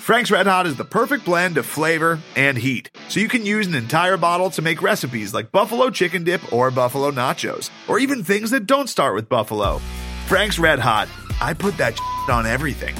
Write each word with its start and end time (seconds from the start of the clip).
Frank's 0.00 0.30
Red 0.30 0.46
Hot 0.46 0.66
is 0.66 0.76
the 0.76 0.84
perfect 0.84 1.26
blend 1.26 1.58
of 1.58 1.66
flavor 1.66 2.18
and 2.34 2.56
heat, 2.56 2.90
so 3.10 3.20
you 3.20 3.28
can 3.28 3.44
use 3.44 3.66
an 3.66 3.74
entire 3.74 4.16
bottle 4.16 4.48
to 4.52 4.62
make 4.62 4.80
recipes 4.80 5.34
like 5.34 5.52
buffalo 5.52 5.90
chicken 5.90 6.24
dip 6.24 6.52
or 6.54 6.70
buffalo 6.70 7.10
nachos, 7.10 7.68
or 7.86 7.98
even 7.98 8.24
things 8.24 8.50
that 8.50 8.66
don't 8.66 8.88
start 8.88 9.14
with 9.14 9.28
buffalo. 9.28 9.78
Frank's 10.26 10.58
Red 10.58 10.78
Hot, 10.78 11.06
I 11.40 11.52
put 11.52 11.76
that 11.76 12.00
on 12.30 12.46
everything. 12.46 12.94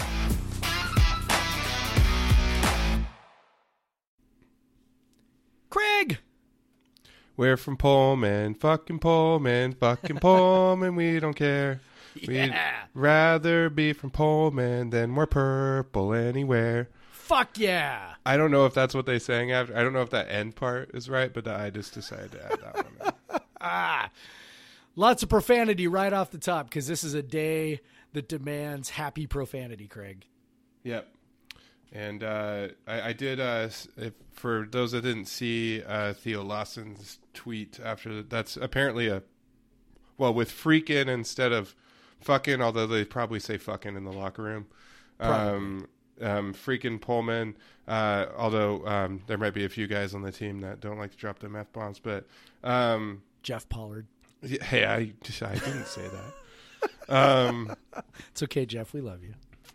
Craig. 5.71 6.19
We're 7.35 7.56
from 7.56 7.78
Pullman, 7.78 8.54
fucking 8.54 8.98
Pullman, 8.98 9.72
fucking 9.72 10.19
Pullman. 10.19 10.96
We 10.96 11.19
don't 11.19 11.35
care. 11.35 11.80
Yeah. 12.21 12.47
We'd 12.95 13.01
rather 13.01 13.71
be 13.71 13.93
from 13.93 14.11
Pullman 14.11 14.90
than 14.90 15.15
we're 15.15 15.26
purple 15.26 16.12
anywhere. 16.12 16.88
Fuck 17.12 17.59
yeah. 17.59 18.15
I 18.27 18.37
don't 18.37 18.51
know 18.51 18.67
if 18.67 18.75
that's 18.75 18.95
what 18.95 19.07
they 19.07 19.21
sang 19.21 19.53
after. 19.53 19.77
I 19.77 19.83
don't 19.83 19.93
know 19.93 20.03
if 20.03 20.11
that 20.11 20.29
end 20.31 20.57
part 20.57 20.91
is 20.95 21.09
right, 21.09 21.33
but 21.33 21.47
I 21.47 21.70
just 21.70 21.95
decided 21.95 22.33
to 22.33 22.45
add 22.45 22.61
that 22.61 22.77
one. 22.77 22.87
in. 23.01 23.12
Ah. 23.62 24.11
Lots 24.97 25.23
of 25.23 25.29
profanity 25.29 25.87
right 25.87 26.12
off 26.12 26.31
the 26.31 26.39
top 26.39 26.69
because 26.69 26.87
this 26.87 27.05
is 27.05 27.12
a 27.12 27.23
day 27.23 27.81
that 28.15 28.29
demands 28.29 28.89
happy 28.89 29.27
profanity, 29.27 29.87
Craig. 29.87 30.25
Yep. 30.83 31.06
And 31.92 32.25
uh, 32.25 32.69
I, 32.87 33.01
I 33.09 33.12
did. 33.12 33.39
Uh, 33.39 33.69
if, 33.97 34.15
for 34.33 34.67
those 34.70 34.92
that 34.92 35.03
didn't 35.03 35.27
see 35.27 35.83
uh, 35.83 36.12
Theo 36.15 36.42
Lawson's 36.42 37.19
tweet 37.34 37.79
after 37.84 38.23
that's 38.23 38.56
apparently 38.56 39.09
a 39.09 39.23
well 40.17 40.33
with 40.33 40.51
freaking 40.51 41.09
instead 41.09 41.53
of 41.53 41.75
fucking, 42.20 42.60
although 42.62 42.87
they 42.87 43.05
probably 43.05 43.41
say 43.41 43.59
fucking 43.59 43.97
in 43.97 44.05
the 44.05 44.12
locker 44.12 44.42
room. 44.42 44.66
Um, 45.19 45.87
um, 46.20 46.55
freaking 46.55 47.01
Pullman. 47.01 47.56
Uh, 47.88 48.27
although 48.37 48.87
um, 48.87 49.23
there 49.27 49.38
might 49.38 49.55
be 49.55 49.65
a 49.65 49.69
few 49.69 49.86
guys 49.86 50.14
on 50.14 50.22
the 50.22 50.33
team 50.33 50.61
that 50.61 50.80
don't 50.80 50.98
like 50.98 51.11
to 51.11 51.17
drop 51.17 51.39
them 51.41 51.56
f 51.56 51.72
bombs, 51.72 51.98
but 51.98 52.27
um, 52.62 53.22
Jeff 53.42 53.69
Pollard. 53.69 54.06
yeah, 54.42 54.62
hey, 54.64 54.84
I 54.84 54.95
I 54.97 55.55
didn't 55.55 55.86
say 55.86 56.03
that. 56.08 57.14
Um, 57.14 57.75
It's 58.30 58.42
okay, 58.45 58.64
Jeff. 58.64 58.92
We 58.92 59.00
love 59.00 59.20
you. 59.23 59.34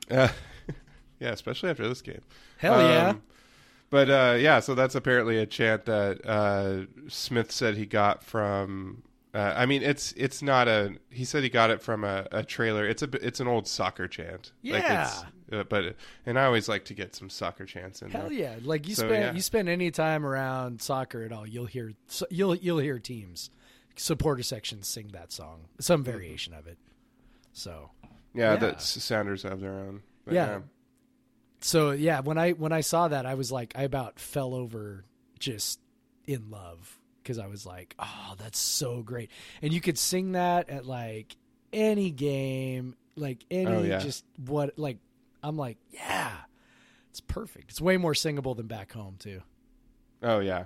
uh, 0.09 0.29
yeah, 1.19 1.29
especially 1.29 1.69
after 1.69 1.87
this 1.87 2.01
game. 2.01 2.21
Hell 2.57 2.79
yeah. 2.79 3.09
Um, 3.09 3.21
But 3.89 4.09
uh, 4.09 4.35
yeah, 4.39 4.59
so 4.61 4.73
that's 4.75 4.95
apparently 4.95 5.37
a 5.37 5.45
chant 5.45 5.85
that 5.85 6.25
uh, 6.25 6.85
Smith 7.09 7.51
said 7.51 7.75
he 7.77 7.85
got 7.85 8.23
from. 8.23 9.03
Uh, 9.35 9.53
I 9.53 9.65
mean, 9.65 9.83
it's 9.83 10.13
it's 10.13 10.41
not 10.41 10.69
a. 10.69 10.95
He 11.09 11.25
said 11.25 11.43
he 11.43 11.49
got 11.49 11.69
it 11.69 11.81
from 11.81 12.05
a, 12.05 12.25
a 12.31 12.41
trailer. 12.43 12.87
It's 12.87 13.03
a 13.03 13.09
it's 13.21 13.41
an 13.41 13.47
old 13.47 13.67
soccer 13.67 14.07
chant. 14.07 14.53
Like 14.63 14.81
Yeah. 14.83 15.03
it's, 15.07 15.23
uh, 15.51 15.63
but 15.65 15.95
and 16.25 16.39
I 16.39 16.45
always 16.45 16.69
like 16.69 16.85
to 16.85 16.93
get 16.93 17.13
some 17.15 17.29
soccer 17.29 17.65
chants 17.65 18.01
in 18.01 18.11
Hell 18.11 18.29
there. 18.29 18.31
yeah! 18.31 18.55
Like 18.63 18.87
you 18.87 18.95
So, 18.95 19.07
spend 19.09 19.23
yeah. 19.23 19.33
you 19.33 19.41
spend 19.41 19.67
any 19.67 19.91
time 19.91 20.25
around 20.25 20.81
soccer 20.81 21.21
at 21.23 21.33
all, 21.33 21.45
you'll 21.45 21.65
hear 21.65 21.91
you'll 22.29 22.55
you'll 22.55 22.79
hear 22.79 22.97
teams 22.97 23.49
supporter 23.97 24.43
sections 24.43 24.87
sing 24.87 25.09
that 25.13 25.31
song, 25.33 25.65
some 25.81 26.01
Mm-hmm. 26.03 26.11
variation 26.11 26.53
of 26.53 26.65
it. 26.67 26.77
So 27.51 27.91
Yeah, 28.33 28.53
Yeah. 28.53 28.55
that 28.57 28.81
Sounders 28.81 29.43
have 29.43 29.59
their 29.59 29.73
own. 29.73 30.01
But 30.23 30.33
Yeah. 30.35 30.59
so 31.61 31.91
yeah, 31.91 32.21
when 32.21 32.37
I 32.37 32.51
when 32.51 32.71
I 32.71 32.81
saw 32.81 33.07
that, 33.09 33.25
I 33.25 33.33
was 33.35 33.51
like, 33.51 33.73
I 33.75 33.83
about 33.83 34.19
fell 34.19 34.53
over 34.53 35.03
just 35.39 35.79
in 36.25 36.49
love 36.49 36.99
because 37.25 37.39
I 37.39 37.47
was 37.47 37.65
like, 37.65 37.95
oh, 37.97 38.35
that's 38.37 38.59
so 38.59 39.01
great, 39.01 39.31
and 39.63 39.73
you 39.73 39.81
could 39.81 39.97
sing 39.97 40.33
that 40.33 40.69
at 40.69 40.85
like 40.85 41.35
any 41.73 42.11
game, 42.11 42.95
like 43.15 43.43
any 43.49 43.65
Oh, 43.65 43.81
yeah. 43.81 43.97
just 43.99 44.23
what 44.45 44.77
like 44.77 44.99
I'm 45.43 45.57
like, 45.57 45.77
yeah, 45.89 46.31
it's 47.09 47.21
perfect. 47.21 47.71
It's 47.71 47.81
way 47.81 47.97
more 47.97 48.13
singable 48.13 48.53
than 48.55 48.67
back 48.67 48.91
home 48.93 49.15
too. 49.17 49.41
Oh 50.21 50.39
yeah, 50.39 50.65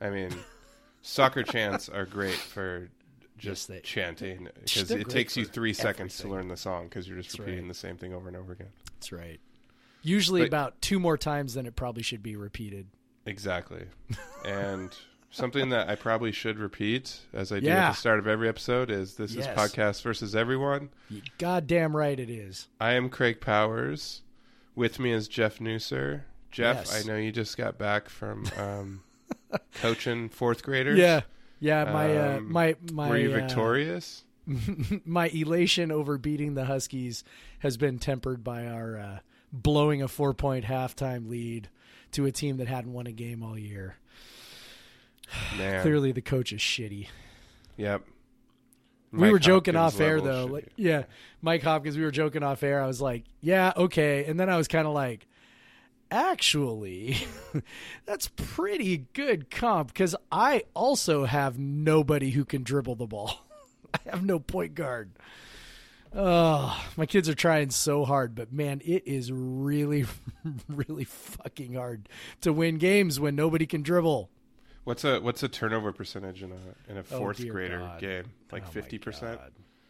I 0.00 0.10
mean, 0.10 0.30
soccer 1.02 1.44
chants 1.44 1.88
are 1.88 2.04
great 2.06 2.34
for 2.34 2.90
Yes, 3.20 3.44
just 3.44 3.68
they- 3.68 3.80
chanting 3.80 4.48
because 4.64 4.90
it 4.90 5.08
takes 5.08 5.36
you 5.36 5.44
three 5.46 5.72
seconds 5.72 6.18
to 6.18 6.28
learn 6.28 6.48
the 6.48 6.56
song 6.56 6.84
because 6.88 7.08
you're 7.08 7.16
just 7.18 7.30
That's 7.30 7.38
repeating 7.38 7.64
right. 7.64 7.68
the 7.68 7.74
same 7.78 7.96
thing 7.96 8.12
over 8.12 8.28
and 8.28 8.36
over 8.36 8.52
again. 8.52 8.68
That's 8.96 9.12
right. 9.12 9.40
Usually 10.02 10.40
But- 10.42 10.48
about 10.48 10.80
two 10.82 10.98
more 11.00 11.16
times 11.16 11.54
than 11.54 11.64
it 11.66 11.74
probably 11.76 12.02
should 12.02 12.22
be 12.22 12.36
repeated. 12.36 12.88
Exactly. 13.26 13.84
and 14.44 14.94
something 15.30 15.68
that 15.70 15.88
I 15.88 15.94
probably 15.94 16.32
should 16.32 16.58
repeat, 16.58 17.20
as 17.32 17.52
I 17.52 17.60
do 17.60 17.68
at 17.68 17.90
the 17.90 17.94
start 17.96 18.18
of 18.18 18.26
every 18.26 18.48
episode, 18.48 18.90
is 18.90 19.14
this 19.14 19.34
Yes. 19.34 19.46
is 19.46 19.54
podcast 19.54 20.02
versus 20.02 20.34
everyone. 20.36 20.90
Goddamn 21.38 21.96
right 21.96 22.18
it 22.18 22.30
is. 22.30 22.68
I 22.80 22.92
am 22.94 23.08
Craig 23.08 23.40
Powers. 23.40 24.22
With 24.74 24.98
me 24.98 25.12
is 25.12 25.28
Jeff 25.28 25.58
Newser. 25.58 26.22
Jeff, 26.50 26.76
Yes. 26.78 27.04
I 27.04 27.08
know 27.08 27.16
you 27.16 27.32
just 27.32 27.56
got 27.56 27.78
back 27.78 28.08
from 28.08 28.44
um, 28.58 29.02
coaching 29.74 30.28
fourth 30.28 30.62
graders. 30.62 30.98
Yeah. 30.98 31.22
Yeah, 31.62 31.84
my 31.84 32.16
uh, 32.16 32.36
Um, 32.38 32.50
my 32.52 32.76
my 32.90 33.08
Were 33.10 33.18
you 33.18 33.30
uh, 33.32 33.34
victorious? 33.40 34.24
my 35.04 35.28
elation 35.28 35.92
over 35.92 36.16
beating 36.18 36.54
the 36.54 36.64
Huskies 36.64 37.22
has 37.60 37.76
been 37.76 37.98
tempered 37.98 38.42
by 38.42 38.66
our 38.66 38.98
uh, 38.98 39.18
blowing 39.52 40.00
a 40.02 40.08
four 40.08 40.32
point 40.32 40.64
halftime 40.64 41.28
lead 41.28 41.68
to 42.12 42.24
a 42.24 42.32
team 42.32 42.56
that 42.56 42.66
hadn't 42.68 42.92
won 42.92 43.06
a 43.06 43.12
game 43.12 43.42
all 43.42 43.58
year. 43.58 43.96
Man. 45.58 45.82
Clearly, 45.82 46.12
the 46.12 46.22
coach 46.22 46.52
is 46.52 46.60
shitty. 46.60 47.08
Yep. 47.76 48.04
we 49.12 49.30
were 49.30 49.38
joking 49.38 49.74
Hopkins 49.74 50.00
off 50.00 50.00
air 50.00 50.20
though. 50.20 50.46
shitty. 50.46 50.52
Like, 50.52 50.68
yeah, 50.76 51.02
Mike 51.42 51.62
Hopkins. 51.62 51.96
We 51.96 52.02
were 52.04 52.10
joking 52.10 52.42
off 52.42 52.62
air. 52.62 52.82
I 52.82 52.86
was 52.86 53.00
like, 53.00 53.24
"Yeah, 53.40 53.72
okay," 53.76 54.24
and 54.26 54.38
then 54.38 54.48
I 54.50 54.56
was 54.56 54.68
kind 54.68 54.86
of 54.86 54.92
like, 54.92 55.26
"Actually, 56.10 57.16
that's 58.06 58.28
pretty 58.36 59.06
good 59.12 59.50
comp 59.50 59.88
because 59.88 60.14
I 60.30 60.64
also 60.74 61.24
have 61.24 61.58
nobody 61.58 62.30
who 62.30 62.44
can 62.44 62.62
dribble 62.62 62.96
the 62.96 63.06
ball. 63.06 63.46
I 63.94 64.10
have 64.10 64.24
no 64.24 64.38
point 64.38 64.74
guard." 64.74 65.10
Oh, 66.12 66.84
my 66.96 67.06
kids 67.06 67.28
are 67.28 67.34
trying 67.36 67.70
so 67.70 68.04
hard, 68.04 68.34
but 68.34 68.52
man, 68.52 68.82
it 68.84 69.06
is 69.06 69.30
really, 69.30 70.06
really 70.68 71.04
fucking 71.04 71.74
hard 71.74 72.08
to 72.40 72.52
win 72.52 72.78
games 72.78 73.20
when 73.20 73.36
nobody 73.36 73.64
can 73.64 73.82
dribble. 73.82 74.28
What's 74.84 75.04
a 75.04 75.20
what's 75.20 75.42
a 75.42 75.48
turnover 75.48 75.92
percentage 75.92 76.42
in 76.42 76.52
a 76.52 76.90
in 76.90 76.96
a 76.96 77.00
Oh, 77.00 77.18
fourth 77.18 77.36
dear 77.38 77.52
grader 77.52 77.78
God. 77.78 78.00
game? 78.00 78.24
Like 78.50 78.64
Oh, 78.66 78.70
fifty 78.70 78.98
percent. 78.98 79.40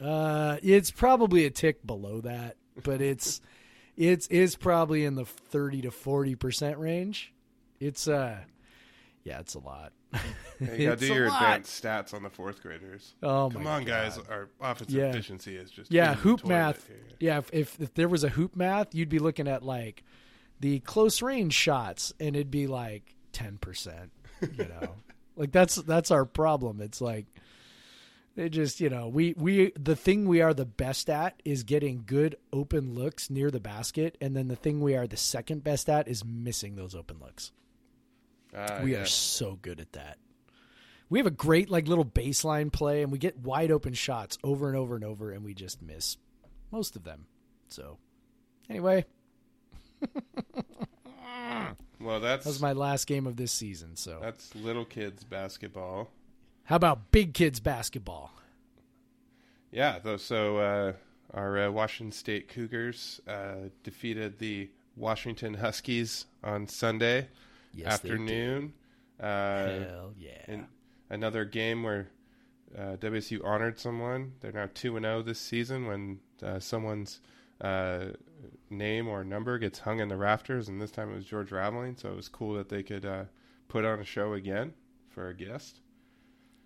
Uh, 0.01 0.57
it's 0.63 0.91
probably 0.91 1.45
a 1.45 1.51
tick 1.51 1.87
below 1.87 2.21
that, 2.23 2.57
but 2.83 3.01
it's 3.01 3.41
it's 3.97 4.27
is 4.29 4.57
probably 4.57 5.05
in 5.05 5.15
the 5.15 5.25
thirty 5.25 5.83
to 5.83 5.91
forty 5.91 6.35
percent 6.35 6.79
range. 6.79 7.33
It's 7.79 8.09
uh, 8.09 8.39
yeah, 9.25 9.41
it's 9.41 9.55
a 9.55 9.61
lot. 9.61 9.93
You 10.59 10.67
gotta 10.87 10.97
do 10.97 11.07
your 11.15 11.29
lot. 11.29 11.41
advanced 11.43 11.83
stats 11.85 12.13
on 12.13 12.23
the 12.25 12.31
fourth 12.31 12.61
graders. 12.63 13.15
Oh 13.23 13.49
Come 13.53 13.67
on, 13.67 13.85
guys! 13.85 14.19
Our 14.29 14.49
offensive 14.61 14.97
Yeah. 14.97 15.05
efficiency 15.11 15.57
is 15.57 15.71
just 15.71 15.93
Yeah, 15.93 16.15
hoop 16.15 16.45
math. 16.45 16.87
here. 16.89 16.97
Yeah, 17.21 17.39
if, 17.39 17.51
if 17.53 17.81
if 17.81 17.95
there 17.95 18.09
was 18.09 18.25
a 18.25 18.29
hoop 18.31 18.57
math, 18.57 18.95
you'd 18.95 19.09
be 19.09 19.19
looking 19.21 19.47
at 19.47 19.63
like 19.63 20.03
the 20.59 20.81
close 20.81 21.23
range 21.23 21.55
shots, 21.55 22.13
and 22.19 22.35
it'd 22.35 22.51
be 22.51 22.67
like 22.67 23.15
ten 23.33 23.57
percent. 23.59 24.11
You 24.41 24.69
know, 24.69 24.95
like 25.37 25.53
that's 25.53 25.77
that's 25.77 26.11
our 26.11 26.25
problem. 26.25 26.81
It's 26.81 27.01
like 27.01 27.27
it 28.37 28.51
just 28.51 28.81
you 28.81 28.89
know 28.89 29.09
we 29.09 29.35
we 29.37 29.73
the 29.79 29.97
thing 29.97 30.27
we 30.27 30.41
are 30.41 30.55
the 30.55 30.65
best 30.65 31.11
at 31.11 31.41
is 31.45 31.63
getting 31.63 32.05
good 32.07 32.37
open 32.53 32.95
looks 32.95 33.31
near 33.31 33.51
the 33.51 33.61
basket, 33.61 34.17
and 34.21 34.37
then 34.37 34.49
the 34.49 34.57
thing 34.57 34.81
we 34.81 34.97
are 34.97 35.07
the 35.07 35.17
second 35.17 35.65
best 35.65 35.89
at 35.89 36.09
is 36.09 36.25
missing 36.25 36.77
those 36.77 36.95
open 36.95 37.19
looks. 37.21 37.53
Ah, 38.57 38.81
we 38.83 38.93
yeah. 38.93 39.03
are 39.03 39.07
so 39.07 39.59
good 39.61 39.81
at 39.81 39.93
that. 39.93 40.19
We 41.09 41.19
have 41.19 41.27
a 41.27 41.33
great 41.33 41.71
like 41.71 41.89
little 41.89 42.05
baseline 42.05 42.73
play, 42.73 43.03
and 43.03 43.11
we 43.11 43.19
get 43.19 43.39
wide 43.39 43.71
open 43.71 43.95
shots 43.95 44.39
over 44.45 44.69
and 44.69 44.77
over 44.77 44.95
and 44.95 45.05
over, 45.05 45.33
and 45.33 45.45
we 45.45 45.55
just 45.55 45.83
miss 45.83 46.17
most 46.71 46.97
of 46.97 47.05
them. 47.05 47.27
So, 47.69 47.99
anyway, 48.69 49.05
Well, 52.01 52.21
that's 52.21 52.45
that 52.45 52.51
was 52.51 52.63
my 52.63 52.73
last 52.73 53.07
game 53.07 53.27
of 53.27 53.37
this 53.37 53.53
season. 53.53 53.97
So, 53.97 54.19
that's 54.23 54.55
little 54.55 54.85
kids 54.85 55.23
basketball. 55.25 56.11
how 56.65 56.77
about 56.77 57.11
big 57.13 57.35
kids 57.35 57.61
basketball? 57.61 58.33
Yeah, 59.71 59.99
though. 60.03 60.17
So 60.17 60.59
uh, 60.59 60.93
our 61.35 61.59
uh, 61.67 61.71
Washington 61.71 62.13
State 62.13 62.49
Cougars 62.49 63.21
uh, 63.29 63.69
defeated 63.85 64.39
the 64.39 64.69
Washington 64.97 65.55
Huskies 65.55 66.27
on 66.43 66.67
Sunday 66.67 67.29
Yes, 67.73 67.93
afternoon. 67.93 68.73
Uh, 69.21 69.25
Hell 69.67 70.13
yeah! 70.19 70.63
another 71.11 71.45
game 71.45 71.83
where 71.83 72.09
uh, 72.77 72.97
WSU 72.97 73.45
honored 73.45 73.79
someone. 73.79 74.33
They're 74.41 74.53
now 74.53 74.69
two 74.75 74.97
and 74.97 75.05
zero 75.05 75.23
this 75.23 75.39
season. 75.39 75.87
When 75.87 76.19
uh, 76.43 76.59
someone's 76.59 77.21
uh, 77.61 78.07
name 78.69 79.09
or 79.09 79.25
number 79.25 79.59
gets 79.59 79.81
hung 79.81 80.01
in 80.01 80.09
the 80.09 80.17
rafters, 80.17 80.69
and 80.69 80.81
this 80.81 80.91
time 80.91 81.11
it 81.11 81.17
was 81.17 81.25
George 81.27 81.53
Raveling. 81.53 81.97
So 81.97 82.11
it 82.11 82.17
was 82.17 82.29
cool 82.29 82.55
that 82.55 82.69
they 82.69 82.83
could 82.83 83.05
uh, 83.05 83.25
put 83.69 83.85
on 83.85 84.01
a 84.01 84.05
show 84.05 84.33
again 84.35 84.73
for 85.09 85.29
a 85.29 85.35
guest. 85.35 85.81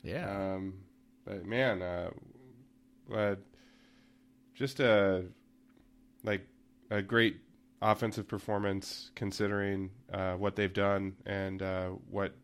yeah, 0.02 0.54
Um, 0.54 0.74
but 1.24 1.44
man, 1.46 1.82
uh, 1.82 2.10
uh, 3.12 3.36
just 4.54 4.80
a 4.80 5.24
like 6.22 6.46
a 6.90 7.02
great 7.02 7.38
offensive 7.82 8.26
performance 8.26 9.10
considering 9.14 9.90
uh, 10.12 10.34
what 10.34 10.56
they've 10.56 10.72
done 10.72 11.14
and 11.26 11.62
uh, 11.62 11.88
what 12.10 12.34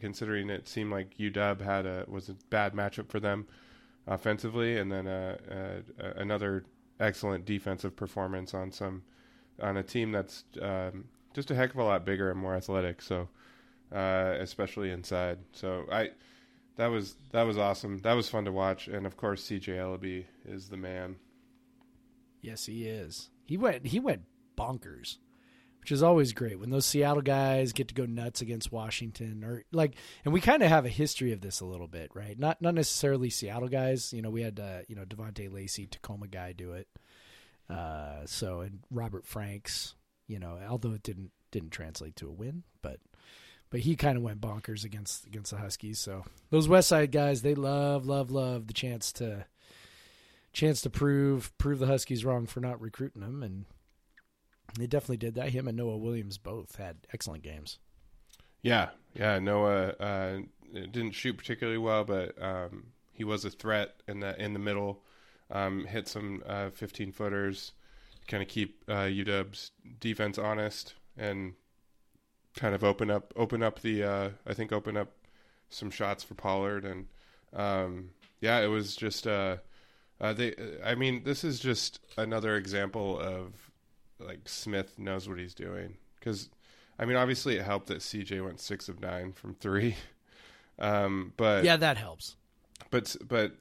considering 0.00 0.50
it 0.50 0.68
seemed 0.68 0.90
like 0.90 1.16
UW 1.18 1.60
had 1.60 1.86
a 1.86 2.04
was 2.08 2.28
a 2.28 2.34
bad 2.50 2.74
matchup 2.74 3.08
for 3.10 3.20
them 3.20 3.46
offensively, 4.06 4.78
and 4.78 4.90
then 4.90 5.06
uh, 5.06 5.36
uh, 6.00 6.04
another 6.16 6.64
excellent 7.00 7.44
defensive 7.44 7.96
performance 7.96 8.54
on 8.54 8.70
some 8.72 9.02
on 9.60 9.76
a 9.76 9.82
team 9.82 10.12
that's 10.12 10.44
um, 10.62 11.04
just 11.34 11.50
a 11.50 11.54
heck 11.54 11.70
of 11.70 11.78
a 11.78 11.84
lot 11.84 12.04
bigger 12.04 12.30
and 12.30 12.38
more 12.38 12.54
athletic. 12.54 13.02
So 13.02 13.28
uh, 13.92 14.34
especially 14.38 14.90
inside. 14.90 15.38
So 15.52 15.86
I 15.90 16.10
that 16.76 16.88
was 16.88 17.16
that 17.32 17.42
was 17.42 17.58
awesome. 17.58 17.98
That 17.98 18.14
was 18.14 18.28
fun 18.28 18.44
to 18.44 18.52
watch, 18.52 18.88
and 18.88 19.06
of 19.06 19.16
course 19.16 19.46
CJ 19.48 19.76
Elleby 19.76 20.26
is 20.44 20.68
the 20.68 20.76
man. 20.76 21.16
Yes, 22.40 22.66
he 22.66 22.86
is. 22.86 23.30
He 23.44 23.56
went 23.56 23.86
he 23.86 23.98
went 23.98 24.22
bonkers, 24.56 25.16
which 25.88 25.96
is 25.96 26.02
always 26.02 26.34
great 26.34 26.60
when 26.60 26.68
those 26.68 26.84
Seattle 26.84 27.22
guys 27.22 27.72
get 27.72 27.88
to 27.88 27.94
go 27.94 28.04
nuts 28.04 28.42
against 28.42 28.70
Washington 28.70 29.42
or 29.42 29.64
like. 29.72 29.94
And 30.22 30.34
we 30.34 30.40
kind 30.42 30.62
of 30.62 30.68
have 30.68 30.84
a 30.84 30.90
history 30.90 31.32
of 31.32 31.40
this 31.40 31.60
a 31.60 31.64
little 31.64 31.86
bit, 31.86 32.10
right? 32.12 32.38
Not 32.38 32.60
not 32.60 32.74
necessarily 32.74 33.30
Seattle 33.30 33.68
guys. 33.68 34.12
You 34.12 34.20
know, 34.20 34.28
we 34.28 34.42
had 34.42 34.60
uh, 34.60 34.80
you 34.86 34.94
know 34.96 35.06
DaVonte 35.06 35.50
Lacy, 35.50 35.86
Tacoma 35.86 36.26
guy, 36.26 36.52
do 36.52 36.74
it. 36.74 36.88
Uh, 37.70 38.26
so 38.26 38.60
and 38.60 38.80
Robert 38.90 39.24
Franks, 39.24 39.94
you 40.26 40.38
know, 40.38 40.58
although 40.68 40.92
it 40.92 41.02
didn't 41.02 41.30
didn't 41.52 41.70
translate 41.70 42.16
to 42.16 42.28
a 42.28 42.32
win, 42.32 42.64
but 42.82 43.00
but 43.70 43.80
he 43.80 43.96
kind 43.96 44.18
of 44.18 44.22
went 44.22 44.42
bonkers 44.42 44.84
against 44.84 45.24
against 45.24 45.52
the 45.52 45.56
Huskies. 45.56 45.98
So 45.98 46.26
those 46.50 46.68
West 46.68 46.88
Side 46.88 47.12
guys, 47.12 47.40
they 47.40 47.54
love 47.54 48.04
love 48.04 48.30
love 48.30 48.66
the 48.66 48.74
chance 48.74 49.10
to 49.14 49.46
chance 50.52 50.82
to 50.82 50.90
prove 50.90 51.56
prove 51.56 51.78
the 51.78 51.86
Huskies 51.86 52.26
wrong 52.26 52.44
for 52.44 52.60
not 52.60 52.78
recruiting 52.78 53.22
them 53.22 53.42
and 53.42 53.64
they 54.80 54.86
definitely 54.86 55.18
did 55.18 55.34
that. 55.34 55.50
Him 55.50 55.68
and 55.68 55.76
Noah 55.76 55.96
Williams 55.96 56.38
both 56.38 56.76
had 56.76 56.96
excellent 57.12 57.42
games. 57.42 57.78
Yeah, 58.62 58.90
yeah. 59.14 59.38
Noah 59.38 59.88
uh, 60.00 60.38
didn't 60.72 61.12
shoot 61.12 61.36
particularly 61.36 61.78
well, 61.78 62.04
but 62.04 62.40
um, 62.42 62.86
he 63.12 63.24
was 63.24 63.44
a 63.44 63.50
threat 63.50 64.02
in 64.06 64.20
the 64.20 64.40
in 64.42 64.52
the 64.52 64.58
middle. 64.58 65.02
Um, 65.50 65.86
hit 65.86 66.08
some 66.08 66.42
uh, 66.46 66.68
15 66.70 67.12
footers, 67.12 67.72
kind 68.26 68.42
of 68.42 68.48
keep 68.48 68.84
uh, 68.86 69.06
UW's 69.06 69.70
defense 69.98 70.36
honest, 70.36 70.94
and 71.16 71.54
kind 72.54 72.74
of 72.74 72.84
open 72.84 73.10
up 73.10 73.32
open 73.36 73.62
up 73.62 73.80
the 73.80 74.04
uh, 74.04 74.30
I 74.46 74.54
think 74.54 74.72
open 74.72 74.96
up 74.96 75.12
some 75.70 75.90
shots 75.90 76.24
for 76.24 76.34
Pollard 76.34 76.84
and 76.84 77.06
um, 77.52 78.10
yeah, 78.40 78.60
it 78.60 78.66
was 78.66 78.94
just 78.96 79.26
uh, 79.26 79.56
uh, 80.20 80.32
they. 80.32 80.54
I 80.84 80.94
mean, 80.94 81.24
this 81.24 81.44
is 81.44 81.58
just 81.58 82.00
another 82.16 82.56
example 82.56 83.18
of 83.18 83.67
like 84.20 84.48
Smith 84.48 84.98
knows 84.98 85.28
what 85.28 85.38
he's 85.38 85.54
doing 85.54 85.96
because 86.18 86.48
I 86.98 87.04
mean, 87.04 87.16
obviously 87.16 87.56
it 87.56 87.64
helped 87.64 87.86
that 87.88 87.98
CJ 87.98 88.44
went 88.44 88.60
six 88.60 88.88
of 88.88 89.00
nine 89.00 89.32
from 89.32 89.54
three, 89.54 89.96
um, 90.78 91.32
but 91.36 91.64
yeah, 91.64 91.76
that 91.76 91.96
helps. 91.96 92.36
But 92.90 93.16
but 93.26 93.52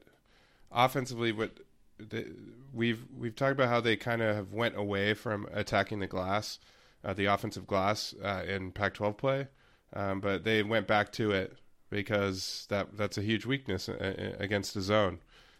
offensively, 0.71 1.31
what 1.31 1.51
they, 1.99 2.25
we've 2.73 3.03
we've 3.17 3.35
talked 3.35 3.53
about 3.53 3.69
how 3.69 3.81
they 3.81 3.95
kind 3.95 4.21
of 4.21 4.35
have 4.35 4.53
went 4.53 4.75
away 4.77 5.13
from 5.13 5.47
attacking 5.53 5.99
the 5.99 6.07
glass 6.07 6.59
uh, 7.03 7.13
the 7.13 7.25
offensive 7.25 7.67
glass 7.67 8.13
uh, 8.23 8.43
in 8.47 8.71
Pac-12 8.71 9.17
play, 9.17 9.47
um, 9.93 10.19
but 10.19 10.43
they 10.43 10.63
went 10.63 10.87
back 10.87 11.11
to 11.13 11.31
it 11.31 11.57
because 11.89 12.65
that 12.69 12.97
that's 12.97 13.17
a 13.17 13.21
huge 13.21 13.45
weakness 13.45 13.87
uh, 13.87 13.93
uh, 13.93 14.43
against 14.43 14.73
the 14.73 14.81
zone, 14.81 15.19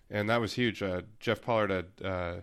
and 0.10 0.30
that 0.30 0.42
was 0.42 0.54
huge. 0.54 0.82
Uh, 0.84 1.02
Jeff 1.20 1.42
Pollard 1.42 1.70
had 1.70 1.86
uh, 2.04 2.34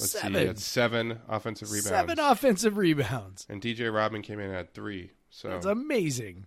let's 0.00 0.12
seven. 0.12 0.34
see, 0.34 0.46
had 0.46 0.58
seven 0.58 1.20
offensive 1.28 1.70
rebounds, 1.70 1.88
seven 1.88 2.18
offensive 2.18 2.76
rebounds, 2.76 3.46
and 3.48 3.60
DJ 3.60 3.92
Rodman 3.92 4.22
came 4.22 4.40
in 4.40 4.50
at 4.52 4.74
three. 4.74 5.12
So 5.30 5.48
that's 5.48 5.66
amazing. 5.66 6.46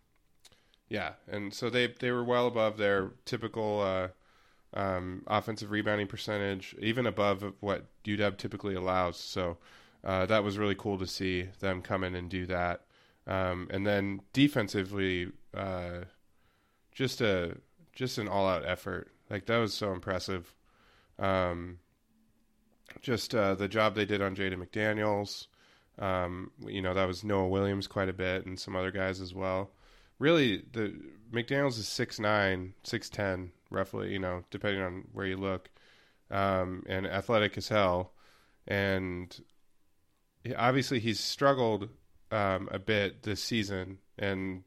Yeah, 0.89 1.13
and 1.27 1.53
so 1.53 1.69
they 1.69 1.87
they 1.87 2.11
were 2.11 2.23
well 2.23 2.47
above 2.47 2.77
their 2.77 3.11
typical. 3.25 4.09
Um, 4.73 5.23
offensive 5.27 5.69
rebounding 5.69 6.07
percentage, 6.07 6.77
even 6.79 7.05
above 7.05 7.43
what 7.59 7.87
UW 8.05 8.37
typically 8.37 8.73
allows. 8.73 9.17
So 9.17 9.57
uh, 10.03 10.25
that 10.27 10.43
was 10.43 10.57
really 10.57 10.75
cool 10.75 10.97
to 10.97 11.07
see 11.07 11.49
them 11.59 11.81
come 11.81 12.03
in 12.03 12.15
and 12.15 12.29
do 12.29 12.45
that. 12.45 12.85
Um, 13.27 13.67
and 13.69 13.85
then 13.85 14.21
defensively, 14.33 15.31
uh, 15.53 16.05
just 16.91 17.21
a 17.21 17.57
just 17.93 18.17
an 18.17 18.27
all 18.27 18.47
out 18.47 18.65
effort. 18.65 19.11
Like 19.29 19.45
that 19.45 19.57
was 19.57 19.73
so 19.73 19.91
impressive. 19.91 20.55
Um, 21.19 21.79
just 23.01 23.33
uh, 23.35 23.55
the 23.55 23.67
job 23.67 23.95
they 23.95 24.05
did 24.05 24.21
on 24.21 24.35
Jaden 24.35 24.65
McDaniels. 24.65 25.47
Um, 25.99 26.51
you 26.65 26.81
know 26.81 26.93
that 26.93 27.07
was 27.07 27.23
Noah 27.23 27.49
Williams 27.49 27.87
quite 27.87 28.09
a 28.09 28.13
bit, 28.13 28.45
and 28.45 28.59
some 28.59 28.75
other 28.75 28.91
guys 28.91 29.21
as 29.21 29.33
well. 29.33 29.71
Really, 30.19 30.63
the 30.71 30.99
McDaniels 31.31 31.77
is 31.79 31.87
six 31.87 32.19
nine, 32.19 32.73
six 32.83 33.09
ten, 33.09 33.51
roughly. 33.69 34.11
You 34.11 34.19
know, 34.19 34.43
depending 34.49 34.81
on 34.81 35.07
where 35.13 35.25
you 35.25 35.37
look, 35.37 35.69
um, 36.29 36.83
and 36.87 37.05
athletic 37.05 37.57
as 37.57 37.67
hell. 37.67 38.13
And 38.67 39.37
obviously 40.57 40.99
he's 40.99 41.19
struggled 41.19 41.89
um, 42.31 42.69
a 42.71 42.79
bit 42.79 43.23
this 43.23 43.43
season, 43.43 43.99
and 44.17 44.63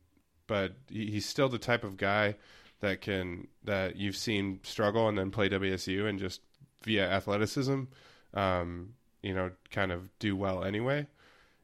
but 0.47 0.75
he's 0.89 1.27
still 1.27 1.49
the 1.49 1.59
type 1.59 1.85
of 1.85 1.97
guy 1.97 2.37
that 2.81 3.01
can 3.01 3.49
that 3.65 3.97
you've 3.97 4.17
seen 4.17 4.61
struggle 4.63 5.09
and 5.09 5.17
then 5.17 5.31
play 5.31 5.49
WSU 5.49 6.07
and 6.07 6.19
just 6.19 6.41
via 6.85 7.09
athleticism, 7.09 7.85
um, 8.35 8.95
you 9.23 9.35
know, 9.35 9.51
kind 9.71 9.91
of 9.91 10.17
do 10.19 10.37
well 10.37 10.65
anyway. 10.65 11.07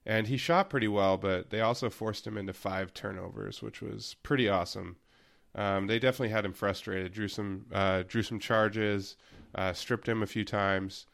And 0.06 0.26
he 0.26 0.37
shot 0.37 0.70
pretty 0.70 0.88
well, 0.88 1.19
but 1.19 1.50
they 1.50 1.61
also 1.61 1.90
forced 1.90 2.26
him 2.26 2.38
into 2.38 2.55
five 2.55 2.94
turnovers, 2.94 3.61
which 3.61 3.82
was 3.82 4.17
pretty 4.22 4.49
awesome. 4.49 4.96
Um, 5.55 5.88
they 5.88 5.99
definitely 5.99 6.31
had 6.31 6.44
him 6.44 6.52
frustrated. 6.52 7.12
Drew 7.12 7.28
some 7.28 7.67
uh, 7.72 8.05
drew 8.06 8.22
some 8.22 8.38
charges, 8.38 9.17
uh, 9.55 9.72
stripped 9.72 10.08
him 10.08 10.22
a 10.22 10.26
few 10.26 10.44
times, 10.44 11.06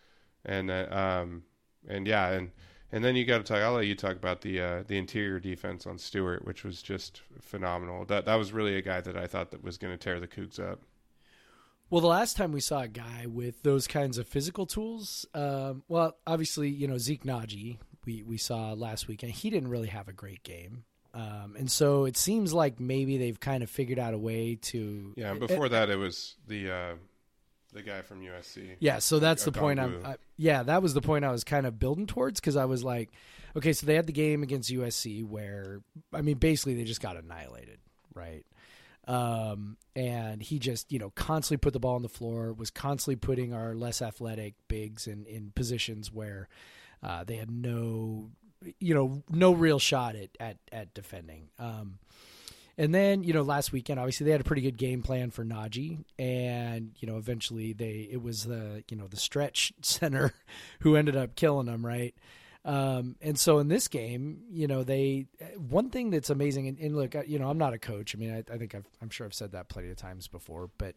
and 0.44 0.70
uh, 0.70 0.86
um, 0.90 1.42
and 1.88 2.06
yeah, 2.06 2.28
and 2.28 2.50
and 2.92 3.04
then 3.04 3.16
you 3.16 3.24
got 3.24 3.38
to 3.38 3.44
talk. 3.44 3.58
I'll 3.58 3.72
let 3.72 3.86
you 3.86 3.94
talk 3.94 4.16
about 4.16 4.42
the 4.42 4.60
uh, 4.60 4.82
the 4.86 4.98
interior 4.98 5.40
defense 5.40 5.86
on 5.86 5.98
Stewart, 5.98 6.44
which 6.44 6.64
was 6.64 6.82
just 6.82 7.22
phenomenal. 7.40 8.04
That 8.04 8.26
that 8.26 8.36
was 8.36 8.52
really 8.52 8.76
a 8.76 8.82
guy 8.82 9.00
that 9.00 9.16
I 9.16 9.26
thought 9.26 9.50
that 9.50 9.64
was 9.64 9.78
going 9.78 9.92
to 9.92 9.98
tear 9.98 10.20
the 10.20 10.28
Cougs 10.28 10.60
up. 10.60 10.82
Well, 11.88 12.00
the 12.00 12.08
last 12.08 12.36
time 12.36 12.52
we 12.52 12.60
saw 12.60 12.80
a 12.80 12.88
guy 12.88 13.26
with 13.28 13.62
those 13.62 13.86
kinds 13.86 14.18
of 14.18 14.26
physical 14.26 14.66
tools, 14.66 15.24
um, 15.34 15.84
well, 15.88 16.16
obviously, 16.26 16.68
you 16.68 16.88
know 16.88 16.98
Zeke 16.98 17.24
Nnaji, 17.24 17.78
we 18.04 18.22
we 18.22 18.38
saw 18.38 18.72
last 18.72 19.06
weekend. 19.06 19.32
He 19.32 19.50
didn't 19.50 19.68
really 19.68 19.88
have 19.88 20.08
a 20.08 20.12
great 20.12 20.42
game, 20.42 20.84
um, 21.14 21.54
and 21.56 21.70
so 21.70 22.04
it 22.04 22.16
seems 22.16 22.52
like 22.52 22.80
maybe 22.80 23.18
they've 23.18 23.38
kind 23.38 23.62
of 23.62 23.70
figured 23.70 24.00
out 24.00 24.14
a 24.14 24.18
way 24.18 24.56
to. 24.62 25.14
Yeah, 25.16 25.34
before 25.34 25.66
it, 25.66 25.70
that, 25.70 25.90
it 25.90 25.96
was 25.96 26.34
the. 26.46 26.70
Uh, 26.70 26.94
the 27.72 27.82
guy 27.82 28.00
from 28.00 28.22
USC. 28.22 28.76
Yeah, 28.78 29.00
so 29.00 29.18
that's 29.18 29.44
the 29.44 29.52
point. 29.52 29.78
I'm. 29.78 30.00
I, 30.02 30.16
yeah, 30.38 30.62
that 30.62 30.82
was 30.82 30.94
the 30.94 31.02
point 31.02 31.26
I 31.26 31.30
was 31.30 31.44
kind 31.44 31.66
of 31.66 31.78
building 31.78 32.06
towards 32.06 32.40
because 32.40 32.56
I 32.56 32.64
was 32.64 32.82
like, 32.82 33.10
okay, 33.54 33.74
so 33.74 33.86
they 33.86 33.94
had 33.94 34.06
the 34.06 34.12
game 34.12 34.42
against 34.42 34.72
USC 34.72 35.24
where 35.24 35.82
I 36.12 36.22
mean, 36.22 36.38
basically 36.38 36.74
they 36.74 36.84
just 36.84 37.02
got 37.02 37.16
annihilated, 37.16 37.78
right? 38.14 38.46
Um, 39.06 39.76
and 39.94 40.42
he 40.42 40.58
just 40.58 40.90
you 40.90 40.98
know 40.98 41.10
constantly 41.10 41.58
put 41.58 41.72
the 41.72 41.80
ball 41.80 41.94
on 41.94 42.02
the 42.02 42.08
floor, 42.08 42.52
was 42.52 42.70
constantly 42.70 43.16
putting 43.16 43.52
our 43.52 43.74
less 43.74 44.02
athletic 44.02 44.54
bigs 44.68 45.06
in 45.06 45.26
in 45.26 45.52
positions 45.54 46.12
where 46.12 46.48
uh, 47.02 47.24
they 47.24 47.36
had 47.36 47.50
no, 47.50 48.30
you 48.80 48.94
know, 48.94 49.22
no 49.30 49.52
real 49.52 49.78
shot 49.78 50.16
at 50.16 50.30
at 50.40 50.56
at 50.72 50.94
defending. 50.94 51.48
Um, 51.58 51.98
and 52.78 52.94
then, 52.94 53.22
you 53.22 53.32
know, 53.32 53.42
last 53.42 53.72
weekend, 53.72 53.98
obviously 53.98 54.26
they 54.26 54.32
had 54.32 54.40
a 54.42 54.44
pretty 54.44 54.60
good 54.60 54.76
game 54.76 55.02
plan 55.02 55.30
for 55.30 55.44
Nnaji, 55.44 56.04
and 56.18 56.92
you 56.98 57.08
know, 57.08 57.16
eventually 57.16 57.72
they 57.72 58.08
it 58.10 58.22
was 58.22 58.44
the 58.44 58.84
you 58.90 58.96
know 58.96 59.06
the 59.06 59.16
stretch 59.16 59.72
center 59.82 60.34
who 60.80 60.96
ended 60.96 61.16
up 61.16 61.36
killing 61.36 61.66
them, 61.66 61.84
right? 61.84 62.14
Um, 62.66 63.14
and 63.22 63.38
so 63.38 63.58
in 63.58 63.68
this 63.68 63.86
game, 63.86 64.40
you 64.50 64.66
know, 64.66 64.82
they 64.82 65.28
one 65.56 65.88
thing 65.88 66.10
that's 66.10 66.30
amazing, 66.30 66.66
and, 66.66 66.78
and 66.80 66.96
look, 66.96 67.14
you 67.26 67.38
know, 67.38 67.48
I'm 67.48 67.58
not 67.58 67.72
a 67.72 67.78
coach. 67.78 68.12
I 68.14 68.18
mean, 68.18 68.32
I, 68.32 68.52
I 68.52 68.58
think 68.58 68.74
i 68.74 68.80
am 69.00 69.08
sure 69.08 69.24
I've 69.24 69.34
said 69.34 69.52
that 69.52 69.68
plenty 69.68 69.88
of 69.88 69.96
times 69.96 70.26
before, 70.26 70.68
but 70.76 70.96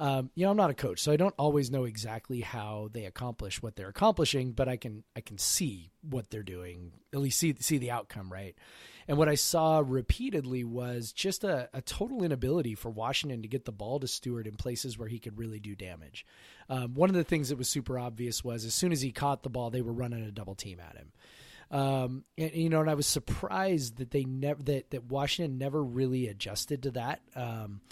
um, 0.00 0.30
you 0.34 0.46
know, 0.46 0.50
I'm 0.50 0.56
not 0.56 0.70
a 0.70 0.74
coach, 0.74 1.00
so 1.00 1.12
I 1.12 1.16
don't 1.16 1.34
always 1.38 1.70
know 1.70 1.84
exactly 1.84 2.40
how 2.40 2.88
they 2.90 3.04
accomplish 3.04 3.62
what 3.62 3.76
they're 3.76 3.90
accomplishing, 3.90 4.52
but 4.52 4.66
I 4.66 4.78
can 4.78 5.04
I 5.14 5.20
can 5.20 5.36
see 5.36 5.92
what 6.00 6.30
they're 6.30 6.42
doing, 6.42 6.92
at 7.12 7.20
least 7.20 7.38
see 7.38 7.54
see 7.60 7.76
the 7.76 7.90
outcome, 7.90 8.32
right? 8.32 8.56
And 9.06 9.18
what 9.18 9.28
I 9.28 9.34
saw 9.34 9.82
repeatedly 9.86 10.64
was 10.64 11.12
just 11.12 11.44
a, 11.44 11.68
a, 11.74 11.82
total 11.82 12.22
inability 12.22 12.76
for 12.76 12.90
Washington 12.90 13.42
to 13.42 13.48
get 13.48 13.64
the 13.64 13.72
ball 13.72 13.98
to 13.98 14.06
Stewart 14.06 14.46
in 14.46 14.54
places 14.54 14.96
where 14.96 15.08
he 15.08 15.18
could 15.18 15.36
really 15.36 15.58
do 15.58 15.74
damage. 15.74 16.24
Um, 16.68 16.94
one 16.94 17.10
of 17.10 17.16
the 17.16 17.24
things 17.24 17.48
that 17.48 17.58
was 17.58 17.68
super 17.68 17.98
obvious 17.98 18.44
was 18.44 18.64
as 18.64 18.72
soon 18.72 18.92
as 18.92 19.02
he 19.02 19.10
caught 19.10 19.42
the 19.42 19.50
ball, 19.50 19.70
they 19.70 19.82
were 19.82 19.92
running 19.92 20.22
a 20.22 20.30
double 20.30 20.54
team 20.54 20.78
at 20.80 20.96
him. 20.96 21.12
Um, 21.70 22.24
and 22.38 22.54
you 22.54 22.70
know, 22.70 22.80
and 22.80 22.88
I 22.88 22.94
was 22.94 23.06
surprised 23.06 23.98
that 23.98 24.12
they 24.12 24.24
never 24.24 24.62
that 24.62 24.92
that 24.92 25.04
Washington 25.04 25.58
never 25.58 25.82
really 25.82 26.28
adjusted 26.28 26.84
to 26.84 26.92
that. 26.92 27.20
Um, 27.36 27.82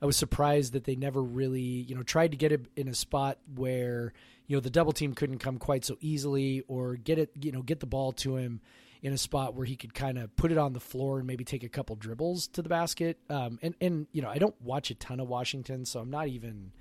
I 0.00 0.06
was 0.06 0.16
surprised 0.16 0.72
that 0.74 0.84
they 0.84 0.96
never 0.96 1.22
really, 1.22 1.60
you 1.60 1.94
know, 1.94 2.02
tried 2.02 2.32
to 2.32 2.36
get 2.36 2.52
it 2.52 2.66
in 2.76 2.88
a 2.88 2.94
spot 2.94 3.38
where, 3.54 4.12
you 4.46 4.56
know, 4.56 4.60
the 4.60 4.70
double 4.70 4.92
team 4.92 5.14
couldn't 5.14 5.38
come 5.38 5.58
quite 5.58 5.84
so 5.84 5.96
easily 6.00 6.62
or 6.68 6.96
get 6.96 7.18
it, 7.18 7.30
you 7.40 7.52
know, 7.52 7.62
get 7.62 7.80
the 7.80 7.86
ball 7.86 8.12
to 8.12 8.36
him 8.36 8.60
in 9.02 9.12
a 9.12 9.18
spot 9.18 9.54
where 9.54 9.66
he 9.66 9.76
could 9.76 9.94
kind 9.94 10.18
of 10.18 10.34
put 10.36 10.50
it 10.50 10.58
on 10.58 10.72
the 10.72 10.80
floor 10.80 11.18
and 11.18 11.26
maybe 11.26 11.44
take 11.44 11.62
a 11.62 11.68
couple 11.68 11.94
dribbles 11.96 12.48
to 12.48 12.62
the 12.62 12.68
basket. 12.68 13.18
Um, 13.30 13.58
and, 13.62 13.74
and, 13.80 14.06
you 14.12 14.22
know, 14.22 14.28
I 14.28 14.38
don't 14.38 14.60
watch 14.62 14.90
a 14.90 14.94
ton 14.94 15.20
of 15.20 15.28
Washington, 15.28 15.84
so 15.84 16.00
I'm 16.00 16.10
not 16.10 16.28
even, 16.28 16.72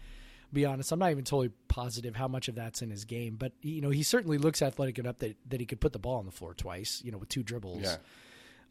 be 0.52 0.66
honest, 0.66 0.92
I'm 0.92 1.00
not 1.00 1.12
even 1.12 1.24
totally 1.24 1.52
positive 1.68 2.16
how 2.16 2.28
much 2.28 2.48
of 2.48 2.56
that's 2.56 2.82
in 2.82 2.90
his 2.90 3.06
game, 3.06 3.36
but 3.36 3.52
you 3.62 3.82
know, 3.82 3.90
he 3.90 4.04
certainly 4.04 4.38
looks 4.38 4.62
athletic 4.62 4.98
enough 4.98 5.20
that, 5.20 5.36
that 5.50 5.60
he 5.60 5.66
could 5.66 5.82
put 5.82 5.92
the 5.94 6.00
ball 6.00 6.18
on 6.18 6.26
the 6.26 6.32
floor 6.32 6.54
twice, 6.54 7.02
you 7.04 7.12
know, 7.12 7.18
with 7.18 7.30
two 7.30 7.44
dribbles. 7.44 7.84
Yeah. 7.84 7.98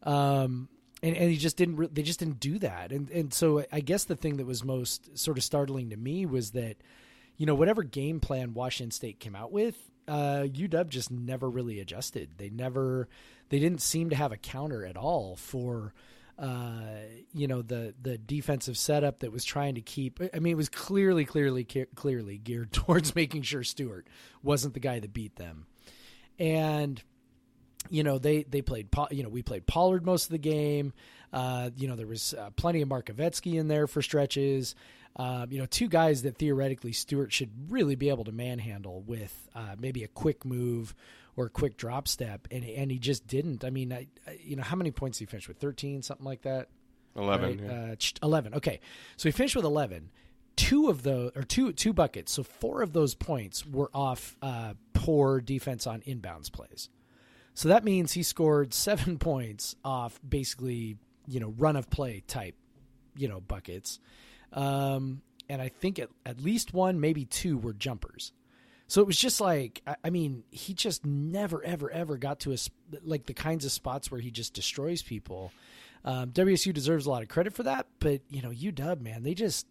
Um, 0.03 0.67
and, 1.03 1.15
and 1.15 1.29
he 1.29 1.37
just 1.37 1.57
didn't. 1.57 1.77
Re- 1.77 1.89
they 1.91 2.03
just 2.03 2.19
didn't 2.19 2.39
do 2.39 2.59
that. 2.59 2.91
And 2.91 3.09
and 3.09 3.33
so 3.33 3.65
I 3.71 3.79
guess 3.79 4.05
the 4.05 4.15
thing 4.15 4.37
that 4.37 4.45
was 4.45 4.63
most 4.63 5.17
sort 5.17 5.37
of 5.37 5.43
startling 5.43 5.89
to 5.89 5.97
me 5.97 6.25
was 6.25 6.51
that, 6.51 6.77
you 7.37 7.45
know, 7.45 7.55
whatever 7.55 7.83
game 7.83 8.19
plan 8.19 8.53
Washington 8.53 8.91
State 8.91 9.19
came 9.19 9.35
out 9.35 9.51
with, 9.51 9.75
uh, 10.07 10.45
UW 10.47 10.87
just 10.89 11.11
never 11.11 11.49
really 11.49 11.79
adjusted. 11.79 12.31
They 12.37 12.49
never. 12.49 13.07
They 13.49 13.59
didn't 13.59 13.81
seem 13.81 14.09
to 14.09 14.15
have 14.15 14.31
a 14.31 14.37
counter 14.37 14.85
at 14.85 14.97
all 14.97 15.35
for. 15.35 15.93
Uh, 16.37 16.97
you 17.31 17.47
know 17.47 17.61
the 17.61 17.93
the 18.01 18.17
defensive 18.17 18.77
setup 18.77 19.19
that 19.19 19.31
was 19.31 19.45
trying 19.45 19.75
to 19.75 19.81
keep. 19.81 20.19
I 20.33 20.39
mean, 20.39 20.51
it 20.51 20.57
was 20.57 20.67
clearly, 20.67 21.23
clearly, 21.23 21.63
clearly 21.63 22.37
geared 22.37 22.71
towards 22.73 23.15
making 23.15 23.43
sure 23.43 23.63
Stewart 23.63 24.05
wasn't 24.43 24.73
the 24.73 24.81
guy 24.81 24.99
that 24.99 25.13
beat 25.13 25.37
them, 25.37 25.65
and 26.37 27.01
you 27.89 28.03
know 28.03 28.17
they 28.17 28.43
they 28.43 28.61
played 28.61 28.89
you 29.11 29.23
know 29.23 29.29
we 29.29 29.41
played 29.41 29.65
Pollard 29.65 30.05
most 30.05 30.25
of 30.25 30.31
the 30.31 30.37
game. 30.37 30.93
Uh, 31.33 31.69
you 31.75 31.87
know 31.87 31.95
there 31.95 32.07
was 32.07 32.33
uh, 32.33 32.49
plenty 32.55 32.81
of 32.81 32.89
Markovetskyy 32.89 33.55
in 33.55 33.67
there 33.67 33.87
for 33.87 34.01
stretches. 34.01 34.75
Um, 35.17 35.51
you 35.51 35.59
know 35.59 35.65
two 35.65 35.87
guys 35.87 36.23
that 36.23 36.37
theoretically 36.37 36.91
Stewart 36.91 37.31
should 37.31 37.51
really 37.69 37.95
be 37.95 38.09
able 38.09 38.25
to 38.25 38.31
manhandle 38.31 39.01
with 39.01 39.49
uh, 39.55 39.75
maybe 39.79 40.03
a 40.03 40.07
quick 40.07 40.45
move 40.45 40.93
or 41.37 41.45
a 41.45 41.49
quick 41.49 41.77
drop 41.77 42.07
step, 42.07 42.47
and 42.51 42.63
and 42.63 42.91
he 42.91 42.99
just 42.99 43.27
didn't. 43.27 43.63
I 43.63 43.69
mean, 43.69 43.91
I, 43.91 44.07
I, 44.27 44.39
you 44.43 44.55
know 44.55 44.63
how 44.63 44.75
many 44.75 44.91
points 44.91 45.17
did 45.17 45.25
he 45.25 45.31
finish 45.31 45.47
with? 45.47 45.57
Thirteen, 45.57 46.01
something 46.01 46.25
like 46.25 46.43
that. 46.43 46.69
Eleven. 47.15 47.49
Right? 47.49 47.71
Yeah. 47.71 47.91
Uh, 47.91 48.25
Eleven. 48.25 48.53
Okay, 48.55 48.79
so 49.17 49.29
he 49.29 49.31
finished 49.31 49.55
with 49.55 49.65
eleven. 49.65 50.11
Two 50.55 50.89
of 50.89 51.03
those, 51.03 51.31
or 51.35 51.43
two 51.43 51.73
two 51.73 51.93
buckets. 51.93 52.31
So 52.31 52.43
four 52.43 52.81
of 52.81 52.93
those 52.93 53.13
points 53.13 53.65
were 53.65 53.89
off 53.93 54.37
uh, 54.41 54.73
poor 54.93 55.41
defense 55.41 55.85
on 55.85 56.01
inbounds 56.01 56.51
plays. 56.51 56.89
So 57.55 57.69
that 57.69 57.83
means 57.83 58.11
he 58.11 58.21
scored 58.21 58.73
seven 58.73 59.17
points 59.19 59.75
off 59.83 60.19
basically, 60.27 60.97
you 61.27 61.39
know, 61.39 61.53
run 61.57 61.75
of 61.75 61.89
play 61.89 62.21
type, 62.27 62.55
you 63.17 63.27
know, 63.27 63.39
buckets. 63.39 63.99
Um, 64.53 65.21
and 65.49 65.61
I 65.61 65.69
think 65.69 65.97
at, 65.97 66.09
at 66.25 66.39
least 66.39 66.73
one, 66.73 66.99
maybe 66.99 67.25
two 67.25 67.57
were 67.57 67.73
jumpers. 67.73 68.33
So 68.87 69.01
it 69.01 69.07
was 69.07 69.17
just 69.17 69.41
like, 69.41 69.81
I, 69.87 69.95
I 70.03 70.09
mean, 70.11 70.43
he 70.51 70.73
just 70.73 71.05
never, 71.05 71.63
ever, 71.63 71.89
ever 71.89 72.17
got 72.17 72.41
to 72.41 72.53
a, 72.53 72.57
like 73.03 73.25
the 73.25 73.33
kinds 73.33 73.65
of 73.65 73.71
spots 73.71 74.11
where 74.11 74.21
he 74.21 74.31
just 74.31 74.53
destroys 74.53 75.01
people. 75.01 75.51
Um, 76.03 76.31
WSU 76.31 76.71
deserves 76.73 77.05
a 77.07 77.09
lot 77.09 77.23
of 77.23 77.29
credit 77.29 77.53
for 77.53 77.63
that, 77.63 77.87
but 77.99 78.21
you 78.29 78.41
know, 78.41 78.49
UW, 78.51 79.01
man, 79.01 79.23
they 79.23 79.33
just 79.33 79.65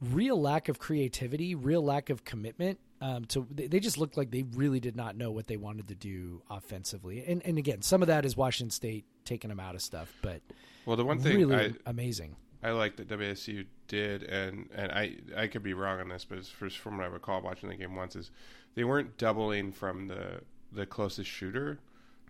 real 0.00 0.38
lack 0.38 0.68
of 0.68 0.78
creativity, 0.78 1.54
real 1.54 1.82
lack 1.82 2.10
of 2.10 2.24
commitment 2.24 2.78
um, 3.04 3.26
to 3.26 3.46
they 3.50 3.80
just 3.80 3.98
looked 3.98 4.16
like 4.16 4.30
they 4.30 4.44
really 4.54 4.80
did 4.80 4.96
not 4.96 5.14
know 5.14 5.30
what 5.30 5.46
they 5.46 5.58
wanted 5.58 5.88
to 5.88 5.94
do 5.94 6.40
offensively. 6.48 7.22
And 7.26 7.44
and 7.44 7.58
again, 7.58 7.82
some 7.82 8.00
of 8.00 8.08
that 8.08 8.24
is 8.24 8.34
Washington 8.34 8.70
State 8.70 9.04
taking 9.26 9.50
them 9.50 9.60
out 9.60 9.74
of 9.74 9.82
stuff, 9.82 10.10
but 10.22 10.40
well, 10.86 10.96
the 10.96 11.04
one 11.04 11.18
thing 11.18 11.36
really 11.36 11.54
I, 11.54 11.72
amazing. 11.84 12.36
I 12.62 12.70
like 12.70 12.96
that 12.96 13.08
WSU 13.08 13.66
did, 13.88 14.22
and 14.22 14.70
and 14.74 14.90
I 14.90 15.16
I 15.36 15.48
could 15.48 15.62
be 15.62 15.74
wrong 15.74 16.00
on 16.00 16.08
this, 16.08 16.24
but 16.24 16.46
first 16.46 16.78
from 16.78 16.96
what 16.96 17.04
I 17.04 17.08
recall 17.08 17.42
watching 17.42 17.68
the 17.68 17.74
game 17.74 17.94
once 17.94 18.16
is 18.16 18.30
they 18.74 18.84
weren't 18.84 19.18
doubling 19.18 19.72
from 19.72 20.08
the 20.08 20.40
the 20.72 20.86
closest 20.86 21.28
shooter, 21.28 21.80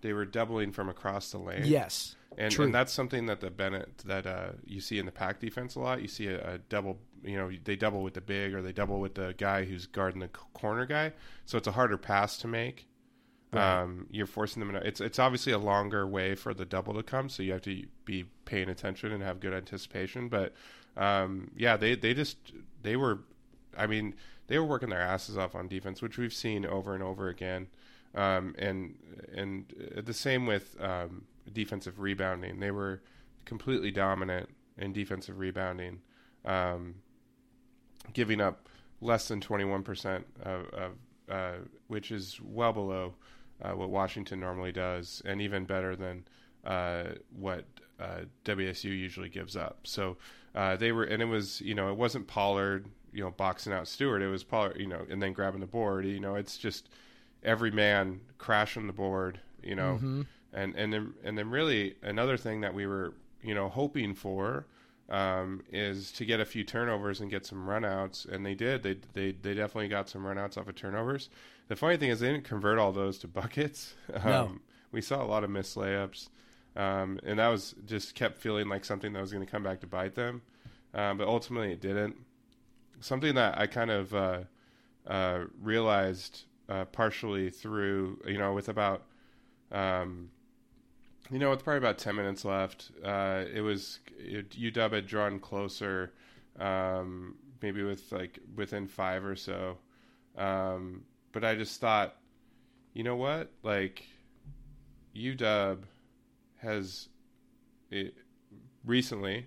they 0.03 0.13
were 0.13 0.25
doubling 0.25 0.73
from 0.73 0.89
across 0.89 1.31
the 1.31 1.39
lane. 1.39 1.63
Yes, 1.67 2.17
and, 2.37 2.53
and 2.59 2.75
that's 2.75 2.93
something 2.93 3.27
that 3.27 3.41
the 3.41 3.51
Bennett 3.51 3.99
that 4.07 4.27
uh, 4.27 4.51
you 4.67 4.81
see 4.81 4.99
in 4.99 5.07
the 5.07 5.13
pack 5.13 5.39
defense 5.39 5.77
a 5.77 5.81
lot. 5.81 6.03
You 6.03 6.09
see 6.09 6.27
a, 6.27 6.55
a, 6.55 6.59
double, 6.59 6.99
you 7.25 7.37
know, 7.37 7.51
they 7.65 7.77
double 7.77 8.03
with 8.03 8.15
the 8.15 8.21
big 8.21 8.55
or 8.55 8.63
they 8.63 8.73
double 8.73 9.01
with 9.01 9.15
the 9.15 9.35
guy 9.37 9.65
who's 9.65 9.87
guarding 9.87 10.21
the 10.21 10.29
corner 10.29 10.87
guy. 10.87 11.13
So 11.45 11.59
it's 11.59 11.67
a 11.67 11.73
harder 11.73 11.97
pass 11.99 12.39
to 12.39 12.49
make. 12.49 12.87
Right. 13.53 13.83
Um, 13.83 14.07
you're 14.11 14.27
forcing 14.27 14.61
them. 14.61 14.73
To, 14.73 14.87
it's 14.87 15.01
it's 15.01 15.19
obviously 15.19 15.53
a 15.53 15.59
longer 15.59 16.07
way 16.07 16.35
for 16.35 16.55
the 16.55 16.65
double 16.65 16.95
to 16.95 17.03
come, 17.03 17.29
so 17.29 17.43
you 17.43 17.53
have 17.53 17.63
to 17.63 17.85
be 18.05 18.25
paying 18.45 18.69
attention 18.69 19.13
and 19.13 19.23
have 19.23 19.39
good 19.41 19.55
anticipation. 19.55 20.29
But 20.29 20.55
um, 20.97 21.51
yeah, 21.57 21.77
they 21.77 21.95
they 21.95 22.15
just 22.15 22.37
they 22.83 22.97
were, 22.97 23.21
I 23.77 23.87
mean, 23.87 24.15
they 24.49 24.59
were 24.59 24.65
working 24.65 24.91
their 24.91 25.01
asses 25.01 25.39
off 25.39 25.55
on 25.55 25.69
defense, 25.69 26.03
which 26.03 26.19
we've 26.19 26.35
seen 26.35 26.67
over 26.67 26.95
and 26.95 27.03
over 27.03 27.29
again. 27.29 27.69
Um, 28.15 28.55
and 28.59 28.97
and 29.35 29.73
the 29.97 30.15
same 30.15 30.47
with 30.47 30.77
um, 30.81 31.25
defensive 31.53 32.01
rebounding. 32.01 32.61
They 32.61 32.71
were 32.71 33.03
completely 33.45 33.91
dominant 33.91 34.49
in 34.77 34.93
defensive 34.93 35.39
rebounding, 35.39 36.01
um, 36.45 36.97
giving 38.13 38.41
up 38.41 38.69
less 39.01 39.29
than 39.29 39.41
21% 39.41 40.25
of, 40.43 40.67
of 40.69 40.93
uh, 41.29 41.53
which 41.89 42.11
is 42.11 42.41
well 42.43 42.73
below 42.73 43.15
uh, 43.63 43.73
what 43.73 43.91
Washington 43.91 44.41
normally 44.41 44.73
does, 44.73 45.23
and 45.25 45.41
even 45.41 45.65
better 45.65 45.97
than 45.97 46.25
uh, 46.65 47.05
what 47.37 47.65
uh, 48.01 48.21
WSU 48.45 48.85
usually 48.85 49.29
gives 49.29 49.57
up. 49.57 49.79
So 49.85 50.17
uh, 50.55 50.77
they 50.77 50.93
were, 50.93 51.05
and 51.05 51.23
it 51.23 51.27
was, 51.27 51.61
you 51.61 51.75
know, 51.75 51.91
it 51.91 51.97
wasn't 51.97 52.27
Pollard, 52.27 52.87
you 53.13 53.23
know, 53.23 53.31
boxing 53.31 53.73
out 53.73 53.89
Stewart. 53.89 54.23
It 54.23 54.29
was 54.29 54.45
Pollard, 54.45 54.77
you 54.79 54.87
know, 54.87 55.07
and 55.09 55.23
then 55.23 55.33
grabbing 55.33 55.61
the 55.61 55.67
board. 55.67 56.05
You 56.05 56.21
know, 56.21 56.35
it's 56.35 56.59
just 56.59 56.89
every 57.43 57.71
man 57.71 58.21
crashing 58.39 58.87
the 58.87 58.93
board. 58.93 59.41
You 59.63 59.77
know, 59.77 59.95
mm-hmm 59.95 60.23
and 60.55 60.75
and 60.77 60.93
then 60.93 61.15
and 61.23 61.37
then 61.37 61.51
really 61.51 61.97
another 62.03 62.37
thing 62.37 62.61
that 62.63 62.73
we 62.73 62.87
were 62.87 63.13
you 63.43 63.55
know 63.55 63.69
hoping 63.69 64.15
for 64.15 64.67
um, 65.11 65.63
is 65.71 66.13
to 66.13 66.25
get 66.25 66.41
a 66.41 66.45
few 66.45 66.65
turnovers 66.65 67.21
and 67.21 67.31
get 67.31 67.45
some 67.45 67.67
runouts, 67.67 68.27
and 68.27 68.45
they 68.45 68.55
did. 68.55 68.83
They 68.83 68.97
they 69.13 69.33
they 69.33 69.55
definitely 69.55 69.89
got 69.89 70.09
some 70.09 70.23
runouts 70.23 70.57
off 70.57 70.69
of 70.69 70.75
turnovers. 70.75 71.29
The 71.69 71.77
funny 71.77 71.97
thing 71.97 72.11
is 72.11 72.21
they 72.21 72.31
didn't 72.31 72.45
convert 72.45 72.79
all 72.79 72.93
those 72.93 73.19
to 73.19 73.29
buckets. 73.29 73.95
Um, 74.15 74.23
no. 74.23 74.59
We 74.93 75.01
saw 75.01 75.23
a 75.23 75.27
lot 75.27 75.43
of 75.43 75.51
missed 75.51 75.77
layups, 75.77 76.29
um, 76.77 77.19
and 77.25 77.41
that 77.41 77.49
was 77.49 77.75
just 77.85 78.15
kept 78.15 78.39
feeling 78.39 78.69
like 78.69 78.85
something 78.85 79.13
that 79.13 79.21
was 79.21 79.33
going 79.33 79.45
to 79.45 79.51
come 79.51 79.65
back 79.65 79.81
to 79.81 79.89
bite 79.89 80.15
them. 80.15 80.43
Um, 80.95 81.19
but 81.19 81.27
ultimately, 81.27 81.73
it 81.73 81.81
didn't. 81.81 82.15
Something 83.01 83.35
that 83.35 83.59
I 83.59 83.67
kind 83.67 83.91
of 83.91 84.15
uh, 84.15 84.39
uh, 85.05 85.45
realized 85.61 86.45
uh, 86.69 86.85
partially 86.87 87.51
through 87.51 88.21
you 88.25 88.39
know 88.39 88.53
with 88.53 88.69
about 88.69 89.03
um, 89.73 90.31
you 91.31 91.39
know, 91.39 91.51
with 91.51 91.65
probably 91.65 91.79
about 91.79 91.99
ten 91.99 92.17
minutes 92.17 92.45
left, 92.45 92.91
uh, 93.05 93.45
it 93.53 93.61
was 93.61 94.01
it, 94.19 94.51
UW 94.51 94.93
had 94.93 95.07
drawn 95.07 95.41
closer, 95.41 96.13
um, 96.59 97.37
maybe 97.63 97.83
with 97.83 98.13
like 98.13 98.39
within 98.55 98.87
five 98.87 99.25
or 99.25 99.37
so. 99.37 99.79
Um, 100.37 101.03
but 101.33 101.45
I 101.45 101.55
just 101.55 101.81
thought, 101.81 102.17
you 102.93 103.03
know 103.05 103.17
what, 103.17 103.51
like 103.63 104.07
UW 105.17 105.79
has 106.59 107.09
it, 107.91 108.15
recently 108.85 109.47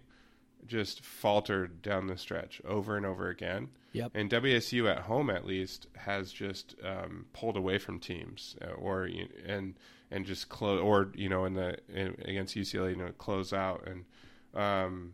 just 0.65 1.03
faltered 1.03 1.81
down 1.81 2.07
the 2.07 2.17
stretch 2.17 2.61
over 2.65 2.97
and 2.97 3.05
over 3.05 3.29
again. 3.29 3.69
Yep. 3.93 4.11
And 4.13 4.29
WSU 4.29 4.89
at 4.89 5.03
home, 5.03 5.29
at 5.29 5.45
least, 5.45 5.87
has 5.95 6.31
just 6.31 6.75
um, 6.83 7.25
pulled 7.33 7.55
away 7.57 7.77
from 7.77 7.99
teams, 7.99 8.55
uh, 8.61 8.71
or 8.71 9.09
and 9.45 9.75
and 10.11 10.25
just 10.25 10.49
close, 10.49 10.81
or 10.81 11.11
you 11.15 11.29
know, 11.29 11.45
in 11.45 11.53
the 11.53 11.77
in, 11.93 12.15
against 12.25 12.55
UCLA, 12.55 12.91
you 12.91 12.95
know, 12.95 13.11
close 13.17 13.53
out. 13.53 13.87
And 13.87 14.05
um, 14.55 15.13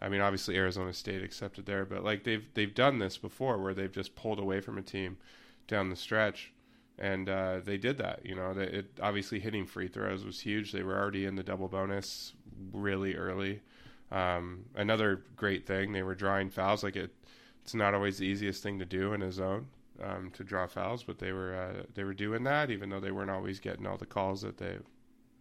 I 0.00 0.08
mean, 0.08 0.20
obviously 0.20 0.56
Arizona 0.56 0.92
State 0.92 1.22
accepted 1.22 1.66
there, 1.66 1.84
but 1.84 2.04
like 2.04 2.24
they've 2.24 2.46
they've 2.54 2.74
done 2.74 2.98
this 2.98 3.16
before, 3.16 3.58
where 3.58 3.74
they've 3.74 3.92
just 3.92 4.14
pulled 4.14 4.38
away 4.38 4.60
from 4.60 4.78
a 4.78 4.82
team 4.82 5.16
down 5.66 5.90
the 5.90 5.96
stretch, 5.96 6.52
and 6.98 7.28
uh, 7.28 7.60
they 7.64 7.76
did 7.76 7.98
that. 7.98 8.24
You 8.24 8.36
know, 8.36 8.54
that 8.54 8.74
it 8.74 8.86
obviously 9.02 9.40
hitting 9.40 9.66
free 9.66 9.88
throws 9.88 10.24
was 10.24 10.40
huge. 10.40 10.72
They 10.72 10.82
were 10.82 10.98
already 10.98 11.24
in 11.24 11.34
the 11.36 11.42
double 11.42 11.68
bonus 11.68 12.34
really 12.72 13.16
early. 13.16 13.62
Um, 14.12 14.66
another 14.76 15.24
great 15.34 15.66
thing, 15.66 15.92
they 15.92 16.02
were 16.02 16.14
drawing 16.14 16.50
fouls. 16.50 16.84
Like 16.84 16.94
it, 16.94 17.10
it's 17.62 17.74
not 17.74 17.94
always 17.94 18.18
the 18.18 18.26
easiest 18.26 18.62
thing 18.62 18.78
to 18.78 18.84
do 18.84 19.12
in 19.12 19.22
a 19.22 19.32
zone 19.32 19.66
um, 20.02 20.30
to 20.32 20.44
draw 20.44 20.66
fouls, 20.66 21.02
but 21.04 21.18
they 21.18 21.32
were 21.32 21.54
uh, 21.54 21.82
they 21.94 22.04
were 22.04 22.14
doing 22.14 22.44
that, 22.44 22.70
even 22.70 22.90
though 22.90 23.00
they 23.00 23.10
weren't 23.10 23.30
always 23.30 23.60
getting 23.60 23.86
all 23.86 23.96
the 23.96 24.06
calls 24.06 24.42
that 24.42 24.58
they 24.58 24.78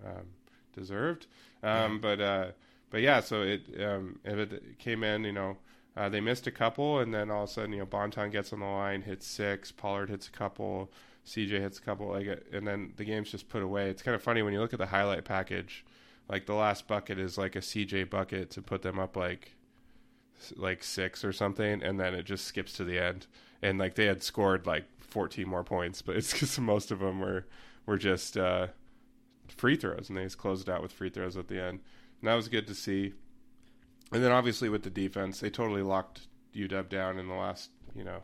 um, 0.06 0.28
deserved. 0.74 1.28
Um, 1.62 2.00
but 2.00 2.22
uh, 2.22 2.48
but 2.90 3.02
yeah, 3.02 3.22
so 3.22 3.42
it 3.42 3.62
um, 3.82 4.20
it 4.24 4.80
came 4.80 5.04
in, 5.04 5.24
you 5.24 5.34
know. 5.34 5.58
Uh, 5.96 6.10
they 6.10 6.20
missed 6.20 6.48
a 6.48 6.52
couple, 6.52 7.00
and 7.00 7.14
then 7.14 7.30
all 7.30 7.44
of 7.44 7.50
a 7.50 7.52
sudden, 7.52 7.72
you 7.72 7.78
know, 7.78 7.86
Bonton 7.86 8.32
gets 8.32 8.52
on 8.52 8.62
the 8.62 8.66
line, 8.66 9.04
hits 9.04 9.28
six. 9.28 9.72
Pollard 9.72 10.10
hits 10.10 10.28
a 10.28 10.32
couple. 10.32 10.92
CJ 11.26 11.62
hits 11.62 11.78
a 11.78 11.82
couple, 11.82 12.10
like, 12.10 12.28
and 12.52 12.68
then 12.68 12.94
the 12.98 13.06
game's 13.06 13.32
just 13.32 13.48
put 13.48 13.62
away. 13.62 13.90
It's 13.90 14.02
kind 14.02 14.16
of 14.16 14.22
funny 14.22 14.42
when 14.42 14.54
you 14.54 14.60
look 14.60 14.74
at 14.74 14.80
the 14.80 14.88
highlight 14.88 15.24
package. 15.24 15.86
Like 16.28 16.46
the 16.46 16.54
last 16.54 16.88
bucket 16.88 17.20
is 17.20 17.38
like 17.38 17.56
a 17.56 17.60
CJ 17.60 18.10
bucket 18.10 18.50
to 18.52 18.62
put 18.62 18.82
them 18.82 18.98
up 18.98 19.16
like 19.16 19.56
like 20.56 20.84
six 20.84 21.24
or 21.24 21.32
something, 21.32 21.82
and 21.82 22.00
then 22.00 22.14
it 22.14 22.24
just 22.24 22.46
skips 22.46 22.74
to 22.74 22.84
the 22.84 23.00
end. 23.00 23.28
And 23.64 23.80
like 23.80 23.96
they 23.96 24.06
had 24.06 24.22
scored 24.22 24.68
like 24.68 24.86
14 25.00 25.48
more 25.48 25.64
points, 25.64 26.02
but 26.02 26.16
it's 26.16 26.34
because 26.34 26.60
most 26.60 26.92
of 26.92 27.00
them 27.00 27.20
were 27.20 27.46
were 27.86 27.98
just 27.98 28.38
uh, 28.38 28.68
free 29.48 29.76
throws, 29.76 30.10
and 30.10 30.18
they 30.18 30.24
just 30.24 30.38
closed 30.38 30.70
out 30.70 30.82
with 30.82 30.92
free 30.92 31.10
throws 31.10 31.38
at 31.38 31.48
the 31.48 31.62
end. 31.62 31.80
And 32.22 32.28
that 32.30 32.36
was 32.36 32.48
good 32.48 32.68
to 32.68 32.76
see. 32.76 33.14
And 34.12 34.24
then 34.24 34.32
obviously 34.32 34.70
with 34.70 34.84
the 34.84 34.90
defense, 34.90 35.40
they 35.40 35.50
totally 35.50 35.82
locked 35.82 36.28
UW 36.56 36.88
down 36.88 37.18
in 37.18 37.28
the 37.28 37.34
last 37.34 37.72
you 37.96 38.04
know 38.04 38.22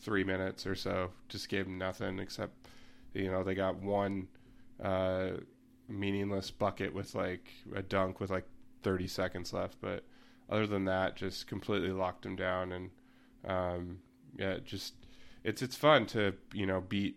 three 0.00 0.24
minutes 0.24 0.66
or 0.66 0.74
so. 0.74 1.10
Just 1.28 1.48
gave 1.48 1.66
them 1.66 1.78
nothing 1.78 2.18
except 2.18 2.66
you 3.14 3.30
know 3.30 3.44
they 3.44 3.54
got 3.54 3.76
one 3.76 4.28
uh, 4.82 5.30
meaningless 5.88 6.50
bucket 6.50 6.94
with 6.94 7.14
like 7.14 7.48
a 7.74 7.82
dunk 7.82 8.20
with 8.20 8.30
like 8.30 8.46
30 8.82 9.06
seconds 9.06 9.52
left, 9.52 9.76
but 9.80 10.04
other 10.48 10.66
than 10.66 10.84
that, 10.86 11.16
just 11.16 11.46
completely 11.46 11.90
locked 11.90 12.22
them 12.22 12.36
down. 12.36 12.72
And 12.72 12.90
um, 13.44 13.98
yeah, 14.36 14.58
just 14.64 14.94
it's 15.44 15.62
it's 15.62 15.76
fun 15.76 16.06
to 16.06 16.34
you 16.52 16.66
know 16.66 16.80
beat 16.80 17.16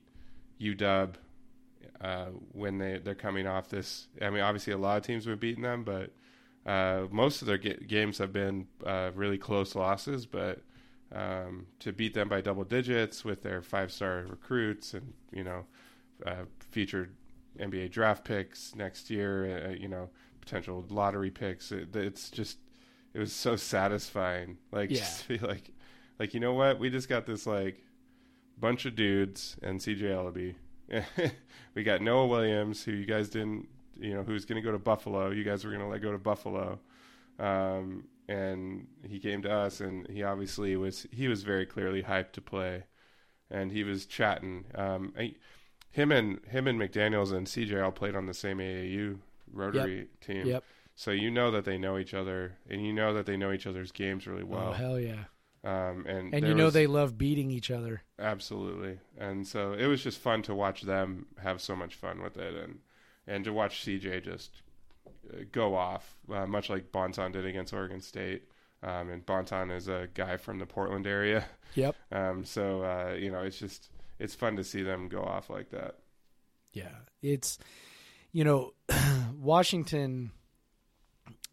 UW 0.60 1.14
uh, 2.00 2.26
when 2.52 2.78
they 2.78 3.00
they're 3.04 3.16
coming 3.16 3.48
off 3.48 3.70
this. 3.70 4.08
I 4.22 4.30
mean, 4.30 4.42
obviously 4.42 4.74
a 4.74 4.78
lot 4.78 4.98
of 4.98 5.04
teams 5.04 5.26
have 5.26 5.40
been 5.40 5.50
beating 5.50 5.64
them, 5.64 5.84
but 5.84 6.12
uh, 6.66 7.08
most 7.12 7.42
of 7.42 7.48
their 7.48 7.58
ga- 7.58 7.84
games 7.88 8.18
have 8.20 8.32
been 8.34 8.68
uh, 8.86 9.12
really 9.16 9.38
close 9.38 9.76
losses. 9.76 10.26
But 10.26 10.62
um, 11.14 11.68
to 11.80 11.92
beat 11.92 12.14
them 12.14 12.30
by 12.30 12.42
double 12.42 12.64
digits 12.64 13.26
with 13.26 13.44
their 13.44 13.62
five 13.62 13.92
star 13.92 14.26
recruits 14.28 14.94
and 14.94 15.14
you 15.32 15.44
know 15.44 15.66
uh, 16.26 16.46
featured 16.72 17.16
NBA 17.60 17.92
draft 17.92 18.24
picks 18.24 18.76
next 18.76 19.10
year, 19.10 19.68
uh, 19.68 19.74
you 19.74 19.88
know 19.88 20.10
potential 20.40 20.86
lottery 20.90 21.30
picks, 21.30 21.72
it, 21.72 21.96
it's 21.96 22.30
just 22.30 22.58
it 23.14 23.20
was 23.20 23.34
so 23.34 23.56
satisfying. 23.56 24.58
Like 24.72 24.90
Yeah. 24.92 24.98
just 25.00 25.24
to 25.24 25.28
be 25.28 25.38
like 25.40 25.72
like 26.22 26.36
you 26.36 26.40
know 26.40 26.54
what 26.54 26.78
we 26.78 26.92
just 26.92 27.10
got 27.10 27.26
this 27.26 27.48
like 27.48 27.82
bunch 28.60 28.86
of 28.86 28.96
dudes 28.96 29.58
and 29.64 29.80
CJ 29.80 30.04
Elleby. 30.04 31.32
we 31.74 31.82
got 31.82 32.00
Noah 32.00 32.28
Williams, 32.28 32.84
who 32.84 32.92
you 32.92 33.06
guys 33.06 33.28
didn't, 33.28 33.68
you 34.00 34.14
know, 34.14 34.22
who's 34.22 34.46
going 34.46 34.62
to 34.62 34.66
go 34.66 34.72
to 34.72 34.78
Buffalo. 34.78 35.32
You 35.32 35.44
guys 35.44 35.66
were 35.66 35.72
going 35.72 35.82
to 35.82 35.88
let 35.88 36.04
go 36.04 36.12
to 36.12 36.20
Buffalo, 36.20 36.80
um, 37.40 38.04
and 38.30 38.86
he 39.04 39.18
came 39.18 39.42
to 39.42 39.52
us, 39.52 39.82
and 39.82 40.08
he 40.10 40.22
obviously 40.22 40.76
was 40.76 41.08
he 41.12 41.28
was 41.28 41.42
very 41.42 41.66
clearly 41.66 42.04
hyped 42.04 42.34
to 42.34 42.42
play, 42.42 42.84
and 43.50 43.72
he 43.72 43.84
was 43.84 44.06
chatting. 44.06 44.66
Um, 44.76 45.14
I, 45.18 45.34
him 45.90 46.12
and 46.12 46.40
him 46.46 46.68
and 46.68 46.80
McDaniel's 46.80 47.32
and 47.32 47.48
CJ 47.48 47.84
all 47.84 47.92
played 47.92 48.16
on 48.16 48.28
the 48.28 48.36
same 48.36 48.60
AAU 48.60 49.18
Rotary 49.52 50.08
team. 50.22 50.46
Yep. 50.46 50.64
So 50.94 51.10
you 51.10 51.32
know 51.32 51.50
that 51.50 51.66
they 51.66 51.80
know 51.80 51.98
each 51.98 52.14
other, 52.14 52.58
and 52.70 52.86
you 52.86 52.94
know 52.94 53.12
that 53.16 53.26
they 53.26 53.38
know 53.38 53.52
each 53.52 53.66
other's 53.66 53.92
games 53.92 54.28
really 54.28 54.44
well. 54.44 54.68
oh 54.70 54.74
hell 54.74 55.00
yeah! 55.00 55.24
Um, 55.64 56.06
and 56.08 56.34
And 56.34 56.48
you 56.48 56.54
know 56.56 56.66
was- 56.66 56.74
they 56.74 56.88
love 56.88 57.18
beating 57.18 57.52
each 57.52 57.70
other. 57.72 58.02
Absolutely, 58.20 59.00
and 59.18 59.48
so 59.48 59.74
it 59.74 59.86
was 59.88 60.02
just 60.04 60.20
fun 60.20 60.42
to 60.44 60.56
watch 60.56 60.82
them 60.82 61.28
have 61.42 61.62
so 61.62 61.76
much 61.76 61.96
fun 61.96 62.22
with 62.22 62.38
it, 62.38 62.54
and 62.56 62.80
and 63.28 63.44
to 63.46 63.54
watch 63.54 63.84
CJ 63.86 64.24
just 64.24 64.62
uh, 65.34 65.44
go 65.52 65.76
off, 65.76 66.16
uh, 66.32 66.46
much 66.48 66.70
like 66.70 66.92
Bonton 66.92 67.32
did 67.32 67.46
against 67.46 67.74
Oregon 67.74 68.02
State. 68.02 68.44
Um, 68.84 69.12
and 69.12 69.24
Bonton 69.24 69.70
is 69.70 69.88
a 69.88 70.08
guy 70.16 70.38
from 70.38 70.58
the 70.58 70.66
Portland 70.66 71.06
area, 71.06 71.46
Yep. 71.76 71.96
um, 72.12 72.44
so 72.44 72.82
uh, 72.84 73.14
you 73.14 73.30
know 73.30 73.42
it's 73.44 73.60
just 73.60 73.90
it's 74.18 74.34
fun 74.34 74.56
to 74.56 74.64
see 74.64 74.82
them 74.82 75.08
go 75.08 75.22
off 75.22 75.52
like 75.52 75.70
that. 75.70 75.98
Yeah, 76.74 76.90
it's 77.22 77.60
you 78.32 78.44
know 78.44 78.74
Washington. 79.40 80.32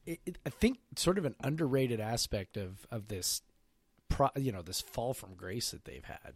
It, 0.07 0.21
it, 0.25 0.38
I 0.47 0.50
think 0.50 0.79
sort 0.97 1.19
of 1.19 1.27
an 1.27 1.35
underrated 1.43 2.00
aspect 2.00 2.57
of 2.57 2.87
of 2.91 3.09
this, 3.09 3.43
pro, 4.09 4.29
you 4.37 4.53
know, 4.53 4.62
this 4.62 4.81
fall 4.81 5.15
from 5.15 5.35
grace 5.35 5.71
that 5.71 5.85
they've 5.85 6.05
had. 6.05 6.35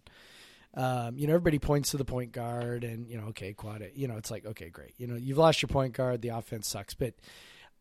Um, 0.75 1.19
you 1.19 1.27
know, 1.27 1.35
everybody 1.35 1.59
points 1.59 1.91
to 1.91 1.99
the 1.99 2.05
point 2.05 2.33
guard, 2.33 2.83
and 2.83 3.07
you 3.07 3.19
know, 3.19 3.27
okay, 3.29 3.53
Quade. 3.53 3.93
You 3.95 4.09
know, 4.09 4.17
it's 4.17 4.31
like 4.31 4.47
okay, 4.47 4.71
great. 4.71 4.95
You 4.97 5.07
know, 5.07 5.17
you've 5.17 5.39
lost 5.39 5.61
your 5.61 5.69
point 5.69 5.93
guard. 5.93 6.23
The 6.23 6.31
offense 6.31 6.69
sucks, 6.69 6.95
but 6.95 7.15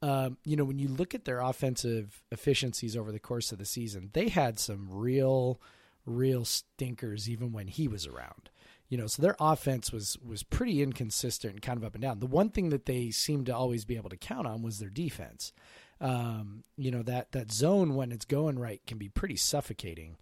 um, 0.01 0.38
you 0.43 0.55
know, 0.55 0.63
when 0.63 0.79
you 0.79 0.88
look 0.88 1.13
at 1.13 1.25
their 1.25 1.39
offensive 1.39 2.24
efficiencies 2.31 2.98
over 2.98 3.11
the 3.11 3.20
course 3.20 3.51
of 3.51 3.59
the 3.59 3.65
season, 3.65 4.09
they 4.13 4.29
had 4.29 4.57
some 4.59 4.87
real, 4.89 5.61
real 6.05 6.44
stinkers 6.44 7.29
even 7.29 7.51
when 7.51 7.68
he 7.68 7.87
was 7.87 8.07
around. 8.07 8.50
You 8.89 8.98
know, 8.98 9.07
so 9.07 9.22
their 9.22 9.37
offense 9.39 9.94
was 9.94 10.18
was 10.25 10.44
pretty 10.44 10.81
inconsistent 10.81 11.53
and 11.53 11.61
kind 11.61 11.77
of 11.77 11.85
up 11.85 11.94
and 11.94 12.01
down. 12.01 12.20
The 12.20 12.25
one 12.25 12.50
thing 12.50 12.70
that 12.70 12.87
they 12.87 13.11
seemed 13.11 13.46
to 13.46 13.55
always 13.55 13.85
be 13.85 13.96
able 13.96 14.09
to 14.09 14.18
count 14.18 14.48
on 14.48 14.63
was 14.63 14.79
their 14.79 14.89
defense. 14.89 15.53
Um, 16.01 16.64
you 16.77 16.90
know 16.90 17.03
that 17.03 17.31
that 17.33 17.51
zone 17.51 17.96
when 17.96 18.11
it's 18.11 18.25
going 18.25 18.57
right 18.57 18.81
can 18.87 18.98
be 18.98 19.07
pretty 19.07 19.35
suffocating, 19.35 20.18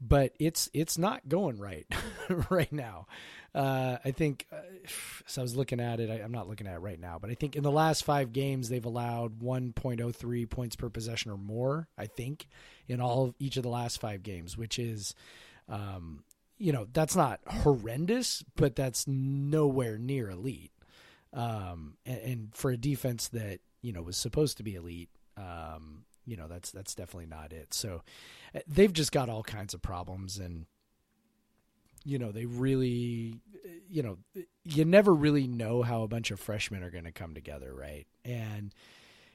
but 0.00 0.32
it's 0.38 0.70
it's 0.72 0.96
not 0.96 1.28
going 1.28 1.58
right 1.58 1.86
right 2.50 2.72
now. 2.72 3.06
Uh, 3.52 3.96
I 4.04 4.12
think 4.12 4.46
uh, 4.52 4.58
so. 5.26 5.40
I 5.40 5.42
was 5.42 5.56
looking 5.56 5.80
at 5.80 5.98
it. 5.98 6.10
I, 6.10 6.22
I'm 6.22 6.30
not 6.30 6.48
looking 6.48 6.68
at 6.68 6.74
it 6.74 6.80
right 6.80 7.00
now, 7.00 7.18
but 7.20 7.30
I 7.30 7.34
think 7.34 7.56
in 7.56 7.64
the 7.64 7.72
last 7.72 8.04
five 8.04 8.32
games 8.32 8.68
they've 8.68 8.84
allowed 8.84 9.40
1.03 9.40 10.50
points 10.50 10.76
per 10.76 10.90
possession 10.90 11.32
or 11.32 11.38
more. 11.38 11.88
I 11.98 12.06
think 12.06 12.46
in 12.86 13.00
all 13.00 13.24
of 13.24 13.34
each 13.40 13.56
of 13.56 13.64
the 13.64 13.68
last 13.68 14.00
five 14.00 14.22
games, 14.22 14.56
which 14.56 14.78
is 14.78 15.14
um, 15.68 16.22
you 16.58 16.72
know 16.72 16.86
that's 16.92 17.16
not 17.16 17.40
horrendous, 17.46 18.44
but 18.54 18.76
that's 18.76 19.06
nowhere 19.08 19.98
near 19.98 20.30
elite. 20.30 20.72
Um, 21.32 21.96
and, 22.06 22.18
and 22.18 22.54
for 22.54 22.70
a 22.70 22.76
defense 22.76 23.28
that 23.28 23.60
you 23.82 23.92
know 23.92 24.02
was 24.02 24.16
supposed 24.16 24.58
to 24.58 24.62
be 24.62 24.74
elite, 24.74 25.10
um, 25.36 26.04
you 26.26 26.36
know 26.36 26.48
that's 26.48 26.70
that's 26.70 26.94
definitely 26.94 27.26
not 27.26 27.52
it. 27.52 27.72
So 27.72 28.02
uh, 28.54 28.60
they've 28.66 28.92
just 28.92 29.12
got 29.12 29.28
all 29.28 29.42
kinds 29.42 29.74
of 29.74 29.82
problems, 29.82 30.38
and 30.38 30.66
you 32.04 32.18
know 32.18 32.32
they 32.32 32.46
really, 32.46 33.40
you 33.88 34.02
know, 34.02 34.18
you 34.64 34.84
never 34.84 35.14
really 35.14 35.46
know 35.46 35.82
how 35.82 36.02
a 36.02 36.08
bunch 36.08 36.30
of 36.30 36.40
freshmen 36.40 36.82
are 36.82 36.90
going 36.90 37.04
to 37.04 37.12
come 37.12 37.34
together, 37.34 37.72
right? 37.74 38.06
And 38.24 38.74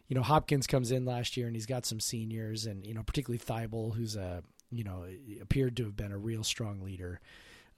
you 0.07 0.15
know 0.15 0.23
Hopkins 0.23 0.67
comes 0.67 0.91
in 0.91 1.05
last 1.05 1.37
year 1.37 1.47
and 1.47 1.55
he's 1.55 1.65
got 1.65 1.85
some 1.85 1.99
seniors, 1.99 2.65
and 2.65 2.85
you 2.85 2.93
know 2.93 3.03
particularly 3.03 3.39
Thybulle, 3.39 3.95
who's 3.95 4.15
a 4.15 4.43
you 4.71 4.83
know 4.83 5.05
appeared 5.41 5.77
to 5.77 5.85
have 5.85 5.95
been 5.95 6.11
a 6.11 6.17
real 6.17 6.43
strong 6.43 6.81
leader. 6.81 7.19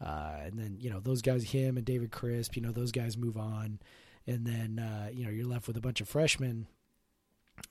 Uh, 0.04 0.38
and 0.44 0.60
then 0.60 0.78
you 0.80 0.90
know 0.90 1.00
those 1.00 1.22
guys, 1.22 1.44
him 1.44 1.78
and 1.78 1.86
David 1.86 2.12
Crisp, 2.12 2.56
you 2.56 2.62
know 2.62 2.72
those 2.72 2.92
guys 2.92 3.18
move 3.18 3.38
on, 3.38 3.80
and 4.28 4.46
then 4.46 4.80
uh, 4.80 5.10
you 5.14 5.24
know 5.24 5.32
you're 5.32 5.48
left 5.48 5.68
with 5.68 5.78
a 5.78 5.82
bunch 5.82 6.02
of 6.02 6.10
freshmen, 6.10 6.68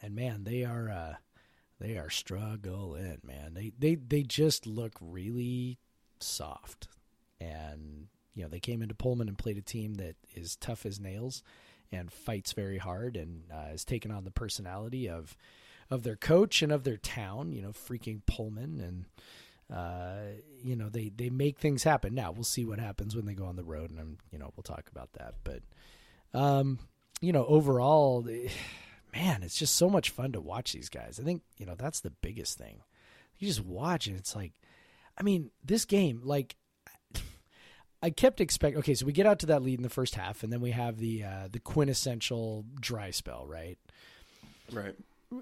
and 0.01 0.15
man, 0.15 0.45
they 0.45 0.65
are 0.65 0.89
uh, 0.91 1.15
they 1.81 1.97
are 1.97 2.11
struggling, 2.11 3.19
man. 3.25 3.55
They 3.55 3.73
they 3.79 3.95
they 3.97 4.23
just 4.23 4.67
look 4.67 4.93
really 5.01 5.79
soft, 6.21 6.89
and 7.41 8.09
you 8.35 8.43
know 8.43 8.49
they 8.49 8.61
came 8.61 8.83
into 8.83 8.95
Pullman 8.95 9.29
and 9.29 9.39
played 9.39 9.59
a 9.59 9.63
team 9.63 9.95
that 9.95 10.17
is 10.35 10.57
tough 10.57 10.87
as 10.87 11.01
nails 11.01 11.43
and 11.91 12.11
fights 12.11 12.53
very 12.53 12.79
hard 12.79 13.17
and 13.17 13.43
uh, 13.53 13.67
has 13.67 13.85
taken 13.85 14.11
on 14.11 14.25
the 14.25 14.31
personality 14.31 15.09
of 15.09 15.37
of 15.91 16.05
their 16.05 16.17
coach 16.17 16.63
and 16.63 16.73
of 16.73 16.85
their 16.85 16.97
town. 16.97 17.53
You 17.53 17.63
know, 17.63 17.73
freaking 17.73 18.21
Pullman 18.27 18.81
and 18.81 19.05
uh, 19.73 20.39
you 20.63 20.77
know 20.77 20.89
they 20.89 21.11
they 21.15 21.31
make 21.31 21.59
things 21.59 21.83
happen. 21.83 22.15
Now 22.15 22.33
we'll 22.33 22.45
see 22.45 22.65
what 22.65 22.79
happens 22.79 23.17
when 23.17 23.27
they 23.27 23.35
go 23.35 23.47
on 23.47 23.57
the 23.57 23.65
road, 23.65 23.91
and 23.91 23.99
I'm, 23.99 24.19
you 24.31 24.39
know 24.39 24.53
we'll 24.57 24.63
talk 24.63 24.89
about 24.91 25.13
that. 25.15 25.35
But 25.45 25.63
um, 26.39 26.79
you 27.21 27.33
know 27.33 27.47
overall, 27.47 28.27
man, 29.15 29.43
it's 29.43 29.59
just 29.59 29.75
so 29.75 29.89
much 29.89 30.11
fun 30.11 30.33
to 30.33 30.41
watch 30.41 30.73
these 30.73 30.89
guys. 30.89 31.19
I 31.21 31.25
think 31.25 31.43
you 31.59 31.67
know 31.67 31.75
that's 31.77 32.01
the 32.01 32.11
biggest 32.11 32.59
thing. 32.59 32.83
You 33.39 33.49
just 33.49 33.65
watch 33.65 34.07
and 34.07 34.17
it's 34.17 34.37
like, 34.37 34.53
I 35.19 35.23
mean, 35.23 35.51
this 35.65 35.85
game 35.85 36.21
like. 36.25 36.57
I 38.05 38.11
kept 38.11 38.41
expecting. 38.41 38.81
Okay, 38.81 38.95
so 38.95 39.07
we 39.07 39.13
get 39.13 39.27
out 39.27 39.39
to 39.41 39.47
that 39.47 39.63
lead 39.63 39.79
in 39.79 39.85
the 39.85 39.89
first 39.89 40.17
half, 40.17 40.43
and 40.43 40.53
then 40.53 40.61
we 40.61 40.73
have 40.73 40.99
the 40.99 41.23
uh, 41.23 41.49
the 41.49 41.61
quintessential 41.61 42.65
dry 42.81 43.13
spell, 43.13 43.47
right? 43.47 43.79
Right. 44.73 44.97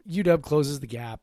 UW 0.06 0.42
closes 0.42 0.80
the 0.80 0.86
gap. 0.86 1.20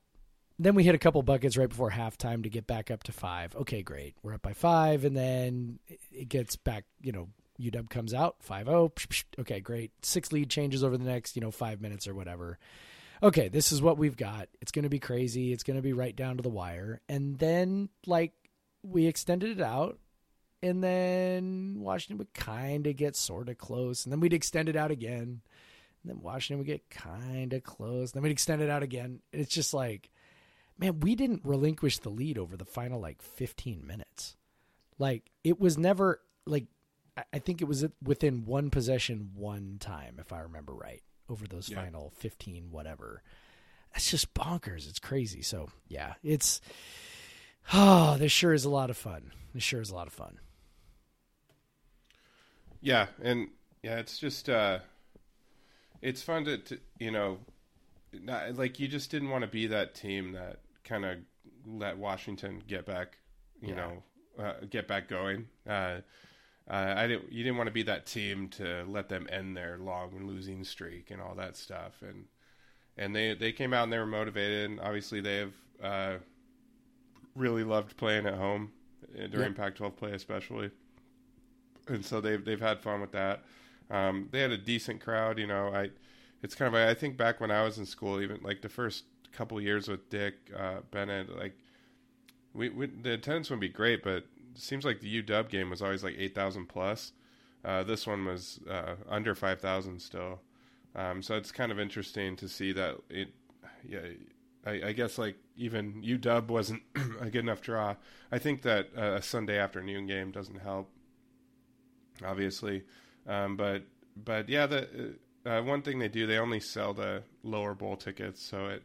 Then 0.58 0.74
we 0.74 0.84
hit 0.84 0.96
a 0.96 0.98
couple 0.98 1.22
buckets 1.22 1.56
right 1.56 1.70
before 1.70 1.92
halftime 1.92 2.42
to 2.42 2.50
get 2.50 2.66
back 2.66 2.90
up 2.90 3.04
to 3.04 3.12
five. 3.12 3.56
Okay, 3.56 3.84
great. 3.84 4.16
We're 4.24 4.34
up 4.34 4.42
by 4.42 4.54
five, 4.54 5.06
and 5.06 5.16
then 5.16 5.78
it 6.12 6.28
gets 6.28 6.56
back. 6.56 6.86
You 7.02 7.12
know, 7.12 7.30
UW 7.60 7.90
comes 7.90 8.14
out 8.14 8.38
5-0. 8.48 9.24
Okay, 9.40 9.60
great. 9.60 9.92
Six 10.04 10.32
lead 10.32 10.50
changes 10.50 10.84
over 10.84 10.98
the 10.98 11.06
next 11.06 11.36
you 11.36 11.42
know 11.42 11.52
five 11.52 11.82
minutes 11.82 12.08
or 12.08 12.16
whatever. 12.16 12.60
Okay, 13.22 13.48
this 13.48 13.72
is 13.72 13.82
what 13.82 13.98
we've 13.98 14.18
got. 14.18 14.48
It's 14.62 14.72
going 14.72 14.84
to 14.84 14.90
be 14.90 15.00
crazy. 15.00 15.52
It's 15.52 15.64
going 15.64 15.78
to 15.78 15.82
be 15.82 15.94
right 15.94 16.16
down 16.16 16.38
to 16.38 16.44
the 16.44 16.50
wire. 16.50 17.02
And 17.10 17.40
then 17.40 17.90
like 18.06 18.34
we 18.84 19.08
extended 19.08 19.58
it 19.58 19.62
out, 19.62 19.98
and 20.62 20.84
then 20.84 21.78
Washington 21.80 22.18
would 22.20 22.34
kind 22.34 22.88
of 22.88 22.96
get 22.96 23.16
sort 23.16 23.50
of 23.50 23.58
close, 23.58 24.06
and 24.06 24.14
then 24.14 24.20
we'd 24.20 24.34
extend 24.34 24.70
it 24.70 24.76
out 24.76 24.92
again. 24.92 25.42
And 26.04 26.12
then 26.12 26.22
Washington 26.22 26.60
would 26.60 26.68
get 26.68 26.90
kind 26.90 27.54
of 27.54 27.64
close. 27.64 28.12
Then 28.12 28.24
we'd 28.24 28.32
extend 28.32 28.62
it 28.62 28.70
out 28.70 28.84
again. 28.84 29.20
It's 29.34 29.54
just 29.54 29.74
like, 29.74 30.10
man, 30.78 31.00
we 31.00 31.16
didn't 31.16 31.42
relinquish 31.44 32.00
the 32.00 32.10
lead 32.10 32.38
over 32.38 32.56
the 32.56 32.66
final 32.66 33.00
like 33.00 33.22
15 33.22 33.86
minutes. 33.86 34.36
Like 35.00 35.32
it 35.44 35.60
was 35.60 35.78
never 35.78 36.22
like 36.46 36.66
I- 37.34 37.40
think 37.40 37.62
it 37.62 37.66
was 37.66 37.86
within 38.04 38.46
one 38.46 38.70
possession 38.70 39.32
one 39.36 39.78
time, 39.80 40.18
if 40.20 40.32
I 40.34 40.40
remember 40.42 40.74
right, 40.74 41.02
over 41.30 41.48
those 41.48 41.70
Yeah. 41.70 41.82
final 41.84 42.12
15 42.18 42.72
whatever. 42.72 43.24
that's 43.94 44.12
just 44.12 44.34
bonkers. 44.36 44.88
It's 44.88 45.00
crazy. 45.00 45.42
So 45.42 45.70
yeah, 45.88 46.16
it's 46.24 46.62
oh, 47.74 48.18
this 48.18 48.32
sure 48.32 48.54
is 48.54 48.64
a 48.66 48.70
lot 48.70 48.90
of 48.90 48.98
fun. 48.98 49.32
This 49.54 49.64
sure 49.64 49.82
is 49.82 49.90
a 49.90 49.96
lot 49.96 50.08
of 50.08 50.14
fun. 50.14 50.40
Yeah, 52.82 53.08
and 53.22 53.50
yeah, 53.84 53.98
it's 53.98 54.18
just 54.20 54.50
uh, 54.50 54.80
it's 56.02 56.22
fun 56.22 56.46
to, 56.46 56.58
to 56.60 56.80
you 57.00 57.12
know, 57.12 57.40
not, 58.14 58.56
like 58.56 58.80
you 58.80 58.88
just 58.88 59.10
didn't 59.12 59.30
want 59.30 59.42
to 59.44 59.48
be 59.50 59.68
that 59.68 59.96
team 59.96 60.34
that 60.34 60.60
kind 60.84 61.06
of 61.06 61.18
let 61.66 61.98
Washington 61.98 62.62
get 62.68 62.86
back, 62.86 63.18
you 63.62 63.70
Yeah. 63.70 63.76
know, 63.76 64.04
uh, 64.44 64.54
get 64.70 64.88
back 64.88 65.08
going. 65.08 65.48
Uh, 65.68 66.02
uh, 66.70 66.94
I 66.98 67.08
didn't. 67.08 67.32
You 67.32 67.44
didn't 67.44 67.58
want 67.58 67.68
to 67.68 67.74
be 67.74 67.84
that 67.84 68.06
team 68.06 68.50
to 68.50 68.84
let 68.88 69.10
them 69.10 69.28
end 69.32 69.56
their 69.56 69.78
long 69.78 70.12
losing 70.28 70.64
streak 70.64 71.12
and 71.12 71.22
all 71.22 71.36
that 71.36 71.56
stuff. 71.56 72.02
And 72.02 72.26
and 72.98 73.16
they 73.16 73.34
they 73.34 73.52
came 73.52 73.74
out 73.74 73.84
and 73.84 73.94
they 73.94 74.00
were 74.00 74.06
motivated. 74.06 74.70
And 74.70 74.80
obviously, 74.80 75.22
they 75.22 75.38
have 75.38 75.54
uh, 75.82 76.18
really 77.36 77.64
loved 77.64 77.98
playing 77.98 78.26
at 78.26 78.36
home 78.36 78.72
uh, 79.18 79.28
during 79.28 79.50
Yep. 79.50 79.56
Pac-12 79.56 79.96
play, 79.96 80.12
especially. 80.12 80.72
And 81.88 82.06
so 82.06 82.20
they've 82.22 82.44
they've 82.44 82.60
had 82.62 82.82
fun 82.82 83.02
with 83.02 83.12
that. 83.14 83.44
Um, 83.90 84.28
they 84.32 84.42
had 84.42 84.52
a 84.52 84.58
decent 84.58 85.02
crowd. 85.02 85.40
You 85.40 85.48
know, 85.48 85.70
I 85.74 85.92
it's 86.44 86.56
kind 86.56 86.74
of 86.74 86.82
I 86.82 86.94
think 86.94 87.18
back 87.18 87.40
when 87.40 87.52
I 87.52 87.64
was 87.64 87.78
in 87.78 87.86
school, 87.86 88.22
even 88.22 88.40
like 88.44 88.62
the 88.62 88.70
first 88.70 89.06
couple 89.32 89.60
years 89.62 89.88
with 89.88 90.10
Dick 90.10 90.36
uh, 90.56 90.80
Bennett, 90.92 91.36
like 91.38 91.58
we, 92.54 92.70
we 92.70 92.88
the 92.88 93.14
attendance 93.14 93.50
would 93.50 93.60
be 93.60 93.70
great, 93.70 94.04
but 94.04 94.26
seems 94.58 94.86
like 94.86 95.00
the 95.00 95.22
UW 95.22 95.50
game 95.50 95.70
was 95.70 95.82
always 95.82 96.04
like 96.04 96.16
eight 96.18 96.36
thousand 96.36 96.68
plus. 96.68 97.14
Uh, 97.66 97.84
this 97.84 98.08
one 98.08 98.26
was 98.26 98.60
uh, 98.70 98.96
under 99.10 99.36
five 99.36 99.60
thousand 99.60 100.02
still, 100.02 100.42
um, 100.96 101.22
so 101.22 101.36
it's 101.36 101.52
kind 101.52 101.72
of 101.72 101.80
interesting 101.80 102.36
to 102.38 102.48
see 102.48 102.72
that 102.74 102.98
it. 103.10 103.30
Yeah, 103.88 104.00
I, 104.66 104.88
I 104.88 104.92
guess 104.92 105.18
like 105.18 105.38
even 105.56 106.02
UW 106.04 106.48
wasn't 106.48 106.84
a 107.22 107.30
good 107.30 107.44
enough 107.44 107.62
draw. 107.62 107.96
I 108.32 108.38
think 108.38 108.62
that 108.64 108.90
uh, 108.98 109.16
a 109.16 109.22
Sunday 109.22 109.58
afternoon 109.58 110.08
game 110.08 110.32
doesn't 110.32 110.60
help, 110.60 110.90
obviously, 112.26 112.84
um, 113.28 113.56
but 113.56 113.84
but 114.16 114.50
yeah, 114.50 114.66
the 114.66 115.16
uh, 115.46 115.62
one 115.62 115.82
thing 115.82 116.00
they 116.00 116.10
do 116.10 116.28
they 116.28 116.38
only 116.38 116.60
sell 116.60 116.94
the 116.94 117.24
lower 117.44 117.74
bowl 117.74 117.96
tickets, 117.96 118.44
so 118.44 118.68
it 118.68 118.84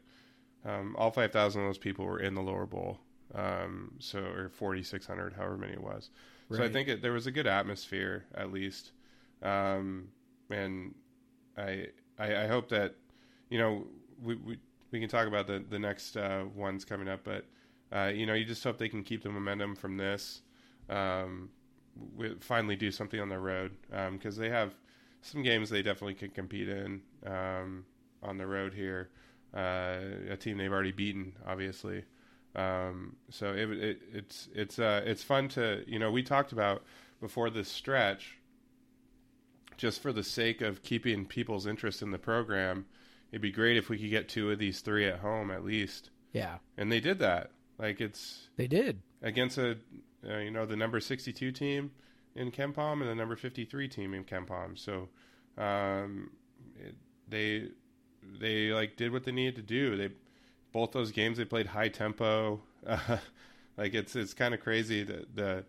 um, 0.65 0.95
all 0.97 1.11
five 1.11 1.33
thousand 1.33 1.63
of 1.63 1.69
those 1.69 1.79
people 1.79 2.05
were 2.05 2.21
in 2.21 2.35
the 2.35 2.43
lower 2.43 2.67
bowl, 2.67 2.99
um, 3.35 3.93
so 3.99 4.21
or 4.21 4.49
forty 4.49 4.83
six 4.83 5.07
hundred, 5.07 5.33
however 5.33 5.57
many 5.57 5.73
it 5.73 5.83
was. 5.83 6.11
So 6.51 6.63
I 6.65 6.69
think 6.69 6.89
it, 6.89 7.03
there 7.03 7.13
was 7.13 7.27
a 7.27 7.31
good 7.31 7.47
atmosphere 7.47 8.25
at 8.35 8.53
least, 8.53 8.93
um, 9.43 10.09
and 10.51 10.95
I, 11.57 11.87
I 12.19 12.45
I 12.45 12.47
hope 12.47 12.69
that 12.69 12.95
you 13.49 13.59
know 13.59 13.87
we 14.23 14.35
we, 14.37 14.59
we 14.91 15.01
can 15.01 15.09
talk 15.09 15.27
about 15.27 15.47
the 15.47 15.65
the 15.69 15.79
next 15.79 16.17
uh, 16.17 16.45
ones 16.55 16.85
coming 16.85 17.09
up, 17.09 17.21
but 17.25 17.47
uh, 17.91 18.11
you 18.15 18.27
know 18.27 18.35
you 18.35 18.45
just 18.45 18.63
hope 18.63 18.77
they 18.77 18.89
can 18.89 19.03
keep 19.03 19.23
the 19.23 19.31
momentum 19.31 19.75
from 19.75 19.97
this. 19.97 20.43
Um, 20.91 21.49
we 22.17 22.35
finally 22.41 22.77
do 22.77 22.91
something 22.91 23.21
on 23.21 23.29
the 23.29 23.39
road 23.39 23.73
because 24.13 24.37
they 24.37 24.51
have 24.51 24.75
some 25.23 25.43
games 25.43 25.71
they 25.71 25.83
definitely 25.83 26.15
can 26.15 26.31
compete 26.31 26.69
in 26.69 27.01
um, 27.27 27.85
on 28.23 28.37
the 28.37 28.47
road 28.47 28.75
here. 28.75 29.11
Uh, 29.55 29.99
a 30.31 30.37
team 30.37 30.57
they've 30.57 30.73
already 30.73 30.93
beaten, 30.93 31.33
obviously. 31.47 32.05
Um, 32.55 33.17
so 33.31 33.53
it, 33.53 33.71
it, 33.71 34.03
it's 34.13 34.49
it's 34.55 34.79
uh, 34.79 35.03
it's 35.05 35.23
fun 35.23 35.49
to 35.51 35.85
you 35.87 35.99
know 35.99 36.11
we 36.11 36.23
talked 36.23 36.53
about 36.53 36.83
before 37.21 37.51
this 37.51 37.69
stretch. 37.69 38.39
Just 39.79 40.01
for 40.01 40.13
the 40.13 40.23
sake 40.23 40.61
of 40.61 40.83
keeping 40.83 41.25
people's 41.27 41.67
interest 41.67 42.03
in 42.03 42.11
the 42.11 42.19
program, 42.19 42.85
it'd 43.33 43.41
be 43.43 43.51
great 43.51 43.77
if 43.77 43.89
we 43.89 43.99
could 43.99 44.11
get 44.11 44.29
two 44.29 44.51
of 44.51 44.59
these 44.59 44.81
three 44.81 45.07
at 45.07 45.21
home 45.21 45.51
at 45.51 45.65
least. 45.65 46.11
Yeah, 46.33 46.59
And 46.77 46.91
they 46.93 47.01
did 47.01 47.19
that. 47.19 47.51
Like 47.79 48.01
it's 48.01 48.49
they 48.57 48.67
did. 48.69 49.01
against 49.23 49.59
a 49.59 49.79
uh, 50.29 50.37
you 50.39 50.51
know 50.51 50.67
the 50.67 50.77
number 50.77 51.01
62 51.01 51.51
team 51.53 51.91
in 52.37 52.51
KenPom 52.53 53.01
and 53.01 53.09
the 53.09 53.15
number 53.15 53.35
53 53.35 53.89
team 53.89 54.15
in 54.15 54.25
KenPom. 54.25 54.79
So 54.79 55.09
um, 55.63 56.31
it, 56.79 56.95
they 57.29 57.69
they 58.41 58.69
like 58.73 58.97
did 58.97 59.11
what 59.13 59.25
they 59.25 59.33
needed 59.33 59.57
to 59.57 59.63
do. 59.63 59.97
They 59.97 60.11
both 60.73 60.93
those 60.93 61.11
games 61.13 61.39
they 61.39 61.45
played 61.45 61.67
high 61.67 61.89
tempo. 61.89 62.61
Uh, 62.85 63.19
like 63.77 63.95
it's 63.95 64.17
it's 64.17 64.35
kind 64.35 64.53
of 64.55 64.61
crazy 64.61 65.05
that 65.05 65.37
the 65.37 65.65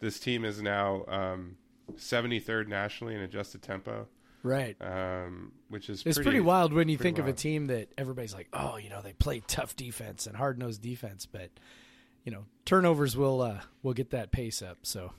this 0.00 0.18
team 0.18 0.44
is 0.44 0.60
now 0.60 1.04
um, 1.06 1.56
73rd 1.94 2.66
nationally 2.66 3.14
in 3.14 3.20
adjusted 3.20 3.62
tempo, 3.62 4.08
Right. 4.42 4.76
um, 4.80 5.52
which 5.68 5.88
is 5.88 6.02
It's 6.04 6.18
pretty, 6.18 6.40
wild 6.40 6.72
when 6.72 6.88
you 6.88 6.96
pretty 6.98 7.10
think 7.10 7.18
of 7.20 7.28
a 7.28 7.32
team 7.32 7.68
that 7.68 7.88
everybody's 7.96 8.34
like, 8.34 8.48
oh, 8.52 8.76
you 8.78 8.90
know, 8.90 9.00
they 9.00 9.12
play 9.12 9.42
tough 9.46 9.76
defense 9.76 10.26
and 10.26 10.36
hard 10.36 10.58
nosed 10.58 10.82
defense, 10.82 11.24
but 11.24 11.50
you 12.24 12.32
know, 12.32 12.44
turnovers 12.64 13.16
will 13.16 13.40
uh, 13.40 13.60
will 13.84 13.94
get 13.94 14.10
that 14.10 14.32
pace 14.32 14.60
up. 14.60 14.78
So 14.82 15.12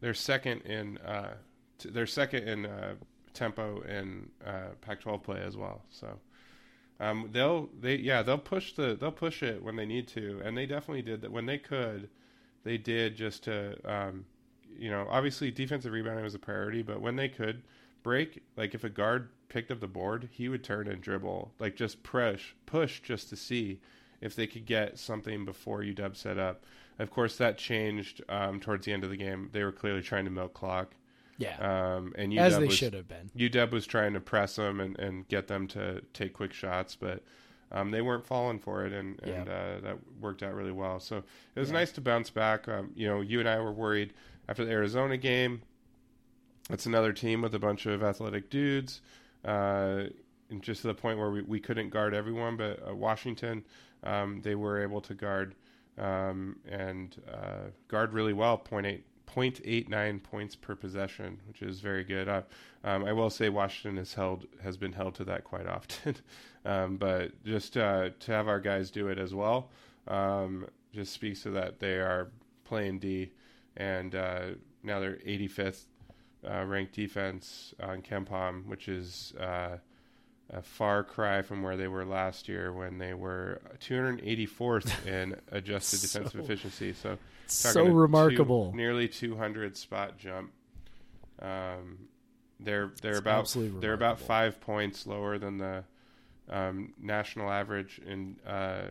They're 0.00 0.14
second 0.14 0.60
in 0.62 0.98
uh, 0.98 1.34
t- 1.78 1.90
they're 1.90 2.06
second 2.06 2.48
in 2.48 2.66
uh, 2.66 2.94
tempo 3.34 3.80
in 3.82 4.30
uh, 4.46 4.68
Pac-12 4.82 5.22
play 5.24 5.40
as 5.42 5.56
well. 5.56 5.82
So 5.90 6.20
um, 7.02 7.30
they'll 7.32 7.68
they 7.80 7.96
yeah 7.96 8.22
they'll 8.22 8.38
push 8.38 8.74
the 8.74 8.96
they'll 8.98 9.10
push 9.10 9.42
it 9.42 9.62
when 9.62 9.74
they 9.74 9.84
need 9.86 10.06
to, 10.08 10.40
and 10.44 10.56
they 10.56 10.66
definitely 10.66 11.02
did 11.02 11.20
that 11.22 11.32
when 11.32 11.46
they 11.46 11.58
could. 11.58 12.08
They 12.62 12.78
did 12.78 13.16
just 13.16 13.42
to 13.44 13.76
um, 13.84 14.24
you 14.78 14.88
know 14.88 15.08
obviously 15.10 15.50
defensive 15.50 15.92
rebounding 15.92 16.22
was 16.22 16.36
a 16.36 16.38
priority, 16.38 16.82
but 16.82 17.00
when 17.00 17.16
they 17.16 17.28
could 17.28 17.62
break 18.04 18.42
like 18.56 18.74
if 18.74 18.84
a 18.84 18.88
guard 18.88 19.30
picked 19.48 19.72
up 19.72 19.80
the 19.80 19.88
board, 19.88 20.28
he 20.30 20.48
would 20.48 20.62
turn 20.62 20.86
and 20.86 21.02
dribble 21.02 21.52
like 21.58 21.74
just 21.74 22.04
push 22.04 22.52
push 22.66 23.00
just 23.00 23.28
to 23.30 23.36
see 23.36 23.80
if 24.20 24.36
they 24.36 24.46
could 24.46 24.64
get 24.64 24.96
something 24.96 25.44
before 25.44 25.80
UW 25.80 26.16
set 26.16 26.38
up. 26.38 26.64
Of 27.00 27.10
course, 27.10 27.36
that 27.38 27.58
changed 27.58 28.22
um, 28.28 28.60
towards 28.60 28.86
the 28.86 28.92
end 28.92 29.02
of 29.02 29.10
the 29.10 29.16
game. 29.16 29.50
They 29.52 29.64
were 29.64 29.72
clearly 29.72 30.02
trying 30.02 30.26
to 30.26 30.30
milk 30.30 30.54
clock, 30.54 30.94
yeah, 31.38 31.56
um, 31.96 32.12
and 32.16 32.32
UW 32.32 32.38
as 32.40 32.58
they 32.58 32.66
was, 32.66 32.76
should 32.76 32.94
have 32.94 33.08
been. 33.08 33.30
UW 33.36 33.70
was 33.72 33.86
trying 33.86 34.12
to 34.14 34.20
press 34.20 34.56
them 34.56 34.80
and, 34.80 34.98
and 34.98 35.26
get 35.28 35.48
them 35.48 35.66
to 35.68 36.00
take 36.12 36.32
quick 36.34 36.52
shots, 36.52 36.94
but 36.96 37.22
um, 37.72 37.90
they 37.90 38.02
weren't 38.02 38.26
falling 38.26 38.58
for 38.58 38.84
it, 38.84 38.92
and, 38.92 39.18
and 39.22 39.48
uh, 39.48 39.80
that 39.82 39.96
worked 40.20 40.42
out 40.42 40.54
really 40.54 40.72
well. 40.72 41.00
So 41.00 41.18
it 41.54 41.60
was 41.60 41.70
Yeah. 41.70 41.78
nice 41.78 41.92
to 41.92 42.00
bounce 42.00 42.30
back. 42.30 42.68
Um, 42.68 42.92
you 42.94 43.08
know, 43.08 43.20
you 43.22 43.40
and 43.40 43.48
I 43.48 43.58
were 43.60 43.72
worried 43.72 44.12
after 44.48 44.64
the 44.64 44.70
Arizona 44.70 45.16
game. 45.16 45.62
It's 46.70 46.86
another 46.86 47.12
team 47.12 47.42
with 47.42 47.54
a 47.54 47.58
bunch 47.58 47.86
of 47.86 48.02
athletic 48.02 48.50
dudes, 48.50 49.00
uh, 49.44 50.04
and 50.50 50.62
just 50.62 50.82
to 50.82 50.88
the 50.88 50.94
point 50.94 51.18
where 51.18 51.30
we, 51.30 51.42
we 51.42 51.60
couldn't 51.60 51.90
guard 51.90 52.14
everyone. 52.14 52.56
But 52.56 52.86
uh, 52.88 52.94
Washington, 52.94 53.64
um, 54.04 54.42
they 54.42 54.54
were 54.54 54.82
able 54.82 55.00
to 55.02 55.14
guard 55.14 55.54
um, 55.98 56.56
and 56.68 57.16
uh, 57.32 57.70
guard 57.88 58.12
really 58.12 58.32
well. 58.32 58.58
Point 58.58 58.86
eight. 58.86 59.04
0.89 59.34 60.22
points 60.22 60.56
per 60.56 60.74
possession, 60.74 61.40
which 61.48 61.62
is 61.62 61.80
very 61.80 62.04
good. 62.04 62.28
Uh, 62.28 62.42
um, 62.84 63.04
I 63.04 63.12
will 63.12 63.30
say 63.30 63.48
Washington 63.48 63.96
has 63.98 64.14
held 64.14 64.46
has 64.62 64.76
been 64.76 64.92
held 64.92 65.14
to 65.16 65.24
that 65.24 65.44
quite 65.44 65.66
often, 65.66 66.16
um, 66.64 66.96
but 66.96 67.42
just 67.44 67.76
uh, 67.76 68.10
to 68.20 68.32
have 68.32 68.48
our 68.48 68.60
guys 68.60 68.90
do 68.90 69.08
it 69.08 69.18
as 69.18 69.34
well 69.34 69.70
um, 70.08 70.66
just 70.92 71.12
speaks 71.12 71.42
to 71.42 71.50
that 71.50 71.78
they 71.80 71.94
are 71.94 72.30
playing 72.64 72.98
D, 72.98 73.30
and 73.76 74.14
uh, 74.14 74.40
now 74.82 75.00
they're 75.00 75.18
85th 75.26 75.84
uh, 76.48 76.64
ranked 76.64 76.94
defense 76.94 77.74
on 77.82 78.02
KenPom, 78.02 78.66
which 78.66 78.88
is 78.88 79.32
uh, 79.38 79.76
a 80.50 80.62
far 80.62 81.04
cry 81.04 81.42
from 81.42 81.62
where 81.62 81.76
they 81.76 81.88
were 81.88 82.04
last 82.04 82.48
year 82.48 82.72
when 82.72 82.98
they 82.98 83.14
were 83.14 83.60
284th 83.80 85.06
in 85.06 85.36
adjusted 85.50 85.98
So- 85.98 86.18
defensive 86.18 86.40
efficiency. 86.40 86.92
So 86.92 87.18
So 87.52 87.72
talking 87.72 87.88
a 87.88 87.90
two- 87.92 87.96
remarkable. 87.98 88.72
nearly 88.74 89.08
200 89.08 89.76
spot 89.76 90.18
jump. 90.18 90.52
Um, 91.40 92.08
they're 92.60 92.92
they're 93.02 93.18
about 93.18 93.54
they're 93.80 93.92
about 93.94 94.20
five 94.20 94.60
points 94.60 95.06
lower 95.06 95.38
than 95.38 95.58
the 95.58 95.84
um, 96.48 96.92
national 97.00 97.50
average 97.50 98.00
in 98.06 98.36
uh, 98.46 98.88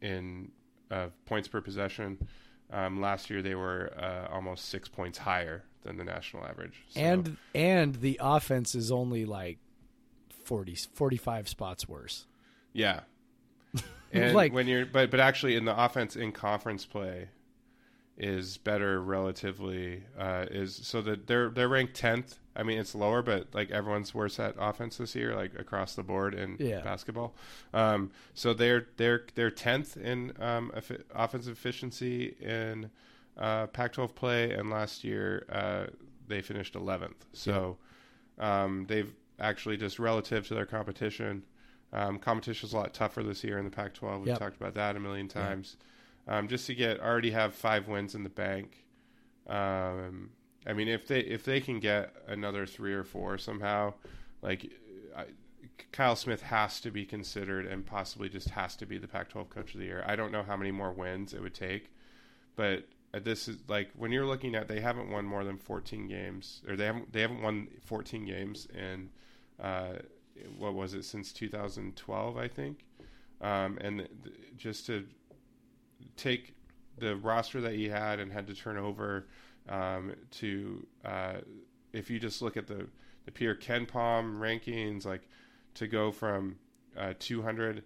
in 0.00 0.50
uh, 0.90 1.08
points 1.26 1.46
per 1.48 1.60
possession. 1.60 2.18
Um, 2.72 3.00
last 3.00 3.30
year 3.30 3.42
they 3.42 3.54
were 3.54 3.92
uh, 3.96 4.32
almost 4.34 4.66
six 4.70 4.88
points 4.88 5.18
higher 5.18 5.62
than 5.82 5.96
the 5.98 6.04
national 6.04 6.44
average. 6.44 6.82
So, 6.88 7.00
And 7.00 7.36
and 7.54 7.94
the 7.96 8.18
offense 8.20 8.74
is 8.74 8.90
only 8.90 9.24
like 9.24 9.58
40, 10.44 10.74
45 10.94 11.48
spots 11.48 11.88
worse. 11.88 12.26
yeah, 12.72 13.00
and 14.12 14.34
Like- 14.34 14.52
when 14.52 14.66
you're 14.66 14.86
but 14.86 15.10
but 15.10 15.20
actually 15.20 15.54
in 15.54 15.64
the 15.66 15.80
offense 15.84 16.16
in 16.16 16.32
conference 16.32 16.84
play 16.86 17.28
is 18.18 18.58
better 18.58 19.00
relatively 19.02 20.04
uh, 20.18 20.46
is 20.50 20.74
so 20.82 21.00
that 21.02 21.26
they're 21.26 21.48
they're 21.48 21.68
ranked 21.68 21.94
tenth. 21.94 22.38
I 22.54 22.62
mean 22.62 22.78
it's 22.78 22.94
lower, 22.94 23.22
but 23.22 23.48
like 23.54 23.70
everyone's 23.70 24.14
worse 24.14 24.38
at 24.38 24.54
offense 24.58 24.98
this 24.98 25.14
year, 25.14 25.34
like 25.34 25.58
across 25.58 25.94
the 25.94 26.02
board 26.02 26.34
in 26.34 26.56
Yeah. 26.58 26.80
basketball. 26.82 27.34
Um, 27.72 28.10
so 28.34 28.52
they're 28.52 28.88
they're 28.98 29.24
they're 29.34 29.50
tenth 29.50 29.96
in 29.96 30.32
um, 30.40 30.72
offensive 31.14 31.52
efficiency 31.56 32.36
in 32.40 32.90
uh, 33.38 33.66
Pac-12 33.68 34.14
play, 34.14 34.50
and 34.52 34.68
last 34.68 35.04
year 35.04 35.46
uh, 35.50 35.86
they 36.28 36.42
finished 36.42 36.74
eleventh. 36.76 37.24
So 37.32 37.78
um, 38.38 38.84
they've 38.88 39.12
actually 39.40 39.78
just 39.78 39.98
relative 39.98 40.46
to 40.48 40.54
their 40.54 40.66
competition. 40.66 41.44
Um, 41.94 42.18
competition's 42.18 42.72
a 42.72 42.76
lot 42.76 42.92
tougher 42.94 43.22
this 43.22 43.42
year 43.44 43.58
in 43.58 43.64
the 43.64 43.70
Pac-12. 43.70 44.18
We've 44.18 44.28
Yep. 44.28 44.38
talked 44.38 44.56
about 44.56 44.74
that 44.74 44.96
a 44.96 45.00
million 45.00 45.28
times. 45.28 45.76
Um, 46.28 46.48
just 46.48 46.66
to 46.66 46.74
get 46.74 47.00
already 47.00 47.32
have 47.32 47.54
five 47.54 47.88
wins 47.88 48.14
in 48.14 48.22
the 48.22 48.28
bank. 48.28 48.84
Um, 49.48 50.30
I 50.66 50.72
mean, 50.72 50.88
if 50.88 51.08
they 51.08 51.20
if 51.20 51.44
they 51.44 51.60
can 51.60 51.80
get 51.80 52.14
another 52.28 52.66
three 52.66 52.94
or 52.94 53.04
four 53.04 53.38
somehow, 53.38 53.94
like 54.40 54.70
I, 55.16 55.24
Kyle 55.90 56.16
Smith 56.16 56.42
has 56.42 56.80
to 56.80 56.90
be 56.90 57.04
considered 57.04 57.66
and 57.66 57.84
possibly 57.84 58.28
just 58.28 58.50
has 58.50 58.76
to 58.76 58.86
be 58.86 58.98
the 58.98 59.08
Pac-12 59.08 59.48
Coach 59.50 59.74
of 59.74 59.80
the 59.80 59.86
Year. 59.86 60.04
I 60.06 60.16
don't 60.16 60.32
know 60.32 60.42
how 60.42 60.56
many 60.56 60.70
more 60.70 60.92
wins 60.92 61.34
it 61.34 61.42
would 61.42 61.54
take, 61.54 61.90
but 62.56 62.84
this 63.20 63.48
is 63.48 63.58
like 63.68 63.90
when 63.96 64.10
you're 64.10 64.26
looking 64.26 64.54
at 64.54 64.68
they 64.68 64.80
haven't 64.80 65.10
won 65.10 65.24
more 65.24 65.44
than 65.44 65.58
14 65.58 66.08
games 66.08 66.62
or 66.66 66.76
they 66.76 66.86
haven't 66.86 67.12
they 67.12 67.20
haven't 67.20 67.42
won 67.42 67.68
14 67.84 68.24
games 68.24 68.66
in 68.74 69.10
uh, 69.62 69.94
what 70.56 70.74
was 70.74 70.94
it 70.94 71.04
since 71.04 71.32
2012 71.32 72.36
I 72.38 72.48
think, 72.48 72.86
um, 73.40 73.76
and 73.80 74.08
th- 74.24 74.36
just 74.56 74.86
to 74.86 75.04
take 76.16 76.54
the 76.98 77.16
roster 77.16 77.60
that 77.60 77.74
he 77.74 77.88
had 77.88 78.20
and 78.20 78.32
had 78.32 78.46
to 78.46 78.54
turn 78.54 78.76
over 78.76 79.26
um, 79.68 80.14
to 80.30 80.86
uh, 81.04 81.34
if 81.92 82.10
you 82.10 82.18
just 82.18 82.42
look 82.42 82.56
at 82.56 82.66
the 82.66 82.86
the 83.24 83.30
Peter 83.30 83.54
KenPom 83.54 84.38
rankings, 84.38 85.04
like 85.04 85.28
to 85.74 85.86
go 85.86 86.10
from 86.10 86.56
uh, 86.96 87.14
200, 87.18 87.84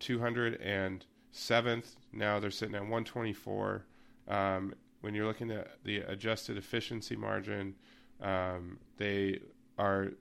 207th, 0.00 1.96
now 2.12 2.38
they're 2.38 2.50
sitting 2.50 2.74
at 2.74 2.82
124. 2.82 3.84
Um, 4.28 4.74
when 5.00 5.14
you're 5.14 5.26
looking 5.26 5.50
at 5.50 5.82
the 5.84 5.98
adjusted 5.98 6.56
efficiency 6.56 7.16
margin, 7.16 7.74
um, 8.20 8.78
they 8.96 9.40
are 9.78 10.12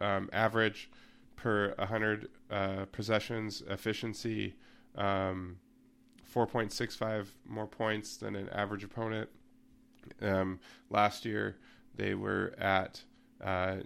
um, 0.00 0.30
average 0.32 0.90
per 1.36 1.74
100 1.78 2.28
uh, 2.50 2.84
possessions 2.90 3.62
efficiency, 3.68 4.54
um, 4.96 5.56
4.65 6.34 7.26
more 7.46 7.66
points 7.66 8.16
than 8.16 8.36
an 8.36 8.48
average 8.50 8.84
opponent. 8.84 9.28
Um, 10.22 10.60
last 10.90 11.24
year, 11.24 11.56
they 11.96 12.14
were 12.14 12.54
at 12.58 13.02
uh, 13.42 13.76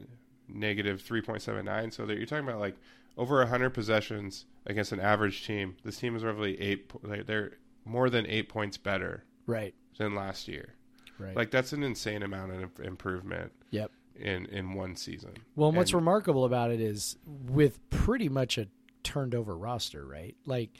negative 0.48 1.02
3.79. 1.02 1.92
So 1.92 2.06
that 2.06 2.16
you're 2.16 2.26
talking 2.26 2.46
about 2.48 2.60
like 2.60 2.76
over 3.16 3.38
100 3.38 3.70
possessions 3.70 4.46
against 4.66 4.92
an 4.92 5.00
average 5.00 5.46
team. 5.46 5.76
This 5.84 5.98
team 5.98 6.16
is 6.16 6.24
roughly 6.24 6.60
eight. 6.60 6.90
They're 7.26 7.52
more 7.84 8.08
than 8.10 8.26
eight 8.26 8.48
points 8.48 8.76
better 8.76 9.24
Right. 9.46 9.74
than 9.98 10.14
last 10.14 10.48
year. 10.48 10.74
Right. 11.18 11.36
Like 11.36 11.50
that's 11.50 11.72
an 11.72 11.82
insane 11.82 12.22
amount 12.22 12.52
of 12.52 12.80
improvement 12.80 13.52
yep. 13.70 13.90
in 14.16 14.46
in 14.46 14.74
one 14.74 14.96
season. 14.96 15.32
Well, 15.56 15.68
and 15.68 15.76
what's 15.76 15.90
And- 15.90 16.00
remarkable 16.00 16.44
about 16.44 16.70
it 16.70 16.80
is 16.80 17.16
with 17.26 17.78
pretty 17.90 18.28
much 18.28 18.56
a 18.58 18.68
turned 19.02 19.34
over 19.34 19.56
roster, 19.56 20.04
right? 20.06 20.36
Like, 20.46 20.70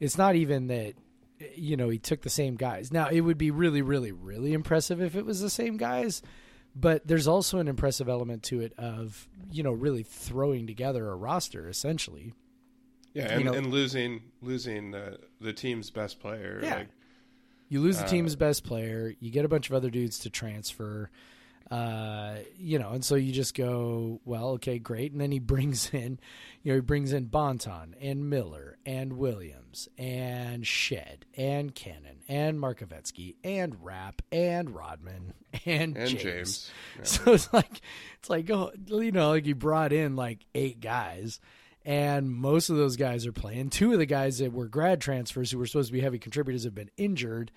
it's 0.00 0.18
not 0.18 0.34
even 0.34 0.66
that, 0.68 0.94
you 1.54 1.76
know, 1.76 1.88
he 1.88 1.98
took 1.98 2.22
the 2.22 2.30
same 2.30 2.56
guys. 2.56 2.90
Now, 2.92 3.08
it 3.08 3.20
would 3.20 3.38
be 3.38 3.50
really, 3.50 3.82
really, 3.82 4.12
really 4.12 4.52
impressive 4.52 5.00
if 5.00 5.14
it 5.14 5.24
was 5.24 5.40
the 5.40 5.50
same 5.50 5.76
guys, 5.76 6.22
but 6.74 7.06
there's 7.06 7.28
also 7.28 7.58
an 7.58 7.68
impressive 7.68 8.08
element 8.08 8.42
to 8.44 8.60
it 8.60 8.72
of, 8.78 9.28
you 9.52 9.62
know, 9.62 9.72
really 9.72 10.02
throwing 10.02 10.66
together 10.66 11.08
a 11.08 11.14
roster, 11.16 11.68
essentially. 11.68 12.32
yeah, 13.14 13.24
and, 13.32 13.48
and 13.48 13.66
losing 13.68 14.22
losing 14.42 14.90
the 14.92 15.18
the 15.40 15.52
team's 15.52 15.90
best 15.90 16.18
player. 16.20 16.60
Yeah. 16.62 16.76
Like, 16.76 16.88
You 17.68 17.80
lose 17.80 17.98
the 17.98 18.04
Uh, 18.04 18.08
team's 18.08 18.36
best 18.36 18.64
player, 18.64 19.14
you 19.20 19.30
get 19.30 19.44
a 19.44 19.48
bunch 19.48 19.68
of 19.70 19.74
other 19.74 19.90
dudes 19.90 20.18
to 20.20 20.30
transfer. 20.30 21.10
Uh, 21.70 22.38
you 22.58 22.80
know, 22.80 22.90
and 22.90 23.04
so 23.04 23.14
you 23.14 23.32
just 23.32 23.54
go, 23.54 24.20
well, 24.24 24.48
okay, 24.50 24.78
great. 24.80 25.12
And 25.12 25.20
then 25.20 25.30
he 25.30 25.38
brings 25.50 25.90
in, 25.94 26.18
you 26.62 26.72
know, 26.72 26.76
he 26.76 26.80
brings 26.80 27.12
in 27.12 27.26
Bonton 27.26 27.94
and 28.00 28.28
Miller 28.28 28.76
and 28.84 29.12
Williams 29.14 29.88
and 29.96 30.66
Shed 30.66 31.26
and 31.36 31.74
Cannon 31.74 32.22
and 32.28 32.58
Markovetskyy 32.58 33.36
and 33.44 33.76
Rapp 33.84 34.22
and 34.32 34.74
Rodman 34.74 35.34
and, 35.64 35.96
and 35.96 36.08
James. 36.08 36.22
James. 36.22 36.70
Yeah. 36.98 37.04
So 37.04 37.32
it's 37.34 37.52
like 37.52 37.80
it's 38.18 38.28
like 38.28 38.50
oh, 38.50 38.72
you 38.88 39.12
know, 39.12 39.30
like 39.30 39.44
he 39.46 39.52
brought 39.52 39.92
in 39.92 40.16
like 40.16 40.44
eight 40.54 40.80
guys, 40.80 41.40
and 41.84 42.30
most 42.30 42.68
of 42.68 42.76
those 42.76 42.96
guys 42.96 43.26
are 43.26 43.32
playing. 43.32 43.70
Two 43.70 43.92
of 43.92 43.98
the 43.98 44.06
guys 44.06 44.38
that 44.38 44.52
were 44.52 44.66
grad 44.66 45.00
transfers 45.00 45.50
who 45.50 45.58
were 45.58 45.66
supposed 45.66 45.88
to 45.88 45.92
be 45.92 46.00
heavy 46.00 46.18
contributors 46.18 46.64
have 46.64 46.74
been 46.74 46.90
injured. 46.96 47.52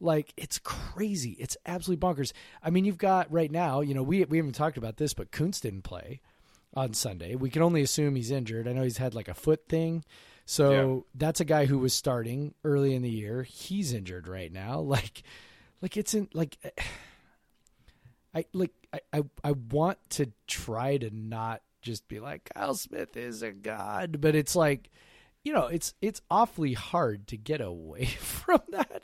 Like 0.00 0.32
it's 0.36 0.58
crazy. 0.58 1.30
It's 1.38 1.56
absolutely 1.66 2.06
bonkers. 2.06 2.32
I 2.62 2.70
mean, 2.70 2.84
you've 2.84 2.98
got 2.98 3.32
right 3.32 3.50
now. 3.50 3.80
You 3.80 3.94
know, 3.94 4.02
we 4.02 4.24
we 4.24 4.36
haven't 4.38 4.54
talked 4.54 4.76
about 4.76 4.96
this, 4.96 5.14
but 5.14 5.30
Kunc 5.30 5.60
didn't 5.60 5.82
play 5.82 6.20
on 6.74 6.92
Sunday. 6.94 7.34
We 7.36 7.50
can 7.50 7.62
only 7.62 7.82
assume 7.82 8.16
he's 8.16 8.30
injured. 8.30 8.66
I 8.68 8.72
know 8.72 8.82
he's 8.82 8.98
had 8.98 9.14
like 9.14 9.28
a 9.28 9.34
foot 9.34 9.68
thing. 9.68 10.04
So 10.46 10.70
Yeah. 10.70 11.00
that's 11.14 11.40
a 11.40 11.44
guy 11.44 11.64
who 11.66 11.78
was 11.78 11.94
starting 11.94 12.54
early 12.64 12.94
in 12.94 13.02
the 13.02 13.10
year. 13.10 13.44
He's 13.44 13.92
injured 13.92 14.28
right 14.28 14.52
now. 14.52 14.80
Like, 14.94 15.22
like 15.80 15.96
it's 15.96 16.14
in 16.14 16.28
like 16.34 16.56
I 18.34 18.44
like 18.52 18.72
I, 18.92 19.00
I 19.12 19.22
I 19.44 19.52
want 19.52 19.98
to 20.10 20.32
try 20.46 20.96
to 20.96 21.10
not 21.14 21.62
just 21.82 22.08
be 22.08 22.20
like 22.20 22.50
Kyle 22.54 22.74
Smith 22.74 23.16
is 23.16 23.42
a 23.42 23.52
god, 23.52 24.20
but 24.20 24.34
it's 24.34 24.56
like 24.56 24.90
you 25.44 25.52
know, 25.52 25.66
it's 25.66 25.94
it's 26.00 26.20
awfully 26.30 26.72
hard 26.72 27.26
to 27.28 27.36
get 27.36 27.60
away 27.60 28.04
from 28.18 28.60
that. 28.70 29.02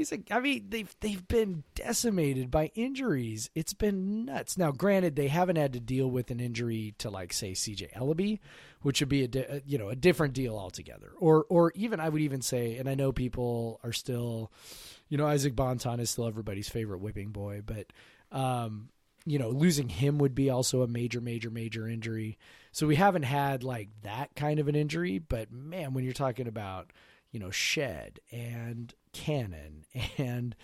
He's 0.00 0.10
like 0.10 0.30
I 0.30 0.40
mean, 0.40 0.64
they've 0.70 0.96
they've 1.00 1.28
been 1.28 1.62
decimated 1.74 2.50
by 2.50 2.70
injuries. 2.74 3.50
It's 3.54 3.74
been 3.74 4.24
nuts. 4.24 4.56
Now, 4.56 4.70
granted, 4.72 5.14
they 5.14 5.28
haven't 5.28 5.56
had 5.56 5.74
to 5.74 5.80
deal 5.80 6.10
with 6.10 6.30
an 6.30 6.40
injury 6.40 6.94
to 7.00 7.10
like 7.10 7.34
say 7.34 7.52
CJ 7.52 7.92
Elleby, 7.92 8.38
which 8.80 9.00
would 9.00 9.10
be 9.10 9.24
a 9.24 9.28
di- 9.28 9.60
you 9.66 9.76
know 9.76 9.90
a 9.90 9.94
different 9.94 10.32
deal 10.32 10.56
altogether. 10.56 11.12
Or 11.18 11.44
or 11.50 11.72
even 11.74 12.00
I 12.00 12.08
would 12.08 12.22
even 12.22 12.40
say, 12.40 12.78
and 12.78 12.88
I 12.88 12.94
know 12.94 13.12
people 13.12 13.78
are 13.84 13.92
still, 13.92 14.50
you 15.10 15.18
know, 15.18 15.26
Isaac 15.26 15.54
Bonton 15.54 16.00
is 16.00 16.08
still 16.08 16.26
everybody's 16.26 16.70
favorite 16.70 17.02
whipping 17.02 17.28
boy, 17.28 17.60
but 17.62 17.92
um, 18.32 18.88
you 19.26 19.38
know, 19.38 19.50
losing 19.50 19.90
him 19.90 20.16
would 20.16 20.34
be 20.34 20.48
also 20.48 20.80
a 20.80 20.88
major, 20.88 21.20
major, 21.20 21.50
major 21.50 21.86
injury. 21.86 22.38
So 22.72 22.86
we 22.86 22.96
haven't 22.96 23.24
had 23.24 23.62
like 23.62 23.90
that 24.00 24.34
kind 24.34 24.60
of 24.60 24.66
an 24.66 24.76
injury, 24.76 25.18
but 25.18 25.52
man, 25.52 25.92
when 25.92 26.04
you're 26.04 26.14
talking 26.14 26.48
about, 26.48 26.90
you 27.32 27.40
know, 27.40 27.50
Shed 27.50 28.20
and 28.30 28.92
Cannon 29.12 29.84
and 30.18 30.54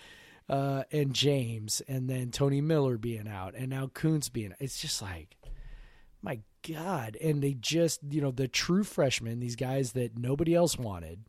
uh 0.49 0.83
and 0.91 1.13
James 1.13 1.81
and 1.87 2.09
then 2.09 2.31
Tony 2.31 2.61
Miller 2.61 2.97
being 2.97 3.27
out 3.27 3.53
and 3.55 3.69
now 3.69 3.87
Kunc 3.87 4.31
being 4.31 4.53
it's 4.59 4.79
just 4.81 5.01
like 5.01 5.35
my 6.21 6.39
God. 6.67 7.17
And 7.21 7.41
they 7.41 7.53
just 7.53 7.99
you 8.09 8.21
know, 8.21 8.31
the 8.31 8.47
true 8.47 8.83
freshmen, 8.83 9.39
these 9.39 9.55
guys 9.55 9.91
that 9.93 10.17
nobody 10.17 10.55
else 10.55 10.77
wanted, 10.77 11.19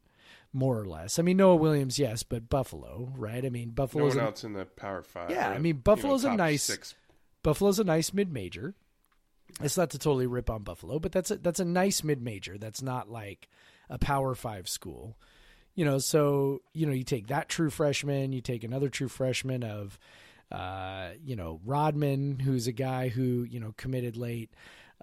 more 0.53 0.79
or 0.81 0.85
less. 0.87 1.19
I 1.19 1.23
mean 1.23 1.37
Noah 1.37 1.57
Williams, 1.57 1.99
yes, 1.99 2.23
but 2.23 2.49
Buffalo, 2.49 3.13
right? 3.17 3.45
I 3.45 3.49
mean 3.51 3.69
No 3.69 3.75
Buffalo's 3.75 4.15
one 4.15 4.21
an- 4.25 4.29
else 4.31 4.45
in 4.45 4.53
the 4.53 4.65
Power 4.65 5.03
Five. 5.03 5.31
Yeah, 5.31 5.51
or, 5.51 5.55
I 5.55 5.59
mean, 5.59 5.75
you 5.77 5.83
Buffalo's 5.83 6.25
a 6.25 6.35
nice- 6.35 6.63
six. 6.63 6.95
Buffalo's 7.43 7.79
a 7.79 7.85
nice 7.85 8.13
mid 8.13 8.33
major. 8.33 8.75
It's 9.63 9.77
not 9.79 9.91
to 9.91 9.99
totally 9.99 10.27
rip 10.27 10.51
on 10.51 10.63
Buffalo, 10.63 10.99
but 10.99 11.11
that's 11.13 11.31
a 11.31 11.37
that's 11.39 11.61
a 11.61 11.65
nice 11.65 12.05
mid 12.05 12.21
major. 12.23 12.59
That's 12.59 12.83
not 12.83 13.11
like 13.11 13.49
a 13.91 13.99
power 13.99 14.35
five 14.35 14.69
school. 14.69 15.17
You 15.75 15.85
know, 15.85 15.99
so 15.99 16.63
you 16.73 16.87
know, 16.87 16.93
you 16.93 17.05
take 17.05 17.29
that 17.29 17.49
true 17.49 17.71
freshman, 17.71 18.33
you 18.33 18.41
take 18.41 18.65
another 18.65 18.89
true 18.89 19.09
freshman 19.09 19.63
of 19.63 19.99
uh, 20.51 21.11
you 21.25 21.37
know, 21.37 21.61
Rodman, 21.65 22.39
who's 22.39 22.67
a 22.67 22.73
guy 22.73 23.09
who, 23.09 23.45
you 23.45 23.61
know, 23.61 23.75
committed 23.77 24.17
late. 24.17 24.51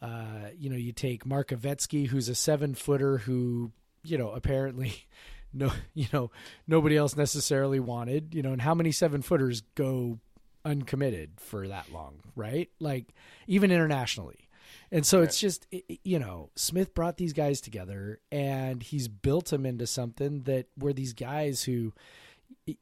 Uh, 0.02 0.50
you 0.58 0.70
know, 0.70 0.76
you 0.76 0.92
take 0.92 1.24
Markovetskyy, 1.24 2.08
who's 2.08 2.30
a 2.30 2.36
seven 2.36 2.76
footer 2.76 3.20
who, 3.20 3.72
you 4.04 4.18
know, 4.18 4.32
apparently 4.32 5.06
no 5.54 5.72
you 5.94 6.08
know, 6.12 6.32
nobody 6.68 6.98
else 6.98 7.16
necessarily 7.16 7.80
wanted, 7.80 8.34
you 8.34 8.42
know, 8.42 8.52
and 8.52 8.62
how 8.62 8.74
many 8.74 8.92
seven 8.92 9.22
footers 9.22 9.62
go 9.76 10.20
uncommitted 10.66 11.30
for 11.38 11.68
that 11.68 11.92
long, 11.94 12.20
right? 12.36 12.70
Like 12.80 13.14
even 13.48 13.72
internationally. 13.72 14.45
And 14.92 15.06
so 15.06 15.22
it's 15.22 15.40
just 15.40 15.68
you 16.04 16.20
know, 16.20 16.52
Smith 16.56 16.94
brought 16.94 17.18
these 17.18 17.34
guys 17.34 17.62
together 17.62 18.20
and 18.32 18.82
he's 18.82 19.08
built 19.08 19.48
them 19.48 19.66
into 19.66 19.88
something 19.88 20.44
that 20.44 20.68
were 20.78 20.94
these 20.94 21.14
guys 21.14 21.64
who 21.64 21.94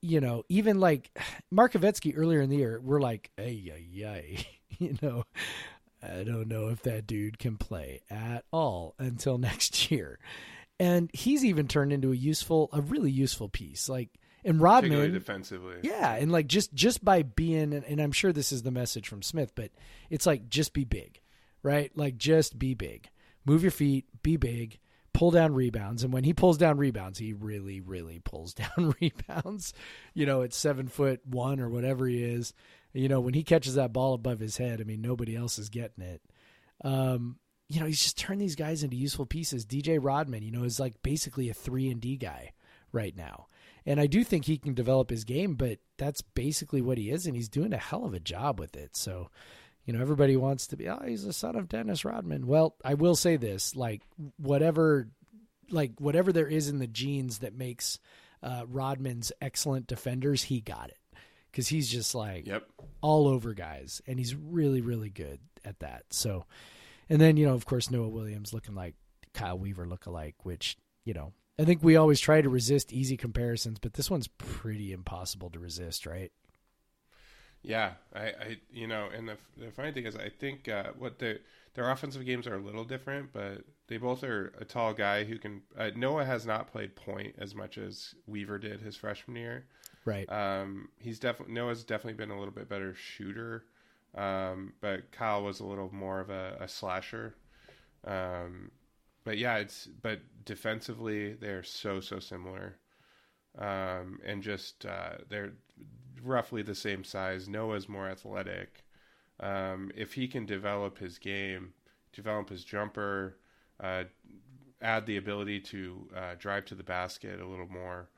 you 0.02 0.22
know, 0.22 0.44
even 0.50 0.80
like 0.80 1.18
Markovetskyy 1.54 2.14
earlier 2.16 2.42
in 2.42 2.50
the 2.50 2.58
year, 2.58 2.80
we're 2.82 3.02
like, 3.02 3.32
ay, 3.38 3.72
ay, 3.74 4.06
ay, 4.06 4.46
you 4.80 4.98
know, 5.02 5.24
I 6.02 6.24
don't 6.24 6.48
know 6.48 6.70
if 6.70 6.84
that 6.84 7.08
dude 7.08 7.40
can 7.40 7.58
play 7.58 8.02
at 8.10 8.46
all 8.52 8.96
until 8.98 9.38
next 9.38 9.92
year. 9.92 10.20
And 10.80 11.10
he's 11.14 11.46
even 11.46 11.68
turned 11.68 11.94
into 11.94 12.12
a 12.12 12.16
useful, 12.16 12.70
a 12.74 12.82
really 12.82 13.12
useful 13.12 13.48
piece. 13.50 13.88
Like, 13.88 14.10
and 14.46 14.60
Rodman, 14.60 15.14
defensively. 15.14 15.78
yeah, 15.84 16.16
and 16.16 16.30
like 16.30 16.48
just 16.48 16.74
just 16.74 17.04
by 17.06 17.24
being, 17.24 17.74
and 17.74 18.02
I'm 18.02 18.12
sure 18.12 18.34
this 18.34 18.52
is 18.52 18.64
the 18.64 18.72
message 18.72 19.08
from 19.08 19.22
Smith, 19.22 19.54
but 19.56 19.72
it's 20.10 20.26
like 20.26 20.50
just 20.50 20.74
be 20.74 20.84
big, 20.84 21.22
right? 21.64 21.92
Like 21.96 22.18
just 22.18 22.60
be 22.60 22.74
big, 22.74 23.10
move 23.46 23.64
your 23.64 23.72
feet, 23.72 24.06
be 24.22 24.38
big, 24.38 24.80
pull 25.14 25.32
down 25.32 25.54
rebounds, 25.54 26.04
and 26.04 26.14
when 26.14 26.24
he 26.24 26.34
pulls 26.34 26.58
down 26.58 26.78
rebounds, 26.78 27.18
he 27.18 27.34
really, 27.34 27.80
really 27.82 28.20
pulls 28.20 28.54
down 28.54 28.94
rebounds. 29.02 29.74
You 30.14 30.26
know, 30.26 30.44
at 30.44 30.54
seven 30.54 30.88
foot 30.88 31.22
one 31.26 31.60
or 31.60 31.70
whatever 31.70 32.06
he 32.06 32.24
is. 32.24 32.54
You 32.94 33.10
know, 33.10 33.22
when 33.22 33.34
he 33.34 33.44
catches 33.44 33.74
that 33.76 33.94
ball 33.94 34.14
above 34.14 34.40
his 34.40 34.58
head, 34.58 34.80
I 34.80 34.84
mean, 34.84 35.02
nobody 35.02 35.36
else 35.36 35.58
is 35.58 35.70
getting 35.70 36.04
it. 36.04 36.22
Um, 36.84 37.38
you 37.70 37.80
know, 37.80 37.88
he's 37.88 38.04
just 38.04 38.20
turned 38.20 38.40
these 38.40 38.56
guys 38.56 38.84
into 38.84 38.96
useful 38.96 39.26
pieces. 39.26 39.66
DJ 39.66 39.98
Rodman, 40.00 40.44
you 40.44 40.52
know, 40.52 40.64
is 40.64 40.80
like 40.80 41.02
basically 41.02 41.50
a 41.50 41.56
three 41.56 41.90
and 41.90 42.00
D 42.00 42.18
guy 42.18 42.52
right 42.92 43.16
now. 43.16 43.48
And 43.86 44.00
I 44.00 44.08
do 44.08 44.24
think 44.24 44.46
he 44.46 44.58
can 44.58 44.74
develop 44.74 45.10
his 45.10 45.24
game, 45.24 45.56
but 45.56 45.80
that's 45.98 46.22
basically 46.22 46.82
what 46.82 46.98
he 46.98 47.10
is, 47.10 47.26
and 47.26 47.36
he's 47.36 47.50
doing 47.50 47.74
a 47.74 47.78
hell 47.78 48.06
of 48.06 48.14
a 48.14 48.20
job 48.20 48.60
with 48.60 48.78
it. 48.78 48.96
So, 48.96 49.30
you 49.86 49.94
know, 49.94 50.02
everybody 50.02 50.36
wants 50.38 50.68
to 50.68 50.78
be, 50.78 50.88
oh, 50.90 51.02
he's 51.06 51.26
the 51.26 51.34
son 51.34 51.56
of 51.56 51.68
Dennis 51.68 52.06
Rodman. 52.06 52.48
Well, 52.48 52.76
I 52.84 52.94
will 52.94 53.16
say 53.16 53.36
this, 53.38 53.76
like 53.76 54.02
whatever 54.38 55.08
like 55.70 55.94
whatever 56.00 56.32
there 56.32 56.48
is 56.48 56.70
in 56.70 56.80
the 56.80 56.88
genes 56.88 57.40
that 57.40 57.56
makes 57.56 58.00
uh, 58.42 58.66
Rodman's 58.68 59.32
excellent 59.42 59.88
defenders, 59.88 60.44
he 60.44 60.62
got 60.62 60.90
it 60.90 61.18
because 61.52 61.68
he's 61.68 61.90
just 61.90 62.14
like 62.16 62.46
Yep. 62.48 62.68
all 63.02 63.28
over 63.28 63.54
guys, 63.54 64.02
and 64.08 64.20
he's 64.20 64.36
really 64.36 64.82
really 64.82 65.10
good 65.10 65.40
at 65.66 65.80
that. 65.80 66.04
So, 66.12 66.46
and 67.10 67.20
then 67.20 67.38
you 67.38 67.46
know, 67.46 67.54
of 67.54 67.66
course, 67.66 67.90
Noah 67.90 68.10
Williams 68.10 68.54
looking 68.54 68.76
like 68.76 68.96
Kyle 69.34 69.58
Weaver 69.58 69.88
look 69.88 70.06
alike, 70.06 70.36
which 70.44 70.78
you 71.06 71.14
know, 71.14 71.34
I 71.60 71.66
think 71.66 71.84
we 71.84 71.96
always 71.96 72.20
try 72.20 72.42
to 72.42 72.50
resist 72.50 72.94
easy 72.94 73.18
comparisons, 73.18 73.80
but 73.80 73.94
this 73.94 74.10
one's 74.12 74.28
pretty 74.28 74.92
impossible 74.92 75.50
to 75.52 75.60
resist, 75.60 76.06
right? 76.06 76.32
Yeah, 77.64 77.94
I, 78.14 78.22
I 78.22 78.58
you 78.72 78.88
know, 78.88 79.10
and 79.16 79.28
the, 79.28 79.38
the 79.58 79.72
funny 79.72 79.92
thing 79.92 80.06
is, 80.06 80.16
I 80.16 80.30
think 80.30 80.68
uh, 80.68 80.92
what 80.98 81.20
their 81.20 81.40
their 81.74 81.90
offensive 81.90 82.26
games 82.26 82.46
are 82.46 82.56
a 82.56 82.62
little 82.62 82.84
different, 82.84 83.34
but 83.34 83.64
they 83.88 83.98
both 83.98 84.24
are 84.24 84.54
a 84.60 84.66
tall 84.66 84.94
guy 84.94 85.24
who 85.24 85.38
can. 85.38 85.62
Uh, 85.78 85.92
Noah 85.96 86.26
has 86.26 86.46
not 86.46 86.72
played 86.72 86.96
point 86.96 87.36
as 87.38 87.56
much 87.56 87.78
as 87.78 88.16
Weaver 88.28 88.60
did 88.60 88.82
his 88.82 88.96
freshman 88.96 89.38
year. 89.38 89.66
Right. 90.06 90.30
Um, 90.30 90.90
he's 91.00 91.20
definitely 91.20 91.56
Noah's 91.56 91.84
definitely 91.84 92.14
been 92.14 92.32
a 92.32 92.38
little 92.38 92.54
bit 92.54 92.68
better 92.68 92.94
shooter, 92.94 93.66
um, 94.16 94.74
but 94.82 95.12
Kyle 95.12 95.44
was 95.44 95.62
a 95.62 95.66
little 95.66 95.90
more 95.94 96.20
of 96.20 96.30
a, 96.30 96.58
a 96.60 96.68
slasher. 96.68 97.36
Um, 98.06 98.72
but 99.24 99.38
yeah, 99.38 99.58
it's 99.58 99.88
but 100.02 100.20
defensively 100.44 101.34
they're 101.34 101.64
so 101.64 102.02
so 102.02 102.20
similar, 102.20 102.78
um, 103.58 104.20
and 104.26 104.44
just 104.44 104.86
uh, 104.86 105.14
they're 105.30 105.54
roughly 106.24 106.62
the 106.62 106.76
same 106.76 107.04
size. 107.04 107.48
Noah's 107.48 107.90
more 107.90 108.10
athletic. 108.10 108.84
Um, 109.40 109.92
if 109.96 110.14
he 110.14 110.28
can 110.28 110.46
develop 110.46 110.98
his 110.98 111.18
game, 111.18 111.74
develop 112.14 112.50
his 112.50 112.64
jumper, 112.64 113.38
uh, 113.80 114.04
add 114.82 115.06
the 115.06 115.18
ability 115.18 115.60
to 115.60 116.08
uh, 116.16 116.36
drive 116.38 116.66
to 116.66 116.76
the 116.76 116.84
basket 116.84 117.42
a 117.42 117.48
little 117.48 117.70
more, 117.70 118.10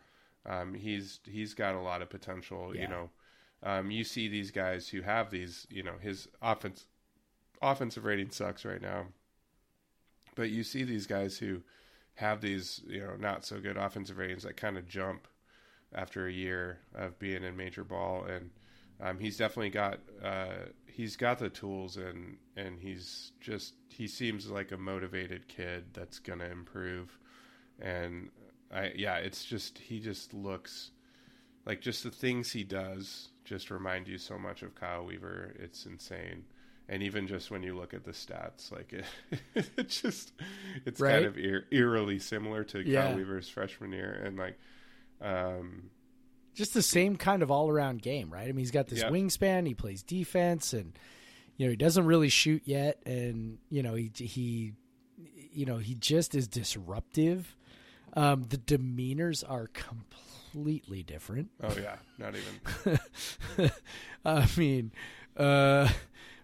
um, 0.46 0.74
he's 0.74 1.20
he's 1.26 1.54
got 1.54 1.76
a 1.76 1.82
lot 1.82 2.02
of 2.02 2.10
potential. 2.10 2.76
Yeah. 2.76 2.82
You 2.82 2.88
know, 2.88 3.10
um, 3.64 3.92
you 3.92 4.04
see 4.04 4.28
these 4.28 4.52
guys 4.52 4.90
who 4.90 5.02
have 5.02 5.32
these. 5.32 5.66
You 5.70 5.84
know, 5.84 5.96
his 6.00 6.28
offense 6.42 6.86
offensive 7.62 8.06
rating 8.06 8.32
sucks 8.32 8.66
right 8.66 8.82
now, 8.82 9.08
but 10.36 10.50
you 10.50 10.64
see 10.64 10.84
these 10.84 11.08
guys 11.08 11.38
who 11.38 11.62
have 12.16 12.42
these 12.42 12.82
you 12.88 13.00
know 13.00 13.16
not 13.20 13.46
so 13.46 13.60
good 13.60 13.78
offensive 13.78 14.18
ratings 14.18 14.44
that 14.44 14.58
kind 14.58 14.78
of 14.78 14.88
jump 14.88 15.28
after 15.96 16.28
a 16.28 16.32
year 16.32 16.80
of 16.94 17.18
being 17.20 17.44
in 17.44 17.56
major 17.58 17.84
ball 17.84 18.24
and 18.26 18.50
um, 19.02 19.20
he's 19.20 19.38
definitely 19.38 19.70
got 19.70 20.00
uh, 20.24 20.68
he's 20.86 21.16
got 21.16 21.40
the 21.40 21.50
tools 21.50 21.98
and 21.98 22.38
and 22.56 22.80
he's 22.80 23.32
just 23.42 23.74
he 23.90 24.08
seems 24.08 24.50
like 24.50 24.72
a 24.72 24.78
motivated 24.78 25.48
kid 25.48 25.86
that's 25.94 26.20
gonna 26.20 26.46
improve 26.46 27.18
and 27.80 28.30
I 28.74 28.92
yeah 28.96 29.16
it's 29.18 29.44
just 29.46 29.78
he 29.80 30.00
just 30.00 30.34
looks 30.34 30.92
like 31.66 31.82
just 31.82 32.04
the 32.04 32.12
things 32.12 32.52
he 32.52 32.64
does 32.64 33.30
just 33.44 33.70
remind 33.72 34.08
you 34.08 34.18
so 34.18 34.38
much 34.38 34.62
of 34.64 34.76
Kyle 34.76 35.06
Weaver 35.06 35.56
it's 35.60 35.86
insane 35.86 36.44
and 36.88 37.02
even 37.04 37.28
just 37.28 37.50
when 37.52 37.64
you 37.64 37.76
look 37.76 37.94
at 37.94 38.04
the 38.06 38.12
stats 38.12 38.72
like 38.72 38.94
it, 38.94 39.06
it 39.78 39.90
just 39.90 40.32
it's 40.86 41.02
Right. 41.02 41.14
kind 41.14 41.26
of 41.26 41.38
eer- 41.38 41.66
eerily 41.72 42.20
similar 42.20 42.64
to 42.66 42.80
Yeah. 42.88 43.08
Kyle 43.08 43.16
Weaver's 43.18 43.50
freshman 43.50 43.92
year 43.92 44.22
and 44.26 44.38
like 44.38 44.58
um 45.22 45.90
just 46.54 46.74
the 46.74 46.82
same 46.82 47.18
kind 47.18 47.44
of 47.44 47.52
all 47.52 47.70
around 47.70 48.02
game, 48.02 48.32
right? 48.32 48.44
I 48.44 48.48
mean, 48.48 48.60
he's 48.60 48.72
got 48.72 48.88
this 48.88 49.00
Yeah. 49.00 49.10
wingspan. 49.10 49.68
He 49.68 49.74
plays 49.74 50.04
defense, 50.04 50.72
and 50.74 50.98
you 51.58 51.66
know 51.66 51.72
he 51.72 51.76
doesn't 51.76 52.06
really 52.06 52.30
shoot 52.30 52.62
yet, 52.66 53.02
and 53.06 53.58
you 53.70 53.84
know 53.84 53.96
he 53.96 54.12
he 54.16 54.74
you 55.52 55.66
know 55.66 55.78
he 55.78 55.96
just 55.96 56.34
is 56.36 56.48
disruptive. 56.48 57.56
Um, 58.14 58.44
the 58.48 58.58
demeanors 58.58 59.44
are 59.48 59.68
completely 59.68 61.04
different. 61.04 61.50
oh 61.62 61.76
yeah 61.78 61.98
not 62.18 62.34
even 62.36 63.72
I 64.26 64.48
mean, 64.58 64.92
uh, 65.36 65.90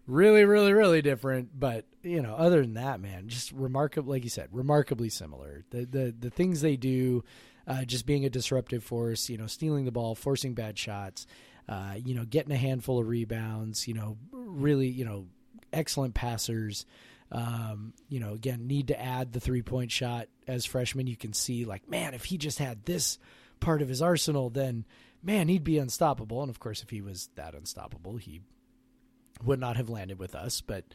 really, 0.05 0.43
really, 0.43 0.73
really 0.73 1.01
different. 1.01 1.57
But 1.57 1.85
you 2.03 2.21
know, 2.21 2.35
other 2.35 2.61
than 2.61 2.73
that, 2.73 2.99
man, 2.99 3.27
just 3.29 3.51
remarkable. 3.53 4.11
Like 4.11 4.23
you 4.25 4.29
said, 4.29 4.49
remarkably 4.51 5.09
similar. 5.09 5.63
The 5.69 5.85
the 5.85 6.15
the 6.19 6.29
things 6.29 6.59
they 6.61 6.75
do, 6.75 7.23
uh, 7.67 7.83
just 7.85 8.05
being 8.05 8.25
a 8.25 8.29
disruptive 8.29 8.83
force. 8.83 9.29
You 9.29 9.37
know, 9.37 9.47
stealing 9.47 9.85
the 9.85 9.91
ball, 9.91 10.15
forcing 10.15 10.53
bad 10.53 10.77
shots. 10.77 11.27
Uh, 11.69 11.93
you 12.03 12.15
know, 12.15 12.25
getting 12.25 12.51
a 12.51 12.57
handful 12.57 12.99
of 12.99 13.07
rebounds. 13.07 13.87
You 13.87 13.93
know, 13.93 14.17
really, 14.31 14.87
you 14.87 15.05
know, 15.05 15.27
excellent 15.71 16.13
passers. 16.13 16.85
Um, 17.31 17.93
you 18.09 18.19
know, 18.19 18.33
again, 18.33 18.67
need 18.67 18.89
to 18.89 19.01
add 19.01 19.31
the 19.31 19.39
three 19.39 19.61
point 19.61 19.91
shot 19.91 20.27
as 20.47 20.65
freshmen. 20.65 21.07
You 21.07 21.15
can 21.15 21.33
see, 21.33 21.65
like, 21.65 21.89
man, 21.89 22.13
if 22.13 22.25
he 22.25 22.37
just 22.37 22.59
had 22.59 22.85
this 22.85 23.17
part 23.59 23.81
of 23.81 23.87
his 23.87 24.01
arsenal, 24.01 24.49
then 24.49 24.85
man, 25.23 25.47
he'd 25.47 25.63
be 25.63 25.77
unstoppable. 25.77 26.41
And 26.41 26.49
of 26.49 26.59
course, 26.59 26.83
if 26.83 26.89
he 26.89 27.01
was 27.01 27.29
that 27.35 27.55
unstoppable, 27.55 28.17
he 28.17 28.41
would 29.43 29.59
not 29.59 29.77
have 29.77 29.89
landed 29.89 30.19
with 30.19 30.35
us. 30.35 30.61
But 30.61 30.85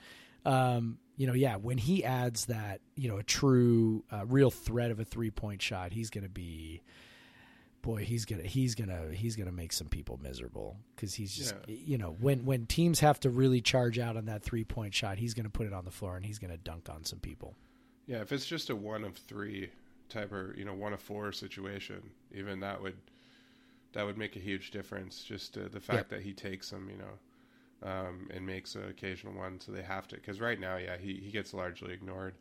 um, 0.47 0.99
you 1.17 1.27
know, 1.27 1.33
yeah, 1.33 1.57
when 1.57 1.79
he 1.79 2.05
adds 2.05 2.47
that, 2.47 2.81
you 2.95 3.09
know, 3.09 3.17
a 3.19 3.23
true, 3.23 4.05
uh, 4.13 4.25
real 4.27 4.51
threat 4.51 4.91
of 4.91 5.01
a 5.01 5.05
three 5.05 5.31
point 5.31 5.63
shot, 5.63 5.93
he's 5.93 6.11
going 6.11 6.25
to 6.25 6.31
be, 6.31 6.83
boy, 7.83 8.05
he's 8.05 8.25
gonna, 8.25 8.43
he's 8.43 8.75
gonna, 8.75 9.13
he's 9.13 9.35
gonna 9.37 9.53
make 9.53 9.73
some 9.73 9.89
people 9.89 10.19
miserable 10.23 10.77
because 10.95 11.15
he's 11.15 11.35
just, 11.35 11.55
Yeah. 11.67 11.75
you 11.87 11.99
know, 11.99 12.17
when 12.21 12.45
when 12.45 12.67
teams 12.67 13.01
have 13.01 13.19
to 13.21 13.31
really 13.31 13.61
charge 13.61 13.99
out 13.99 14.17
on 14.17 14.27
that 14.27 14.43
three 14.43 14.65
point 14.65 14.93
shot, 14.95 15.19
he's 15.19 15.35
going 15.35 15.45
to 15.47 15.51
put 15.51 15.67
it 15.67 15.73
on 15.73 15.85
the 15.85 15.91
floor 15.91 16.17
and 16.17 16.25
he's 16.27 16.39
going 16.39 16.51
to 16.51 16.59
dunk 16.59 16.89
on 16.91 17.05
some 17.05 17.19
people. 17.21 17.55
Yeah, 18.07 18.21
if 18.21 18.31
it's 18.31 18.47
just 18.47 18.71
a 18.71 18.77
one 18.77 19.03
of 19.03 19.17
three 19.17 19.71
type 20.09 20.33
or 20.33 20.55
you 20.57 20.65
know 20.65 20.75
one 20.75 20.93
of 20.93 21.01
four 21.01 21.33
situation, 21.33 22.03
even 22.33 22.61
that 22.61 22.81
would 22.83 22.97
that 23.95 24.05
would 24.05 24.19
make 24.19 24.37
a 24.37 24.41
huge 24.41 24.71
difference. 24.71 25.25
Just 25.25 25.57
uh, 25.57 25.63
the 25.73 25.81
fact 25.81 26.11
that 26.11 26.21
he 26.21 26.33
takes 26.35 26.71
them, 26.71 26.89
you 26.91 26.99
know, 26.99 27.19
um, 27.83 28.29
and 28.33 28.47
makes 28.47 28.75
an 28.75 28.89
occasional 28.89 29.35
one, 29.35 29.61
so 29.61 29.73
they 29.73 29.83
have 29.83 30.09
to. 30.09 30.17
Because 30.17 30.41
right 30.41 30.59
now, 30.59 30.77
yeah, 30.77 30.97
he 30.97 31.15
he 31.15 31.31
gets 31.31 31.53
largely 31.55 31.93
ignored 31.93 32.35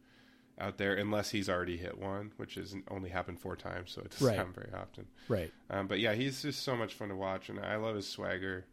out 0.59 0.77
there 0.77 0.93
unless 0.95 1.29
he's 1.31 1.49
already 1.49 1.75
hit 1.77 1.97
one, 1.97 2.31
which 2.37 2.55
has 2.55 2.73
only 2.89 3.09
happened 3.09 3.39
four 3.39 3.55
times, 3.57 3.91
so 3.91 4.01
it 4.01 4.11
doesn't 4.11 4.25
Right. 4.27 4.37
happen 4.37 4.53
very 4.53 4.71
often. 4.73 5.05
Right. 5.27 5.51
Um, 5.69 5.87
but 5.87 5.99
yeah, 5.99 6.13
he's 6.13 6.41
just 6.41 6.63
so 6.63 6.75
much 6.77 6.93
fun 6.93 7.09
to 7.09 7.15
watch, 7.15 7.49
and 7.49 7.59
I 7.59 7.75
love 7.75 7.95
his 7.95 8.07
swagger. 8.07 8.65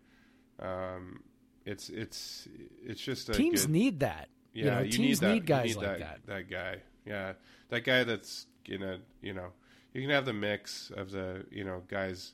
Um, 0.61 1.22
it's 1.64 1.88
it's 1.88 2.46
it's 2.85 3.01
just 3.01 3.29
a 3.29 3.33
Teams 3.33 3.62
good, 3.62 3.70
need 3.72 4.01
that. 4.01 4.29
yeah, 4.53 4.64
you 4.64 4.70
know, 4.70 4.81
you 4.81 4.90
teams 4.92 4.98
need, 5.22 5.29
that, 5.29 5.35
need 5.35 5.46
guys 5.46 5.64
need 5.68 5.77
like 5.77 5.98
that, 5.98 5.98
that. 5.98 6.27
that. 6.27 6.51
guy. 6.51 6.77
Yeah, 7.05 7.33
that 7.70 7.81
guy 7.85 8.05
that's 8.05 8.46
gonna, 8.68 9.01
you 9.20 9.33
know, 9.35 9.48
you 9.92 10.03
can 10.03 10.11
have 10.11 10.25
the 10.25 10.33
mix 10.33 10.90
of 10.96 11.11
the, 11.11 11.44
you 11.51 11.64
know, 11.64 11.83
guys, 11.88 12.33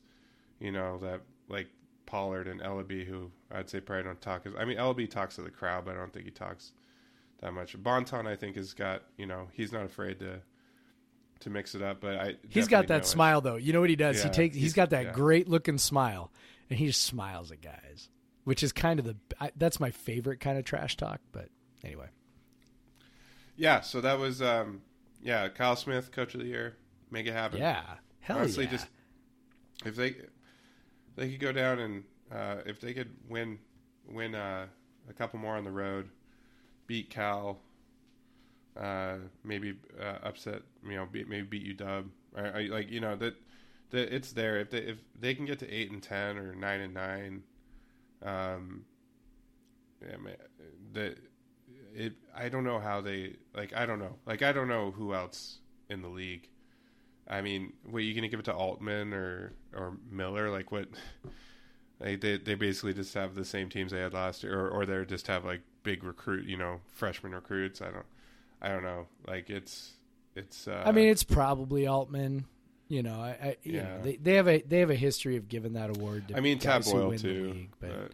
you 0.61 0.73
know, 0.73 0.99
that 0.99 1.23
like 1.49 1.69
Pollard 2.09 2.49
and 2.49 2.61
Elleby, 2.61 3.05
who 3.07 3.31
I'd 3.53 3.69
say 3.69 3.81
probably 3.81 4.05
don't 4.05 4.21
talk. 4.21 4.47
As, 4.47 4.55
I 4.59 4.65
mean, 4.65 4.79
Elleby 4.79 5.11
talks 5.11 5.37
to 5.37 5.43
the 5.43 5.51
crowd, 5.51 5.85
but 5.85 5.95
I 5.95 5.99
don't 5.99 6.13
think 6.13 6.25
he 6.25 6.31
talks 6.31 6.73
that 7.41 7.53
much. 7.53 7.81
Bonton, 7.83 8.27
I 8.27 8.35
think, 8.35 8.57
has 8.57 8.73
got, 8.73 9.03
you 9.19 9.27
know, 9.27 9.49
he's 9.53 9.73
not 9.73 9.85
afraid 9.85 10.19
to 10.21 10.41
to 11.41 11.51
mix 11.51 11.75
it 11.77 11.83
up. 11.83 12.01
But 12.01 12.17
I, 12.17 12.35
He's 12.49 12.67
got 12.67 12.89
that 12.89 12.95
know 12.95 12.99
it. 13.01 13.07
smile 13.07 13.41
though. 13.41 13.57
You 13.57 13.73
know 13.73 13.81
what 13.81 13.91
he 13.91 13.97
does? 13.97 14.17
he 14.23 14.23
Yeah, 14.29 14.33
takes. 14.33 14.55
he's 14.57 14.63
he's- 14.63 14.73
got 14.75 14.91
that 14.91 15.05
yeah. 15.05 15.13
great 15.13 15.49
looking 15.49 15.79
smile, 15.79 16.33
and 16.71 16.79
he 16.79 16.87
just 16.87 17.03
smiles 17.03 17.53
at 17.53 17.61
guys, 17.61 18.09
which 18.45 18.63
is 18.63 18.73
kind 18.73 18.99
of 18.99 19.05
the. 19.05 19.17
I, 19.41 19.51
that's 19.57 19.79
my 19.79 19.91
favorite 19.91 20.41
kind 20.41 20.59
of 20.59 20.65
trash 20.65 20.97
talk. 20.97 21.21
But 21.31 21.49
anyway, 21.85 22.09
Yeah, 23.57 23.81
so 23.83 24.01
that 24.01 24.19
was, 24.19 24.41
um, 24.43 24.83
yeah, 25.23 25.49
Kyle 25.49 25.77
Smith, 25.77 26.11
Coach 26.13 26.35
of 26.35 26.41
the 26.41 26.47
Year, 26.47 26.77
make 27.11 27.27
it 27.27 27.33
happen. 27.33 27.59
yeah, 27.59 27.83
hell 28.21 28.39
honestly, 28.39 28.65
yeah. 28.65 28.71
just 28.71 28.87
if 29.85 29.95
they 29.97 30.17
they 31.19 31.31
could 31.31 31.41
go 31.41 31.53
down 31.53 31.81
and 31.81 32.05
uh, 32.33 32.57
if 32.65 32.81
they 32.81 32.95
could 32.95 33.11
win 33.29 33.59
win 34.09 34.35
uh, 34.35 34.67
a 35.09 35.13
couple 35.13 35.39
more 35.39 35.57
on 35.57 35.65
the 35.65 35.71
road, 35.71 36.09
beat 36.87 37.11
Cal, 37.11 37.59
uh, 38.79 39.17
maybe 39.45 39.75
uh, 40.01 40.19
upset 40.23 40.63
you 40.85 40.97
know 40.97 41.07
beat, 41.11 41.29
maybe 41.29 41.47
beat 41.47 41.79
UW, 41.79 42.07
or, 42.37 42.47
or, 42.47 42.63
like 42.69 42.91
you 42.91 43.01
know 43.01 43.17
that 43.17 43.35
that 43.91 44.15
it's 44.15 44.33
there 44.33 44.61
if 44.61 44.71
they 44.71 44.79
if 44.79 44.99
they 45.19 45.35
can 45.35 45.45
get 45.45 45.59
to 45.59 45.71
eight 45.71 45.91
and 45.91 46.03
ten 46.03 46.39
or 46.39 46.55
nine 46.55 46.81
and 46.81 46.95
nine, 46.95 47.43
um, 48.23 48.85
yeah, 50.01 50.17
that 50.93 51.19
it 51.95 52.13
I 52.35 52.49
don't 52.49 52.65
know 52.65 52.79
how 52.79 53.01
they 53.01 53.37
like 53.55 53.75
I 53.75 53.87
don't 53.87 53.99
know 53.99 54.17
like 54.25 54.43
I 54.43 54.53
don't 54.53 54.69
know 54.69 54.93
who 54.93 55.15
else 55.15 55.59
in 55.89 56.01
the 56.03 56.09
league. 56.09 56.49
I 57.29 57.43
mean, 57.43 57.73
what 57.85 57.99
are 57.99 58.03
you 58.03 58.15
gonna 58.15 58.29
give 58.29 58.41
it 58.41 58.45
to 58.47 58.55
Altman 58.55 59.13
or 59.13 59.53
or 59.75 59.97
Miller? 60.11 60.51
Like 60.51 60.73
what? 60.73 60.89
Like 62.01 62.21
they 62.21 62.39
they 62.39 62.55
basically 62.55 62.95
just 62.95 63.15
have 63.15 63.35
the 63.35 63.45
same 63.45 63.69
teams 63.69 63.91
they 63.93 63.99
had 64.01 64.15
last 64.15 64.43
year, 64.43 64.59
or 64.59 64.69
or 64.71 64.87
they 64.87 65.05
just 65.05 65.27
have 65.27 65.45
like 65.45 65.63
big 65.83 66.05
recruit, 66.05 66.47
you 66.47 66.57
know, 66.57 66.81
freshman 66.93 67.35
recruits. 67.35 67.83
I 67.83 67.91
don't 67.91 68.07
I 68.63 68.69
don't 68.69 68.83
know. 68.85 69.07
Like 69.27 69.51
it's 69.51 69.93
it's. 70.37 70.69
Uh, 70.69 70.83
I 70.87 70.93
mean, 70.93 71.09
it's 71.09 71.25
probably 71.25 71.87
Altman. 71.87 72.45
You 72.89 73.03
know, 73.03 73.21
I, 73.21 73.29
I 73.43 73.57
you 73.65 73.75
Yeah. 73.75 73.83
know, 73.97 74.03
they 74.03 74.17
they 74.17 74.35
have 74.35 74.49
a 74.49 74.63
they 74.63 74.79
have 74.79 74.91
a 74.91 74.95
history 74.95 75.37
of 75.37 75.49
giving 75.49 75.73
that 75.75 75.91
award. 75.91 76.29
to 76.29 76.37
I 76.37 76.41
mean, 76.41 76.59
Tad 76.59 76.85
Boyle 76.85 77.13
too. 77.19 77.51
league, 77.53 77.71
but, 77.81 77.91
but, 77.91 78.13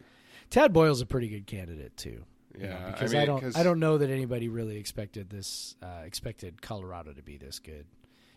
Tad 0.51 0.73
Boyle's 0.73 1.01
a 1.03 1.07
pretty 1.07 1.29
good 1.29 1.47
candidate 1.47 1.97
too. 1.97 2.25
you 2.59 2.65
know, 2.67 2.71
yeah, 2.71 2.91
because 2.91 3.13
I, 3.15 3.19
I, 3.19 3.21
mean, 3.21 3.27
don't 3.27 3.41
'cause- 3.41 3.57
I 3.57 3.63
don't 3.63 3.79
know 3.81 3.99
that 3.99 4.11
anybody 4.11 4.49
really 4.49 4.77
expected 4.79 5.29
this 5.31 5.77
uh, 5.83 6.03
expected 6.05 6.61
Colorado 6.63 7.13
to 7.13 7.23
be 7.23 7.37
this 7.37 7.59
good. 7.61 7.85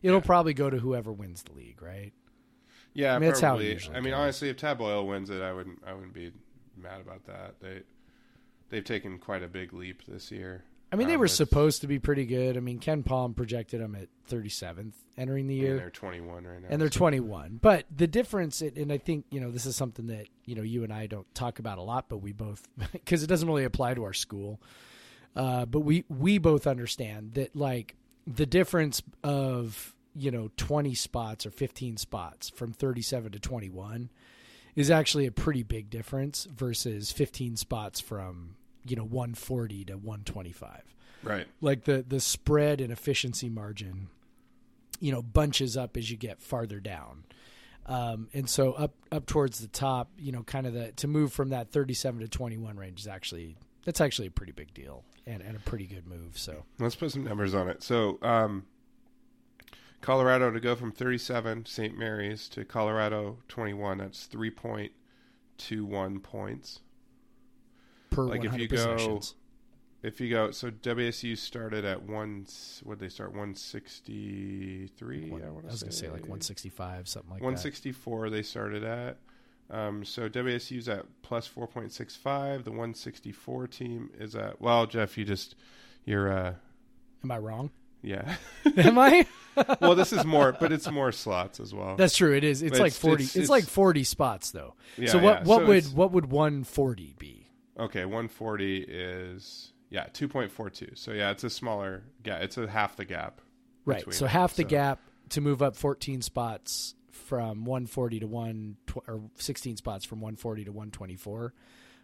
It'll 0.01 0.17
Yeah. 0.17 0.23
probably 0.25 0.53
go 0.53 0.69
to 0.69 0.77
whoever 0.77 1.11
wins 1.11 1.43
the 1.43 1.53
league, 1.53 1.81
right? 1.81 2.13
Yeah, 2.93 3.15
I 3.15 3.19
mean, 3.19 3.29
that's 3.29 3.41
how 3.41 3.57
usually 3.59 3.95
I 3.95 3.99
mean, 3.99 4.11
goes. 4.11 4.19
honestly, 4.19 4.49
if 4.49 4.57
Tad 4.57 4.77
Boyle 4.79 5.05
wins 5.05 5.29
it, 5.29 5.41
I 5.41 5.53
wouldn't. 5.53 5.83
I 5.85 5.93
wouldn't 5.93 6.13
be 6.13 6.31
mad 6.75 6.99
about 7.01 7.25
that. 7.25 7.59
They 7.59 7.81
they've 8.69 8.83
taken 8.83 9.17
quite 9.19 9.43
a 9.43 9.47
big 9.47 9.71
leap 9.73 10.03
this 10.07 10.31
year. 10.31 10.63
I 10.91 10.95
mean, 10.95 11.07
they 11.09 11.15
Um, 11.15 11.19
were 11.19 11.27
supposed 11.27 11.81
to 11.81 11.87
be 11.87 11.99
pretty 11.99 12.25
good. 12.25 12.55
I 12.55 12.61
mean, 12.61 12.79
KenPom 12.79 13.35
projected 13.35 13.81
them 13.81 13.93
at 13.93 14.07
37th 14.29 14.93
entering 15.17 15.47
the 15.47 15.55
and 15.59 15.67
year. 15.67 15.75
they're 15.77 15.89
21 15.89 16.45
right 16.45 16.61
now. 16.61 16.67
and 16.71 16.79
they're 16.81 16.89
so- 16.89 16.97
21. 16.99 17.59
But 17.61 17.85
the 17.95 18.07
difference, 18.07 18.61
and 18.61 18.91
I 18.91 18.97
think 18.97 19.25
you 19.29 19.41
know, 19.41 19.51
this 19.51 19.65
is 19.65 19.75
something 19.75 20.07
that 20.07 20.27
you 20.45 20.55
know 20.55 20.61
you 20.63 20.83
and 20.83 20.93
I 20.93 21.07
don't 21.07 21.31
talk 21.35 21.59
about 21.59 21.77
a 21.77 21.81
lot, 21.81 22.07
but 22.09 22.17
we 22.19 22.31
both 22.31 22.67
because 22.93 23.21
it 23.21 23.27
doesn't 23.27 23.47
really 23.47 23.65
apply 23.65 23.93
to 23.95 24.03
our 24.05 24.13
school. 24.13 24.59
Uh, 25.35 25.65
but 25.65 25.81
we 25.81 26.03
we 26.09 26.37
both 26.39 26.65
understand 26.65 27.33
that 27.35 27.55
like 27.55 27.95
the 28.27 28.45
difference 28.45 29.01
of 29.23 29.95
you 30.13 30.31
know 30.31 30.51
20 30.57 30.93
spots 30.95 31.45
or 31.45 31.51
15 31.51 31.97
spots 31.97 32.49
from 32.49 32.73
37 32.73 33.31
to 33.31 33.39
21 33.39 34.09
is 34.75 34.91
actually 34.91 35.25
a 35.25 35.31
pretty 35.31 35.63
big 35.63 35.89
difference 35.89 36.45
versus 36.45 37.11
15 37.11 37.55
spots 37.55 37.99
from 37.99 38.55
you 38.85 38.95
know 38.95 39.03
140 39.03 39.85
to 39.85 39.93
125 39.93 40.83
right. 41.23 41.47
like 41.61 41.85
the 41.85 42.03
the 42.07 42.19
spread 42.19 42.81
and 42.81 42.91
efficiency 42.91 43.49
margin 43.49 44.09
you 44.99 45.11
know 45.11 45.21
bunches 45.21 45.77
up 45.77 45.95
as 45.95 46.11
you 46.11 46.17
get 46.17 46.41
farther 46.41 46.79
down 46.79 47.23
um, 47.85 48.27
and 48.33 48.49
so 48.49 48.73
up 48.73 48.93
up 49.11 49.25
towards 49.25 49.59
the 49.59 49.67
top 49.67 50.09
you 50.17 50.31
know 50.31 50.43
kind 50.43 50.67
of 50.67 50.73
the 50.73 50.91
to 50.93 51.07
move 51.07 51.31
from 51.31 51.49
that 51.49 51.71
37 51.71 52.21
to 52.21 52.27
21 52.27 52.75
range 52.75 52.99
is 52.99 53.07
actually 53.07 53.55
that's 53.87 54.01
actually 54.01 54.27
a 54.27 54.31
pretty 54.31 54.51
big 54.51 54.73
deal 54.73 55.05
and, 55.25 55.41
and 55.41 55.55
a 55.55 55.59
pretty 55.61 55.87
good 55.87 56.05
move 56.05 56.37
so 56.37 56.65
Let's 56.77 56.95
put 56.95 57.09
some 57.13 57.23
numbers 57.23 57.55
on 57.55 57.69
it. 57.69 57.81
So, 57.81 58.19
um, 58.21 58.65
Colorado 60.01 60.51
to 60.51 60.59
go 60.59 60.75
from 60.75 60.91
37 60.91 61.65
St. 61.65 61.97
Mary's 61.97 62.49
to 62.49 62.65
Colorado 62.65 63.37
21. 63.47 63.99
That's 63.99 64.27
3.21 64.27 66.21
points. 66.21 66.81
per 68.09 68.23
Like 68.25 68.43
if 68.43 68.51
100 68.51 68.61
you 68.61 68.67
go- 68.67 69.21
If 70.03 70.19
you 70.21 70.29
go, 70.29 70.51
so 70.51 70.69
WSU 70.69 71.35
started 71.37 71.83
at 71.85 72.03
one. 72.03 72.45
What 72.83 72.99
did 72.99 73.05
they 73.05 73.09
start? 73.09 73.31
163. 73.31 75.29
One- 75.31 75.41
I, 75.41 75.47
I 75.47 75.49
was 75.49 75.81
going 75.81 75.91
to 75.91 75.97
say 75.97 76.07
like 76.07 76.21
165 76.21 77.07
something 77.07 77.31
like 77.31 77.39
that 77.39 77.45
164 77.45 78.29
they 78.29 78.43
started 78.43 78.83
at. 78.83 79.17
Um, 79.69 80.05
so 80.05 80.29
WSU's 80.29 80.87
at 80.87 81.05
plus 81.23 81.47
4.65. 81.49 82.63
The 82.63 82.71
164 82.71 83.67
team 83.67 84.09
is 84.19 84.35
at. 84.35 84.61
Well, 84.61 84.85
Jeff, 84.85 85.17
you 85.17 85.25
just 85.25 85.55
you're 86.05 86.31
uh 86.31 86.53
am 87.23 87.31
I 87.31 87.37
wrong 87.39 87.71
yeah. 88.01 88.35
am 88.77 88.97
I 88.97 89.25
well, 89.81 89.95
this 89.95 90.13
is 90.13 90.23
more, 90.23 90.55
but 90.57 90.71
it's 90.71 90.89
more 90.89 91.11
slots 91.11 91.59
as 91.59 91.73
well. 91.73 91.95
that's 91.97 92.15
true 92.15 92.33
it 92.35 92.43
is 92.43 92.61
it's 92.61 92.71
But 92.73 92.79
like 92.79 92.87
it's- 92.91 92.99
40 92.99 93.13
it's- 93.23 93.27
it's, 93.29 93.35
it's- 93.35 93.49
like 93.49 93.65
40 93.65 94.03
spots 94.03 94.51
though 94.51 94.75
Yeah, 94.97 95.09
so 95.09 95.17
what 95.19 95.39
yeah. 95.39 95.43
what 95.45 95.59
So 95.61 95.65
would 95.67 95.85
what 95.93 96.11
would 96.11 96.25
140 96.31 97.15
be 97.17 97.49
okay, 97.79 98.05
140 98.05 98.85
is 98.87 99.73
yeah 99.89 100.07
2.42. 100.13 100.97
So 100.97 101.11
yeah, 101.11 101.31
it's 101.31 101.43
a 101.43 101.49
smaller 101.49 102.03
gap. 102.23 102.41
It's 102.41 102.57
a 102.57 102.67
half 102.67 102.95
the 102.97 103.05
gap. 103.05 103.41
Right. 103.85 104.13
So 104.13 104.27
half 104.27 104.53
the 104.55 104.63
So- 104.63 104.69
gap 104.69 104.99
to 105.29 105.41
move 105.41 105.61
up 105.61 105.75
14 105.75 106.21
spots 106.21 106.93
from 107.17 107.65
140 107.65 108.19
to 108.21 108.27
1 108.27 108.77
or 109.07 109.21
16 109.35 109.77
spots 109.77 110.05
from 110.05 110.19
140 110.21 110.65
to 110.65 110.71
124 110.71 111.53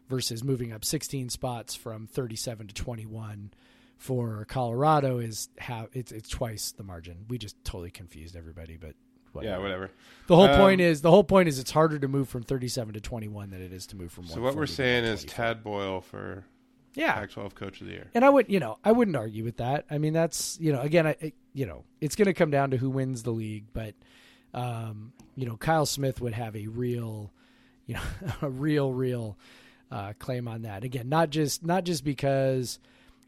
versus 0.10 0.44
moving 0.44 0.72
up 0.74 0.84
16 0.84 1.30
spots 1.30 1.76
from 1.76 2.08
37 2.08 2.68
to 2.68 2.74
21 2.74 3.52
for 3.98 4.46
Colorado 4.50 5.20
is 5.20 5.50
half 5.60 5.88
it's 5.94 6.12
it's 6.12 6.28
twice 6.28 6.72
the 6.72 6.84
margin. 6.84 7.26
We 7.30 7.38
just 7.38 7.56
totally 7.64 7.92
confused 7.92 8.36
everybody, 8.36 8.76
but 8.76 8.96
whatever. 9.32 9.56
Yeah, 9.56 9.62
whatever. 9.64 9.92
The 10.28 10.36
whole 10.36 10.48
Um, 10.50 10.60
point 10.60 10.82
is 10.82 11.02
the 11.02 11.12
whole 11.12 11.24
point 11.24 11.48
is 11.48 11.58
it's 11.60 11.72
harder 11.72 12.00
to 12.00 12.08
move 12.08 12.28
from 12.28 12.44
37 12.44 12.96
to 12.96 13.00
21 13.02 13.52
than 13.52 13.62
it 13.62 13.72
is 13.72 13.86
to 13.88 13.96
move 13.96 14.12
from 14.12 14.26
So 14.26 14.42
what 14.42 14.56
we're 14.56 14.66
saying 14.66 15.06
is 15.06 15.22
124. 15.26 15.36
Tad 15.46 15.64
Boyle 15.64 16.02
for 16.02 16.44
yeah, 16.96 17.14
Pac-12 17.14 17.56
Coach 17.56 17.82
of 17.82 17.88
the 17.88 17.94
Year. 17.94 18.12
and 18.14 18.24
I 18.24 18.30
would, 18.30 18.50
you 18.52 18.60
know, 18.60 18.78
I 18.84 18.92
wouldn't 18.92 19.18
argue 19.18 19.44
with 19.44 19.58
that. 19.58 19.86
I 19.90 19.98
mean, 19.98 20.14
that's, 20.14 20.60
you 20.60 20.72
know, 20.72 20.82
again, 20.82 21.08
I, 21.08 21.16
I- 21.24 21.34
you 21.52 21.66
know, 21.66 21.86
it's 22.02 22.16
going 22.16 22.28
to 22.28 22.34
come 22.36 22.52
down 22.52 22.70
to 22.72 22.78
who 22.78 22.90
wins 22.92 23.24
the 23.24 23.32
league, 23.32 23.66
but, 23.74 23.96
um, 24.54 25.14
you 25.36 25.46
know, 25.46 25.58
Kyle 25.58 25.86
Smith 25.86 26.22
would 26.22 26.34
have 26.34 26.56
a 26.56 26.68
real, 26.68 27.32
you 27.86 27.96
know, 27.96 28.02
a 28.42 28.50
real, 28.50 28.92
real 28.92 29.38
uh, 29.92 30.14
claim 30.20 30.48
on 30.48 30.64
that. 30.64 30.84
Again, 30.84 31.10
not 31.10 31.30
just 31.30 31.64
not 31.64 31.84
just 31.84 32.04
because, 32.04 32.80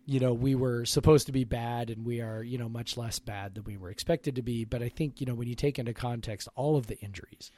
you 0.05 0.19
know, 0.19 0.33
we 0.33 0.55
were 0.55 0.85
supposed 0.85 1.27
to 1.27 1.31
be 1.31 1.43
bad 1.43 1.89
and 1.89 2.05
we 2.05 2.21
are, 2.21 2.43
you 2.43 2.57
know, 2.57 2.69
much 2.69 2.97
less 2.97 3.19
bad 3.19 3.55
than 3.55 3.63
we 3.63 3.77
were 3.77 3.89
expected 3.89 4.35
to 4.35 4.41
be, 4.41 4.65
but 4.65 4.81
I 4.81 4.89
think, 4.89 5.19
you 5.19 5.27
know, 5.27 5.33
when 5.33 5.47
you 5.47 5.55
take 5.55 5.79
into 5.79 5.93
context 5.93 6.47
all 6.55 6.77
of 6.77 6.87
the 6.87 6.99
injuries, 6.99 7.51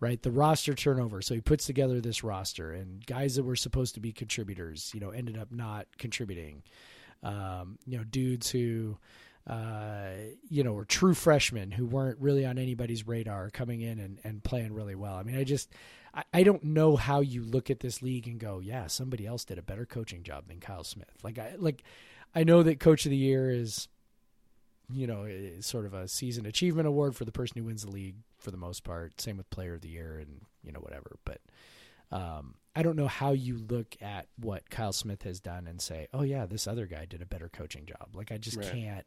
right? 0.00 0.22
The 0.22 0.30
roster 0.30 0.74
turnover. 0.74 1.22
So 1.22 1.34
he 1.34 1.40
puts 1.40 1.66
together 1.66 2.00
this 2.00 2.24
roster, 2.24 2.72
and 2.72 3.04
guys 3.06 3.36
that 3.36 3.44
were 3.44 3.56
supposed 3.56 3.94
to 3.94 4.00
be 4.00 4.12
contributors, 4.12 4.90
you 4.94 5.00
know, 5.00 5.10
ended 5.10 5.38
up 5.38 5.50
not 5.50 5.86
contributing. 5.98 6.62
Um, 7.22 7.78
you 7.86 7.96
know, 7.96 8.04
dudes 8.04 8.50
who, 8.50 8.98
uh, 9.46 10.08
you 10.48 10.64
know, 10.64 10.72
were 10.72 10.84
true 10.86 11.14
freshmen 11.14 11.70
who 11.70 11.84
weren't 11.86 12.18
really 12.18 12.46
on 12.46 12.58
anybody's 12.58 13.06
radar 13.06 13.50
coming 13.50 13.80
in 13.82 13.98
and, 13.98 14.18
and 14.24 14.42
playing 14.42 14.72
really 14.72 14.94
well. 14.94 15.14
I 15.16 15.22
mean, 15.22 15.36
I 15.36 15.44
just, 15.44 15.70
I, 16.14 16.24
I 16.32 16.42
don't 16.44 16.64
know 16.64 16.96
how 16.96 17.20
you 17.20 17.42
look 17.42 17.70
at 17.70 17.80
this 17.80 18.00
league 18.00 18.26
and 18.26 18.40
go, 18.40 18.58
yeah, 18.60 18.86
somebody 18.86 19.26
else 19.26 19.44
did 19.44 19.58
a 19.58 19.62
better 19.62 19.84
coaching 19.84 20.22
job 20.22 20.48
than 20.48 20.60
Kyle 20.60 20.84
Smith. 20.84 21.12
Like, 21.22 21.38
I, 21.38 21.54
like, 21.58 21.82
I 22.34 22.44
know 22.44 22.62
that 22.62 22.80
coach 22.80 23.04
of 23.04 23.10
the 23.10 23.16
year 23.16 23.50
is, 23.50 23.88
you 24.90 25.06
know, 25.06 25.28
sort 25.60 25.86
of 25.86 25.94
a 25.94 26.08
season 26.08 26.46
achievement 26.46 26.88
award 26.88 27.14
for 27.14 27.24
the 27.24 27.32
person 27.32 27.58
who 27.58 27.64
wins 27.64 27.82
the 27.84 27.90
league 27.90 28.16
for 28.38 28.50
the 28.50 28.56
most 28.56 28.82
part. 28.84 29.20
Same 29.20 29.36
with 29.36 29.50
player 29.50 29.74
of 29.74 29.82
the 29.82 29.88
year 29.88 30.18
and, 30.18 30.40
you 30.62 30.72
know, 30.72 30.80
whatever. 30.80 31.16
But, 31.24 31.40
um, 32.10 32.54
I 32.76 32.82
don't 32.82 32.96
know 32.96 33.08
how 33.08 33.32
you 33.32 33.58
look 33.58 33.94
at 34.02 34.26
what 34.38 34.68
Kyle 34.70 34.92
Smith 34.92 35.22
has 35.22 35.38
done 35.40 35.66
and 35.68 35.80
say, 35.80 36.08
"Oh 36.12 36.22
yeah, 36.22 36.44
this 36.44 36.66
other 36.66 36.86
guy 36.86 37.04
did 37.06 37.22
a 37.22 37.26
better 37.26 37.48
coaching 37.48 37.86
job." 37.86 38.08
Like 38.14 38.32
I 38.32 38.36
just 38.36 38.56
Right. 38.56 38.66
can't. 38.72 39.06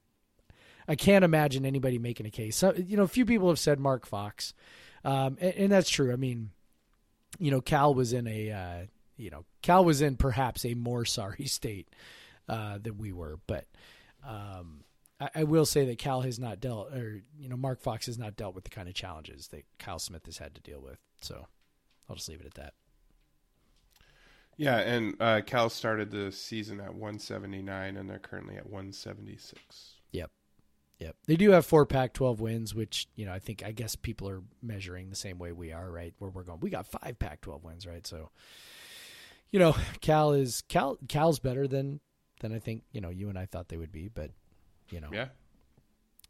I 0.87 0.95
can't 0.95 1.25
imagine 1.25 1.65
anybody 1.65 1.97
making 1.97 2.25
a 2.25 2.31
case. 2.31 2.55
So, 2.55 2.73
you 2.73 2.97
know, 2.97 3.03
a 3.03 3.07
few 3.07 3.25
people 3.25 3.49
have 3.49 3.59
said 3.59 3.79
Mark 3.79 4.05
Fox, 4.05 4.53
um, 5.03 5.37
and, 5.39 5.53
and 5.55 5.71
that's 5.71 5.89
true. 5.89 6.13
I 6.13 6.15
mean, 6.15 6.51
you 7.39 7.51
know, 7.51 7.61
Cal 7.61 7.93
was 7.93 8.13
in 8.13 8.27
a, 8.27 8.51
uh, 8.51 8.85
you 9.17 9.29
know, 9.29 9.45
Cal 9.61 9.83
was 9.83 10.01
in 10.01 10.15
perhaps 10.15 10.65
a 10.65 10.73
more 10.73 11.05
sorry 11.05 11.45
state 11.45 11.89
uh, 12.47 12.77
than 12.81 12.97
we 12.97 13.11
were, 13.11 13.39
but 13.47 13.65
um, 14.25 14.83
I, 15.19 15.29
I 15.35 15.43
will 15.43 15.65
say 15.65 15.85
that 15.85 15.97
Cal 15.97 16.21
has 16.21 16.39
not 16.39 16.59
dealt, 16.59 16.93
or 16.93 17.21
you 17.37 17.49
know, 17.49 17.57
Mark 17.57 17.81
Fox 17.81 18.05
has 18.05 18.17
not 18.17 18.35
dealt 18.35 18.55
with 18.55 18.63
the 18.63 18.69
kind 18.69 18.87
of 18.87 18.93
challenges 18.93 19.49
that 19.49 19.65
Kyle 19.79 19.99
Smith 19.99 20.25
has 20.25 20.37
had 20.37 20.55
to 20.55 20.61
deal 20.61 20.81
with. 20.81 20.99
So, 21.21 21.47
I'll 22.09 22.15
just 22.15 22.29
leave 22.29 22.39
it 22.39 22.45
at 22.45 22.53
that. 22.55 22.73
Yeah, 24.57 24.77
and 24.79 25.15
uh, 25.19 25.41
Cal 25.45 25.69
started 25.69 26.09
the 26.09 26.31
season 26.31 26.79
at 26.79 26.93
179, 26.93 27.95
and 27.95 28.09
they're 28.09 28.17
currently 28.17 28.57
at 28.57 28.65
176. 28.65 29.97
Yep. 30.11 30.31
Yep. 30.99 31.15
They 31.27 31.35
do 31.35 31.51
have 31.51 31.65
four 31.65 31.85
Pac 31.85 32.13
12 32.13 32.39
wins, 32.41 32.73
which, 32.73 33.07
you 33.15 33.25
know, 33.25 33.31
I 33.31 33.37
think, 33.39 33.63
I 33.63 33.71
guess 33.71 33.95
people 33.95 34.27
are 34.29 34.41
measuring 34.63 35.09
the 35.11 35.15
same 35.15 35.37
way 35.37 35.51
we 35.51 35.71
are, 35.71 35.91
right? 35.91 36.13
Where 36.17 36.31
we're 36.31 36.41
going, 36.43 36.59
we 36.59 36.71
got 36.71 36.87
five 36.87 37.19
Pac 37.19 37.41
12 37.41 37.63
wins, 37.63 37.85
right? 37.85 38.05
So, 38.07 38.29
you 39.51 39.59
know, 39.59 39.75
Cal 40.01 40.33
is, 40.33 40.63
Cal, 40.67 40.97
Cal's 41.07 41.37
better 41.39 41.67
than, 41.67 41.99
than 42.39 42.51
I 42.51 42.57
think, 42.59 42.81
you 42.91 43.01
know, 43.01 43.09
you 43.09 43.29
and 43.29 43.37
I 43.37 43.45
thought 43.45 43.67
they 43.69 43.77
would 43.77 43.91
be. 43.91 44.07
But, 44.07 44.31
you 44.89 44.99
know, 44.99 45.09
Yeah, 45.13 45.27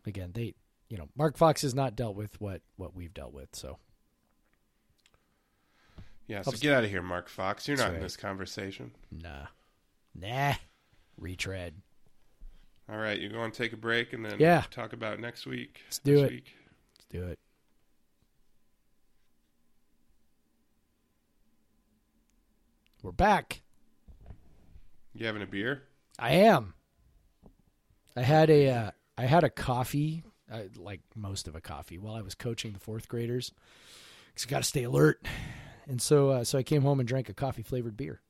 again, 0.06 0.32
they, 0.34 0.54
you 0.90 0.98
know, 0.98 1.08
Mark 1.16 1.38
Fox 1.38 1.62
has 1.62 1.74
not 1.74 1.96
dealt 1.96 2.16
with 2.18 2.40
what, 2.42 2.62
what 2.76 2.94
we've 2.94 3.14
dealt 3.14 3.32
with. 3.34 3.50
So, 3.56 3.78
yeah. 6.28 6.42
So 6.42 6.52
Helps- 6.52 6.60
get 6.60 6.74
out 6.74 6.84
of 6.84 6.90
here, 6.90 7.02
Mark 7.02 7.30
Fox. 7.30 7.68
You're 7.68 7.78
That's 7.78 7.90
not 7.90 7.96
in 7.96 8.02
this 8.02 8.18
conversation. 8.18 8.92
nah. 9.12 9.48
Nah. 10.14 10.56
Retread. 11.18 11.76
All 12.90 12.98
right, 12.98 13.20
you 13.20 13.28
going 13.30 13.52
to 13.52 13.58
take 13.58 13.74
a 13.74 13.78
break 13.78 14.14
and 14.14 14.24
then 14.24 14.40
Yeah. 14.40 14.64
talk 14.72 14.94
about 14.94 15.20
next 15.20 15.46
week. 15.46 15.82
Let's 15.88 16.00
do 16.00 16.24
it. 16.24 16.32
Week. 16.32 16.54
Let's 16.96 17.06
do 17.10 17.24
it. 17.26 17.40
We're 23.04 23.12
back. 23.12 23.62
You 25.14 25.26
having 25.26 25.42
a 25.42 25.46
beer? 25.48 25.84
I 26.20 26.32
am. 26.32 26.74
I 28.16 28.22
had 28.22 28.50
a 28.50 28.70
uh, 28.70 28.92
I 29.18 29.24
had 29.26 29.44
a 29.44 29.50
coffee, 29.50 30.24
uh, 30.52 30.64
like 30.76 31.02
most 31.16 31.48
of 31.48 31.56
a 31.56 31.62
coffee, 31.62 31.98
while 31.98 32.16
I 32.16 32.22
was 32.22 32.36
coaching 32.36 32.74
the 32.74 32.80
fourth 32.80 33.08
graders. 33.08 33.52
Cause 34.36 34.46
you 34.46 34.50
got 34.50 34.60
to 34.64 34.68
stay 34.68 34.84
alert, 34.84 35.26
and 35.88 36.02
so 36.02 36.30
uh, 36.30 36.44
so 36.44 36.58
I 36.58 36.64
came 36.64 36.82
home 36.82 37.00
and 37.00 37.08
drank 37.08 37.30
a 37.30 37.34
coffee 37.34 37.64
flavored 37.64 37.98
beer. 37.98 38.22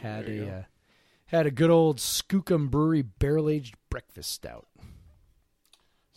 Had 0.00 0.28
a 0.28 0.36
go. 0.38 0.46
uh, 0.48 0.62
Had 1.34 1.46
a 1.46 1.50
good 1.50 1.70
old 1.70 1.96
Skookum 1.98 2.70
Brewery 2.70 3.02
barrel 3.02 3.48
aged 3.48 3.74
breakfast 3.90 4.30
stout. 4.30 4.68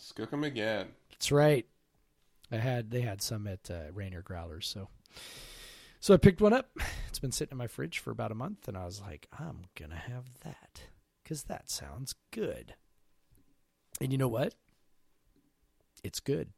Skook 0.00 0.32
'em 0.32 0.44
again. 0.44 0.90
That's 1.10 1.32
right. 1.32 1.66
I 2.52 2.58
had 2.58 2.92
they 2.92 3.00
had 3.00 3.20
some 3.20 3.48
at 3.48 3.68
uh, 3.68 3.90
Rainier 3.92 4.22
Growlers, 4.22 4.68
so 4.68 4.90
so 5.98 6.14
I 6.14 6.18
picked 6.18 6.40
one 6.40 6.52
up. 6.52 6.70
It's 7.08 7.18
been 7.18 7.32
sitting 7.32 7.50
in 7.50 7.58
my 7.58 7.66
fridge 7.66 7.98
for 7.98 8.12
about 8.12 8.30
a 8.30 8.36
month, 8.36 8.68
and 8.68 8.76
I 8.76 8.84
was 8.84 9.00
like, 9.00 9.26
I'm 9.36 9.62
gonna 9.76 9.96
have 9.96 10.26
that 10.44 10.82
because 11.24 11.42
that 11.44 11.68
sounds 11.68 12.14
good. 12.30 12.74
And 14.00 14.12
you 14.12 14.18
know 14.18 14.28
what? 14.28 14.54
It's 16.04 16.20
good. 16.20 16.50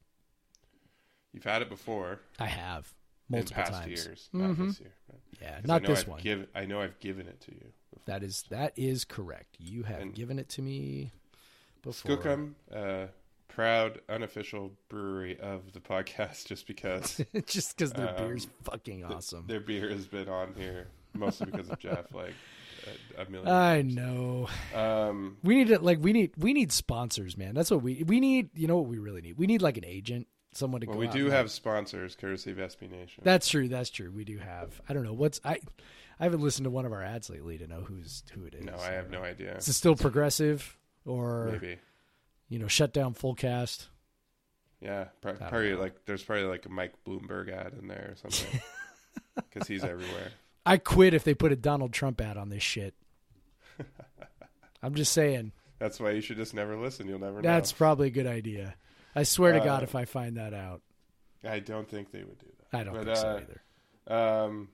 You've 1.33 1.45
had 1.45 1.63
it 1.63 1.71
before 1.71 2.21
I 2.39 2.49
have 2.49 2.93
multiple 3.31 3.63
past 3.63 3.73
times. 3.73 3.89
years, 4.07 4.29
not 4.33 4.51
Mhm. 4.51 4.67
this 4.69 4.81
year. 4.81 4.93
Yeah, 5.41 5.61
not 5.65 5.83
this 5.85 6.01
I've 6.01 6.09
one. 6.09 6.21
Give, 6.21 6.47
I 6.55 6.67
know 6.67 6.81
I've 6.81 6.99
given 7.01 7.27
it 7.27 7.41
to 7.43 7.53
you. 7.53 7.73
Before. 7.93 8.03
That 8.07 8.23
is 8.23 8.43
that 8.51 8.73
is 8.77 9.05
correct. 9.05 9.57
You 9.59 9.85
have 9.85 10.01
And- 10.03 10.15
given 10.15 10.39
it 10.39 10.49
to 10.51 10.63
me 10.63 11.13
before. 11.83 12.17
Skookum, 12.19 12.55
uh, 12.71 13.07
proud 13.49 14.01
unofficial 14.09 14.73
brewery 14.89 15.39
of 15.41 15.73
the 15.73 15.81
podcast, 15.81 16.47
just 16.47 16.67
because 16.67 17.17
just 17.47 17.77
because 17.77 17.93
their 17.95 18.11
Um, 18.11 18.17
beer's 18.27 18.49
fucking 18.65 19.05
awesome. 19.05 19.47
their 19.47 19.61
beer 19.61 19.89
has 19.91 20.07
been 20.07 20.29
on 20.29 20.55
here 20.55 20.89
mostly 21.15 21.47
because 21.51 21.71
of 21.71 21.79
Jeff, 21.79 22.13
like 22.15 22.35
a, 23.17 23.23
a 23.23 23.31
million. 23.31 23.49
I 23.49 23.77
times. 23.83 23.95
know. 23.95 24.49
Um, 24.75 25.39
We 25.43 25.55
need 25.57 25.71
it. 25.71 25.83
Like 25.83 25.99
we 26.01 26.13
need 26.13 26.33
we 26.37 26.53
need 26.53 26.71
sponsors, 26.71 27.37
man. 27.39 27.55
That's 27.55 27.71
what 27.71 27.83
we 27.83 28.03
we 28.05 28.21
need. 28.21 28.51
You 28.55 28.67
know 28.69 28.77
what 28.77 28.89
we 28.89 28.99
really 28.99 29.21
need? 29.23 29.39
We 29.39 29.47
need 29.47 29.63
like 29.63 29.77
an 29.79 29.85
agent, 29.87 30.27
someone 30.53 30.81
to 30.81 30.87
well, 30.87 30.97
go. 30.97 31.01
we 31.01 31.09
do 31.09 31.31
have 31.31 31.51
sponsors 31.51 32.17
courtesy 32.17 32.51
of 32.51 32.59
SB 32.59 32.91
Nation. 32.91 33.23
That's 33.25 33.49
true. 33.49 33.69
That's 33.69 33.91
true. 33.91 34.11
We 34.11 34.25
do 34.25 34.39
have. 34.39 34.81
I 34.89 34.93
don't 34.93 35.05
know 35.05 35.13
what's 35.13 35.41
I. 35.45 35.59
I 36.19 36.25
haven't 36.25 36.43
listened 36.43 36.65
to 36.65 36.71
one 36.71 36.85
of 36.85 36.93
our 36.93 37.03
ads 37.03 37.31
lately 37.31 37.57
to 37.59 37.67
know 37.67 37.81
who's 37.81 38.23
who 38.33 38.45
it 38.45 38.55
is. 38.55 38.65
no, 38.65 38.77
I 38.77 38.93
have 38.93 39.11
no 39.11 39.23
idea. 39.23 39.57
Is 39.57 39.69
it 39.69 39.73
still 39.73 39.97
progressive 39.97 40.77
or 41.07 41.51
Maybe. 41.53 41.79
you 42.49 42.59
know 42.59 42.69
shut 42.69 42.93
down 42.93 43.15
full 43.15 43.35
cast? 43.35 43.89
Yeah, 44.81 45.07
pro- 45.21 45.35
probably 45.35 45.75
like 45.75 46.05
there's 46.07 46.23
probably 46.23 46.45
like 46.45 46.67
a 46.67 46.71
Mike 46.71 46.93
Bloomberg 47.07 47.51
ad 47.51 47.75
in 47.81 47.89
there 47.89 48.15
or 48.15 48.17
something 48.17 48.61
because 49.37 49.69
he's 49.69 49.85
everywhere. 49.85 50.33
I 50.67 50.77
quit 50.77 51.15
if 51.15 51.25
they 51.25 51.35
put 51.35 51.53
a 51.53 51.57
Donald 51.57 51.93
Trump 51.93 52.21
ad 52.21 52.37
on 52.37 52.51
this 52.51 52.63
shit. 52.63 52.95
I'm 54.83 54.95
just 54.95 55.13
saying. 55.13 55.53
That's 55.79 55.99
why 55.99 56.11
you 56.11 56.21
should 56.21 56.37
just 56.37 56.53
never 56.55 56.77
listen. 56.77 57.09
You'll 57.09 57.19
never 57.19 57.37
know. 57.37 57.49
That's 57.49 57.73
know. 57.73 57.79
probably 57.79 58.09
a 58.09 58.11
good 58.11 58.27
idea. 58.27 58.75
I 59.15 59.23
swear 59.25 59.53
to 59.53 59.61
Uh, 59.61 59.65
God, 59.65 59.83
if 59.83 59.95
I 59.95 60.05
find 60.05 60.37
that 60.37 60.55
out, 60.55 60.83
I 61.45 61.59
don't 61.61 61.89
think 61.89 62.11
they 62.13 62.23
would 62.25 62.39
do 62.39 62.47
that. 62.71 62.79
I 62.79 62.85
don't 62.85 62.95
but, 62.95 63.05
think 63.05 63.17
so 63.17 63.29
uh, 63.29 63.41
either. 63.41 64.45
Um, 64.47 64.69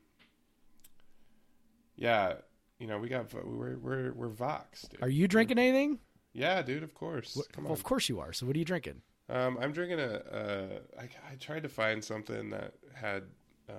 yeah, 1.96 2.34
you 2.78 2.86
know 2.86 2.98
we 2.98 3.08
got 3.08 3.32
we're 3.32 3.76
we're 3.78 4.12
we're 4.12 4.28
Vox. 4.28 4.82
Dude. 4.82 5.02
Are 5.02 5.08
you 5.08 5.28
drinking 5.28 5.58
anything? 5.58 5.98
Yeah, 6.32 6.60
dude. 6.62 6.82
Of 6.82 6.94
course. 6.94 7.40
Come 7.52 7.64
Well, 7.64 7.72
on. 7.72 7.78
of 7.78 7.84
course 7.84 8.08
you 8.08 8.20
are. 8.20 8.32
So 8.32 8.46
what 8.46 8.54
are 8.56 8.58
you 8.58 8.64
drinking? 8.64 9.00
Um, 9.28 9.58
I'm 9.60 9.72
drinking 9.72 10.00
a. 10.00 10.14
Uh, 10.16 10.78
I, 11.00 11.32
I 11.32 11.34
tried 11.40 11.62
to 11.62 11.68
find 11.68 12.04
something 12.04 12.50
that 12.50 12.74
had 12.94 13.24
uh, 13.68 13.72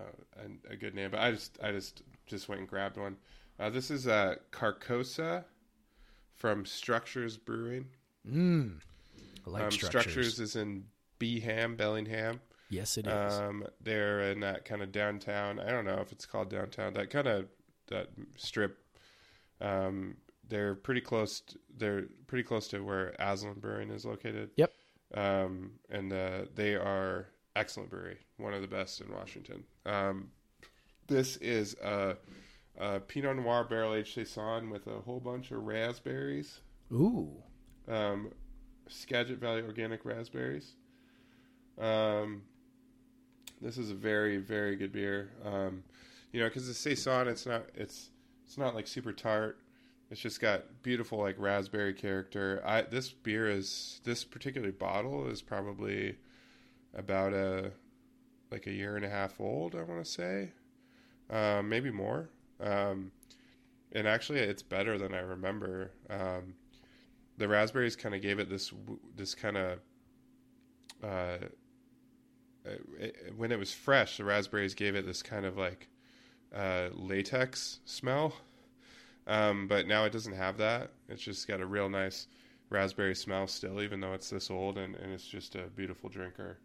a, 0.70 0.74
a 0.74 0.76
good 0.76 0.95
name, 0.95 1.12
but 1.12 1.20
I 1.20 1.32
just 1.32 1.58
I 1.62 1.72
just 1.72 2.01
just 2.26 2.49
went 2.49 2.60
and 2.60 2.68
grabbed 2.70 2.97
one. 2.97 3.18
Uh, 3.60 3.70
this 3.70 3.89
is 3.91 4.08
uh, 4.08 4.36
Carcosa 4.51 5.45
from 6.36 6.66
Structures 6.66 7.38
Brewing. 7.38 7.86
Mm. 8.30 8.80
Like 9.48 9.64
um, 9.64 9.72
structures. 9.72 10.39
is 10.39 10.56
in 10.56 10.86
Beeham, 11.20 11.78
Bellingham. 11.78 12.41
Yes, 12.70 12.98
it 12.98 13.08
is. 13.08 13.34
Um, 13.34 13.66
they're 13.82 14.32
in 14.32 14.41
that 14.41 14.66
kind 14.66 14.82
of 14.82 14.91
downtown. 14.91 15.60
I 15.60 15.70
don't 15.70 15.86
know 15.86 16.00
if 16.02 16.12
it's 16.12 16.26
called 16.26 16.50
downtown. 16.50 16.93
That 16.93 17.10
kind 17.10 17.28
of 17.28 17.45
that 17.88 18.10
strip. 18.36 18.78
Um, 19.62 20.18
they're 20.50 20.76
pretty 20.76 21.02
close. 21.02 21.41
To, 21.41 21.60
they're 21.78 22.04
pretty 22.28 22.43
close 22.43 22.68
to 22.70 22.82
where 22.82 23.16
Aslan 23.20 23.60
Brewing 23.60 23.89
is 23.89 24.06
located. 24.06 24.52
Yep. 24.58 24.72
Um, 25.14 25.72
and 25.89 26.12
uh, 26.12 26.45
they 26.56 26.76
are 26.76 27.28
excellent 27.56 27.89
brewery, 27.89 28.18
one 28.38 28.54
of 28.54 28.62
the 28.62 28.68
best 28.68 29.02
in 29.02 29.12
Washington. 29.12 29.64
Um, 29.86 30.32
this 31.08 31.38
is 31.38 31.76
a, 31.76 32.18
a 32.78 33.00
Pinot 33.00 33.38
Noir 33.38 33.64
barrel 33.64 33.93
aged 33.93 34.16
saison 34.16 34.70
with 34.70 34.88
a 34.88 35.00
whole 35.00 35.20
bunch 35.20 35.52
of 35.52 35.64
raspberries 35.64 36.60
Ooh. 36.91 37.32
um, 37.88 38.32
Skagit 38.90 39.40
Valley 39.40 39.62
organic 39.62 40.06
raspberries. 40.06 40.74
Um, 41.80 42.44
this 43.62 43.78
is 43.78 43.92
a 43.92 43.96
very 43.96 44.38
very 44.38 44.76
good 44.76 44.92
beer. 44.92 45.32
Um, 45.46 45.84
you 46.32 46.40
know, 46.40 46.48
because 46.48 46.68
the 46.68 46.74
saison, 46.74 47.28
it's 47.28 47.46
not 47.46 47.64
it's 47.76 48.10
it's 48.46 48.58
not 48.58 48.76
like 48.76 48.88
super 48.88 49.14
tart. 49.14 49.60
It's 50.10 50.22
just 50.22 50.40
got 50.40 50.84
beautiful 50.84 51.20
like 51.20 51.36
raspberry 51.38 51.94
character. 51.94 52.62
I 52.66 52.84
this 52.84 53.10
beer 53.10 53.50
is 53.50 54.00
this 54.04 54.24
particular 54.24 54.72
bottle 54.72 55.28
is 55.28 55.42
probably 55.42 56.16
about 56.94 57.34
a 57.34 57.72
like 58.52 58.68
a 58.68 58.72
year 58.72 58.96
and 58.96 59.06
a 59.06 59.10
half 59.10 59.40
old. 59.40 59.76
I 59.76 59.84
want 59.84 60.04
to 60.04 60.10
say, 60.10 60.52
um, 61.30 61.68
maybe 61.70 61.92
more. 61.92 62.30
Um, 62.62 63.12
and 63.92 64.08
actually, 64.08 64.40
it's 64.40 64.64
better 64.64 64.98
than 64.98 65.14
I 65.14 65.20
remember. 65.20 65.92
Um, 66.10 66.56
the 67.38 67.48
raspberries 67.48 67.96
kind 67.96 68.16
of 68.16 68.22
gave 68.22 68.40
it 68.40 68.50
this 68.50 68.74
this 69.16 69.36
kind 69.36 69.58
of 69.58 69.80
uh, 71.04 71.38
it, 73.00 73.34
when 73.36 73.52
it 73.52 73.60
was 73.60 73.74
fresh, 73.74 74.18
the 74.18 74.24
raspberries 74.24 74.74
gave 74.74 74.96
it 74.96 75.06
this 75.06 75.22
kind 75.22 75.46
of 75.46 75.58
like 75.58 75.88
uh, 76.56 76.90
latex 76.94 77.80
smell. 77.86 78.34
Um, 79.28 79.68
but 79.68 79.88
now 79.88 80.06
it 80.06 80.12
doesn't 80.12 80.34
have 80.34 80.58
that. 80.58 80.92
It's 81.10 81.22
just 81.22 81.48
got 81.48 81.60
a 81.60 81.66
real 81.66 81.90
nice 81.90 82.28
raspberry 82.70 83.16
smell 83.16 83.48
still, 83.48 83.82
even 83.82 84.00
though 84.00 84.14
it's 84.14 84.30
this 84.30 84.50
old, 84.50 84.78
and, 84.78 84.96
and 84.96 85.12
it's 85.12 85.28
just 85.28 85.56
a 85.56 85.64
beautiful 85.76 86.10
drinker. 86.10 86.60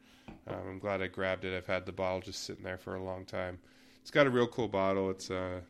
Um, 0.46 0.68
I'm 0.68 0.78
glad 0.78 1.02
I 1.02 1.08
grabbed 1.08 1.44
it. 1.44 1.56
I've 1.56 1.66
had 1.66 1.86
the 1.86 1.92
bottle 1.92 2.20
just 2.20 2.44
sitting 2.44 2.62
there 2.62 2.78
for 2.78 2.94
a 2.94 3.02
long 3.02 3.24
time. 3.24 3.58
It's 4.00 4.10
got 4.10 4.26
a 4.26 4.30
real 4.30 4.46
cool 4.46 4.68
bottle. 4.68 5.10
It's 5.10 5.30
uh, 5.30 5.60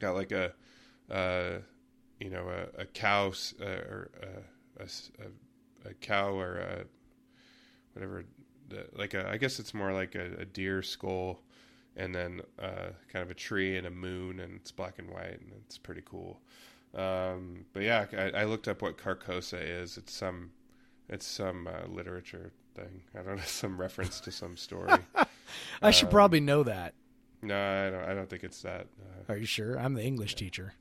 got 0.00 0.14
like 0.14 0.32
a 0.32 0.52
uh, 1.10 1.58
you 2.20 2.30
know 2.30 2.48
a, 2.48 2.82
a 2.82 2.86
cow 2.86 3.32
uh, 3.60 3.64
or 3.64 4.10
a 5.84 5.94
cow 6.00 6.30
or 6.38 6.56
a, 6.58 6.84
whatever 7.92 8.24
the, 8.68 8.86
like 8.94 9.14
a 9.14 9.28
I 9.28 9.36
guess 9.36 9.58
it's 9.58 9.74
more 9.74 9.92
like 9.92 10.14
a, 10.14 10.40
a 10.40 10.44
deer 10.44 10.82
skull 10.82 11.40
and 11.96 12.14
then 12.14 12.40
uh, 12.62 12.90
kind 13.12 13.22
of 13.24 13.30
a 13.30 13.34
tree 13.34 13.76
and 13.76 13.86
a 13.86 13.90
moon 13.90 14.40
and 14.40 14.56
it's 14.56 14.70
black 14.70 14.98
and 14.98 15.10
white 15.10 15.40
and 15.40 15.52
it's 15.64 15.78
pretty 15.78 16.02
cool. 16.04 16.40
Um, 16.94 17.64
but 17.72 17.82
yeah, 17.82 18.06
I, 18.12 18.30
I 18.40 18.44
looked 18.44 18.68
up 18.68 18.82
what 18.82 18.96
Carcosa 18.96 19.58
is. 19.60 19.96
It's 19.98 20.12
some 20.12 20.50
it's 21.08 21.26
some 21.26 21.66
uh, 21.66 21.86
literature 21.88 22.52
thing. 22.74 23.02
I 23.18 23.22
don't 23.22 23.36
know 23.36 23.42
some 23.46 23.80
reference 23.80 24.20
to 24.20 24.30
some 24.30 24.56
story. 24.56 24.92
I 25.82 25.90
should 25.90 26.06
Um, 26.06 26.12
probably 26.12 26.40
know 26.40 26.62
that. 26.62 26.94
no, 27.42 27.54
I 27.56 27.90
don't. 27.90 28.04
I 28.10 28.14
don't 28.14 28.28
think 28.28 28.44
it's 28.44 28.62
that. 28.62 28.86
Uh, 29.00 29.32
Are 29.32 29.36
you 29.36 29.46
sure? 29.46 29.78
I'm 29.78 29.94
the 29.94 30.04
English 30.04 30.34
teacher. 30.34 30.74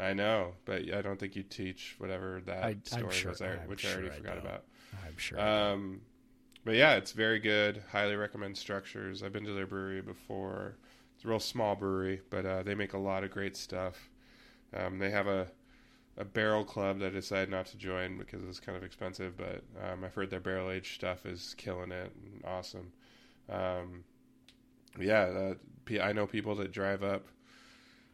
I 0.00 0.12
know, 0.12 0.54
but 0.64 0.92
I 0.92 1.02
don't 1.02 1.18
think 1.20 1.36
you 1.36 1.42
teach 1.44 1.94
whatever 1.98 2.40
that 2.46 2.64
I- 2.64 2.76
story 2.84 3.12
sure- 3.12 3.30
was, 3.30 3.40
I'm 3.40 3.58
which 3.68 3.86
I 3.86 3.92
already 3.92 4.08
I 4.08 4.14
forgot 4.14 4.34
don't. 4.36 4.44
about. 4.46 4.64
I'm 5.06 5.16
sure. 5.16 5.40
Um, 5.40 6.00
but 6.64 6.74
yeah, 6.74 6.94
it's 6.94 7.12
very 7.12 7.38
good. 7.38 7.82
Highly 7.92 8.16
recommend 8.16 8.56
Structures. 8.56 9.22
I've 9.22 9.32
been 9.32 9.44
to 9.44 9.52
their 9.52 9.66
brewery 9.66 10.00
before. 10.02 10.76
It's 11.14 11.24
a 11.24 11.28
real 11.28 11.38
small 11.40 11.76
brewery, 11.76 12.22
but 12.30 12.44
uh, 12.46 12.62
they 12.62 12.74
make 12.74 12.92
a 12.94 12.98
lot 12.98 13.22
of 13.22 13.30
great 13.30 13.56
stuff. 13.56 14.08
Um, 14.76 14.98
they 14.98 15.10
have 15.10 15.26
a 15.26 15.48
a 16.16 16.24
barrel 16.24 16.64
club 16.64 17.00
that 17.00 17.06
I 17.06 17.10
decided 17.10 17.50
not 17.50 17.66
to 17.66 17.76
join 17.76 18.18
because 18.18 18.42
it's 18.44 18.60
kind 18.60 18.78
of 18.78 18.84
expensive, 18.84 19.36
but 19.36 19.62
um, 19.84 20.04
I've 20.04 20.14
heard 20.14 20.30
their 20.30 20.38
barrel 20.40 20.70
aged 20.70 20.94
stuff 20.94 21.26
is 21.26 21.54
killing 21.58 21.90
it 21.90 22.12
and 22.14 22.40
awesome. 22.44 22.92
Um, 23.50 24.04
yeah, 24.98 25.54
uh, 25.92 26.00
I 26.00 26.12
know 26.12 26.26
people 26.28 26.54
that 26.56 26.70
drive 26.70 27.02
up 27.02 27.26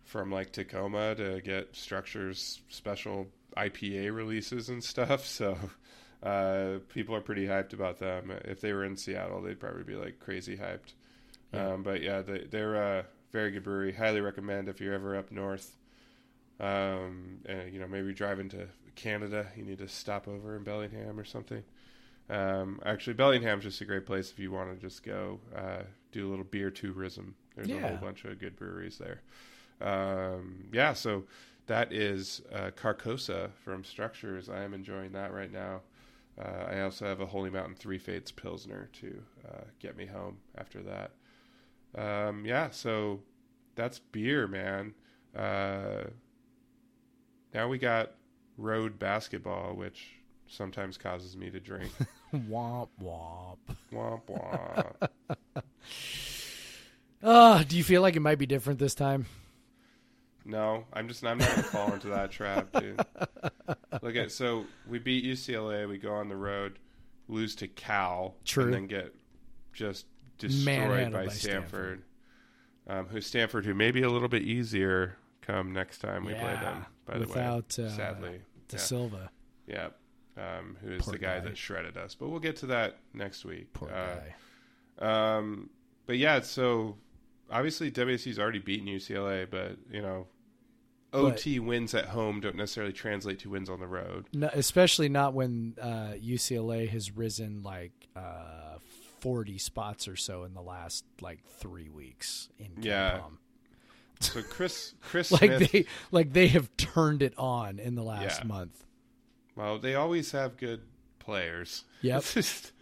from 0.04 0.30
like 0.30 0.52
Tacoma 0.52 1.14
to 1.16 1.40
get 1.40 1.74
Structures 1.76 2.60
special 2.68 3.28
IPA 3.56 4.14
releases 4.14 4.68
and 4.68 4.82
stuff. 4.82 5.26
So 5.26 5.58
uh, 6.22 6.80
people 6.88 7.14
are 7.14 7.20
pretty 7.20 7.46
hyped 7.46 7.72
about 7.72 7.98
them. 7.98 8.32
If 8.44 8.60
they 8.60 8.72
were 8.72 8.84
in 8.84 8.96
Seattle, 8.96 9.40
they'd 9.40 9.58
probably 9.58 9.84
be 9.84 9.94
like 9.94 10.20
crazy 10.20 10.56
hyped. 10.56 10.92
Yeah. 11.52 11.72
Um, 11.72 11.82
but 11.82 12.02
yeah, 12.02 12.20
they, 12.22 12.46
they're 12.50 12.74
a 12.74 13.06
very 13.32 13.50
good 13.50 13.62
brewery. 13.62 13.92
Highly 13.92 14.20
recommend 14.20 14.68
if 14.68 14.80
you're 14.80 14.94
ever 14.94 15.16
up 15.16 15.30
north. 15.30 15.76
Um, 16.58 17.38
and, 17.46 17.72
you 17.72 17.80
know, 17.80 17.88
maybe 17.88 18.12
driving 18.12 18.50
to 18.50 18.68
Canada, 18.96 19.46
you 19.56 19.64
need 19.64 19.78
to 19.78 19.88
stop 19.88 20.28
over 20.28 20.56
in 20.56 20.62
Bellingham 20.62 21.18
or 21.18 21.24
something. 21.24 21.64
Um, 22.28 22.80
actually, 22.84 23.14
Bellingham's 23.14 23.64
just 23.64 23.80
a 23.80 23.84
great 23.84 24.06
place 24.06 24.30
if 24.30 24.38
you 24.38 24.52
want 24.52 24.70
to 24.70 24.76
just 24.76 25.02
go 25.02 25.40
uh, 25.56 25.82
do 26.12 26.28
a 26.28 26.30
little 26.30 26.44
beer 26.44 26.70
tourism. 26.70 27.34
There's 27.56 27.70
a 27.70 27.80
whole 27.88 27.96
bunch 27.96 28.24
of 28.24 28.38
good 28.38 28.56
breweries 28.56 28.98
there. 28.98 29.22
Um, 29.80 30.68
yeah, 30.72 30.92
so 30.92 31.24
that 31.66 31.92
is 31.92 32.42
uh, 32.52 32.70
Carcosa 32.76 33.50
from 33.64 33.84
Structures. 33.84 34.48
I 34.48 34.62
am 34.62 34.74
enjoying 34.74 35.12
that 35.12 35.32
right 35.32 35.52
now. 35.52 35.82
Uh, 36.40 36.66
I 36.70 36.80
also 36.80 37.06
have 37.06 37.20
a 37.20 37.26
Holy 37.26 37.50
Mountain 37.50 37.74
Three 37.76 37.98
Fates 37.98 38.30
Pilsner 38.30 38.88
to 39.00 39.22
uh, 39.48 39.64
get 39.78 39.96
me 39.96 40.06
home 40.06 40.38
after 40.56 40.82
that. 40.82 41.12
Um, 41.94 42.44
yeah, 42.44 42.70
so 42.70 43.20
that's 43.74 43.98
beer, 43.98 44.46
man. 44.46 44.94
Uh, 45.36 46.04
now 47.52 47.68
we 47.68 47.78
got 47.78 48.12
road 48.56 48.98
basketball, 48.98 49.74
which 49.74 50.12
sometimes 50.46 50.96
causes 50.96 51.36
me 51.36 51.50
to 51.50 51.60
drink. 51.60 51.92
womp 52.34 52.88
womp. 53.02 53.58
womp 53.92 54.22
womp. 54.28 55.08
Uh, 57.22 57.62
do 57.68 57.76
you 57.76 57.84
feel 57.84 58.02
like 58.02 58.16
it 58.16 58.20
might 58.20 58.38
be 58.38 58.46
different 58.46 58.78
this 58.78 58.94
time? 58.94 59.26
No, 60.44 60.84
I'm 60.92 61.08
just 61.08 61.24
I'm 61.24 61.38
not 61.38 61.48
gonna 61.50 61.62
fall 61.62 61.92
into 61.92 62.08
that 62.08 62.30
trap, 62.30 62.72
dude. 62.72 63.00
Look 64.02 64.16
at 64.16 64.32
so 64.32 64.64
we 64.88 64.98
beat 64.98 65.24
UCLA, 65.24 65.88
we 65.88 65.98
go 65.98 66.12
on 66.14 66.28
the 66.28 66.36
road, 66.36 66.78
lose 67.28 67.54
to 67.56 67.68
Cal, 67.68 68.34
True. 68.44 68.64
and 68.64 68.74
then 68.74 68.86
get 68.86 69.14
just 69.72 70.06
destroyed 70.38 71.12
by, 71.12 71.26
by 71.26 71.28
Stanford. 71.32 72.02
Um, 72.86 73.06
who's 73.06 73.26
Stanford? 73.26 73.66
Who 73.66 73.74
may 73.74 73.90
be 73.90 74.02
a 74.02 74.08
little 74.08 74.28
bit 74.28 74.42
easier 74.42 75.16
come 75.42 75.72
next 75.72 75.98
time 75.98 76.24
we 76.24 76.32
play 76.34 76.54
them. 76.54 76.86
By 77.06 77.18
without, 77.18 77.68
the 77.70 77.82
way, 77.82 77.88
uh, 77.88 77.92
sadly, 77.92 78.40
De 78.68 78.76
yeah, 78.76 78.82
Silva, 78.82 79.30
yeah. 79.66 79.88
Um, 80.36 80.76
who 80.82 80.92
is 80.92 81.02
Poor 81.02 81.12
the 81.12 81.18
guy, 81.18 81.38
guy. 81.38 81.44
that 81.44 81.56
shredded 81.58 81.96
us? 81.98 82.14
But 82.14 82.28
we'll 82.30 82.40
get 82.40 82.56
to 82.58 82.66
that 82.66 82.96
next 83.12 83.44
week. 83.44 83.72
poor 83.74 83.90
Uh, 83.90 84.20
guy. 84.98 85.36
um, 85.36 85.68
but 86.06 86.16
yeah, 86.18 86.40
so 86.40 86.96
obviously 87.50 87.90
WSU's 87.90 88.38
already 88.38 88.58
beaten 88.58 88.86
UCLA, 88.86 89.48
but 89.50 89.76
you 89.90 90.02
know, 90.02 90.26
OT 91.12 91.58
wins 91.58 91.94
at 91.94 92.06
home 92.06 92.40
don't 92.40 92.56
necessarily 92.56 92.92
translate 92.92 93.40
to 93.40 93.50
wins 93.50 93.68
on 93.68 93.80
the 93.80 93.86
road. 93.86 94.26
No, 94.32 94.48
especially 94.52 95.08
not 95.08 95.34
when 95.34 95.74
uh, 95.80 96.12
UCLA 96.22 96.88
has 96.88 97.10
risen 97.16 97.62
like 97.62 97.92
uh, 98.14 98.78
forty 99.20 99.58
spots 99.58 100.06
or 100.06 100.16
so 100.16 100.44
in 100.44 100.54
the 100.54 100.62
last 100.62 101.04
like 101.20 101.44
three 101.58 101.88
weeks 101.88 102.48
in 102.58 102.70
Yeah. 102.82 103.20
So 104.20 104.42
Chris, 104.42 104.94
Chris 105.00 105.32
Like 105.32 105.40
Smith, 105.42 105.72
they 105.72 105.86
like 106.12 106.32
they 106.32 106.48
have 106.48 106.74
turned 106.76 107.22
it 107.22 107.34
on 107.38 107.78
in 107.78 107.94
the 107.94 108.02
last 108.04 108.40
Yeah. 108.40 108.46
month. 108.46 108.84
well, 109.56 109.78
they 109.78 109.94
always 109.94 110.30
have 110.32 110.56
good 110.58 110.82
players. 111.18 111.84
Yep. 112.02 112.18
It's 112.18 112.34
just- 112.34 112.72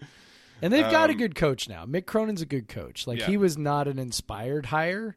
And 0.63 0.73
they've 0.73 0.91
got 0.91 1.11
a 1.11 1.13
Um, 1.13 1.19
good 1.19 1.35
coach 1.35 1.69
now. 1.69 1.85
Mick 1.87 2.07
Cronin's 2.07 2.43
a 2.43 2.47
good 2.47 2.69
coach. 2.69 3.07
Like 3.07 3.21
Yeah. 3.21 3.27
he 3.27 3.37
was 3.37 3.57
not 3.59 3.87
an 3.89 3.99
inspired 3.99 4.67
hire, 4.67 5.17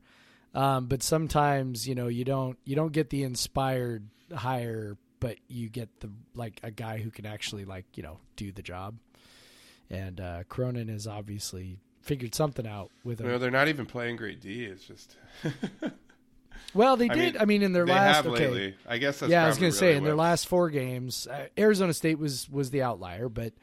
um, 0.54 0.88
but 0.88 1.02
sometimes 1.04 1.88
you 1.88 1.96
know 1.96 2.08
you 2.08 2.24
don't 2.26 2.58
you 2.66 2.76
don't 2.76 2.92
get 2.94 3.10
the 3.10 3.24
inspired 3.24 4.08
hire, 4.36 4.98
but 5.20 5.38
you 5.48 5.70
get 5.70 5.90
the 6.00 6.10
like 6.36 6.60
a 6.64 6.72
guy 6.72 7.00
who 7.00 7.10
can 7.12 7.26
actually 7.26 7.66
like 7.66 7.86
you 7.96 8.04
know 8.04 8.20
do 8.36 8.52
the 8.52 8.62
job. 8.62 8.98
And 9.90 10.22
uh, 10.22 10.44
Cronin 10.48 10.88
has 10.88 11.06
obviously 11.08 11.80
figured 12.02 12.34
something 12.34 12.66
out 12.66 12.90
with 13.04 13.20
him. 13.20 13.26
you 13.28 13.32
know, 13.34 13.38
they're 13.38 13.52
not 13.52 13.68
even 13.68 13.86
playing 13.86 14.16
great 14.16 14.40
D. 14.40 14.64
It's 14.66 14.86
just 14.86 15.18
well, 16.74 16.96
they 16.98 17.10
I 17.10 17.14
did. 17.16 17.34
mean, 17.34 17.42
I 17.42 17.46
mean, 17.46 17.62
in 17.64 17.74
their 17.74 17.86
last 17.86 18.26
okay, 18.26 18.48
lately. 18.48 18.76
I 18.88 18.98
guess 18.98 19.20
that's 19.20 19.30
yeah, 19.32 19.44
I 19.44 19.48
was 19.48 19.58
going 19.58 19.72
to 19.72 19.78
say 19.78 19.96
in 19.96 20.04
their 20.04 20.16
last 20.16 20.48
four 20.48 20.70
games, 20.70 21.28
uh, 21.28 21.48
Arizona 21.58 21.94
State 21.94 22.18
was 22.20 22.50
was 22.50 22.72
the 22.72 22.82
outlier, 22.84 23.28
but 23.30 23.54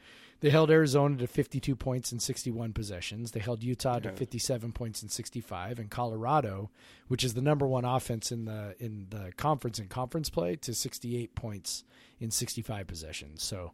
they 0.41 0.49
held 0.49 0.71
Arizona 0.71 1.17
to 1.17 1.27
52 1.27 1.75
points 1.75 2.11
in 2.11 2.19
61 2.19 2.73
possessions. 2.73 3.31
They 3.31 3.39
held 3.39 3.63
Utah 3.63 3.99
to 3.99 4.09
57 4.17 4.71
points 4.71 5.03
in 5.03 5.09
65, 5.09 5.79
and 5.79 5.89
Colorado, 5.89 6.69
which 7.07 7.23
is 7.23 7.33
the 7.33 7.41
number 7.41 7.67
one 7.67 7.85
offense 7.85 8.31
in 8.31 8.45
the 8.45 8.75
in 8.79 9.07
the 9.09 9.31
conference 9.35 9.79
in 9.79 9.87
conference 9.87 10.29
play, 10.29 10.55
to 10.57 10.73
68 10.73 11.35
points 11.35 11.83
in 12.19 12.31
65 12.31 12.87
possessions. 12.87 13.43
So, 13.43 13.73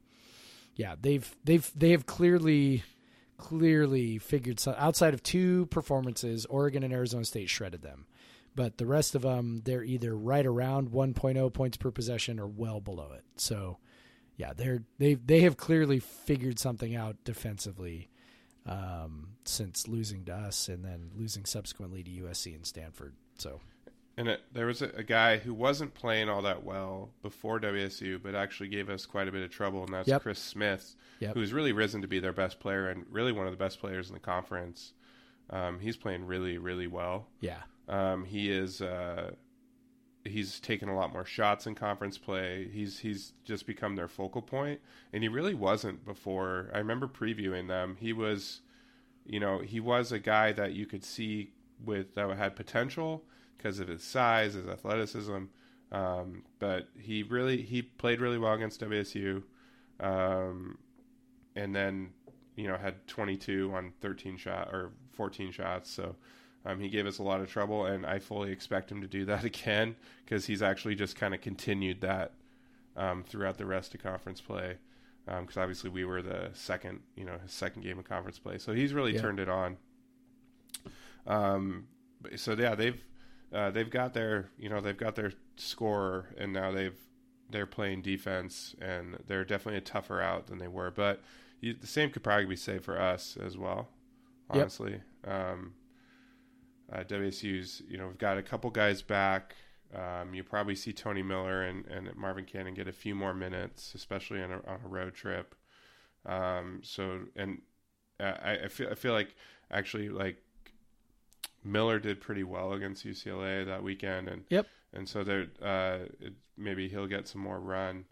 yeah, 0.76 0.96
they've 1.00 1.36
they've 1.44 1.72
they 1.76 1.92
have 1.92 2.06
clearly 2.06 2.84
clearly 3.38 4.18
figured 4.18 4.60
some 4.60 4.76
outside 4.78 5.14
of 5.14 5.22
two 5.22 5.68
performances, 5.68 6.46
Oregon 6.46 6.84
and 6.84 6.94
Arizona 6.94 7.26
State 7.26 7.50
shredded 7.50 7.82
them. 7.82 8.08
But 8.56 8.78
the 8.78 8.86
rest 8.86 9.16
of 9.16 9.24
them, 9.24 9.62
they're 9.66 9.84
either 9.84 10.16
right 10.16 10.46
around 10.46 10.92
1.0 10.92 11.54
points 11.54 11.76
per 11.76 11.92
possession 11.92 12.40
or 12.40 12.48
well 12.48 12.80
below 12.80 13.12
it. 13.14 13.26
So, 13.36 13.80
yeah, 14.38 14.54
they're 14.56 14.84
they 14.98 15.14
they 15.16 15.42
have 15.42 15.58
clearly 15.58 16.00
figured 16.00 16.60
something 16.60 16.96
out 16.96 17.24
defensively 17.24 18.10
um, 18.66 19.30
since 19.46 19.88
losing 19.88 20.26
to 20.26 20.34
us 20.34 20.68
and 20.68 20.84
then 20.84 21.12
losing 21.16 21.46
subsequently 21.46 22.04
to 22.04 22.10
USC 22.12 22.56
and 22.56 22.66
Stanford. 22.66 23.14
So, 23.38 23.62
And 24.18 24.28
it, 24.28 24.42
there 24.54 24.66
was 24.66 24.82
a, 24.82 24.90
a 24.96 25.04
guy 25.04 25.38
who 25.38 25.54
wasn't 25.54 25.94
playing 25.94 26.30
all 26.30 26.42
that 26.44 26.64
well 26.64 27.12
before 27.22 27.60
WSU, 27.60 28.22
but 28.22 28.34
actually 28.34 28.70
gave 28.70 28.90
us 28.90 29.06
quite 29.06 29.28
a 29.28 29.32
bit 29.32 29.44
of 29.44 29.52
trouble, 29.52 29.84
and 29.84 29.94
that's 29.94 30.08
Yep. 30.08 30.22
Chris 30.24 30.40
Smith, 30.40 30.96
Yep. 31.20 31.36
who's 31.36 31.54
really 31.54 31.74
risen 31.74 32.02
to 32.02 32.08
be 32.08 32.20
their 32.20 32.34
best 32.34 32.60
player 32.60 32.88
and 32.90 33.06
really 33.12 33.32
one 33.32 33.46
of 33.46 33.52
the 33.54 33.58
best 33.58 33.80
players 33.80 34.08
in 34.08 34.14
the 34.16 34.20
conference. 34.20 34.94
Um, 35.52 35.80
he's 35.80 35.96
playing 35.98 36.26
really, 36.26 36.58
really 36.58 36.88
well. 36.88 37.28
yeah, 37.40 37.62
Um, 37.88 38.26
he 38.26 38.50
is. 38.52 38.82
Uh, 38.82 39.36
he's 40.26 40.60
taken 40.60 40.90
a 40.90 40.96
lot 40.96 41.14
more 41.14 41.26
shots 41.26 41.68
in 41.68 41.76
conference 41.76 42.18
play. 42.18 42.68
He's 42.72 43.00
he's 43.00 43.34
just 43.44 43.66
become 43.66 43.96
their 43.96 44.08
focal 44.08 44.42
point, 44.42 44.82
and 45.14 45.24
he 45.24 45.30
really 45.30 45.54
wasn't 45.54 46.06
before. 46.06 46.70
I 46.74 46.80
remember 46.80 47.08
previewing 47.08 47.68
them. 47.68 47.98
He 48.00 48.14
was, 48.14 48.62
you 49.26 49.40
know, 49.40 49.60
he 49.60 49.80
was 49.80 50.12
a 50.12 50.20
guy 50.20 50.52
that 50.54 50.74
you 50.74 50.86
could 50.86 51.04
see 51.04 51.52
with 51.84 52.16
that 52.16 52.30
had 52.38 52.56
potential 52.56 53.24
because 53.58 53.80
of 53.80 53.88
his 53.88 54.04
size, 54.04 54.54
his 54.54 54.68
athleticism. 54.68 55.46
Um, 55.92 56.44
but 56.60 56.90
he 57.00 57.24
really 57.24 57.62
he 57.62 57.82
played 57.82 58.20
really 58.20 58.38
well 58.38 58.54
against 58.54 58.82
WSU, 58.82 59.44
um, 60.00 60.78
and 61.56 61.76
then 61.76 62.10
you 62.56 62.68
know 62.68 62.78
had 62.78 63.08
22 63.08 63.72
on 63.74 63.94
13 64.02 64.38
shot 64.38 64.70
or 64.74 64.92
14 65.14 65.52
shots. 65.52 65.92
So 65.92 66.16
um, 66.66 66.80
he 66.80 66.90
gave 66.90 67.06
us 67.06 67.20
a 67.20 67.24
lot 67.24 67.42
of 67.42 67.50
trouble, 67.50 67.86
and 67.86 68.06
I 68.06 68.20
fully 68.20 68.52
expect 68.52 68.92
him 68.92 69.02
to 69.02 69.08
do 69.08 69.26
that 69.26 69.44
again 69.52 69.96
because 70.24 70.46
he's 70.46 70.62
actually 70.62 70.96
just 70.96 71.16
kind 71.16 71.34
of 71.34 71.42
continued 71.42 72.02
that 72.02 72.34
um, 72.98 73.24
throughout 73.24 73.58
the 73.58 73.66
rest 73.66 73.94
of 73.94 74.02
conference 74.04 74.42
play. 74.42 74.78
Because 75.26 75.58
obviously 75.58 75.90
we 75.90 76.06
were 76.06 76.22
the 76.22 76.50
second, 76.54 77.00
you 77.16 77.26
know, 77.26 77.38
his 77.42 77.52
second 77.52 77.82
game 77.82 77.98
of 77.98 78.06
conference 78.08 78.38
play, 78.38 78.58
so 78.60 78.74
he's 78.74 78.94
really 78.94 79.14
Yeah. 79.16 79.22
turned 79.22 79.40
it 79.40 79.50
on. 79.50 79.78
Um, 81.28 81.88
so 82.36 82.54
yeah, 82.54 82.76
they've 82.76 83.04
uh, 83.54 83.72
they've 83.72 83.90
got 83.90 84.14
their, 84.14 84.50
you 84.58 84.70
know, 84.70 84.82
they've 84.82 84.98
got 84.98 85.16
their 85.16 85.32
scorer, 85.56 86.28
and 86.38 86.54
now 86.54 86.72
they've 86.72 86.98
they're 87.50 87.66
playing 87.66 88.02
defense, 88.02 88.76
and 88.82 89.18
they're 89.28 89.46
definitely 89.46 89.78
a 89.78 89.82
tougher 89.82 90.22
out 90.22 90.48
than 90.48 90.58
they 90.60 90.68
were. 90.68 90.92
But 90.92 91.22
you, 91.60 91.74
the 91.74 91.88
same 91.88 92.10
could 92.12 92.24
probably 92.24 92.46
be 92.46 92.56
said 92.56 92.84
for 92.84 93.00
us 93.00 93.38
as 93.44 93.58
well. 93.58 93.90
Yep. 94.54 94.62
Honestly, 94.62 95.02
um, 95.28 95.74
uh, 96.92 97.04
WSU's, 97.04 97.82
you 97.88 97.98
know, 97.98 98.08
we've 98.08 98.18
got 98.18 98.38
a 98.38 98.44
couple 98.44 98.70
guys 98.70 99.02
back. 99.02 99.56
Um, 99.94 100.34
you 100.34 100.44
probably 100.44 100.76
see 100.76 100.94
Tony 100.94 101.24
Miller 101.24 101.64
and, 101.64 101.86
and 101.88 102.14
Marvin 102.16 102.46
Cannon 102.46 102.74
get 102.74 102.88
a 102.88 102.92
few 102.92 103.16
more 103.16 103.34
minutes, 103.34 103.94
especially 103.96 104.42
on 104.42 104.52
a, 104.52 104.56
on 104.68 104.80
a 104.84 104.88
road 104.88 105.14
trip. 105.14 105.56
Um, 106.26 106.82
so, 106.84 107.22
and 107.36 107.62
I, 108.20 108.60
I 108.64 108.68
feel 108.68 108.90
I 108.90 108.96
feel 108.96 109.14
like 109.14 109.36
actually 109.72 110.10
like 110.10 110.38
Miller 111.64 112.00
did 112.00 112.22
pretty 112.22 112.44
well 112.44 112.74
against 112.74 113.06
UCLA 113.06 113.66
that 113.66 113.84
weekend, 113.84 114.28
and 114.28 114.44
Yep. 114.50 114.68
and 114.94 115.08
so 115.08 115.24
there 115.24 115.48
uh, 115.62 116.06
it, 116.20 116.34
maybe 116.58 116.88
he'll 116.88 117.08
get 117.08 117.28
some 117.28 117.42
more 117.42 117.60
run. 117.60 118.06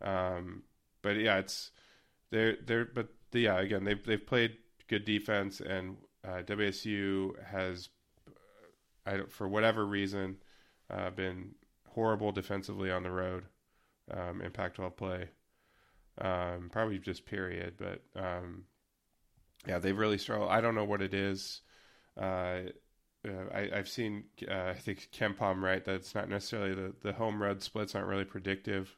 Um, 0.00 0.62
but 1.02 1.16
yeah, 1.16 1.38
it's 1.38 1.70
they're 2.30 2.56
they're 2.64 2.84
but 2.86 3.08
yeah 3.32 3.60
again 3.60 3.84
they've 3.84 4.04
they've 4.04 4.26
played 4.26 4.56
good 4.88 5.04
defense, 5.04 5.60
and 5.60 5.96
uh, 6.26 6.42
WSU 6.42 7.32
has 7.44 7.88
I 9.08 9.20
for 9.28 9.48
whatever 9.48 9.86
reason 9.86 10.36
uh, 10.90 11.10
been 11.10 11.54
horrible 11.88 12.32
defensively 12.32 12.90
on 12.90 13.02
the 13.02 13.10
road 13.10 13.44
um, 14.10 14.40
in 14.40 14.50
Pac-12 14.50 14.96
play. 14.96 15.28
Um, 16.20 16.68
probably 16.70 16.98
just 16.98 17.26
period, 17.26 17.74
but 17.78 18.02
um, 18.20 18.64
yeah, 19.66 19.78
they've 19.78 19.96
really 19.96 20.18
struggled. 20.18 20.50
I 20.50 20.60
don't 20.60 20.74
know 20.74 20.84
what 20.84 21.02
it 21.02 21.14
is. 21.14 21.60
Uh, 22.16 22.60
uh, 23.26 23.44
I, 23.54 23.70
I've 23.74 23.88
seen, 23.88 24.24
uh, 24.48 24.70
I 24.70 24.74
think 24.74 25.08
KenPom 25.12 25.60
right 25.60 25.84
that 25.84 25.94
it's 25.94 26.14
not 26.14 26.28
necessarily 26.28 26.74
the 26.74 26.94
the 27.02 27.12
home 27.12 27.42
road 27.42 27.62
splits 27.62 27.94
aren't 27.94 28.08
really 28.08 28.24
predictive, 28.24 28.96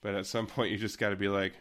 but 0.00 0.14
at 0.14 0.26
some 0.26 0.46
point 0.48 0.70
you 0.70 0.78
just 0.78 0.98
got 0.98 1.10
to 1.10 1.16
be 1.16 1.28
like, 1.28 1.54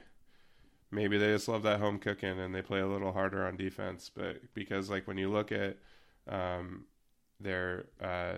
maybe 0.92 1.18
they 1.18 1.28
just 1.28 1.48
love 1.48 1.64
that 1.64 1.80
home 1.80 2.00
cooking 2.00 2.40
and 2.40 2.54
they 2.54 2.62
play 2.62 2.80
a 2.80 2.88
little 2.88 3.12
harder 3.12 3.46
on 3.46 3.58
defense. 3.58 4.12
But 4.14 4.54
because 4.54 4.90
like 4.90 5.08
when 5.08 5.18
you 5.18 5.32
look 5.32 5.52
at 5.52 5.78
um, 6.28 6.86
their, 7.40 7.86
uh, 8.02 8.36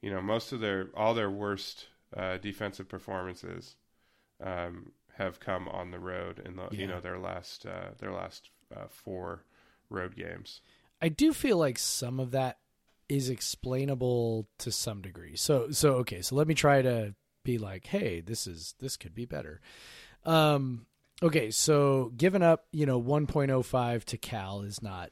you 0.00 0.10
know, 0.10 0.20
most 0.20 0.52
of 0.52 0.60
their 0.60 0.88
all 0.94 1.14
their 1.14 1.30
worst 1.30 1.88
uh, 2.16 2.38
defensive 2.38 2.88
performances 2.88 3.76
um, 4.42 4.92
have 5.16 5.40
come 5.40 5.68
on 5.68 5.90
the 5.90 5.98
road 5.98 6.40
in 6.44 6.56
the 6.56 6.68
you 6.70 6.86
know 6.86 7.00
their 7.00 7.18
last 7.18 7.66
uh, 7.66 7.90
their 7.98 8.12
last 8.12 8.50
uh, 8.74 8.86
four 8.88 9.44
road 9.90 10.16
games. 10.16 10.60
I 11.00 11.08
do 11.08 11.32
feel 11.32 11.58
like 11.58 11.78
some 11.78 12.18
of 12.20 12.30
that 12.32 12.58
is 13.08 13.30
explainable 13.30 14.48
to 14.58 14.70
some 14.70 15.00
degree. 15.00 15.36
So 15.36 15.70
so 15.70 15.94
okay, 15.96 16.22
so 16.22 16.36
let 16.36 16.46
me 16.46 16.54
try 16.54 16.82
to 16.82 17.14
be 17.44 17.58
like, 17.58 17.86
hey, 17.86 18.20
this 18.20 18.46
is 18.46 18.74
this 18.80 18.96
could 18.96 19.14
be 19.14 19.24
better. 19.24 19.60
Um 20.24 20.86
okay, 21.22 21.50
so 21.50 22.12
giving 22.16 22.42
up, 22.42 22.66
you 22.72 22.86
know, 22.86 23.00
1.05 23.00 24.04
to 24.04 24.18
Cal 24.18 24.62
is 24.62 24.82
not 24.82 25.10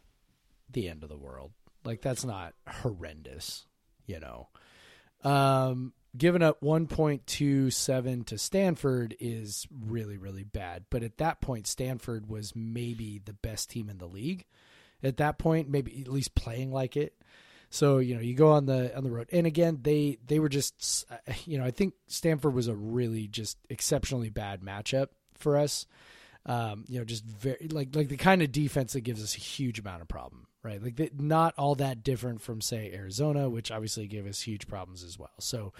the 0.71 0.89
end 0.89 1.03
of 1.03 1.09
the 1.09 1.17
world. 1.17 1.53
Like 1.87 2.03
that's 2.03 2.25
not 2.25 2.55
horrendous, 2.67 3.65
you 4.07 4.21
know. 4.21 4.49
Um 5.23 5.93
giving 6.17 6.43
up 6.43 6.61
1.27 6.61 8.27
to 8.27 8.39
Stanford 8.39 9.15
is 9.21 9.67
really, 9.71 10.17
really 10.17 10.45
bad. 10.45 10.85
But 10.91 11.03
at 11.03 11.19
that 11.19 11.41
point, 11.41 11.67
Stanford 11.67 12.29
was 12.29 12.57
maybe 12.57 13.21
the 13.23 13.35
best 13.35 13.71
team 13.71 13.91
in 13.91 13.99
the 13.99 14.07
league. 14.07 14.47
At 15.03 15.19
that 15.19 15.39
point, 15.39 15.69
maybe 15.69 16.01
at 16.01 16.09
least 16.09 16.35
playing 16.35 16.73
like 16.73 16.97
it. 16.97 17.15
So 17.71 17.99
you 17.99 18.15
know, 18.15 18.21
you 18.21 18.35
go 18.35 18.53
on 18.53 18.67
the 18.67 18.97
on 18.97 19.05
the 19.05 19.11
road, 19.11 19.29
and 19.33 19.47
again, 19.47 19.81
they 19.83 20.19
they 20.27 20.39
were 20.39 20.49
just, 20.49 21.05
you 21.45 21.59
know, 21.59 21.65
I 21.65 21.71
think 21.71 21.95
Stanford 22.07 22.55
was 22.55 22.69
a 22.69 22.75
really 22.75 23.27
just 23.27 23.59
exceptionally 23.69 24.31
bad 24.31 24.63
matchup 24.63 25.09
for 25.35 25.57
us. 25.57 25.87
Um, 26.47 26.85
you 26.89 26.99
know, 26.99 27.05
just 27.05 27.25
very 27.25 27.69
like 27.71 27.95
like 27.95 28.09
the 28.09 28.17
kind 28.17 28.41
of 28.41 28.53
defense 28.53 28.93
that 28.93 29.01
gives 29.01 29.23
us 29.23 29.37
a 29.37 29.41
huge 29.41 29.81
amount 29.81 30.01
of 30.01 30.09
problem, 30.09 30.46
right? 30.67 30.83
Like 30.83 31.13
not 31.19 31.55
all 31.57 31.77
that 31.77 32.03
different 32.03 32.43
from 32.43 32.61
say 32.61 32.91
Arizona, 32.93 33.49
which 33.49 33.71
obviously 33.71 34.09
gave 34.09 34.27
us 34.27 34.43
huge 34.43 34.67
problems 34.67 35.05
as 35.05 35.19
well. 35.19 35.31
So, 35.39 35.73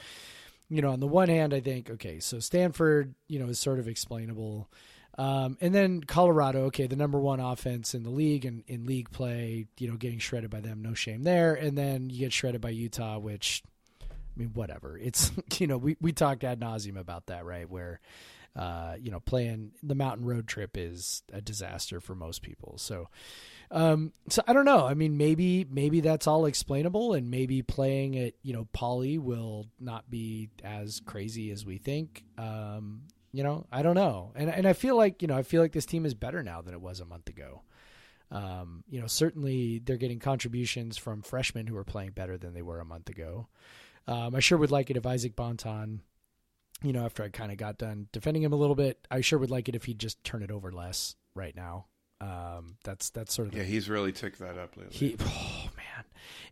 you 0.69 0.81
know, 0.81 0.91
on 0.91 1.01
the 1.01 1.09
one 1.09 1.29
hand, 1.29 1.53
I 1.53 1.61
think 1.61 1.91
okay, 1.91 2.21
so 2.21 2.39
Stanford, 2.39 3.15
you 3.29 3.39
know, 3.39 3.47
is 3.47 3.59
sort 3.59 3.81
of 3.81 3.89
explainable. 3.89 4.71
Um, 5.19 5.57
and 5.61 5.75
then 5.75 6.03
Colorado, 6.03 6.67
okay, 6.67 6.87
the 6.87 6.95
number 6.95 7.19
one 7.19 7.41
offense 7.41 7.95
in 7.95 8.05
the 8.05 8.11
league 8.11 8.45
and 8.45 8.63
in 8.67 8.87
league 8.87 9.11
play, 9.11 9.67
you 9.79 9.91
know, 9.91 9.97
getting 9.97 10.19
shredded 10.19 10.51
by 10.51 10.61
them, 10.61 10.83
no 10.83 10.95
shame 10.95 11.23
there. 11.23 11.55
And 11.55 11.77
then 11.77 12.11
you 12.11 12.21
get 12.21 12.33
shredded 12.33 12.61
by 12.61 12.71
Utah, 12.71 13.19
which, 13.19 13.63
I 14.03 14.05
mean, 14.37 14.51
whatever. 14.53 14.99
It's, 14.99 15.33
you 15.59 15.67
know, 15.67 15.79
we, 15.79 15.97
we 16.01 16.13
talked 16.13 16.45
ad 16.45 16.61
nauseum 16.61 16.99
about 16.99 17.27
that, 17.27 17.47
right? 17.47 17.69
Where, 17.69 18.01
uh, 18.55 18.97
you 19.01 19.11
know, 19.11 19.21
playing 19.21 19.73
the 19.83 19.95
mountain 19.95 20.27
road 20.27 20.47
trip 20.47 20.77
is 20.77 21.23
a 21.33 21.41
disaster 21.41 21.99
for 21.99 22.15
most 22.15 22.43
people. 22.43 22.77
So, 22.77 23.09
um, 23.71 24.13
so 24.29 24.43
I 24.47 24.53
don't 24.53 24.65
know. 24.65 24.87
I 24.87 24.95
mean, 24.95 25.17
maybe 25.17 25.67
maybe 25.71 26.01
that's 26.01 26.27
all 26.27 26.47
explainable, 26.47 27.15
and 27.15 27.31
maybe 27.31 27.63
playing 27.63 28.15
it, 28.15 28.37
you 28.43 28.53
know 28.53 28.69
Pauley 28.75 29.19
will 29.19 29.67
not 29.81 30.09
be 30.11 30.51
as 30.63 31.01
crazy 31.05 31.51
as 31.51 31.65
we 31.65 31.79
think. 31.79 32.25
Um, 32.39 33.03
you 33.33 33.43
know, 33.43 33.67
I 33.73 33.83
don't 33.83 33.95
know, 33.95 34.33
and 34.35 34.51
and 34.51 34.67
I 34.67 34.73
feel 34.73 34.97
like 34.97 35.23
you 35.23 35.29
know 35.29 35.37
I 35.37 35.43
feel 35.43 35.63
like 35.63 35.73
this 35.73 35.87
team 35.87 36.07
is 36.07 36.15
better 36.15 36.43
now 36.43 36.63
than 36.63 36.75
it 36.75 36.81
was 36.81 37.01
a 37.01 37.05
month 37.05 37.29
ago. 37.29 37.63
Um, 38.31 38.83
you 38.89 39.01
know, 39.01 39.07
certainly 39.07 39.79
they're 39.79 39.97
getting 39.97 40.19
contributions 40.19 40.97
from 40.97 41.23
freshmen 41.23 41.67
who 41.67 41.77
are 41.77 41.85
playing 41.85 42.11
better 42.11 42.37
than 42.37 42.55
they 42.55 42.63
were 42.63 42.81
a 42.81 42.85
month 42.85 43.09
ago. 43.09 43.49
Um, 44.09 44.35
I 44.35 44.41
sure 44.41 44.59
would 44.59 44.71
like 44.71 44.91
it 44.91 44.97
if 44.97 45.07
Isaac 45.07 45.37
Bonton, 45.37 46.03
you 46.83 46.93
know, 46.93 47.05
after 47.05 47.23
I 47.23 47.29
kind 47.29 47.53
of 47.53 47.59
got 47.59 47.79
done 47.79 48.09
defending 48.13 48.43
him 48.43 48.53
a 48.53 48.57
little 48.57 48.75
bit, 48.75 49.07
I 49.11 49.21
sure 49.21 49.39
would 49.39 49.51
like 49.51 49.69
it 49.69 49.75
if 49.75 49.85
he'd 49.85 49.99
just 49.99 50.23
turn 50.25 50.43
it 50.43 50.51
over 50.51 50.73
less 50.73 51.17
right 51.35 51.55
now. 51.55 51.87
Um, 52.21 52.77
that's 52.83 53.11
that's 53.11 53.35
sort 53.35 53.49
of 53.49 53.55
yeah. 53.55 53.65
He's 53.65 53.89
really 53.89 54.13
ticked 54.13 54.39
that 54.39 54.57
up 54.57 54.77
lately. 54.77 54.97
He, 54.97 55.17
oh 55.21 55.69
man, 55.77 56.05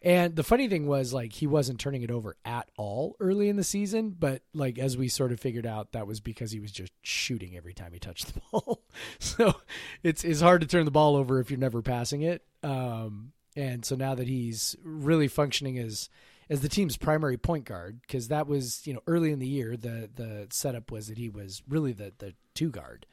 and 0.03 0.37
the 0.37 0.43
funny 0.43 0.69
thing 0.69 0.87
was 0.87 1.15
like 1.15 1.33
he 1.33 1.47
wasn't 1.47 1.81
turning 1.81 2.03
it 2.03 2.11
over 2.11 2.37
at 2.45 2.69
all 2.77 3.17
early 3.19 3.49
in 3.49 3.57
the 3.57 3.65
season, 3.65 4.11
but 4.11 4.43
like 4.53 4.79
as 4.79 4.99
we 4.99 5.09
sort 5.09 5.33
of 5.33 5.41
figured 5.41 5.65
out, 5.65 5.93
that 5.93 6.07
was 6.07 6.21
because 6.21 6.51
he 6.51 6.61
was 6.61 6.71
just 6.71 6.93
shooting 7.03 7.57
every 7.57 7.73
time 7.73 7.93
he 7.95 7.99
touched 7.99 8.35
the 8.35 8.41
ball. 8.53 8.83
so 9.19 9.55
it's 10.03 10.23
it's 10.23 10.43
hard 10.43 10.61
to 10.61 10.67
turn 10.67 10.85
the 10.85 10.91
ball 10.91 11.17
over 11.17 11.41
if 11.41 11.51
you're 11.51 11.59
never 11.59 11.81
passing 11.81 12.21
it. 12.21 12.43
Um, 12.63 13.33
and 13.57 13.85
so 13.85 13.97
now 13.97 14.15
that 14.15 14.29
he's 14.29 14.77
really 14.83 15.29
functioning 15.29 15.79
as 15.79 16.11
as 16.51 16.61
the 16.61 16.69
team's 16.69 16.99
primary 16.99 17.39
point 17.39 17.65
guard, 17.65 18.03
because 18.03 18.29
that 18.29 18.47
was 18.47 18.87
you 18.87 18.93
know 18.93 19.01
early 19.07 19.33
in 19.33 19.39
the 19.39 19.49
year 19.49 19.79
the 19.79 20.11
the 20.15 20.47
setup 20.51 20.91
was 20.91 21.09
that 21.09 21.17
he 21.17 21.31
was 21.31 21.63
really 21.67 21.93
the 21.93 22.13
the 22.19 22.35
two 22.53 22.69
guard 22.69 23.07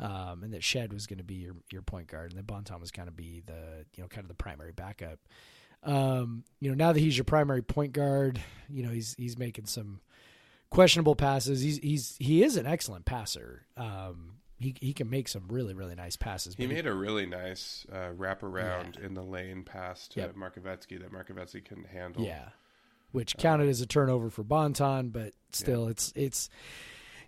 um, 0.00 0.42
and 0.42 0.52
that 0.52 0.64
Shed 0.64 0.92
was 0.92 1.06
going 1.06 1.18
to 1.18 1.24
be 1.24 1.34
your 1.34 1.54
your 1.70 1.82
point 1.82 2.08
guard, 2.08 2.30
and 2.30 2.38
that 2.38 2.46
Bonton 2.46 2.80
was 2.80 2.90
going 2.90 3.06
to 3.06 3.12
be 3.12 3.42
the 3.46 3.84
you 3.96 4.02
know 4.02 4.08
kind 4.08 4.24
of 4.24 4.28
the 4.28 4.34
primary 4.34 4.72
backup. 4.72 5.20
Um, 5.82 6.44
you 6.60 6.70
know, 6.70 6.74
now 6.74 6.92
that 6.92 7.00
he's 7.00 7.16
your 7.16 7.24
primary 7.24 7.62
point 7.62 7.92
guard, 7.92 8.40
you 8.68 8.82
know 8.82 8.90
he's 8.90 9.14
he's 9.16 9.38
making 9.38 9.66
some 9.66 10.00
questionable 10.70 11.14
passes. 11.14 11.60
He's 11.60 11.78
he's 11.78 12.16
he 12.18 12.42
is 12.42 12.56
an 12.56 12.66
excellent 12.66 13.04
passer. 13.04 13.66
Um, 13.76 14.34
he 14.58 14.74
he 14.80 14.92
can 14.92 15.10
make 15.10 15.28
some 15.28 15.44
really 15.48 15.74
really 15.74 15.94
nice 15.94 16.16
passes. 16.16 16.54
He 16.56 16.66
made 16.66 16.86
a 16.86 16.94
really 16.94 17.26
nice 17.26 17.86
uh, 17.92 18.10
wraparound 18.16 18.98
yeah. 18.98 19.06
in 19.06 19.14
the 19.14 19.22
lane 19.22 19.62
pass 19.62 20.08
to 20.08 20.20
yep. 20.20 20.34
Markovetskyy 20.34 21.00
that 21.00 21.12
Markovetskyy 21.12 21.64
couldn't 21.64 21.88
handle. 21.88 22.24
Yeah, 22.24 22.48
which 23.12 23.36
counted 23.36 23.66
uh, 23.66 23.70
as 23.70 23.80
a 23.80 23.86
turnover 23.86 24.30
for 24.30 24.42
Bonton, 24.42 25.10
but 25.10 25.32
still, 25.52 25.84
yeah. 25.84 25.90
it's 25.90 26.12
it's 26.16 26.50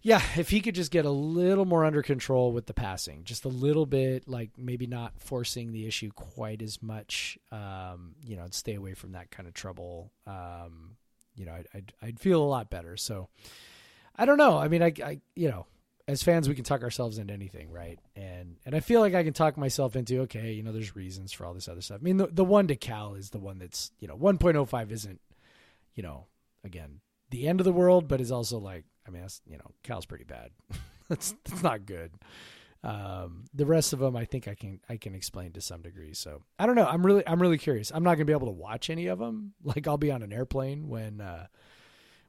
yeah, 0.03 0.23
if 0.37 0.51
he 0.51 0.61
could 0.61 0.75
just 0.75 0.91
get 0.91 1.05
a 1.05 1.11
little 1.11 1.65
more 1.65 1.85
under 1.85 2.03
control 2.03 2.53
with 2.53 2.67
the 2.67 2.75
passing, 2.75 3.25
just 3.25 3.45
a 3.45 3.49
little 3.49 3.87
bit, 3.87 4.29
like 4.29 4.51
maybe 4.57 4.87
not 4.87 5.13
forcing 5.19 5.73
the 5.73 5.87
issue 5.87 6.11
quite 6.13 6.63
as 6.63 6.83
much, 6.83 7.39
um, 7.53 8.15
you 8.25 8.37
know, 8.37 8.45
and 8.45 8.55
stay 8.55 8.75
away 8.75 8.95
from 8.95 9.13
that 9.13 9.31
kind 9.31 9.49
of 9.49 9.55
trouble, 9.55 10.13
um, 10.27 10.97
you 11.37 11.45
know, 11.45 11.53
I'd, 11.53 11.69
I'd, 11.75 11.93
I'd, 12.03 12.21
feel 12.21 12.43
a 12.43 12.45
lot 12.45 12.71
better. 12.71 12.97
So 12.97 13.29
I 14.17 14.25
don't 14.25 14.39
know. 14.39 14.57
I 14.57 14.69
mean, 14.69 14.83
I, 14.83 14.93
I, 15.05 15.21
you 15.35 15.51
know, 15.51 15.67
as 16.09 16.23
fans, 16.23 16.49
we 16.49 16.55
can 16.55 16.65
talk 16.65 16.83
ourselves 16.83 17.19
into 17.19 17.35
anything, 17.35 17.71
right? 17.71 17.99
And 18.15 18.57
and 18.65 18.75
I 18.75 18.81
feel 18.81 19.01
like 19.01 19.15
I 19.15 19.25
can 19.25 19.33
talk 19.33 19.57
myself 19.57 19.97
into 19.97 20.21
okay, 20.23 20.53
you 20.53 20.63
know, 20.63 20.73
there's 20.73 20.95
reasons 20.95 21.33
for 21.33 21.45
all 21.45 21.53
this 21.53 21.69
other 21.69 21.81
stuff. 21.81 21.99
I 22.01 22.05
mean, 22.05 22.17
the 22.17 22.29
the 22.29 22.45
one 22.45 22.69
to 22.69 22.77
Cal 22.77 23.15
is 23.15 23.31
the 23.31 23.39
one 23.39 23.59
that's 23.59 23.91
you 23.99 24.07
know 24.09 24.17
1.05 24.17 24.93
isn't, 24.93 25.21
you 25.95 26.03
know, 26.03 26.27
again 26.65 27.01
the 27.31 27.49
end 27.49 27.61
of 27.61 27.65
the 27.65 27.73
world, 27.73 28.09
but 28.09 28.21
is 28.21 28.33
also 28.33 28.59
like 28.59 28.85
I 29.07 29.11
mean, 29.11 29.23
that's 29.23 29.41
you 29.47 29.57
know, 29.57 29.71
Cal's 29.83 30.07
pretty 30.07 30.25
bad. 30.25 30.51
that's 31.09 31.35
that's 31.45 31.63
not 31.63 31.87
good. 31.87 32.13
Um, 32.83 33.47
the 33.53 33.67
rest 33.67 33.93
of 33.93 33.99
them, 33.99 34.15
I 34.17 34.25
think 34.25 34.47
I 34.47 34.55
can 34.55 34.81
I 34.89 34.97
can 34.97 35.15
explain 35.15 35.53
to 35.53 35.61
some 35.61 35.83
degree. 35.83 36.15
So 36.15 36.43
I 36.59 36.67
don't 36.67 36.77
know. 36.77 36.87
I'm 36.87 37.05
really 37.05 37.27
I'm 37.27 37.41
really 37.41 37.59
curious. 37.59 37.91
I'm 37.93 38.05
not 38.05 38.15
gonna 38.15 38.27
be 38.27 38.33
able 38.33 38.47
to 38.47 38.53
watch 38.53 38.91
any 38.91 39.07
of 39.07 39.19
them. 39.19 39.55
Like 39.65 39.89
I'll 39.89 39.99
be 39.99 40.13
on 40.13 40.23
an 40.23 40.33
airplane 40.33 40.89
when 40.89 41.21
uh, 41.21 41.47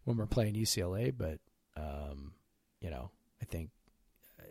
when 0.06 0.18
we're 0.18 0.26
playing 0.26 0.56
UCLA, 0.56 1.14
but 1.16 1.40
um, 1.76 2.34
you 2.82 2.90
know, 2.90 3.12
I 3.42 3.46
think 3.46 3.70
uh, 4.40 4.46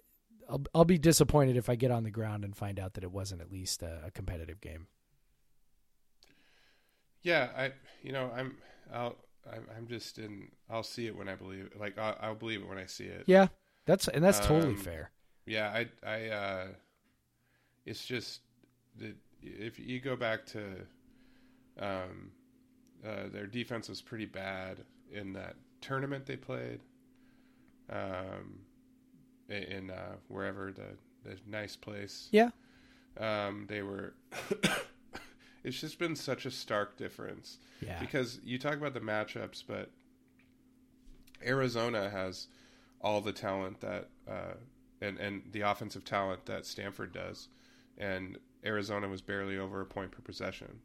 I'll 0.49 0.63
I'll 0.75 0.85
be 0.85 0.99
disappointed 0.99 1.57
if 1.57 1.69
I 1.69 1.75
get 1.75 1.91
on 1.91 2.05
the 2.05 2.11
ground 2.11 2.45
and 2.45 2.57
find 2.57 2.79
out 2.79 2.95
that 2.95 3.05
it 3.05 3.11
wasn't 3.11 3.41
at 3.41 3.51
least 3.51 3.83
a, 3.83 4.03
a 4.07 4.11
competitive 4.11 4.61
game. 4.61 4.87
Yeah, 7.23 7.49
I 7.57 7.73
you 8.03 8.13
know 8.13 8.31
I'm 8.37 8.57
I'll 8.93 9.17
I'm 9.53 9.87
just 9.87 10.19
in. 10.19 10.49
I'll 10.71 10.83
see 10.83 11.07
it 11.07 11.17
when 11.17 11.29
I 11.29 11.35
believe. 11.35 11.67
It. 11.67 11.81
Like 11.81 11.99
I'll, 11.99 12.17
I'll, 12.21 12.35
believe 12.35 12.63
it 12.63 12.69
when 12.69 12.79
I 12.79 12.87
see 12.87 13.05
it. 13.05 13.25
Yeah, 13.27 13.49
that's 13.85 14.09
and 14.09 14.25
that's 14.25 14.41
totally 14.41 14.75
um, 14.75 14.77
fair. 14.77 15.11
Yeah, 15.47 15.69
I, 15.69 15.89
I, 16.07 16.29
uh, 16.29 16.67
it's 17.85 18.05
just 18.05 18.41
that 18.99 19.15
if 19.43 19.79
you 19.79 20.01
go 20.01 20.17
back 20.17 20.45
to, 20.47 20.61
um, 21.79 22.33
uh, 23.07 23.29
their 23.33 23.47
defense 23.47 23.89
was 23.89 24.03
pretty 24.03 24.27
bad 24.27 24.79
in 25.13 25.33
that 25.35 25.55
tournament 25.81 26.27
they 26.27 26.37
played, 26.37 26.81
um, 27.91 28.59
in 29.49 29.91
uh, 29.91 30.17
wherever 30.29 30.73
the 30.73 30.97
the 31.29 31.37
nice 31.47 31.77
place. 31.77 32.29
Yeah. 32.33 32.51
Um, 33.19 33.67
they 33.69 33.83
were 33.83 34.15
it's 35.67 35.81
just 35.81 35.99
been 35.99 36.15
such 36.15 36.47
a 36.47 36.51
stark 36.51 36.97
difference. 36.97 37.59
Yeah. 37.81 37.99
Because 37.99 38.39
you 38.45 38.57
talk 38.57 38.75
about 38.75 38.95
the 38.95 39.01
matchups, 39.01 39.65
but 39.67 39.91
Arizona 41.45 42.09
has 42.09 42.47
all 43.01 43.21
the 43.21 43.33
talent 43.33 43.81
that 43.81 44.09
uh, 44.31 44.55
and 45.01 45.19
and 45.19 45.43
the 45.51 45.63
offensive 45.63 46.05
talent 46.05 46.47
that 46.47 46.67
Stanford 46.67 47.13
does, 47.13 47.49
and 47.99 48.39
Arizona 48.65 49.09
was 49.09 49.21
barely 49.21 49.59
over 49.59 49.81
a 49.81 49.87
point 49.87 50.13
per 50.13 50.23
possession. 50.23 50.79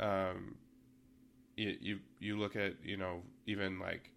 Um, 0.00 0.56
you 1.56 1.76
you, 1.80 1.98
you 2.18 2.38
look 2.38 2.56
at 2.56 2.74
you 2.84 2.96
know 2.96 3.22
even 3.46 3.78
like 3.78 4.10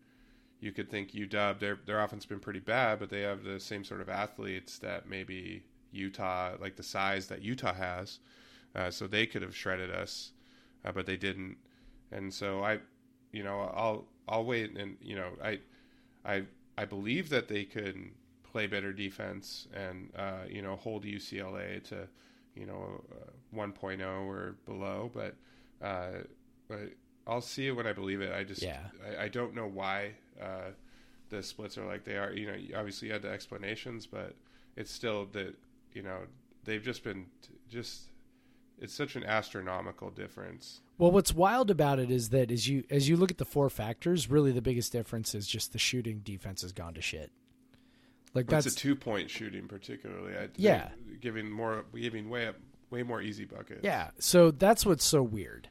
you 0.59 0.71
could 0.71 0.89
think 0.89 1.11
UW 1.11 1.59
their 1.59 1.77
their 1.85 2.03
offense 2.03 2.23
has 2.23 2.29
been 2.29 2.39
pretty 2.39 2.59
bad, 2.59 2.99
but 2.99 3.11
they 3.11 3.21
have 3.21 3.43
the 3.43 3.59
same 3.59 3.83
sort 3.83 4.01
of 4.01 4.09
athletes 4.09 4.79
that 4.79 5.07
maybe 5.07 5.63
Utah 5.91 6.55
like 6.59 6.75
the 6.75 6.83
size 6.83 7.27
that 7.27 7.43
Utah 7.43 7.75
has 7.75 8.17
uh, 8.75 8.89
so 8.91 9.07
they 9.07 9.25
could 9.25 9.41
have 9.41 9.55
shredded 9.55 9.91
us, 9.91 10.31
uh, 10.85 10.91
but 10.91 11.05
they 11.05 11.17
didn't. 11.17 11.57
And 12.11 12.33
so 12.33 12.63
I, 12.63 12.79
you 13.31 13.43
know, 13.43 13.71
I'll 13.75 14.05
I'll 14.27 14.45
wait 14.45 14.77
and 14.77 14.97
you 15.01 15.15
know 15.15 15.31
I 15.43 15.59
I 16.25 16.43
I 16.77 16.85
believe 16.85 17.29
that 17.29 17.47
they 17.47 17.65
could 17.65 18.11
play 18.43 18.67
better 18.67 18.93
defense 18.93 19.67
and 19.73 20.09
uh, 20.15 20.43
you 20.49 20.61
know 20.61 20.75
hold 20.75 21.03
UCLA 21.03 21.83
to 21.89 22.07
you 22.55 22.65
know 22.65 23.03
uh, 23.11 23.57
1.0 23.57 24.01
or 24.27 24.55
below, 24.65 25.11
but 25.13 25.35
uh, 25.81 26.23
but 26.67 26.91
I'll 27.27 27.41
see 27.41 27.67
it 27.67 27.71
when 27.71 27.87
I 27.87 27.93
believe 27.93 28.21
it. 28.21 28.33
I 28.33 28.43
just 28.43 28.61
yeah. 28.61 28.79
I, 29.17 29.25
I 29.25 29.27
don't 29.27 29.55
know 29.55 29.67
why 29.67 30.13
uh, 30.41 30.71
the 31.29 31.43
splits 31.43 31.77
are 31.77 31.85
like 31.85 32.03
they 32.03 32.17
are. 32.17 32.31
You 32.33 32.47
know, 32.47 32.77
obviously 32.77 33.07
you 33.07 33.13
had 33.13 33.21
the 33.21 33.29
explanations, 33.29 34.05
but 34.05 34.35
it's 34.75 34.91
still 34.91 35.25
that 35.33 35.55
you 35.93 36.01
know 36.01 36.19
they've 36.65 36.83
just 36.83 37.03
been 37.03 37.25
just 37.69 38.03
it's 38.81 38.93
such 38.93 39.15
an 39.15 39.23
astronomical 39.23 40.09
difference. 40.09 40.81
Well, 40.97 41.11
what's 41.11 41.33
wild 41.33 41.71
about 41.71 41.99
it 41.99 42.11
is 42.11 42.29
that 42.29 42.51
as 42.51 42.67
you 42.67 42.83
as 42.89 43.07
you 43.07 43.17
look 43.17 43.31
at 43.31 43.37
the 43.37 43.45
four 43.45 43.69
factors, 43.69 44.29
really 44.29 44.51
the 44.51 44.61
biggest 44.61 44.91
difference 44.91 45.33
is 45.33 45.47
just 45.47 45.71
the 45.71 45.79
shooting 45.79 46.19
defense 46.19 46.61
has 46.61 46.71
gone 46.71 46.93
to 46.95 47.01
shit. 47.01 47.31
Like 48.33 48.47
that's 48.47 48.65
a 48.65 48.75
two 48.75 48.95
point 48.95 49.29
shooting, 49.29 49.67
particularly. 49.67 50.35
I 50.35 50.49
yeah, 50.55 50.89
giving 51.19 51.49
more, 51.49 51.85
giving 51.95 52.29
way 52.29 52.47
up, 52.47 52.55
way 52.89 53.03
more 53.03 53.21
easy 53.21 53.45
buckets. 53.45 53.81
Yeah, 53.83 54.09
so 54.19 54.51
that's 54.51 54.85
what's 54.85 55.05
so 55.05 55.23
weird 55.23 55.69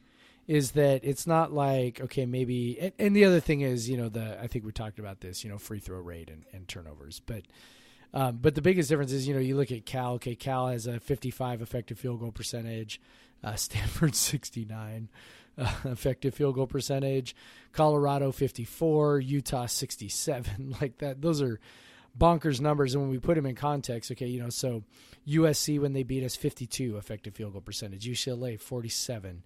is 0.49 0.71
that 0.73 1.05
it's 1.05 1.27
not 1.27 1.53
like 1.53 2.01
okay 2.01 2.25
maybe 2.25 2.79
and, 2.81 2.93
and 2.99 3.15
the 3.15 3.25
other 3.25 3.39
thing 3.39 3.61
is 3.61 3.89
you 3.89 3.97
know 3.97 4.09
the 4.09 4.43
I 4.43 4.47
think 4.47 4.65
we 4.65 4.73
talked 4.73 4.99
about 4.99 5.21
this 5.21 5.45
you 5.45 5.51
know 5.51 5.59
free 5.59 5.79
throw 5.79 6.01
rate 6.01 6.31
and, 6.31 6.45
and 6.53 6.67
turnovers 6.67 7.21
but 7.25 7.43
um, 8.15 8.39
but 8.41 8.55
the 8.55 8.63
biggest 8.63 8.89
difference 8.89 9.13
is 9.13 9.29
you 9.29 9.35
know 9.35 9.41
you 9.41 9.57
look 9.57 9.71
at 9.71 9.85
Cal. 9.85 10.15
Okay 10.15 10.35
Cal 10.35 10.69
has 10.69 10.87
a 10.87 11.01
55 11.01 11.63
effective 11.63 11.99
field 11.99 12.21
goal 12.21 12.33
percentage. 12.33 13.01
Uh, 13.43 13.55
Stanford 13.57 14.15
69 14.15 15.09
uh, 15.57 15.73
effective 15.85 16.35
field 16.35 16.55
goal 16.55 16.67
percentage. 16.67 17.37
Colorado 17.73 18.33
54 18.33 19.21
Utah 19.21 19.67
67 19.67 20.77
like 20.81 20.99
that 20.99 21.21
those 21.21 21.43
are 21.43 21.61
bonkers 22.19 22.61
numbers. 22.61 22.95
And 22.95 23.03
when 23.03 23.11
we 23.11 23.19
put 23.19 23.35
them 23.35 23.47
in 23.47 23.55
context 23.55 24.11
okay 24.11 24.27
you 24.27 24.43
know 24.43 24.51
so 24.51 24.83
USC 25.29 25.79
when 25.79 25.93
they 25.93 26.03
beat 26.03 26.25
us 26.25 26.37
52 26.37 26.97
effective 26.97 27.35
field 27.35 27.53
goal 27.53 27.61
percentage. 27.61 28.07
UCLA 28.07 28.59
47 28.59 29.43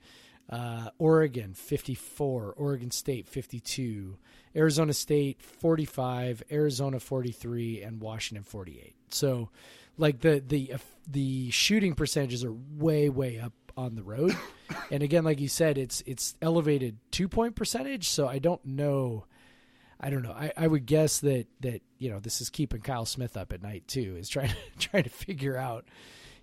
uh, 0.53 0.91
Oregon 0.99 1.55
54, 1.55 2.53
Oregon 2.59 2.91
State 2.91 3.27
52, 3.27 4.19
Arizona 4.55 4.93
State 4.93 5.41
45, 5.41 6.43
Arizona 6.53 7.01
43, 7.01 7.83
and 7.83 8.03
Washington 8.03 8.45
48. 8.45 8.95
So, 9.09 9.49
like 9.97 10.21
the 10.21 10.43
the 10.47 10.75
the 11.11 11.51
shooting 11.51 11.95
percentages 11.95 12.45
are 12.45 12.53
way 12.53 13.09
way 13.09 13.41
up 13.41 13.55
on 13.79 13.95
the 13.95 14.03
road, 14.03 14.37
and 14.91 15.03
again, 15.03 15.25
like 15.25 15.41
you 15.41 15.49
said, 15.49 15.79
it's 15.79 16.03
it's 16.05 16.37
elevated 16.43 16.99
two 17.11 17.29
point 17.29 17.57
percentage. 17.57 18.11
So 18.11 18.29
I 18.29 18.39
don't 18.39 18.65
know. 18.65 19.25
I 19.99 20.11
don't 20.11 20.23
know. 20.23 20.33
I, 20.33 20.53
I 20.55 20.67
would 20.67 20.85
guess 20.85 21.21
that 21.21 21.47
that 21.61 21.81
you 21.99 22.11
know 22.11 22.21
this 22.21 22.43
is 22.43 22.51
keeping 22.51 22.83
Kyle 22.83 23.07
Smith 23.07 23.39
up 23.39 23.55
at 23.55 23.63
night 23.63 23.89
too. 23.89 24.17
Is 24.19 24.29
trying 24.29 24.51
to, 24.51 24.57
trying 24.79 25.05
to 25.05 25.11
figure 25.11 25.57
out 25.57 25.87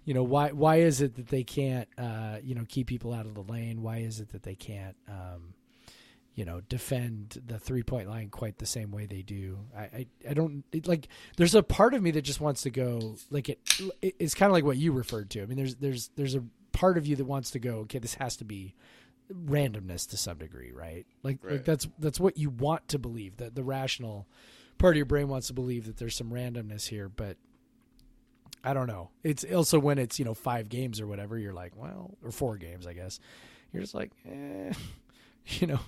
you 0.06 0.14
know 0.14 0.24
why 0.24 0.52
why 0.52 0.78
is 0.78 1.02
it 1.02 1.16
that 1.16 1.28
they 1.28 1.44
can't 1.44 1.88
uh, 1.98 2.38
you 2.44 2.56
know 2.56 2.66
keep 2.68 2.88
people 2.88 3.14
out 3.14 3.26
of 3.26 3.36
the 3.36 3.42
lane? 3.44 3.82
Why 3.82 3.98
is 3.98 4.20
it 4.20 4.30
that 4.34 4.44
they 4.44 4.56
can't 4.56 4.96
um, 5.08 5.54
you 6.36 6.46
know 6.46 6.62
defend 6.62 7.42
the 7.46 7.60
three 7.60 7.84
point 7.84 8.10
line 8.10 8.30
quite 8.30 8.58
the 8.58 8.66
same 8.66 8.92
way 8.92 9.06
they 9.06 9.22
do? 9.22 9.60
I 9.78 9.82
I, 9.82 10.08
I 10.30 10.34
don't 10.34 10.64
it, 10.72 10.88
like. 10.88 11.08
There's 11.38 11.56
a 11.56 11.64
part 11.64 11.94
of 11.94 12.02
me 12.02 12.12
that 12.12 12.22
just 12.24 12.42
wants 12.42 12.62
to 12.64 12.70
go 12.70 13.16
like 13.30 13.50
it. 13.50 13.60
It's 14.02 14.34
kind 14.34 14.50
of 14.50 14.54
like 14.54 14.64
what 14.64 14.78
you 14.78 14.92
referred 14.92 15.30
to. 15.32 15.44
I 15.44 15.46
mean, 15.46 15.58
there's 15.58 15.76
there's 15.76 16.10
there's 16.16 16.36
a 16.36 16.44
part 16.72 16.98
of 16.98 17.06
you 17.06 17.16
that 17.18 17.26
wants 17.26 17.52
to 17.52 17.60
go. 17.60 17.78
Okay, 17.80 18.00
this 18.00 18.16
has 18.16 18.38
to 18.38 18.46
be 18.46 18.74
randomness 19.32 20.10
to 20.10 20.18
some 20.18 20.38
degree, 20.40 20.72
right? 20.72 21.06
Like, 21.22 21.38
Right. 21.44 21.54
like 21.54 21.66
that's 21.66 21.88
that's 22.00 22.20
what 22.20 22.38
you 22.38 22.50
want 22.50 22.88
to 22.90 23.00
believe. 23.00 23.38
That 23.38 23.54
the 23.56 23.64
rational 23.64 24.28
part 24.80 24.94
of 24.94 24.98
your 24.98 25.06
brain 25.06 25.28
wants 25.28 25.48
to 25.48 25.54
believe 25.54 25.86
that 25.86 25.98
there's 25.98 26.16
some 26.16 26.32
randomness 26.32 26.88
here, 26.88 27.10
but 27.10 27.38
I 28.64 28.74
don't 28.74 28.88
know. 28.88 29.10
It's 29.24 29.44
also 29.44 29.80
when 29.80 29.98
it's 29.98 30.20
you 30.20 30.26
know 30.26 30.34
five 30.34 30.70
games 30.70 31.00
or 31.00 31.08
whatever. 31.08 31.38
You're 31.38 31.54
like, 31.54 31.74
well, 31.76 32.18
or 32.24 32.32
four 32.32 32.58
games, 32.58 32.86
I 32.86 32.94
guess. 32.94 33.20
You're 33.72 33.82
just 33.82 33.94
like, 33.94 34.12
eh, 34.30 34.74
you 35.60 35.68
know, 35.68 35.80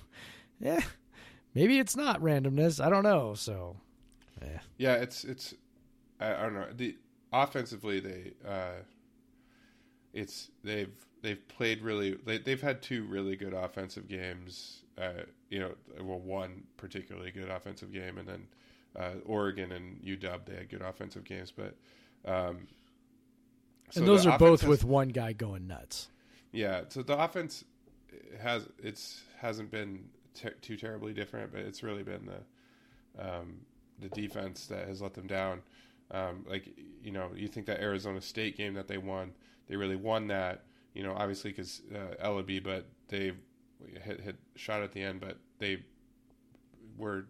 yeah, 0.60 0.80
maybe 1.54 1.78
it's 1.78 1.96
not 1.96 2.20
randomness. 2.20 2.84
I 2.84 2.88
don't 2.88 3.02
know. 3.02 3.34
So, 3.34 3.76
eh. 4.40 4.58
Yeah, 4.78 4.94
it's 4.94 5.24
it's 5.24 5.54
I, 6.20 6.34
I 6.34 6.42
don't 6.42 6.54
know. 6.54 6.66
The 6.74 6.96
offensively 7.32 8.00
they 8.00 8.32
uh 8.46 8.82
it's 10.12 10.50
they've 10.62 10.94
they've 11.22 11.46
played 11.48 11.80
really 11.82 12.14
they 12.26 12.38
they've 12.38 12.60
had 12.60 12.82
two 12.82 13.04
really 13.04 13.36
good 13.36 13.54
offensive 13.54 14.08
games. 14.08 14.82
Uh 14.98 15.24
you 15.50 15.58
know, 15.58 15.72
well 16.00 16.20
one 16.20 16.64
particularly 16.76 17.30
good 17.30 17.48
offensive 17.48 17.92
game 17.92 18.18
and 18.18 18.28
then 18.28 18.46
uh 18.98 19.14
Oregon 19.24 19.72
and 19.72 20.02
UW 20.02 20.44
they 20.44 20.56
had 20.56 20.68
good 20.68 20.82
offensive 20.82 21.24
games, 21.24 21.50
but 21.50 21.74
um 22.24 22.66
so 23.90 24.00
and 24.00 24.08
those 24.08 24.26
are 24.26 24.38
both 24.38 24.62
has- 24.62 24.70
with 24.70 24.84
one 24.84 25.08
guy 25.08 25.32
going 25.32 25.66
nuts. 25.66 26.08
yeah, 26.52 26.82
so 26.88 27.02
the 27.02 27.18
offense 27.18 27.64
has 28.40 28.68
it's 28.82 29.22
hasn't 29.38 29.70
been 29.70 30.04
too 30.62 30.76
terribly 30.76 31.12
different, 31.12 31.52
but 31.52 31.60
it's 31.60 31.82
really 31.82 32.02
been 32.02 32.26
the 32.26 33.22
um, 33.22 33.60
the 33.98 34.08
defense 34.08 34.66
that 34.66 34.88
has 34.88 35.02
let 35.02 35.14
them 35.14 35.26
down. 35.26 35.60
Um, 36.10 36.44
like 36.48 36.74
you 37.02 37.10
know, 37.12 37.30
you 37.34 37.48
think 37.48 37.66
that 37.66 37.80
Arizona 37.80 38.20
State 38.20 38.56
game 38.56 38.74
that 38.74 38.88
they 38.88 38.98
won, 38.98 39.32
they 39.68 39.76
really 39.76 39.96
won 39.96 40.28
that. 40.28 40.64
You 40.94 41.02
know, 41.02 41.12
obviously 41.14 41.50
because 41.50 41.82
uh, 41.94 42.14
Elleby, 42.26 42.62
but 42.62 42.86
they 43.08 43.32
hit 44.02 44.20
hit 44.20 44.36
shot 44.56 44.82
at 44.82 44.92
the 44.92 45.02
end, 45.02 45.20
but 45.20 45.38
they 45.58 45.82
were 46.96 47.26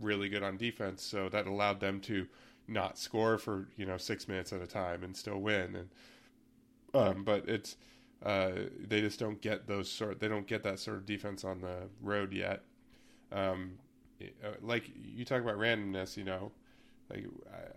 really 0.00 0.28
good 0.28 0.42
on 0.42 0.56
defense, 0.56 1.02
so 1.02 1.28
that 1.30 1.46
allowed 1.46 1.80
them 1.80 2.00
to 2.02 2.26
not 2.68 2.98
score 2.98 3.38
for 3.38 3.68
you 3.76 3.86
know 3.86 3.96
six 3.96 4.26
minutes 4.28 4.52
at 4.52 4.60
a 4.60 4.66
time 4.66 5.02
and 5.04 5.16
still 5.16 5.38
win. 5.38 5.76
And 5.76 5.88
um, 6.94 7.24
but 7.24 7.48
it's 7.48 7.76
uh, 8.24 8.52
they 8.86 9.00
just 9.00 9.18
don't 9.18 9.40
get 9.40 9.66
those 9.66 9.90
sort. 9.90 10.20
They 10.20 10.28
don't 10.28 10.46
get 10.46 10.62
that 10.64 10.78
sort 10.78 10.96
of 10.96 11.06
defense 11.06 11.44
on 11.44 11.60
the 11.60 11.88
road 12.02 12.32
yet. 12.32 12.62
Um, 13.32 13.72
uh, 14.22 14.48
like 14.62 14.90
you 14.96 15.24
talk 15.24 15.42
about 15.42 15.56
randomness, 15.58 16.16
you 16.16 16.24
know, 16.24 16.50
like 17.10 17.26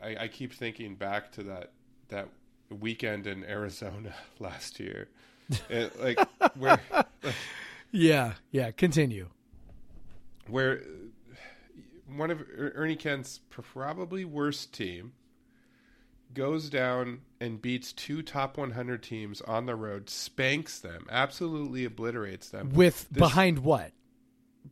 I, 0.02 0.24
I 0.24 0.28
keep 0.28 0.54
thinking 0.54 0.96
back 0.96 1.32
to 1.34 1.44
that 1.44 1.72
that 2.08 2.30
weekend 2.70 3.28
in 3.28 3.44
Arizona 3.44 4.14
last 4.40 4.80
year, 4.80 5.10
It- 5.70 6.00
like 6.02 6.20
where 6.56 6.80
Yeah, 7.92 8.34
yeah. 8.52 8.70
Continue. 8.72 9.28
where 10.48 10.82
one 12.16 12.32
of 12.32 12.42
Er- 12.42 12.74
Ernie 12.76 12.96
Kent's 12.96 13.40
probably 13.50 14.26
worst 14.26 14.74
team 14.74 15.14
goes 16.34 16.70
down 16.70 17.22
and 17.42 17.62
beats 17.62 17.92
two 17.92 18.22
top 18.22 18.58
100 18.58 19.02
teams 19.02 19.42
on 19.42 19.66
the 19.66 19.76
road, 19.76 20.10
spanks 20.10 20.80
them, 20.80 21.06
absolutely 21.10 21.86
obliterates 21.86 22.50
them. 22.50 22.70
With 22.72 23.08
This- 23.10 23.20
behind 23.20 23.60
what? 23.60 23.92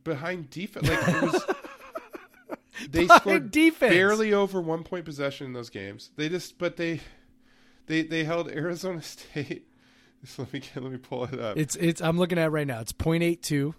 behind 0.04 0.48
defense. 0.50 0.88
Like 0.88 1.08
it 1.08 1.22
was, 1.22 1.44
they 2.90 3.02
Behind 3.06 3.20
scored 3.20 3.50
defense. 3.50 3.92
barely 3.92 4.32
over 4.32 4.60
one 4.60 4.84
point 4.84 5.04
possession 5.04 5.46
in 5.46 5.52
those 5.54 5.70
games. 5.70 6.10
They 6.16 6.28
just, 6.28 6.58
but 6.58 6.76
they, 6.76 7.00
they, 7.86 8.02
they 8.02 8.22
held 8.24 8.48
Arizona 8.50 9.02
State. 9.02 9.66
Just 10.24 10.38
let 10.38 10.52
me 10.52 10.60
get, 10.60 10.76
let 10.82 10.92
me 10.92 10.98
pull 10.98 11.24
it 11.24 11.38
up. 11.40 11.56
It's 11.56 11.74
it's. 11.76 12.00
I'm 12.02 12.18
looking 12.18 12.38
at 12.38 12.46
it 12.46 12.50
right 12.50 12.66
now. 12.66 12.80
It's 12.80 12.92
.82. 12.92 13.74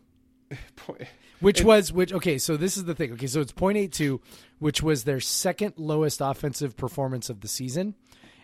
Which 1.40 1.62
was 1.64 1.94
which 1.94 2.12
okay, 2.12 2.38
so 2.38 2.58
this 2.58 2.76
is 2.76 2.84
the 2.84 2.94
thing. 2.96 3.14
Okay, 3.14 3.28
so 3.28 3.40
it's 3.40 3.54
.82, 3.54 4.20
which 4.60 4.84
was 4.84 5.06
their 5.06 5.22
second 5.22 5.76
lowest 5.78 6.20
offensive 6.22 6.76
performance 6.76 7.30
of 7.30 7.40
the 7.40 7.48
season. 7.48 7.96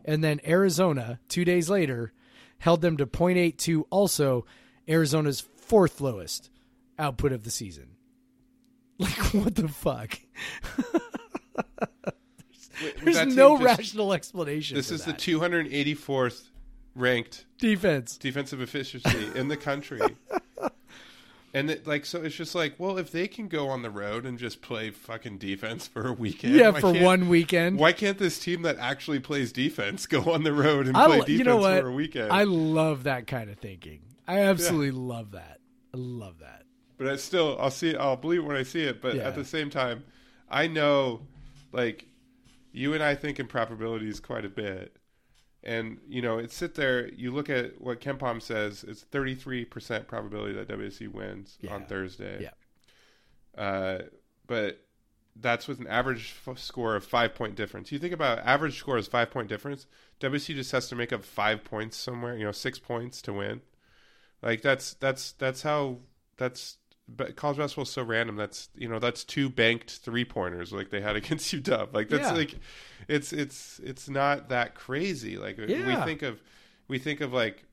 And 0.05 0.23
then 0.23 0.39
Arizona, 0.47 1.19
2 1.29 1.43
days 1.43 1.69
later, 1.69 2.13
held 2.59 2.79
them 2.81 2.95
to 2.97 3.05
.82 3.05 3.83
also 3.89 4.45
Arizona's 4.87 5.41
fourth 5.41 5.99
lowest 5.99 6.49
output 6.97 7.31
of 7.33 7.43
the 7.43 7.51
season. 7.51 7.89
Like 8.97 9.33
what 9.33 9.55
the 9.55 9.67
fuck? 9.67 10.17
There's 13.03 13.17
team 13.19 13.35
no 13.35 13.57
just- 13.57 13.77
rational 13.79 14.13
explanation. 14.13 14.77
This 14.77 14.89
is 14.91 15.03
that. 15.05 15.17
the 15.17 15.33
284th 15.33 16.43
ranked 16.95 17.45
defense. 17.57 18.17
defensive 18.17 18.61
efficiency 18.61 19.27
in 19.35 19.49
the 19.49 19.57
country. 19.57 19.99
And 21.55 21.71
it, 21.71 21.87
like 21.87 22.05
so, 22.05 22.21
it's 22.21 22.35
just 22.35 22.53
like, 22.53 22.75
well, 22.77 22.97
if 22.97 23.11
they 23.11 23.29
can 23.29 23.47
go 23.47 23.69
on 23.69 23.81
the 23.81 23.89
road 23.89 24.25
and 24.25 24.37
just 24.37 24.61
play 24.61 24.91
fucking 24.91 25.37
defense 25.37 25.87
for 25.87 26.05
a 26.05 26.11
weekend, 26.11 26.53
Yeah, 26.55 26.71
for 26.73 26.91
one 26.91 27.29
weekend. 27.29 27.79
Why 27.79 27.93
can't 27.93 28.17
this 28.17 28.37
team 28.37 28.63
that 28.63 28.77
actually 28.77 29.19
plays 29.21 29.53
defense 29.53 30.05
go 30.05 30.33
on 30.33 30.43
the 30.43 30.51
road 30.51 30.85
and 30.85 30.97
I 30.97 31.05
play 31.05 31.17
defense 31.19 31.29
you 31.39 31.43
know 31.45 31.61
for 31.61 31.87
a 31.87 31.93
weekend? 31.93 32.29
I 32.31 32.43
love 32.43 33.03
that 33.03 33.25
kind 33.25 33.49
of 33.49 33.57
thinking. 33.59 34.01
I 34.27 34.39
absolutely 34.41 34.91
love 34.91 35.31
that. 35.31 35.59
I 35.93 35.97
love 35.97 36.39
that. 36.39 36.63
but 36.97 37.07
I 37.07 37.15
still, 37.15 37.57
I'll 37.57 37.71
see, 37.71 37.95
I'll 37.95 38.17
believe 38.17 38.41
it 38.41 38.45
when 38.45 38.57
I 38.57 38.63
see 38.63 38.83
it. 38.83 39.01
But 39.01 39.15
Yeah. 39.15 39.23
at 39.23 39.35
the 39.35 39.45
same 39.45 39.69
time, 39.69 40.03
I 40.49 40.67
know, 40.67 41.21
like, 41.71 42.05
you 42.73 42.93
and 42.93 43.01
I 43.01 43.15
think 43.15 43.39
in 43.39 43.47
probabilities 43.47 44.19
quite 44.19 44.43
a 44.43 44.49
bit. 44.49 44.93
And 45.65 45.99
you 46.07 46.21
know, 46.21 46.37
it's 46.37 46.55
sit 46.55 46.75
there. 46.75 47.07
You 47.13 47.31
look 47.31 47.49
at 47.49 47.81
what 47.81 47.99
KenPom 47.99 48.41
says. 48.41 48.83
It's 48.87 49.01
thirty 49.01 49.33
three 49.35 49.65
percent 49.65 50.07
probability 50.07 50.53
that 50.53 50.67
WSC 50.67 51.07
wins 51.11 51.57
Yeah. 51.61 51.73
on 51.73 51.85
Thursday. 51.85 52.43
Yeah. 52.43 53.61
Uh, 53.61 54.03
but 54.47 54.81
that's 55.35 55.67
with 55.67 55.79
an 55.79 55.87
average 55.87 56.35
f- 56.47 56.59
score 56.59 56.95
of 56.95 57.03
five 57.03 57.33
point 57.33 57.55
difference. 57.55 57.91
You 57.91 57.99
think 57.99 58.13
about 58.13 58.39
average 58.39 58.77
score 58.77 58.97
is 58.97 59.07
five 59.07 59.31
point 59.31 59.47
difference. 59.49 59.87
WC 60.19 60.53
just 60.55 60.71
has 60.71 60.87
to 60.89 60.95
make 60.95 61.11
up 61.11 61.23
five 61.25 61.63
points 61.63 61.97
somewhere. 61.97 62.37
You 62.37 62.45
know, 62.45 62.51
six 62.51 62.77
points 62.79 63.21
to 63.23 63.33
win. 63.33 63.61
Like 64.41 64.61
that's 64.61 64.93
that's 64.93 65.31
that's 65.33 65.63
how 65.63 65.97
that's. 66.37 66.77
But 67.07 67.35
college 67.35 67.57
basketball 67.57 67.83
is 67.83 67.89
so 67.91 68.01
random. 68.03 68.35
That's 68.35 68.69
you 68.75 68.89
know 68.89 68.97
that's 68.99 69.23
two 69.23 69.49
banked 69.49 69.91
three 69.91 70.25
pointers 70.25 70.73
like 70.73 70.89
they 70.89 71.01
had 71.01 71.15
against 71.21 71.53
UW. 71.53 71.93
Like 71.93 72.09
that's 72.09 72.23
Yeah. 72.23 72.33
like, 72.33 72.55
it's 73.07 73.31
it's 73.31 73.79
it's 73.83 74.09
not 74.09 74.49
that 74.49 74.73
crazy. 74.75 75.37
Like 75.37 75.57
we 75.57 75.67
think 76.03 76.21
of 76.23 76.41
we 76.87 76.97
think 76.97 77.21
of 77.21 77.31
like 77.33 77.63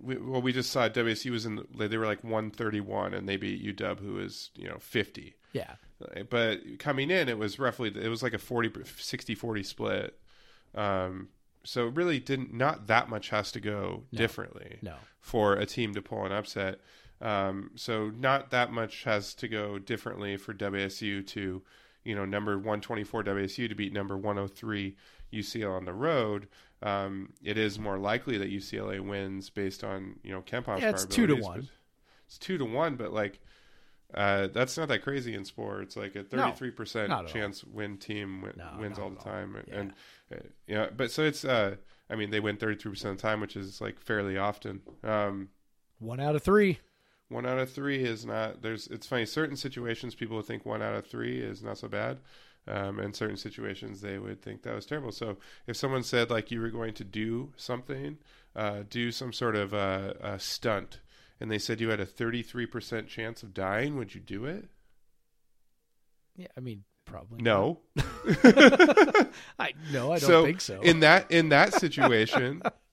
we, 0.00 0.16
well, 0.16 0.40
we 0.42 0.52
just 0.52 0.70
saw 0.70 0.88
WSU 0.88 1.30
was 1.32 1.46
in. 1.46 1.64
They 1.76 1.96
were 1.96 2.06
like 2.06 2.22
one 2.22 2.50
thirty 2.50 2.80
one, 2.80 3.12
and 3.14 3.28
they 3.28 3.36
beat 3.36 3.64
UW, 3.76 3.98
who 4.00 4.18
is 4.20 4.50
you 4.56 4.68
know 4.68 4.78
fifty. 4.78 5.34
Yeah. 5.52 5.74
But 6.30 6.78
coming 6.78 7.10
in, 7.10 7.28
it 7.28 7.36
was 7.38 7.58
roughly 7.58 7.92
it 7.94 8.08
was 8.08 8.22
like 8.22 8.32
a 8.32 8.38
40, 8.38 8.70
60 8.84 9.34
40 9.34 9.62
split. 9.62 10.18
Um, 10.74 11.28
so 11.62 11.88
it 11.88 11.94
really 11.94 12.18
didn't 12.18 12.54
not 12.54 12.86
that 12.86 13.10
much 13.10 13.28
has 13.30 13.52
to 13.52 13.60
go 13.60 14.04
differently 14.14 14.78
No. 14.80 14.94
for 15.20 15.54
a 15.54 15.66
team 15.66 15.92
to 15.94 16.00
pull 16.00 16.24
an 16.24 16.32
upset. 16.32 16.80
Um, 17.20 17.70
so 17.74 18.10
not 18.10 18.50
that 18.50 18.72
much 18.72 19.04
has 19.04 19.34
to 19.34 19.48
go 19.48 19.78
differently 19.78 20.36
for 20.36 20.54
WSU 20.54 21.26
to, 21.28 21.62
you 22.04 22.14
know, 22.14 22.24
number 22.24 22.56
124 22.56 23.24
WSU 23.24 23.68
to 23.68 23.74
beat 23.74 23.92
number 23.92 24.16
103 24.16 24.96
UCLA 25.32 25.76
on 25.76 25.84
the 25.84 25.92
road. 25.92 26.48
Um, 26.82 27.34
it 27.44 27.58
is 27.58 27.78
more 27.78 27.98
likely 27.98 28.38
that 28.38 28.50
UCLA 28.50 29.00
wins 29.00 29.50
based 29.50 29.84
on 29.84 30.16
you 30.24 30.32
know 30.32 30.40
KenPom's 30.40 30.80
Yeah, 30.80 30.90
it's 30.90 31.04
two 31.04 31.26
to 31.26 31.34
one. 31.34 31.68
It's 32.26 32.38
two 32.38 32.58
to 32.58 32.64
one, 32.64 32.96
but 32.96 33.12
like. 33.12 33.40
Uh, 34.12 34.48
that's 34.48 34.76
not 34.76 34.88
that 34.88 35.02
crazy 35.02 35.34
in 35.34 35.44
sports. 35.44 35.94
Like 35.94 36.16
a 36.16 36.24
thirty-three 36.24 36.72
percent 36.72 37.10
not 37.10 37.20
at 37.20 37.26
all. 37.26 37.32
chance 37.32 37.62
win 37.62 37.96
team 37.96 38.42
win, 38.42 38.54
No, 38.56 38.72
wins 38.80 38.98
all 38.98 39.08
the 39.08 39.18
all. 39.18 39.22
time, 39.22 39.54
and, 39.54 39.68
Yeah. 39.68 39.78
and 39.78 39.92
uh, 40.34 40.36
yeah, 40.66 40.86
but 40.96 41.12
so 41.12 41.22
it's 41.22 41.44
uh, 41.44 41.76
I 42.10 42.16
mean 42.16 42.30
they 42.30 42.40
win 42.40 42.56
thirty-three 42.56 42.90
percent 42.90 43.12
of 43.12 43.18
the 43.18 43.22
time, 43.22 43.40
which 43.40 43.54
is 43.54 43.80
like 43.80 44.00
fairly 44.00 44.36
often. 44.36 44.80
Um, 45.04 45.50
One 46.00 46.18
out 46.18 46.34
of 46.34 46.42
three. 46.42 46.80
One 47.30 47.46
out 47.46 47.58
of 47.58 47.70
three 47.70 48.04
is 48.04 48.26
not. 48.26 48.60
There's. 48.60 48.86
It's 48.88 49.06
funny. 49.06 49.24
Certain 49.24 49.56
situations, 49.56 50.14
people 50.14 50.36
would 50.36 50.46
think 50.46 50.66
one 50.66 50.82
out 50.82 50.94
of 50.94 51.06
three 51.06 51.40
is 51.40 51.62
not 51.62 51.78
so 51.78 51.88
bad. 51.88 52.18
Um, 52.68 52.98
and 52.98 53.16
certain 53.16 53.38
situations, 53.38 54.02
they 54.02 54.18
would 54.18 54.42
think 54.42 54.62
that 54.62 54.74
was 54.74 54.84
terrible. 54.84 55.12
So, 55.12 55.38
if 55.66 55.76
someone 55.76 56.02
said 56.02 56.30
like 56.30 56.50
you 56.50 56.60
were 56.60 56.70
going 56.70 56.92
to 56.94 57.04
do 57.04 57.52
something, 57.56 58.18
uh, 58.54 58.82
do 58.88 59.10
some 59.10 59.32
sort 59.32 59.56
of 59.56 59.72
uh, 59.72 60.12
a 60.20 60.38
stunt, 60.38 61.00
and 61.40 61.50
they 61.50 61.58
said 61.58 61.80
you 61.80 61.88
had 61.88 62.00
a 62.00 62.06
33% 62.06 63.08
chance 63.08 63.42
of 63.42 63.54
dying, 63.54 63.96
would 63.96 64.14
you 64.14 64.20
do 64.20 64.44
it? 64.44 64.68
Yeah, 66.36 66.48
I 66.56 66.60
mean 66.60 66.84
probably. 67.06 67.42
No. 67.42 67.80
I 69.58 69.72
no, 69.92 70.12
I 70.12 70.18
don't 70.18 70.20
so, 70.20 70.44
think 70.44 70.60
so. 70.60 70.80
In 70.80 71.00
that 71.00 71.30
in 71.30 71.48
that 71.50 71.74
situation, 71.74 72.62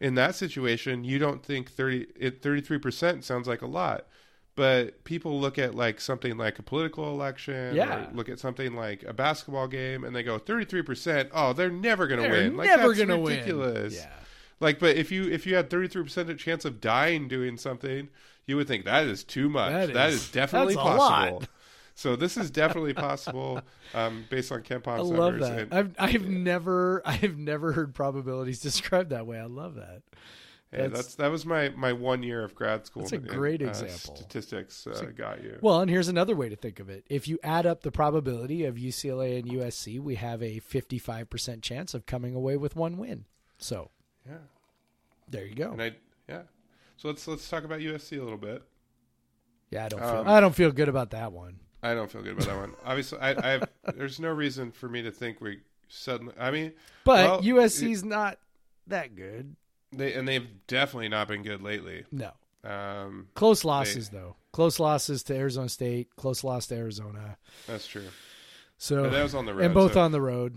in 0.00 0.14
that 0.14 0.34
situation, 0.34 1.04
you 1.04 1.18
don't 1.18 1.42
think 1.44 1.70
30 1.70 2.06
it 2.18 2.42
33% 2.42 3.24
sounds 3.24 3.48
like 3.48 3.62
a 3.62 3.66
lot. 3.66 4.06
But 4.54 5.04
people 5.04 5.38
look 5.40 5.56
at 5.56 5.76
like 5.76 6.00
something 6.00 6.36
like 6.36 6.58
a 6.58 6.62
political 6.64 7.08
election, 7.12 7.76
Yeah. 7.76 8.06
or 8.08 8.12
look 8.12 8.28
at 8.28 8.40
something 8.40 8.74
like 8.74 9.04
a 9.04 9.12
basketball 9.12 9.68
game, 9.68 10.02
and 10.02 10.16
they 10.16 10.24
go 10.24 10.36
thirty 10.36 10.64
three 10.64 10.82
percent. 10.82 11.28
Oh, 11.32 11.52
they're 11.52 11.70
never 11.70 12.08
going 12.08 12.20
to 12.24 12.28
win. 12.28 12.56
Like, 12.56 12.66
never 12.66 12.88
that's 12.88 12.98
gonna 12.98 13.22
ridiculous. 13.22 13.92
win. 13.94 14.02
Yeah. 14.02 14.12
Like, 14.58 14.80
but 14.80 14.96
if 14.96 15.12
you 15.12 15.30
if 15.30 15.46
you 15.46 15.54
had 15.54 15.70
thirty 15.70 15.86
three 15.86 16.02
percent 16.02 16.36
chance 16.40 16.64
of 16.64 16.80
dying 16.80 17.28
doing 17.28 17.56
something, 17.56 18.08
you 18.46 18.56
would 18.56 18.66
think 18.66 18.84
that 18.86 19.06
is 19.06 19.22
too 19.22 19.48
much. 19.48 19.70
That 19.70 19.92
that 19.94 20.08
is- 20.10 20.22
is, 20.24 20.30
definitely 20.32 20.74
possible. 20.74 21.44
So 21.98 22.14
this 22.14 22.36
is 22.36 22.52
definitely 22.52 22.94
possible, 22.94 23.60
um, 23.92 24.24
based 24.30 24.52
on 24.52 24.62
Ken 24.62 24.80
I 24.86 24.98
love 24.98 25.34
numbers. 25.34 25.40
that. 25.40 25.58
And- 25.58 25.74
I've 25.74 26.14
I've 26.14 26.28
never 26.28 27.02
I've 27.04 27.36
never 27.36 27.72
heard 27.72 27.92
probabilities 27.92 28.60
described 28.68 29.10
that 29.10 29.26
way. 29.26 29.36
I 29.36 29.46
love 29.46 29.74
that. 29.74 30.02
Yeah, 30.72 30.82
That's- 30.82 30.92
that's 30.92 31.14
that 31.16 31.30
was 31.32 31.44
my 31.44 31.70
my 31.70 31.92
one 31.92 32.22
year 32.22 32.44
of 32.44 32.54
grad 32.54 32.86
school. 32.86 33.02
That's 33.02 33.14
a 33.14 33.16
and, 33.16 33.26
great 33.26 33.62
uh, 33.62 33.66
example. 33.66 34.14
Statistics 34.14 34.86
uh, 34.86 35.10
got 35.16 35.42
you. 35.42 35.58
Well, 35.60 35.80
and 35.80 35.90
here's 35.90 36.06
another 36.06 36.36
way 36.36 36.48
to 36.48 36.54
think 36.54 36.78
of 36.78 36.88
it. 36.88 37.04
If 37.10 37.26
you 37.26 37.36
add 37.42 37.66
up 37.66 37.80
the 37.82 37.90
probability 37.90 38.64
of 38.64 38.76
UCLA 38.76 39.40
and 39.40 39.50
USC, 39.50 39.98
we 39.98 40.14
have 40.14 40.40
a 40.40 40.60
55% 40.60 41.62
chance 41.62 41.94
of 41.94 42.06
coming 42.06 42.32
away 42.32 42.56
with 42.56 42.76
one 42.76 42.96
win. 42.96 43.24
So, 43.56 43.90
yeah, 44.24 44.34
there 45.28 45.44
you 45.44 45.56
go. 45.56 45.72
and 45.72 45.82
I 45.82 45.96
yeah. 46.28 46.42
So 46.96 47.08
let's 47.08 47.26
let's 47.26 47.50
talk 47.50 47.64
about 47.64 47.80
USC 47.80 48.20
a 48.20 48.22
little 48.22 48.38
bit. 48.38 48.62
yeah, 49.70 49.86
I 49.86 49.88
don't 49.88 49.98
feel 49.98 50.08
um, 50.10 50.28
I 50.28 50.38
don't 50.38 50.54
feel 50.54 50.70
good 50.70 50.88
about 50.88 51.10
that 51.10 51.32
one. 51.32 51.58
I 51.82 51.94
don't 51.94 52.10
feel 52.10 52.22
good 52.22 52.32
about 52.32 52.46
that 52.46 52.56
one. 52.56 52.74
Obviously, 52.84 53.18
I, 53.20 53.30
I 53.30 53.50
have, 53.52 53.68
there's 53.94 54.18
no 54.18 54.30
reason 54.30 54.72
for 54.72 54.88
me 54.88 55.02
to 55.02 55.10
think 55.10 55.40
we 55.40 55.60
suddenly. 55.88 56.34
I 56.38 56.50
mean, 56.50 56.72
But 57.04 57.26
well, 57.26 57.42
USC's 57.42 58.04
not 58.04 58.38
that 58.88 59.14
good. 59.14 59.54
they 59.92 60.12
and 60.14 60.26
they've 60.26 60.46
definitely 60.66 61.08
not 61.08 61.28
been 61.28 61.42
good 61.42 61.62
lately. 61.62 62.04
No. 62.10 62.32
Um, 62.64 63.28
Close 63.34 63.64
losses 63.64 64.08
though. 64.08 64.36
Close 64.52 64.80
losses 64.80 65.22
to 65.24 65.36
Arizona 65.36 65.68
State, 65.68 66.08
close 66.16 66.42
loss 66.42 66.66
to 66.68 66.74
Arizona. 66.76 67.36
that's 67.66 67.86
true. 67.86 68.08
So 68.76 69.02
But 69.04 69.10
that 69.12 69.22
was 69.22 69.34
on 69.34 69.46
the 69.46 69.54
road. 69.54 69.64
and 69.64 69.74
both 69.74 69.94
so- 69.94 70.00
on 70.00 70.12
the 70.12 70.20
road. 70.20 70.56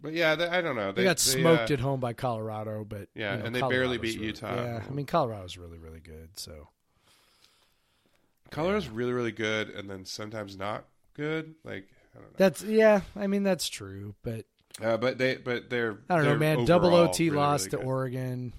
But 0.00 0.14
yeah, 0.14 0.34
they, 0.34 0.48
I 0.48 0.60
don't 0.60 0.74
know. 0.74 0.90
They, 0.90 1.04
got 1.04 1.20
smoked 1.20 1.70
uh, 1.70 1.74
at 1.74 1.78
home 1.80 2.00
by 2.00 2.12
Colorado, 2.12 2.84
but 2.84 3.08
Yeah, 3.14 3.32
you 3.34 3.38
know, 3.38 3.44
and 3.46 3.54
they 3.54 3.60
barely 3.60 3.98
beat 3.98 4.16
really- 4.16 4.26
Utah. 4.26 4.54
Yeah, 4.56 4.82
I 4.86 4.92
mean 4.92 5.06
Colorado's 5.06 5.56
really 5.56 5.78
really 5.78 6.00
good. 6.00 6.30
So 6.36 6.68
Colorado's 8.52 8.88
really 8.88 9.12
really 9.12 9.32
good, 9.32 9.70
and 9.70 9.90
then 9.90 10.04
sometimes 10.04 10.56
not 10.56 10.84
good. 11.14 11.54
Like 11.64 11.88
I 12.14 12.18
don't 12.18 12.24
know. 12.28 12.34
that's 12.36 12.62
yeah. 12.62 13.00
I 13.16 13.26
mean 13.26 13.42
that's 13.42 13.68
true, 13.68 14.14
but 14.22 14.44
Uh, 14.80 14.96
but 14.96 15.18
they 15.18 15.36
but 15.36 15.70
they're 15.70 15.98
I 16.08 16.16
don't 16.16 16.24
know, 16.24 16.30
they're 16.30 16.38
man. 16.38 16.64
Double 16.64 16.94
OT 16.94 17.24
really, 17.30 17.36
loss 17.36 17.66
really 17.66 17.70
to. 17.82 17.88
Oregon, 17.88 18.52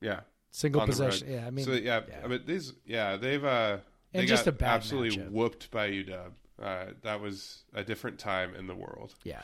Yeah, 0.00 0.20
single 0.50 0.80
on 0.82 0.90
the 0.90 0.96
road. 0.96 1.06
possession. 1.10 1.32
Yeah, 1.32 1.46
I 1.46 1.50
mean, 1.50 1.64
so 1.64 1.72
yeah, 1.72 2.00
yeah. 2.08 2.26
but 2.26 2.46
these 2.46 2.72
yeah 2.84 3.16
they've 3.16 3.44
uh 3.44 3.78
they 4.12 4.20
And 4.20 4.28
just 4.28 4.44
got 4.44 4.54
a 4.54 4.56
bad 4.58 4.74
absolutely 4.74 5.16
matchup. 5.16 5.30
whooped 5.30 5.70
by 5.70 5.88
UW. 5.90 6.32
Uh, 6.62 6.84
that 7.02 7.20
was 7.20 7.64
a 7.74 7.82
different 7.82 8.18
time 8.18 8.54
in 8.54 8.66
the 8.68 8.74
world. 8.74 9.14
yeah, 9.24 9.42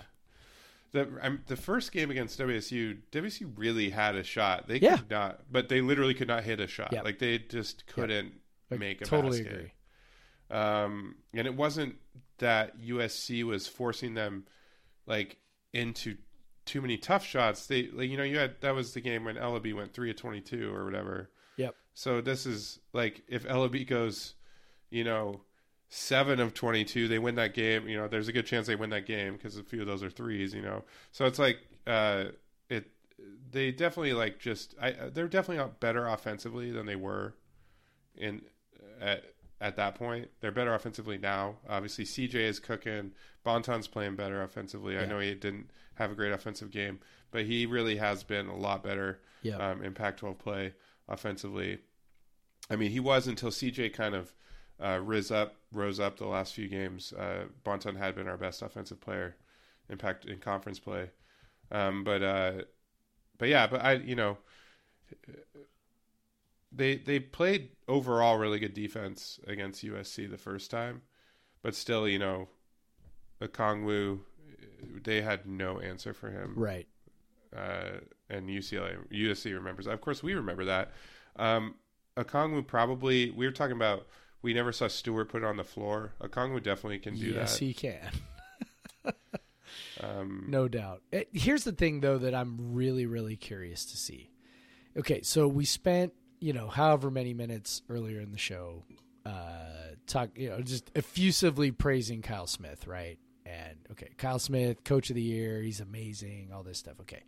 The 0.92 1.08
I'm, 1.22 1.42
the 1.48 1.56
first 1.56 1.90
game 1.90 2.10
against 2.12 2.38
WSU, 2.38 2.98
WSU 3.10 3.50
really 3.56 3.90
had 3.90 4.14
a 4.14 4.22
shot. 4.22 4.68
They 4.68 4.78
Yeah. 4.78 4.98
could 4.98 5.10
not, 5.10 5.40
but 5.50 5.68
they 5.68 5.80
literally 5.80 6.14
could 6.14 6.28
not 6.28 6.44
hit 6.44 6.60
a 6.60 6.66
shot. 6.68 6.92
Yep. 6.92 7.04
Like 7.04 7.18
they 7.18 7.38
just 7.38 7.86
couldn't 7.86 8.34
Like, 8.70 8.80
make 8.80 9.00
a 9.00 9.04
totally 9.04 9.42
basket. 9.42 9.54
agree. 9.54 9.72
Um, 10.50 11.16
and 11.34 11.46
it 11.46 11.54
wasn't 11.54 11.96
that 12.38 12.80
USC 12.80 13.44
was 13.44 13.66
forcing 13.66 14.14
them 14.14 14.46
like 15.06 15.38
into 15.72 16.16
too 16.64 16.80
many 16.80 16.96
tough 16.98 17.24
shots. 17.24 17.66
They 17.66 17.88
like 17.92 18.08
you 18.08 18.16
know 18.16 18.22
you 18.22 18.38
had 18.38 18.60
that 18.60 18.74
was 18.74 18.92
the 18.94 19.00
game 19.00 19.24
when 19.24 19.36
Elleby 19.36 19.74
went 19.74 19.92
three 19.92 20.10
of 20.10 20.16
twenty 20.16 20.40
two 20.40 20.72
or 20.72 20.84
whatever. 20.84 21.30
Yep. 21.56 21.74
So 21.94 22.20
this 22.20 22.46
is 22.46 22.78
like 22.92 23.22
if 23.28 23.44
Elleby 23.46 23.86
goes, 23.86 24.34
you 24.90 25.04
know, 25.04 25.42
seven 25.88 26.40
of 26.40 26.54
twenty 26.54 26.84
two, 26.84 27.08
they 27.08 27.18
win 27.18 27.34
that 27.36 27.54
game. 27.54 27.88
You 27.88 27.96
know, 27.96 28.08
there's 28.08 28.28
a 28.28 28.32
good 28.32 28.46
chance 28.46 28.66
they 28.66 28.76
win 28.76 28.90
that 28.90 29.06
game 29.06 29.34
because 29.34 29.56
a 29.56 29.64
few 29.64 29.80
of 29.80 29.86
those 29.86 30.02
are 30.02 30.10
threes. 30.10 30.54
You 30.54 30.62
know, 30.62 30.84
so 31.10 31.26
it's 31.26 31.38
like 31.38 31.58
uh, 31.86 32.26
it. 32.68 32.90
They 33.50 33.72
definitely 33.72 34.12
like 34.12 34.38
just 34.38 34.74
I. 34.80 34.92
They're 35.12 35.28
definitely 35.28 35.72
better 35.80 36.06
offensively 36.06 36.70
than 36.70 36.86
they 36.86 36.96
were 36.96 37.34
in 38.14 38.42
at 39.00 39.24
at 39.60 39.76
that 39.76 39.94
point. 39.96 40.28
They're 40.40 40.52
better 40.52 40.74
offensively 40.74 41.18
now. 41.18 41.56
Obviously, 41.68 42.04
CJ 42.04 42.34
is 42.34 42.60
cooking. 42.60 43.12
Bonton's 43.44 43.88
playing 43.88 44.14
better 44.16 44.42
offensively. 44.42 44.96
I 44.98 45.04
know 45.06 45.18
he 45.18 45.34
didn't 45.34 45.70
have 45.94 46.10
a 46.12 46.14
great 46.14 46.32
offensive 46.32 46.70
game, 46.70 47.00
but 47.32 47.44
he 47.44 47.66
really 47.66 47.96
has 47.96 48.22
been 48.22 48.46
a 48.48 48.56
lot 48.56 48.82
better 48.84 49.20
Yeah. 49.42 49.56
um, 49.56 49.82
in 49.82 49.94
Pac-12 49.94 50.38
play 50.38 50.74
offensively. 51.08 51.78
I 52.70 52.76
mean, 52.76 52.90
he 52.92 53.00
was 53.00 53.26
until 53.26 53.50
CJ 53.50 53.94
kind 53.94 54.14
of 54.14 54.32
uh, 54.80 55.00
rose 55.02 55.30
up, 55.32 55.56
rose 55.72 55.98
up 55.98 56.18
the 56.18 56.26
last 56.28 56.54
few 56.54 56.68
games. 56.68 57.12
Uh, 57.12 57.46
Bonton 57.64 57.96
had 57.96 58.14
been 58.14 58.28
our 58.28 58.36
best 58.36 58.62
offensive 58.62 59.00
player 59.00 59.34
in 59.88 59.98
Pac- 59.98 60.26
in 60.26 60.38
conference 60.38 60.78
play, 60.78 61.10
um, 61.72 62.04
but 62.04 62.22
uh, 62.22 62.52
but 63.38 63.48
yeah, 63.48 63.66
but 63.66 63.82
I 63.82 63.94
you 63.94 64.14
know 64.14 64.36
they 66.72 66.96
they 66.96 67.20
played 67.20 67.70
overall 67.86 68.38
really 68.38 68.58
good 68.58 68.74
defense 68.74 69.40
against 69.46 69.84
USC 69.84 70.30
the 70.30 70.38
first 70.38 70.70
time, 70.70 71.02
but 71.62 71.74
still 71.74 72.08
you 72.08 72.18
know, 72.18 72.48
Okongwu 73.40 74.20
they 75.02 75.22
had 75.22 75.46
no 75.46 75.80
answer 75.80 76.12
for 76.12 76.30
him 76.30 76.54
right. 76.56 76.86
uh, 77.56 77.98
and 78.30 78.48
UCLA, 78.48 78.96
USC 79.12 79.52
remembers. 79.52 79.86
Of 79.86 80.00
course, 80.00 80.22
we 80.22 80.34
remember 80.34 80.64
that. 80.66 80.92
Um, 81.36 81.74
probably. 82.66 83.30
We 83.30 83.46
were 83.46 83.52
talking 83.52 83.76
about. 83.76 84.06
We 84.40 84.54
never 84.54 84.70
saw 84.70 84.86
Stewart 84.86 85.28
put 85.28 85.42
it 85.42 85.44
on 85.44 85.56
the 85.56 85.64
floor. 85.64 86.12
Okongwu 86.20 86.62
definitely 86.62 87.00
can 87.00 87.14
do 87.14 87.26
yes, 87.26 87.34
that. 87.34 87.40
Yes, 87.40 87.56
he 87.56 87.74
can. 87.74 88.10
Um, 90.00 90.44
No 90.48 90.68
doubt. 90.68 91.02
Eh, 91.12 91.24
Here's 91.32 91.64
the 91.64 91.72
thing, 91.72 92.00
though, 92.00 92.18
that 92.18 92.34
I'm 92.34 92.74
really, 92.74 93.06
really 93.06 93.36
curious 93.36 93.84
to 93.86 93.96
see. 93.96 94.30
Okay, 94.96 95.22
so 95.22 95.46
we 95.46 95.64
spent, 95.64 96.12
you 96.40 96.52
know, 96.52 96.68
however 96.68 97.10
many 97.10 97.34
minutes 97.34 97.82
earlier 97.88 98.20
in 98.20 98.32
the 98.32 98.38
show, 98.38 98.84
uh, 99.26 99.94
talk, 100.06 100.30
you 100.36 100.48
know, 100.50 100.60
just 100.60 100.90
effusively 100.94 101.70
praising 101.70 102.22
Kyle 102.22 102.46
Smith, 102.46 102.86
right? 102.86 103.18
And 103.44 103.76
okay, 103.92 104.10
Kyle 104.18 104.38
Smith, 104.38 104.84
coach 104.84 105.10
of 105.10 105.16
the 105.16 105.22
year, 105.22 105.62
he's 105.62 105.80
amazing, 105.80 106.50
all 106.54 106.62
this 106.62 106.78
stuff. 106.78 107.00
Okay, 107.00 107.22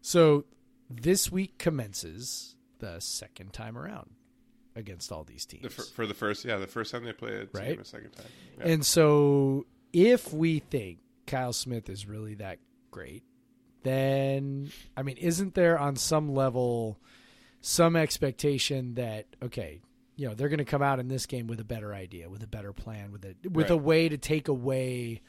so 0.00 0.44
this 0.90 1.30
week 1.32 1.58
commences 1.58 2.56
the 2.78 3.00
second 3.00 3.52
time 3.52 3.76
around 3.76 4.10
against 4.76 5.10
all 5.10 5.24
these 5.24 5.44
teams. 5.44 5.74
the, 5.74 5.82
for 5.82 6.06
the 6.06 6.14
first, 6.14 6.44
yeah, 6.44 6.56
the 6.56 6.66
first 6.66 6.92
time 6.92 7.04
they 7.04 7.12
played 7.12 7.34
a 7.34 7.46
team 7.46 7.48
Right. 7.52 7.80
a 7.80 7.84
second 7.84 8.12
time. 8.12 8.26
Yeah. 8.58 8.68
And 8.68 8.86
so, 8.86 9.66
if 9.92 10.32
we 10.32 10.60
think 10.60 10.98
Kyle 11.26 11.52
Smith 11.52 11.88
is 11.88 12.06
really 12.06 12.34
that 12.36 12.58
great, 12.90 13.24
then 13.82 14.70
I 14.96 15.02
mean, 15.02 15.16
isn't 15.16 15.54
there 15.54 15.78
on 15.78 15.96
some 15.96 16.34
level 16.34 16.98
some 17.60 17.96
expectation 17.96 18.94
that 18.94 19.26
okay, 19.42 19.80
you 20.16 20.28
know, 20.28 20.34
they're 20.34 20.48
going 20.48 20.58
to 20.58 20.64
come 20.64 20.82
out 20.82 21.00
in 21.00 21.08
this 21.08 21.26
game 21.26 21.46
with 21.46 21.60
a 21.60 21.64
better 21.64 21.94
idea, 21.94 22.28
with 22.28 22.42
a 22.42 22.46
better 22.48 22.72
plan, 22.72 23.12
with 23.12 23.24
a 23.24 23.34
with 23.48 23.70
a 23.70 23.76
way 23.76 24.08
to 24.08 24.18
take 24.18 24.48
away 24.48 25.20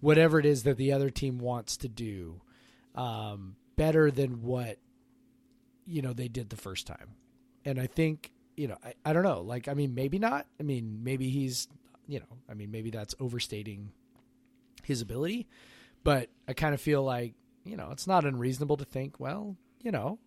whatever 0.00 0.38
it 0.38 0.46
is 0.46 0.64
that 0.64 0.76
the 0.76 0.92
other 0.92 1.10
team 1.10 1.38
wants 1.38 1.76
to 1.78 1.88
do, 1.88 2.40
um, 2.94 3.56
better 3.76 4.10
than 4.10 4.42
what 4.42 4.78
you 5.86 6.02
know 6.02 6.12
they 6.12 6.28
did 6.28 6.50
the 6.50 6.56
first 6.56 6.86
time. 6.86 7.16
And 7.64 7.80
I 7.80 7.86
think 7.86 8.32
you 8.56 8.68
know, 8.68 8.76
I, 8.84 8.94
I 9.04 9.12
don't 9.12 9.22
know. 9.22 9.40
Like, 9.40 9.68
I 9.68 9.74
mean, 9.74 9.94
maybe 9.94 10.18
not. 10.18 10.46
I 10.60 10.62
mean, 10.62 11.00
maybe 11.02 11.30
he's, 11.30 11.68
you 12.06 12.20
know, 12.20 12.38
I 12.48 12.54
mean, 12.54 12.70
maybe 12.70 12.90
that's 12.90 13.14
overstating 13.20 13.90
his 14.82 15.00
ability. 15.00 15.46
But 16.04 16.28
I 16.48 16.52
kind 16.52 16.74
of 16.74 16.80
feel 16.80 17.02
like, 17.02 17.34
you 17.64 17.76
know, 17.76 17.90
it's 17.92 18.06
not 18.06 18.24
unreasonable 18.24 18.76
to 18.78 18.84
think, 18.84 19.20
well, 19.20 19.56
you 19.80 19.90
know, 19.90 20.18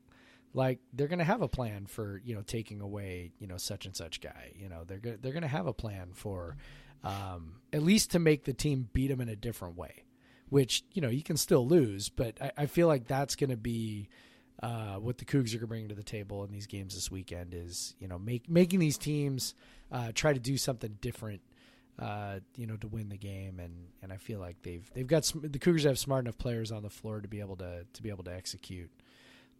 like 0.56 0.80
they're 0.93 1.08
going 1.08 1.20
to 1.20 1.26
have 1.26 1.41
a 1.41 1.47
plan 1.47 1.86
for, 1.86 2.22
you 2.24 2.34
know, 2.34 2.41
taking 2.41 2.82
away, 2.82 3.34
you 3.39 3.47
know, 3.47 3.58
such 3.58 3.86
and 3.86 3.95
such 3.95 4.22
guy. 4.22 4.53
You 4.56 4.70
know, 4.70 4.84
they're 4.86 4.97
go- 4.97 5.18
they're 5.22 5.34
going 5.34 5.43
to 5.43 5.47
have 5.47 5.68
a 5.68 5.74
plan 5.74 6.10
for 6.14 6.58
um, 7.03 7.56
at 7.72 7.84
least 7.84 8.12
to 8.12 8.20
make 8.20 8.45
the 8.45 8.53
team 8.53 8.89
beat 8.93 9.08
them 9.08 9.22
in 9.22 9.30
a 9.30 9.36
different 9.36 9.78
way, 9.78 10.06
which, 10.49 10.84
you 10.93 11.01
know, 11.01 11.10
you 11.10 11.22
can 11.22 11.38
still 11.38 11.68
lose, 11.68 12.10
but 12.10 12.41
I, 12.41 12.51
I 12.58 12.66
feel 12.66 12.88
like 12.88 13.06
that's 13.08 13.36
going 13.36 13.51
to 13.51 13.58
be 13.58 14.10
uh, 14.64 14.95
what 14.95 15.18
the 15.18 15.26
Cougs 15.26 15.53
are 15.53 15.60
bringing 15.60 15.60
to 15.60 15.68
bring 15.68 15.88
to 15.89 15.95
the 15.95 16.03
table 16.03 16.43
in 16.43 16.51
these 16.51 16.68
games 16.68 16.95
this 16.95 17.12
weekend 17.12 17.53
is 17.53 17.93
you 17.99 18.08
know 18.08 18.18
make, 18.18 18.49
making 18.49 18.80
these 18.80 18.97
teams 18.97 19.53
uh, 19.91 20.12
try 20.14 20.34
to 20.34 20.39
do 20.39 20.58
something 20.58 20.97
different, 21.01 21.41
uh, 21.99 22.39
you 22.56 22.66
know, 22.66 22.78
to 22.78 22.88
win 22.88 23.10
the 23.10 23.18
game, 23.18 23.60
and, 23.60 23.74
and 24.01 24.12
I 24.12 24.18
feel 24.18 24.39
like 24.39 24.56
they've 24.64 24.89
they've 24.93 25.08
got 25.08 25.26
some, 25.26 25.41
the 25.43 25.60
Cougars 25.60 25.84
have 25.84 25.99
smart 25.99 26.24
enough 26.26 26.38
players 26.38 26.72
on 26.72 26.84
the 26.84 26.89
floor 26.89 27.22
to 27.22 27.28
be 27.28 27.41
able 27.41 27.58
to 27.58 27.86
to 27.91 28.03
be 28.03 28.10
able 28.10 28.24
to 28.24 28.34
execute 28.34 28.89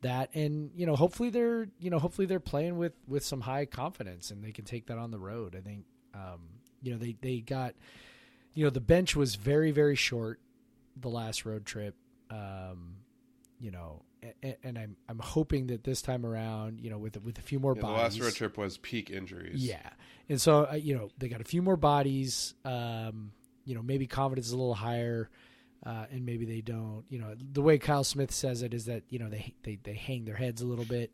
that, 0.06 0.30
and 0.34 0.72
you 0.76 0.86
know 0.86 0.96
hopefully 0.96 1.30
they're 1.30 1.68
you 1.80 1.90
know 1.90 2.00
hopefully 2.00 2.26
they're 2.26 2.40
playing 2.40 2.78
with 2.78 2.94
with 3.08 3.24
some 3.24 3.42
high 3.42 3.66
confidence 3.66 4.32
and 4.32 4.44
they 4.44 4.52
can 4.52 4.66
take 4.66 4.88
that 4.88 4.98
on 4.98 5.12
the 5.12 5.20
road. 5.20 5.56
I 5.56 5.62
think 5.62 5.86
um, 6.14 6.42
you 6.82 6.92
know 6.92 6.98
they 6.98 7.16
they 7.22 7.40
got 7.42 7.76
you 8.54 8.64
know 8.64 8.70
the 8.70 8.82
bench 8.82 9.16
was 9.16 9.36
very 9.36 9.72
very 9.72 9.96
short 9.96 10.40
the 10.96 11.10
last 11.10 11.46
road 11.46 11.66
trip. 11.66 11.96
Um, 12.32 12.96
you 13.60 13.72
know, 13.72 14.02
and, 14.42 14.56
and 14.64 14.78
I'm 14.78 14.96
I'm 15.08 15.20
hoping 15.20 15.68
that 15.68 15.84
this 15.84 16.02
time 16.02 16.26
around, 16.26 16.80
you 16.82 16.90
know, 16.90 16.98
with 16.98 17.22
with 17.24 17.38
a 17.38 17.42
few 17.42 17.60
more 17.60 17.74
Yeah, 17.76 17.82
the 17.82 17.88
bodies, 17.88 18.18
last 18.18 18.26
road 18.26 18.34
trip 18.36 18.58
was 18.58 18.78
peak 18.78 19.10
injuries. 19.12 19.66
yeah, 19.66 19.90
and 20.30 20.40
so 20.42 20.68
uh, 20.72 20.76
you 20.76 20.96
know 20.96 21.10
they 21.18 21.30
got 21.30 21.42
a 21.42 21.46
few 21.46 21.62
more 21.62 21.78
bodies. 21.78 22.54
Um, 22.66 23.32
you 23.66 23.74
know, 23.76 23.82
maybe 23.82 24.08
confidence 24.08 24.48
is 24.48 24.54
a 24.54 24.58
little 24.58 24.76
higher, 24.76 25.30
uh, 25.86 26.06
and 26.12 26.26
maybe 26.26 26.46
they 26.46 26.62
don't. 26.62 27.04
You 27.10 27.20
know, 27.20 27.36
the 27.54 27.62
way 27.62 27.78
Kyle 27.78 28.04
Smith 28.04 28.32
says 28.32 28.62
it 28.62 28.74
is 28.74 28.86
that 28.86 29.04
you 29.10 29.20
know 29.20 29.30
they 29.30 29.54
they 29.64 29.78
they 29.84 29.94
hang 29.94 30.26
their 30.26 30.36
heads 30.36 30.62
a 30.62 30.66
little 30.66 30.86
bit 30.86 31.12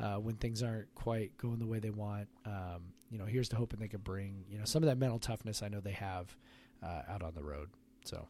uh, 0.00 0.16
when 0.16 0.36
things 0.36 0.62
aren't 0.62 0.92
quite 0.94 1.36
going 1.38 1.58
the 1.58 1.66
way 1.66 1.78
they 1.78 1.90
want. 1.90 2.28
Um, 2.44 2.92
you 3.10 3.18
know, 3.18 3.24
here's 3.24 3.48
to 3.50 3.56
hoping 3.56 3.80
they 3.80 3.88
can 3.88 4.00
bring 4.00 4.44
you 4.50 4.58
know 4.58 4.64
some 4.64 4.82
of 4.82 4.88
that 4.88 4.98
mental 4.98 5.18
toughness 5.18 5.62
I 5.62 5.68
know 5.68 5.80
they 5.80 5.92
have 5.92 6.36
uh, 6.82 7.02
out 7.08 7.22
on 7.22 7.34
the 7.34 7.42
road. 7.42 7.68
So 8.04 8.26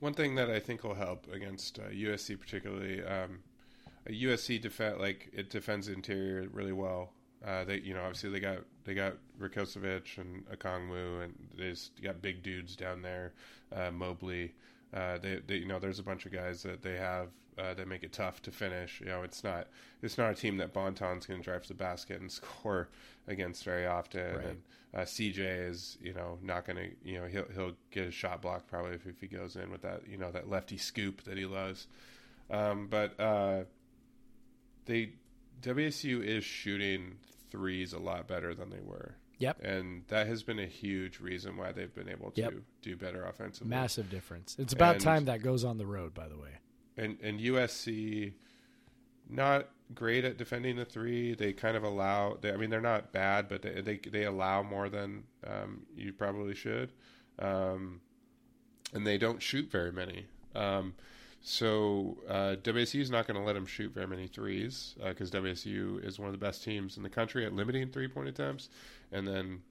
One 0.00 0.14
thing 0.14 0.34
that 0.36 0.50
I 0.50 0.60
think 0.60 0.84
will 0.84 0.94
help 0.94 1.26
against 1.32 1.78
uh, 1.78 1.88
USC, 1.90 2.38
particularly, 2.38 3.02
um, 3.04 3.40
USC 4.08 4.60
defend 4.60 4.98
like 4.98 5.30
it 5.32 5.50
defends 5.50 5.86
the 5.86 5.92
interior 5.94 6.48
really 6.52 6.72
well. 6.72 7.12
Uh, 7.44 7.62
they, 7.64 7.78
you 7.78 7.94
know, 7.94 8.00
obviously 8.00 8.30
they 8.30 8.40
got 8.40 8.58
they 8.84 8.94
got 8.94 9.14
Rakocevic 9.40 10.18
and 10.18 10.44
Okongwu, 10.48 11.24
and 11.24 11.34
they 11.56 11.74
got 12.02 12.20
big 12.22 12.42
dudes 12.42 12.74
down 12.74 13.02
there. 13.02 13.32
Uh, 13.74 13.90
Mobley, 13.90 14.54
uh, 14.94 15.18
they, 15.18 15.40
they, 15.46 15.56
you 15.56 15.66
know, 15.66 15.78
there's 15.78 15.98
a 15.98 16.02
bunch 16.02 16.26
of 16.26 16.32
guys 16.32 16.62
that 16.62 16.82
they 16.82 16.96
have 16.96 17.28
uh, 17.58 17.74
that 17.74 17.88
make 17.88 18.02
it 18.02 18.12
tough 18.12 18.40
to 18.42 18.50
finish. 18.50 19.00
You 19.00 19.06
know, 19.06 19.22
it's 19.22 19.42
not 19.42 19.68
it's 20.02 20.16
not 20.16 20.30
a 20.30 20.34
team 20.34 20.56
that 20.58 20.72
Bonton's 20.72 21.26
going 21.26 21.40
to 21.40 21.44
drive 21.44 21.62
to 21.62 21.68
the 21.68 21.74
basket 21.74 22.20
and 22.20 22.30
score 22.32 22.88
against 23.26 23.64
very 23.64 23.86
often. 23.86 24.36
Right. 24.36 24.44
And 24.46 24.62
uh, 24.94 25.00
CJ 25.00 25.68
is, 25.68 25.98
you 26.00 26.14
know, 26.14 26.38
not 26.42 26.66
going 26.66 26.76
to, 26.76 26.88
you 27.04 27.20
know, 27.20 27.26
he'll 27.26 27.48
he'll 27.54 27.72
get 27.90 28.06
a 28.06 28.10
shot 28.10 28.42
blocked 28.42 28.68
probably 28.68 28.92
if, 28.94 29.06
if 29.06 29.20
he 29.20 29.26
goes 29.26 29.56
in 29.56 29.70
with 29.70 29.82
that, 29.82 30.02
you 30.08 30.16
know, 30.16 30.30
that 30.30 30.48
lefty 30.48 30.78
scoop 30.78 31.24
that 31.24 31.36
he 31.36 31.44
loves. 31.44 31.86
Um, 32.50 32.86
but 32.88 33.18
uh, 33.20 33.64
they 34.86 35.12
WSU 35.62 36.24
is 36.24 36.44
shooting 36.44 37.16
threes 37.50 37.92
a 37.92 37.98
lot 37.98 38.28
better 38.28 38.54
than 38.54 38.70
they 38.70 38.80
were. 38.80 39.16
Yep. 39.38 39.62
And 39.62 40.02
that 40.08 40.26
has 40.26 40.42
been 40.42 40.58
a 40.58 40.66
huge 40.66 41.20
reason 41.20 41.56
why 41.56 41.72
they've 41.72 41.94
been 41.94 42.08
able 42.08 42.30
to 42.32 42.40
Yep. 42.40 42.54
do 42.82 42.96
better 42.96 43.24
offensively. 43.24 43.68
massive 43.70 44.10
difference. 44.10 44.56
It's 44.58 44.72
about 44.72 44.96
And- 44.96 45.04
time 45.04 45.24
that 45.26 45.42
goes 45.42 45.64
on 45.64 45.78
the 45.78 45.86
road. 45.86 46.12
By 46.14 46.28
the 46.28 46.36
way, 46.36 46.58
and 46.96 47.18
and 47.22 47.40
USC 47.40 48.34
not 49.28 49.68
great 49.94 50.24
at 50.24 50.36
defending 50.38 50.76
the 50.76 50.84
three. 50.84 51.34
They 51.34 51.52
kind 51.52 51.76
of 51.76 51.82
allow. 51.84 52.38
They, 52.40 52.52
I 52.52 52.56
mean, 52.56 52.70
they're 52.70 52.80
not 52.80 53.12
bad, 53.12 53.48
but 53.48 53.62
they 53.62 53.80
they, 53.80 53.96
they 53.98 54.24
allow 54.24 54.62
more 54.62 54.88
than 54.88 55.24
um, 55.46 55.86
you 55.96 56.12
probably 56.12 56.54
should, 56.54 56.92
um, 57.38 58.00
and 58.92 59.06
they 59.06 59.18
don't 59.18 59.40
shoot 59.42 59.70
very 59.70 59.92
many. 59.92 60.26
Um, 60.54 60.94
so 61.40 62.18
uh, 62.28 62.56
WSU 62.62 63.00
is 63.00 63.10
not 63.10 63.26
going 63.28 63.38
to 63.38 63.44
let 63.46 63.52
them 63.52 63.64
shoot 63.66 63.92
very 63.94 64.06
many 64.08 64.26
threes 64.26 64.96
because 65.02 65.30
WSU 65.30 66.04
is 66.04 66.18
one 66.18 66.26
of 66.26 66.32
the 66.32 66.38
best 66.44 66.64
teams 66.64 66.96
in 66.96 67.02
the 67.04 67.08
country 67.08 67.46
at 67.46 67.52
limiting 67.52 67.88
three 67.90 68.08
point 68.08 68.28
attempts, 68.28 68.68
and 69.12 69.26
then 69.26 69.62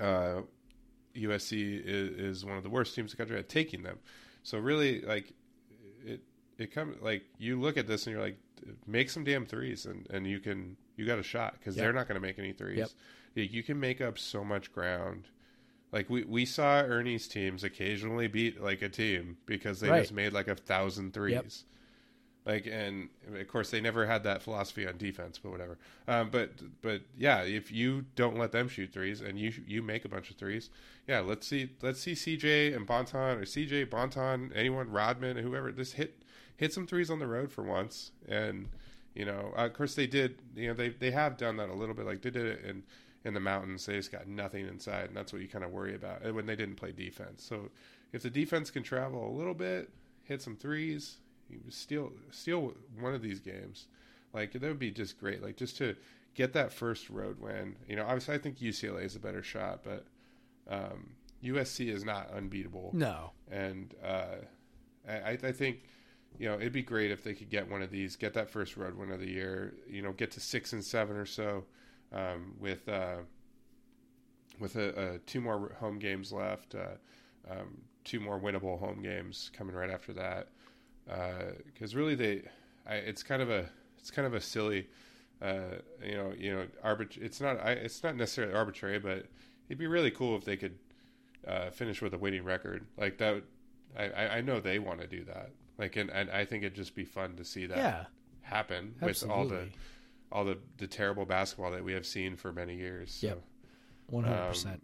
uh, 0.00 0.42
USC 1.14 1.82
is, 1.84 2.38
is 2.38 2.44
one 2.44 2.56
of 2.56 2.62
the 2.62 2.70
worst 2.70 2.94
teams 2.94 3.12
in 3.12 3.16
the 3.16 3.16
country 3.18 3.38
at 3.38 3.48
taking 3.48 3.82
them. 3.82 3.98
So 4.42 4.58
really, 4.58 5.00
like 5.02 5.32
it, 6.04 6.20
it 6.58 6.72
comes 6.72 6.96
like 7.02 7.22
you 7.38 7.60
look 7.60 7.76
at 7.76 7.86
this 7.86 8.06
and 8.06 8.14
you're 8.14 8.22
like, 8.24 8.38
make 8.86 9.10
some 9.10 9.24
damn 9.24 9.44
threes, 9.46 9.86
and, 9.86 10.06
and 10.10 10.26
you 10.26 10.38
can 10.40 10.76
you 10.96 11.06
got 11.06 11.18
a 11.18 11.22
shot 11.22 11.54
because 11.58 11.76
Yep. 11.76 11.82
they're 11.84 11.92
not 11.92 12.06
going 12.08 12.20
to 12.20 12.26
make 12.26 12.38
any 12.38 12.52
threes. 12.52 12.78
Yep. 12.78 12.90
You- 13.50 13.62
can 13.62 13.80
make 13.80 14.00
up 14.00 14.18
so 14.18 14.44
much 14.44 14.72
ground. 14.72 15.28
Like 15.90 16.08
we, 16.10 16.24
we 16.24 16.44
saw 16.46 16.80
Ernie's 16.80 17.26
teams 17.28 17.64
occasionally 17.64 18.26
beat 18.26 18.62
like 18.62 18.82
a 18.82 18.88
team 18.88 19.36
because 19.46 19.80
they 19.80 19.88
Right. 19.90 20.00
just 20.02 20.12
made 20.12 20.32
like 20.32 20.48
a 20.48 20.54
thousand 20.54 21.12
threes. 21.14 21.32
Yep. 21.34 21.46
Like 22.44 22.66
and 22.66 23.08
of 23.34 23.46
course 23.46 23.70
they 23.70 23.80
never 23.80 24.04
had 24.04 24.24
that 24.24 24.42
philosophy 24.42 24.86
on 24.86 24.96
defense, 24.96 25.38
but 25.38 25.52
whatever. 25.52 25.78
Um, 26.08 26.28
but 26.30 26.50
but 26.82 27.02
yeah, 27.16 27.42
if 27.42 27.70
you 27.70 28.06
don't 28.16 28.36
let 28.36 28.50
them 28.50 28.68
shoot 28.68 28.92
threes 28.92 29.20
and 29.20 29.38
you 29.38 29.52
you 29.66 29.80
make 29.80 30.04
a 30.04 30.08
bunch 30.08 30.30
of 30.30 30.36
threes, 30.36 30.68
yeah, 31.06 31.20
let's 31.20 31.46
see 31.46 31.70
let's 31.82 32.00
see 32.00 32.12
CJ 32.12 32.74
and 32.74 32.84
Bonton 32.84 33.38
or 33.38 33.44
CJ 33.44 33.88
Bonton, 33.90 34.52
anyone 34.56 34.90
Rodman, 34.90 35.36
whoever, 35.36 35.70
just 35.70 35.94
hit 35.94 36.24
hit 36.56 36.72
some 36.72 36.86
threes 36.86 37.10
on 37.10 37.20
the 37.20 37.26
road 37.26 37.52
for 37.52 37.62
once. 37.62 38.10
And 38.28 38.68
you 39.14 39.24
know, 39.24 39.52
of 39.56 39.72
course 39.74 39.94
they 39.94 40.06
did. 40.06 40.38
You 40.56 40.68
know, 40.68 40.74
they 40.74 40.88
they 40.88 41.10
have 41.12 41.36
done 41.36 41.56
that 41.58 41.68
a 41.68 41.74
little 41.74 41.94
bit. 41.94 42.06
Like 42.06 42.22
they 42.22 42.30
did 42.30 42.46
it 42.46 42.64
in 42.64 42.82
in 43.24 43.34
the 43.34 43.40
mountains. 43.40 43.86
They 43.86 43.94
just 43.94 44.10
got 44.10 44.26
nothing 44.26 44.66
inside, 44.66 45.06
and 45.06 45.16
that's 45.16 45.32
what 45.32 45.42
you 45.42 45.48
kind 45.48 45.64
of 45.64 45.70
worry 45.70 45.94
about 45.94 46.22
when 46.34 46.46
they 46.46 46.56
didn't 46.56 46.76
play 46.76 46.92
defense. 46.92 47.44
So 47.44 47.70
if 48.12 48.22
the 48.22 48.30
defense 48.30 48.70
can 48.70 48.82
travel 48.82 49.28
a 49.28 49.34
little 49.36 49.54
bit, 49.54 49.90
hit 50.24 50.42
some 50.42 50.56
threes, 50.56 51.18
you 51.52 51.60
steal 51.70 52.12
steal 52.30 52.74
one 52.98 53.14
of 53.14 53.22
these 53.22 53.40
games. 53.40 53.86
Like 54.32 54.52
that 54.52 54.62
would 54.62 54.78
be 54.78 54.90
just 54.90 55.18
great. 55.18 55.42
Like 55.42 55.56
just 55.56 55.76
to 55.78 55.96
get 56.34 56.52
that 56.54 56.72
first 56.72 57.10
road 57.10 57.38
win. 57.38 57.76
You 57.88 57.96
know, 57.96 58.04
obviously 58.04 58.34
I 58.34 58.38
think 58.38 58.58
UCLA 58.58 59.04
is 59.04 59.16
a 59.16 59.20
better 59.20 59.42
shot, 59.42 59.84
but 59.84 60.06
um, 60.68 61.10
USC 61.44 61.92
is 61.92 62.04
not 62.04 62.30
unbeatable 62.34 62.90
no, 62.94 63.32
and 63.50 63.94
uh, 64.04 64.36
I, 65.08 65.30
I 65.30 65.52
think 65.52 65.82
you 66.38 66.48
know 66.48 66.54
it'd 66.54 66.72
be 66.72 66.82
great 66.82 67.10
if 67.10 67.22
they 67.22 67.34
could 67.34 67.50
get 67.50 67.70
one 67.70 67.82
of 67.82 67.90
these, 67.90 68.16
get 68.16 68.34
that 68.34 68.48
first 68.48 68.76
road 68.76 68.94
win 68.96 69.10
of 69.10 69.20
the 69.20 69.30
year. 69.30 69.74
You 69.88 70.02
know, 70.02 70.12
get 70.12 70.30
to 70.32 70.40
six 70.40 70.72
and 70.72 70.84
seven 70.84 71.16
or 71.16 71.26
so 71.26 71.64
um, 72.12 72.54
with 72.58 72.88
uh, 72.88 73.18
with 74.58 74.76
a, 74.76 75.14
a 75.14 75.18
two 75.18 75.40
more 75.40 75.72
home 75.80 75.98
games 75.98 76.32
left, 76.32 76.74
uh, 76.74 77.50
um, 77.50 77.78
two 78.04 78.20
more 78.20 78.40
winnable 78.40 78.78
home 78.78 79.02
games 79.02 79.50
coming 79.56 79.74
right 79.74 79.90
after 79.90 80.12
that. 80.12 80.48
Because 81.06 81.94
really, 81.94 82.14
they 82.14 82.42
I, 82.86 82.94
it's 82.96 83.22
kind 83.22 83.42
of 83.42 83.50
a 83.50 83.68
it's 83.98 84.10
kind 84.10 84.26
of 84.26 84.34
a 84.34 84.40
silly. 84.40 84.88
Uh, 85.40 85.78
you 86.04 86.14
know, 86.14 86.32
you 86.38 86.54
know, 86.54 86.66
arbit- 86.84 87.20
It's 87.20 87.40
not. 87.40 87.58
I, 87.60 87.72
it's 87.72 88.04
not 88.04 88.14
necessarily 88.16 88.54
arbitrary, 88.54 89.00
but 89.00 89.26
it'd 89.68 89.78
be 89.78 89.88
really 89.88 90.12
cool 90.12 90.36
if 90.36 90.44
they 90.44 90.56
could 90.56 90.78
uh, 91.48 91.70
finish 91.70 92.00
with 92.00 92.14
a 92.14 92.18
winning 92.18 92.44
record 92.44 92.86
like 92.96 93.18
that. 93.18 93.34
would- 93.34 93.44
I, 93.98 94.38
I, 94.38 94.40
know 94.40 94.58
they 94.58 94.78
want 94.78 95.02
to 95.02 95.06
do 95.06 95.22
that. 95.24 95.50
Like, 95.76 95.96
and, 95.96 96.08
and 96.10 96.30
I 96.30 96.46
think 96.46 96.62
it'd 96.62 96.74
just 96.74 96.94
be 96.94 97.04
fun 97.04 97.36
to 97.36 97.44
see 97.44 97.66
that 97.66 97.76
yeah, 97.76 98.04
happen 98.40 98.94
with 99.02 99.28
all 99.28 99.46
the 99.46 99.68
all 100.30 100.46
the, 100.46 100.56
the 100.78 100.86
terrible 100.86 101.26
basketball 101.26 101.70
that 101.72 101.84
we 101.84 101.92
have 101.92 102.06
seen 102.06 102.36
for 102.36 102.52
many 102.52 102.76
years. 102.76 103.12
So, 103.20 103.26
Yep. 103.26 103.42
one 104.06 104.24
hundred 104.24 104.48
percent. 104.48 104.82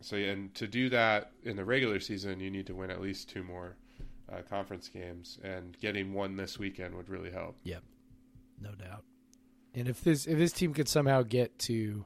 so 0.00 0.14
yeah, 0.14 0.30
and 0.30 0.54
to 0.54 0.68
do 0.68 0.88
that 0.90 1.32
in 1.42 1.56
the 1.56 1.64
regular 1.64 1.98
season, 1.98 2.38
you 2.38 2.50
need 2.50 2.66
to 2.66 2.74
win 2.76 2.90
at 2.90 3.00
least 3.00 3.28
two 3.28 3.42
more 3.42 3.76
uh, 4.32 4.42
conference 4.48 4.88
games, 4.88 5.38
and 5.42 5.76
getting 5.80 6.12
one 6.12 6.36
this 6.36 6.58
weekend 6.58 6.94
would 6.94 7.08
really 7.08 7.30
help. 7.30 7.56
Yep, 7.64 7.82
no 8.60 8.70
doubt. 8.72 9.04
And 9.74 9.88
if 9.88 10.02
this 10.02 10.26
if 10.26 10.38
this 10.38 10.52
team 10.52 10.74
could 10.74 10.88
somehow 10.88 11.22
get 11.22 11.58
to, 11.60 12.04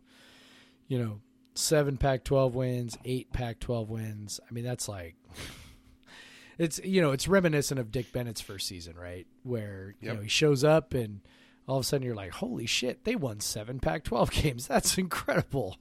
you 0.89 0.99
know, 0.99 1.21
seven 1.55 1.97
Pac-12 1.97 2.53
wins, 2.53 2.99
eight 3.05 3.33
Pac-12 3.33 3.89
wins, 3.89 4.41
I 4.49 4.53
mean 4.53 4.65
that's 4.65 4.89
like, 4.89 5.15
it's 6.59 6.81
you 6.85 7.01
know 7.01 7.13
it's 7.13 7.29
reminiscent 7.29 7.81
of 7.81 7.91
Dick 7.91 8.13
Bennett's 8.13 8.41
first 8.41 8.67
season, 8.67 8.97
right? 8.97 9.27
Where 9.43 9.95
you 10.01 10.09
Yep. 10.09 10.17
know 10.17 10.23
he 10.23 10.29
shows 10.29 10.65
up 10.65 10.95
and 10.95 11.21
all 11.69 11.79
of 11.79 11.83
a 11.83 11.85
sudden 11.85 12.05
you're 12.05 12.17
like, 12.17 12.33
holy 12.33 12.67
shit, 12.67 13.05
they 13.05 13.15
won 13.17 13.41
seven 13.41 13.79
Pac-12 13.81 14.31
games. 14.43 14.67
That's 14.67 14.99
incredible. 14.99 15.77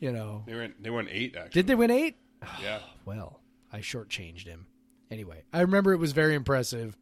You 0.00 0.10
know, 0.12 0.42
They 0.46 0.54
won 0.54 0.74
they 0.80 0.90
won 0.90 1.08
eight 1.10 1.36
actually. 1.36 1.50
did 1.52 1.66
they 1.68 1.74
win 1.76 1.90
eight? 1.90 2.16
Yeah. 2.60 2.80
Well, 3.04 3.40
I 3.72 3.78
shortchanged 3.80 4.46
him. 4.46 4.66
Anyway, 5.12 5.42
I 5.52 5.60
remember 5.60 5.92
it 5.92 5.98
was 5.98 6.12
very 6.12 6.34
impressive, 6.34 6.96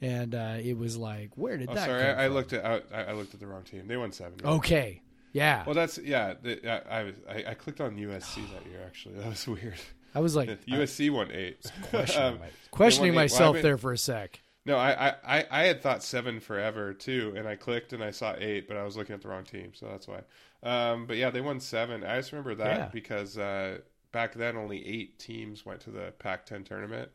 and 0.00 0.34
uh, 0.34 0.56
it 0.60 0.76
was 0.76 0.96
like, 0.96 1.30
where 1.36 1.56
did 1.56 1.70
Oh, 1.70 1.74
that? 1.74 1.86
sorry, 1.86 2.02
come 2.02 2.18
I, 2.18 2.24
I 2.24 2.26
looked 2.26 2.52
at 2.52 2.64
I, 2.92 3.02
I 3.04 3.12
looked 3.12 3.32
at 3.32 3.38
the 3.40 3.46
wrong 3.46 3.62
team. 3.62 3.86
They 3.86 3.96
won 3.96 4.10
seven. 4.12 4.34
right? 4.42 4.52
Okay, 4.54 5.00
Yeah, 5.32 5.62
Well, 5.64 5.74
that's 5.76 5.98
yeah. 5.98 6.34
The, 6.42 6.68
I, 6.92 7.12
I 7.32 7.50
I, 7.50 7.54
clicked 7.54 7.80
on 7.80 7.96
USC 7.96 8.34
that 8.52 8.66
year. 8.68 8.80
Actually, 8.84 9.14
that 9.20 9.28
was 9.28 9.46
weird. 9.46 9.74
I 10.16 10.20
was 10.20 10.34
like 10.34 10.48
USC 10.66 11.10
won 11.10 11.30
eight. 11.30 11.64
questioning, 11.90 12.28
Um, 12.34 12.40
my- 12.40 12.46
questioning 12.72 13.12
they 13.12 13.16
won. 13.16 13.16
Well, 13.16 13.20
I 13.20 13.24
myself 13.24 13.54
mean- 13.54 13.62
there 13.62 13.78
for 13.78 13.92
a 13.92 13.98
sec. 13.98 14.40
No, 14.66 14.78
I, 14.78 15.08
I, 15.10 15.14
I, 15.24 15.46
I 15.50 15.62
had 15.64 15.82
thought 15.82 16.02
seven 16.02 16.40
forever 16.40 16.94
too, 16.94 17.34
and 17.36 17.46
I 17.46 17.54
clicked 17.54 17.92
and 17.92 18.02
I 18.02 18.10
saw 18.12 18.34
eight, 18.38 18.66
but 18.66 18.76
I 18.78 18.82
was 18.84 18.96
looking 18.96 19.14
at 19.14 19.20
the 19.20 19.28
wrong 19.28 19.44
team, 19.44 19.72
so 19.74 19.86
that's 19.86 20.08
why. 20.08 20.22
Um, 20.62 21.06
but 21.06 21.18
yeah, 21.18 21.28
they 21.30 21.42
won 21.42 21.60
seven. 21.60 22.02
I 22.02 22.16
just 22.16 22.32
remember 22.32 22.54
that 22.56 22.78
Yeah. 22.78 22.88
because 22.90 23.36
uh, 23.36 23.78
back 24.10 24.32
then 24.34 24.56
only 24.56 24.84
eight 24.86 25.18
teams 25.18 25.66
went 25.66 25.80
to 25.82 25.90
the 25.90 26.14
Pac-10 26.18 26.64
tournament, 26.64 27.10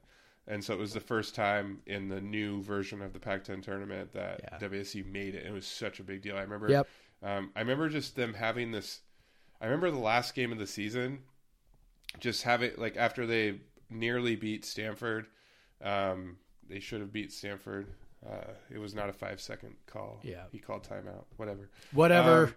and 0.50 0.62
so 0.64 0.74
it 0.74 0.80
was 0.80 0.94
the 0.94 1.00
first 1.00 1.34
time 1.36 1.80
in 1.86 2.10
the 2.10 2.20
new 2.20 2.62
version 2.64 3.02
of 3.02 3.14
the 3.14 3.20
Pac-10 3.20 3.62
tournament 3.64 4.12
that 4.14 4.42
Yeah. 4.44 4.58
WSU 4.68 5.06
made 5.06 5.36
it. 5.36 5.46
It 5.46 5.52
was 5.54 5.66
such 5.66 6.00
a 6.00 6.04
big 6.04 6.22
deal. 6.22 6.36
I 6.36 6.42
remember. 6.42 6.70
Yep. 6.70 6.88
Um, 7.24 7.52
I 7.56 7.60
remember 7.62 7.88
just 7.90 8.16
them 8.16 8.34
having 8.34 8.72
this. 8.72 9.02
I 9.62 9.66
remember 9.66 9.92
the 9.92 9.98
last 10.00 10.36
game 10.36 10.52
of 10.52 10.58
the 10.58 10.68
season, 10.68 11.20
just 12.20 12.44
have 12.44 12.64
it 12.64 12.80
like 12.80 12.98
after 12.98 13.26
they 13.26 13.60
nearly 13.90 14.36
beat 14.36 14.66
Stanford. 14.66 15.28
Um, 15.82 16.38
they 16.68 16.80
should 16.80 17.02
have 17.02 17.14
beat 17.14 17.32
Stanford. 17.32 17.88
Uh, 18.26 18.52
it 18.70 18.80
was 18.80 18.94
not 18.94 19.10
a 19.10 19.14
five 19.14 19.40
second 19.40 19.76
call. 19.86 20.20
Yeah. 20.24 20.44
he 20.52 20.60
called 20.60 20.84
timeout. 20.88 21.26
Whatever. 21.38 21.70
Whatever. 21.94 22.44
Um, 22.46 22.54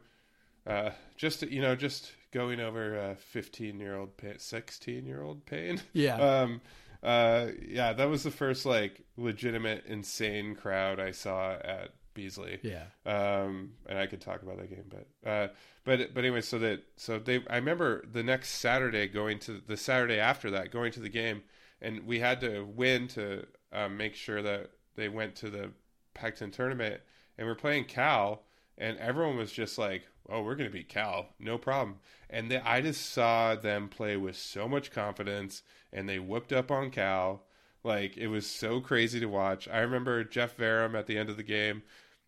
uh, 0.65 0.91
just 1.17 1.43
you 1.43 1.61
know, 1.61 1.75
just 1.77 2.13
going 2.33 2.61
over 2.61 2.97
a 2.97 3.17
fifteen 3.17 3.79
year 3.81 3.97
old, 3.97 4.11
sixteen 4.39 5.07
year 5.07 5.23
old 5.23 5.45
pain. 5.47 5.81
yeah. 5.93 6.17
Um, 6.43 6.61
uh, 7.03 7.49
yeah, 7.67 7.93
that 7.93 8.09
was 8.09 8.23
the 8.23 8.31
first 8.31 8.65
like 8.65 9.05
legitimate 9.17 9.85
insane 9.87 10.55
crowd 10.55 11.01
I 11.01 11.11
saw 11.11 11.53
at 11.53 11.91
Beasley. 12.15 12.61
yeah. 12.63 12.85
Um, 13.07 13.73
and 13.87 13.99
I 13.99 14.07
could 14.07 14.21
talk 14.21 14.43
about 14.43 14.59
that 14.59 14.71
game, 14.71 14.85
but 14.89 15.29
uh, 15.29 15.49
but 15.85 16.15
but 16.15 16.25
anyway, 16.25 16.43
so 16.43 16.59
that 16.59 16.83
so 16.97 17.19
they 17.19 17.43
I 17.49 17.57
remember 17.57 18.05
the 18.11 18.23
next 18.23 18.51
Saturday 18.51 19.09
going 19.09 19.39
to 19.41 19.61
the 19.67 19.77
Saturday 19.77 20.19
after 20.19 20.51
that 20.51 20.71
going 20.71 20.93
to 20.93 21.01
the 21.01 21.09
game, 21.09 21.43
and 21.81 22.07
we 22.07 22.21
had 22.21 22.41
to 22.43 22.65
win 22.65 23.09
to 23.09 23.47
um, 23.73 23.97
make 23.97 24.15
sure 24.15 24.43
that 24.43 24.71
they 24.95 25.09
went 25.09 25.35
to 25.37 25.51
the 25.51 25.71
Pac-10 26.15 26.53
tournament, 26.53 27.01
and 27.39 27.47
we're 27.47 27.55
playing 27.55 27.85
Cal, 27.85 28.43
and 28.79 28.99
everyone 28.99 29.37
was 29.37 29.53
just 29.53 29.79
like, 29.79 30.07
"Oh, 30.29 30.43
we're 30.43 30.55
gonna 30.57 30.71
beat 30.71 30.89
Cal, 30.89 31.31
no 31.39 31.59
problem." 31.59 31.99
And 32.31 32.51
they, 32.51 32.59
I 32.59 32.81
just 32.81 33.11
saw 33.13 33.55
them 33.55 33.89
play 33.89 34.17
with 34.17 34.37
so 34.37 34.69
much 34.69 34.91
confidence, 34.91 35.63
and 35.93 36.09
they 36.09 36.19
whooped 36.19 36.53
up 36.53 36.71
on 36.71 36.91
Cal. 36.91 37.45
Like 37.85 38.17
it 38.17 38.29
was 38.29 38.47
so 38.47 38.81
crazy 38.81 39.21
to 39.21 39.27
watch. 39.27 39.69
I 39.69 39.79
remember 39.81 40.25
Jeff 40.25 40.57
Varem 40.57 40.95
at 40.99 41.07
the 41.07 41.19
end 41.19 41.29
of 41.31 41.37
the 41.37 41.43
game, 41.43 41.83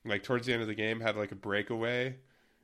like 0.04 0.22
towards 0.22 0.46
the 0.46 0.52
end 0.52 0.62
of 0.62 0.68
the 0.68 0.74
game, 0.74 1.00
had 1.00 1.16
like 1.16 1.32
a 1.32 1.36
breakaway, 1.36 2.16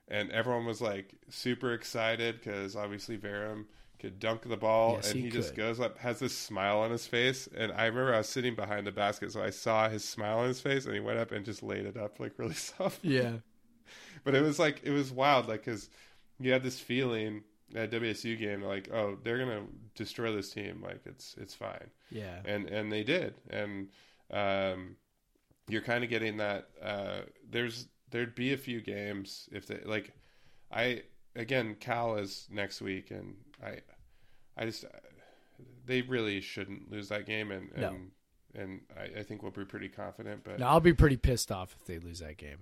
and 0.08 0.30
everyone 0.32 0.66
was 0.66 0.80
like 0.80 1.14
super 1.28 1.72
excited 1.72 2.40
because 2.40 2.76
obviously 2.76 3.16
Varem 3.18 3.66
could 3.98 4.18
dunk 4.18 4.42
the 4.48 4.56
ball, 4.56 5.00
Yes, 5.02 5.10
and 5.10 5.20
he 5.20 5.22
he, 5.22 5.30
just 5.30 5.54
goes 5.54 5.78
up, 5.78 5.98
has 5.98 6.18
this 6.18 6.36
smile 6.36 6.78
on 6.80 6.90
his 6.90 7.06
face, 7.06 7.48
and 7.54 7.70
I 7.72 7.86
remember 7.86 8.14
I 8.14 8.18
was 8.18 8.28
sitting 8.28 8.54
behind 8.54 8.86
the 8.86 8.92
basket, 8.92 9.32
so 9.32 9.42
I 9.42 9.50
saw 9.50 9.88
his 9.88 10.04
smile 10.04 10.38
on 10.38 10.48
his 10.48 10.60
face, 10.60 10.86
and 10.86 10.94
he 10.94 11.00
went 11.00 11.18
up 11.18 11.32
and 11.32 11.44
just 11.44 11.62
laid 11.62 11.86
it 11.86 11.96
up 11.96 12.18
like 12.18 12.38
really 12.38 12.54
soft. 12.54 13.00
Yeah. 13.02 13.38
But 14.24 14.34
it 14.34 14.42
was 14.42 14.58
like 14.58 14.80
it 14.84 14.90
was 14.90 15.10
wild, 15.10 15.48
like 15.48 15.64
because 15.64 15.88
you 16.38 16.52
had 16.52 16.62
this 16.62 16.78
feeling 16.78 17.42
at 17.74 17.90
WSU 17.90 18.38
game, 18.38 18.62
like 18.62 18.90
oh 18.92 19.16
they're 19.22 19.38
gonna 19.38 19.62
destroy 19.94 20.34
this 20.34 20.50
team, 20.50 20.82
like 20.82 21.00
it's 21.06 21.34
it's 21.40 21.54
fine 21.54 21.88
Yeah. 22.10 22.40
and 22.44 22.68
and 22.68 22.90
they 22.92 23.02
did 23.04 23.34
and 23.50 23.88
um 24.30 24.96
you're 25.68 25.82
kind 25.82 26.02
of 26.04 26.10
getting 26.10 26.36
that 26.38 26.68
uh 26.82 27.20
there's 27.50 27.86
there'd 28.10 28.34
be 28.34 28.52
a 28.52 28.56
few 28.56 28.80
games 28.80 29.48
if 29.52 29.66
they 29.66 29.80
like 29.84 30.12
i 30.72 31.02
again 31.36 31.76
cal 31.78 32.16
is 32.16 32.46
next 32.50 32.80
week 32.80 33.10
and 33.10 33.36
i 33.64 33.78
i 34.56 34.64
just 34.64 34.84
they 35.86 36.02
really 36.02 36.40
shouldn't 36.40 36.90
lose 36.90 37.08
that 37.08 37.24
game 37.26 37.50
and 37.50 37.70
and 37.72 37.80
No. 37.82 37.96
and 38.62 38.80
I, 38.96 39.20
I 39.20 39.22
think 39.22 39.42
we'll 39.42 39.52
be 39.52 39.64
pretty 39.64 39.88
confident 39.88 40.42
but 40.44 40.58
Now 40.58 40.68
I'll 40.70 40.80
be 40.80 40.92
pretty 40.94 41.16
pissed 41.16 41.50
off 41.52 41.74
if 41.78 41.86
they 41.86 41.98
lose 41.98 42.18
that 42.20 42.36
game. 42.36 42.58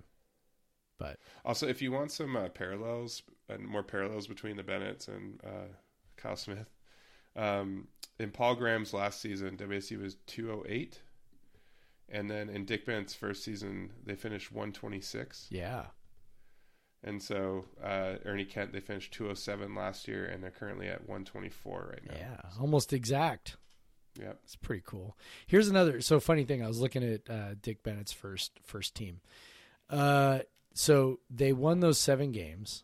But 0.99 1.17
also 1.43 1.67
if 1.67 1.81
you 1.81 1.91
want 1.91 2.11
some 2.11 2.35
uh, 2.35 2.49
parallels 2.49 3.23
and 3.47 3.65
more 3.67 3.81
parallels 3.83 4.27
between 4.27 4.57
the 4.57 4.63
bennett's 4.63 5.07
and 5.07 5.39
uh 5.43 5.67
kyle 6.17 6.35
smith 6.35 6.69
um 7.35 7.87
in 8.19 8.29
paul 8.29 8.53
graham's 8.53 8.93
last 8.93 9.19
season 9.21 9.57
wsu 9.57 9.99
was 10.01 10.17
208 10.27 10.99
and 12.09 12.29
then 12.29 12.47
in 12.49 12.65
dick 12.65 12.85
bennett's 12.85 13.15
first 13.15 13.43
season 13.43 13.91
they 14.05 14.13
finished 14.13 14.51
126 14.51 15.47
yeah. 15.49 15.85
and 17.03 17.23
so 17.23 17.65
uh 17.83 18.15
ernie 18.25 18.45
kent 18.45 18.71
they 18.73 18.79
finished 18.81 19.13
207 19.13 19.73
last 19.73 20.07
year 20.07 20.25
and 20.25 20.43
they're 20.43 20.51
currently 20.51 20.87
at 20.87 21.01
124 21.07 21.89
right 21.93 22.05
now 22.05 22.17
Yeah. 22.19 22.49
Almost 22.61 22.93
exact. 22.93 23.57
yep 24.19 24.39
It's 24.43 24.55
pretty 24.57 24.83
cool. 24.85 25.17
Here's 25.47 25.69
another 25.69 26.01
so 26.01 26.19
funny 26.19 26.43
thing. 26.43 26.63
I 26.63 26.67
was 26.67 26.79
looking 26.79 27.03
at 27.03 27.29
uh, 27.29 27.55
Dick 27.61 27.81
Bennett's 27.83 28.11
first 28.11 28.51
first 28.63 28.93
team. 28.95 29.21
Uh, 29.89 30.39
so 30.73 31.19
they 31.29 31.53
won 31.53 31.79
those 31.79 31.97
seven 31.97 32.31
games, 32.31 32.83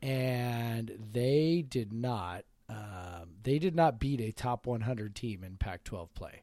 and 0.00 0.92
they 1.12 1.64
did 1.66 1.92
not. 1.92 2.44
Um, 2.68 3.34
they 3.42 3.58
did 3.58 3.74
not 3.74 3.98
beat 3.98 4.20
a 4.20 4.32
top 4.32 4.66
100 4.66 5.14
team 5.14 5.44
in 5.44 5.56
Pac-12 5.56 6.08
play. 6.14 6.42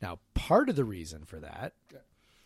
Now, 0.00 0.18
part 0.34 0.68
of 0.68 0.74
the 0.74 0.84
reason 0.84 1.24
for 1.24 1.38
that 1.40 1.74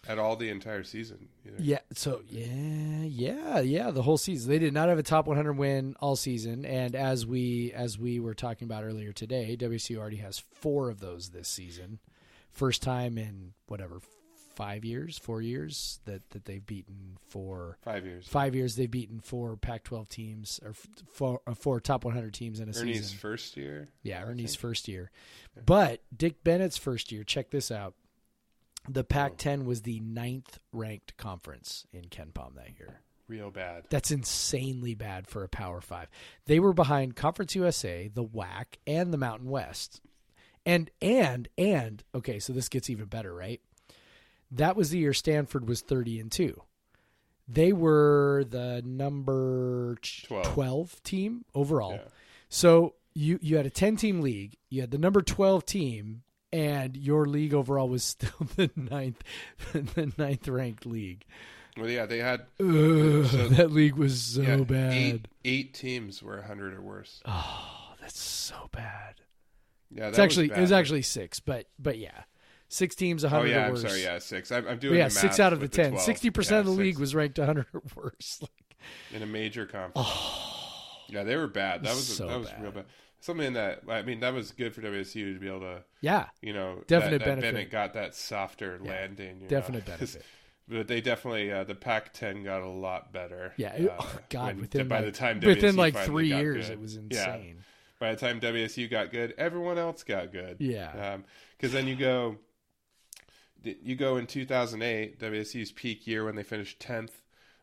at 0.08 0.18
all 0.18 0.36
the 0.36 0.48
entire 0.48 0.84
season 0.84 1.28
either. 1.46 1.56
Yeah. 1.58 1.80
So 1.92 2.22
yeah, 2.28 3.02
yeah, 3.02 3.60
yeah. 3.60 3.90
The 3.90 4.02
whole 4.02 4.18
season, 4.18 4.50
they 4.50 4.58
did 4.58 4.74
not 4.74 4.88
have 4.88 4.98
a 4.98 5.02
top 5.02 5.26
100 5.26 5.54
win 5.54 5.96
all 6.00 6.16
season, 6.16 6.64
and 6.64 6.94
as 6.94 7.26
we 7.26 7.72
as 7.72 7.98
we 7.98 8.20
were 8.20 8.34
talking 8.34 8.66
about 8.66 8.84
earlier 8.84 9.12
today, 9.12 9.56
WSU 9.58 9.96
already 9.96 10.18
has 10.18 10.38
four 10.38 10.90
of 10.90 11.00
those 11.00 11.30
this 11.30 11.48
season. 11.48 11.98
First 12.52 12.82
time 12.82 13.18
in 13.18 13.52
whatever 13.66 14.00
five 14.56 14.84
years, 14.84 15.18
four 15.18 15.42
years 15.42 16.00
that 16.06 16.28
that 16.30 16.46
they've 16.46 16.64
beaten 16.64 17.18
four. 17.28 17.78
five 17.82 18.04
years 18.04 18.26
Five 18.26 18.54
years 18.54 18.74
they've 18.74 18.90
beaten 18.90 19.20
four 19.20 19.56
Pac-12 19.56 20.08
teams 20.08 20.60
or 20.64 20.72
four, 21.12 21.40
uh, 21.46 21.54
four 21.54 21.78
top 21.78 22.04
100 22.04 22.32
teams 22.34 22.58
in 22.58 22.68
a 22.68 22.72
season. 22.72 22.88
ernie's 22.88 23.12
first 23.12 23.56
year 23.56 23.88
Yeah, 24.02 24.24
Ernie's 24.24 24.54
first 24.54 24.88
year. 24.88 25.10
But 25.64 26.00
Dick 26.16 26.42
Bennett's 26.42 26.78
first 26.78 27.12
year, 27.12 27.22
check 27.22 27.50
this 27.50 27.70
out. 27.70 27.94
The 28.88 29.04
Pac 29.04 29.36
10 29.36 29.64
was 29.64 29.82
the 29.82 30.00
ninth 30.00 30.58
ranked 30.72 31.16
conference 31.16 31.86
in 31.92 32.04
KenPom 32.04 32.54
that 32.54 32.78
year. 32.78 33.00
real 33.28 33.50
bad 33.50 33.84
That's 33.90 34.10
insanely 34.10 34.94
bad 34.94 35.26
for 35.26 35.42
a 35.44 35.48
Power 35.48 35.80
Five. 35.80 36.08
They 36.46 36.60
were 36.60 36.72
behind 36.72 37.16
Conference 37.16 37.54
USA, 37.54 38.08
the 38.08 38.24
WAC, 38.24 38.64
and 38.86 39.12
the 39.12 39.18
Mountain 39.18 39.50
West. 39.50 40.00
And, 40.64 40.90
and, 41.00 41.48
and, 41.56 42.02
okay, 42.12 42.40
so 42.40 42.52
this 42.52 42.68
gets 42.68 42.90
even 42.90 43.06
better, 43.06 43.32
right? 43.32 43.60
That 44.51 44.77
was 44.77 44.90
the 44.90 44.98
year 44.98 45.12
Stanford 45.12 45.68
was 45.68 45.81
30 45.81 46.20
and 46.20 46.31
2. 46.32 46.60
They 47.48 47.73
were 47.73 48.44
the 48.48 48.82
number 48.85 49.97
12. 50.27 50.47
12 50.55 51.02
team 51.02 51.44
overall. 51.55 51.93
Yeah. 51.93 52.09
So 52.48 52.94
you 53.14 53.39
you 53.40 53.56
had 53.56 53.66
a 53.66 53.70
10 53.70 53.97
team 53.97 54.20
league, 54.20 54.56
you 54.68 54.81
had 54.81 54.90
the 54.90 54.98
number 54.98 55.23
12 55.23 55.64
team 55.64 56.23
and 56.52 56.97
your 56.97 57.27
league 57.27 57.55
overall 57.55 57.89
was 57.89 58.05
still 58.05 58.31
the 58.56 58.70
ninth 58.77 59.23
the 59.73 60.12
ninth 60.16 60.47
ranked 60.48 60.86
league. 60.86 61.24
well 61.77 61.89
yeah 61.90 62.06
they 62.06 62.18
had 62.18 62.43
Ugh, 62.60 63.27
So- 63.27 63.48
that 63.48 63.70
league 63.73 63.97
was 63.97 64.20
so 64.23 64.43
yeah, 64.43 64.56
bad. 64.59 64.93
eight, 64.93 65.28
eight 65.44 65.74
teams 65.74 66.23
were 66.23 66.36
100 66.36 66.74
or 66.74 66.81
worse 66.81 67.20
Oh, 67.27 67.94
that's 68.01 68.18
so 68.20 68.68
bad. 68.73 69.14
yeah 69.90 70.05
that 70.05 70.09
It's 70.10 70.18
actually 70.20 70.51
it 70.51 70.59
was 70.59 70.73
actually 70.73 71.02
6, 71.02 71.40
but 71.40 71.66
but 71.78 71.98
yeah. 71.98 72.23
6 72.68 72.94
teams 72.97 73.24
Oh 73.24 73.28
100 73.28 73.48
yeah, 73.51 73.66
or 73.66 73.70
I'm 73.70 73.76
sorry. 73.76 74.02
Yeah, 74.02 74.18
six. 74.18 74.51
I'm, 74.52 74.66
I'm 74.66 74.74
But 74.74 74.80
doing. 74.80 74.98
yeah, 74.98 75.05
the 75.05 75.10
6 75.10 75.40
out 75.40 75.52
of 75.52 75.60
the 75.60 75.68
10. 75.68 75.94
60% 75.94 76.51
Yeah, 76.51 76.59
of 76.59 76.66
the 76.66 76.72
six 76.72 76.78
league 76.78 76.98
was 76.98 77.14
ranked 77.14 77.38
100 77.38 77.66
or 77.72 77.82
worse. 77.97 78.38
Like, 78.40 78.51
in 79.12 79.22
a 79.22 79.26
major 79.26 79.66
conference. 79.66 79.93
Oh, 79.97 80.72
Yeah, 81.09 81.22
they 81.22 81.36
were 81.36 81.47
bad. 81.47 81.84
That 81.84 81.94
was 81.94 82.05
So 82.16 82.26
that 82.26 82.38
was 82.40 82.51
bad. 82.51 82.62
real 82.62 82.72
bad. 82.72 82.84
Something 83.20 83.52
that 83.55 83.82
I 83.88 84.02
mean, 84.02 84.20
that 84.20 84.34
was 84.34 84.51
good 84.52 84.74
for 84.74 84.80
WSU 84.82 85.34
to 85.34 85.38
be 85.38 85.47
able 85.47 85.60
to, 85.60 85.84
yeah, 86.01 86.26
you 86.43 86.52
know, 86.52 86.82
Definite 86.88 87.18
that, 87.18 87.18
that 87.20 87.24
benefit. 87.26 87.55
Bennett 87.55 87.70
got 87.70 87.94
that 87.94 88.14
softer 88.16 88.80
Yeah, 88.82 88.90
landing. 88.90 89.40
you 89.43 89.48
definite 89.48 89.86
know, 89.86 89.94
benefit. 89.98 90.24
But 90.68 90.88
they 90.88 91.01
definitely 91.01 91.52
uh, 91.52 91.62
the 91.62 91.76
Pac-10 91.76 92.43
got 92.44 92.62
a 92.62 92.68
lot 92.68 93.12
better. 93.12 93.55
Yeah, 93.56 93.72
it- 93.74 93.88
uh, 93.88 93.94
oh, 94.01 94.18
God, 94.30 94.47
when- 94.55 94.60
within 94.62 94.88
by 94.88 94.97
like, 94.97 95.05
the 95.06 95.12
time 95.12 95.40
within 95.40 95.76
like 95.76 95.97
3 95.97 96.26
years 96.26 96.66
good. 96.66 96.72
it 96.72 96.80
was 96.80 96.97
Yeah. 96.97 97.34
insane. 97.36 97.59
By 98.01 98.10
the 98.12 98.20
time 98.20 98.40
WSU 98.40 98.90
got 98.90 99.10
good, 99.12 99.32
everyone 99.38 99.78
else 99.78 100.02
got 100.02 100.30
good. 100.32 100.56
Yeah. 100.59 101.18
Because 101.56 101.72
then 101.72 101.86
you 101.86 101.94
go, 101.97 102.36
you 103.82 103.97
go 103.97 104.16
in 104.16 104.26
2008, 104.26 105.18
WSU's 105.18 105.72
peak 105.72 106.06
year 106.06 106.24
when 106.24 106.36
they 106.36 106.43
finished 106.43 106.78
10th. 106.80 107.10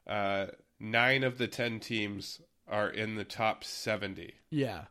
Uh, 0.07 0.47
nine 0.79 1.23
of 1.23 1.37
the 1.37 1.47
10 1.47 1.79
teams 1.79 2.41
are 2.67 2.89
in 2.89 3.15
the 3.15 3.23
top 3.23 3.63
70. 3.63 4.33
Yeah. 4.49 4.85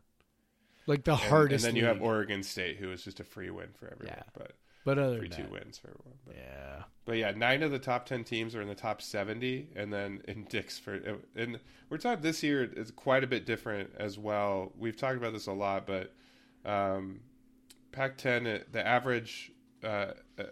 Like 0.87 1.03
the 1.03 1.13
And, 1.13 1.21
hardest 1.21 1.65
and 1.65 1.75
then 1.75 1.81
you 1.81 1.87
have. 1.87 2.01
Oregon 2.01 2.43
State, 2.43 2.77
who 2.77 2.91
is 2.91 3.03
just 3.03 3.19
a 3.19 3.23
free 3.23 3.49
win 3.49 3.69
for 3.79 3.91
everyone. 3.91 4.15
Yeah. 4.17 4.23
But 4.33 4.51
But 4.83 4.97
other 4.99 5.19
than 5.19 5.29
two 5.29 5.47
wins 5.49 5.77
for 5.77 5.89
everyone. 5.89 6.19
But, 6.25 6.35
yeah. 6.35 6.83
but 7.05 7.17
yeah, 7.17 7.31
nine 7.31 7.63
of 7.63 7.71
the 7.71 7.79
top 7.79 8.05
ten 8.05 8.25
teams 8.25 8.53
are 8.53 8.61
in 8.61 8.67
the 8.67 8.75
top 8.75 9.01
seventy, 9.01 9.69
and 9.77 9.93
then 9.93 10.21
in 10.27 10.43
Dick's 10.43 10.77
for 10.77 10.99
and 11.37 11.59
we're 11.89 11.97
talking 11.97 12.21
this 12.21 12.43
year 12.43 12.65
is 12.65 12.91
quite 12.91 13.23
a 13.23 13.27
bit 13.27 13.45
different 13.45 13.91
as 13.97 14.19
well. 14.19 14.73
We've 14.77 14.97
talked 14.97 15.15
about 15.17 15.31
this 15.31 15.47
a 15.47 15.53
lot, 15.53 15.87
but 15.87 16.13
um, 16.65 17.21
Pac-10 17.93 18.71
the 18.73 18.85
average 18.85 19.52
uh, 19.83 20.13
uh, 20.39 20.43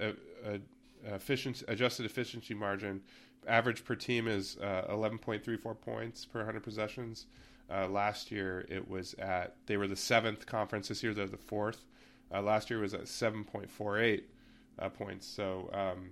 uh, 0.00 0.12
uh, 0.46 0.58
efficiency 1.04 1.64
adjusted 1.68 2.06
efficiency 2.06 2.54
margin 2.54 3.02
average 3.46 3.84
per 3.84 3.94
team 3.94 4.28
is 4.28 4.56
uh, 4.62 4.84
11.34 4.90 5.80
points 5.80 6.24
per 6.24 6.40
100 6.40 6.62
possessions. 6.62 7.26
Uh, 7.70 7.86
last 7.86 8.30
year 8.30 8.66
it 8.68 8.88
was 8.88 9.14
at 9.14 9.56
they 9.66 9.76
were 9.76 9.86
the 9.88 9.96
seventh 9.96 10.46
conference. 10.46 10.88
This 10.88 11.02
year 11.02 11.14
they're 11.14 11.26
the 11.26 11.36
fourth. 11.36 11.84
Uh, 12.32 12.42
last 12.42 12.70
year 12.70 12.80
was 12.80 12.94
at 12.94 13.04
7.48 13.04 14.22
uh, 14.78 14.88
points. 14.90 15.26
So 15.26 15.70
um, 15.72 16.10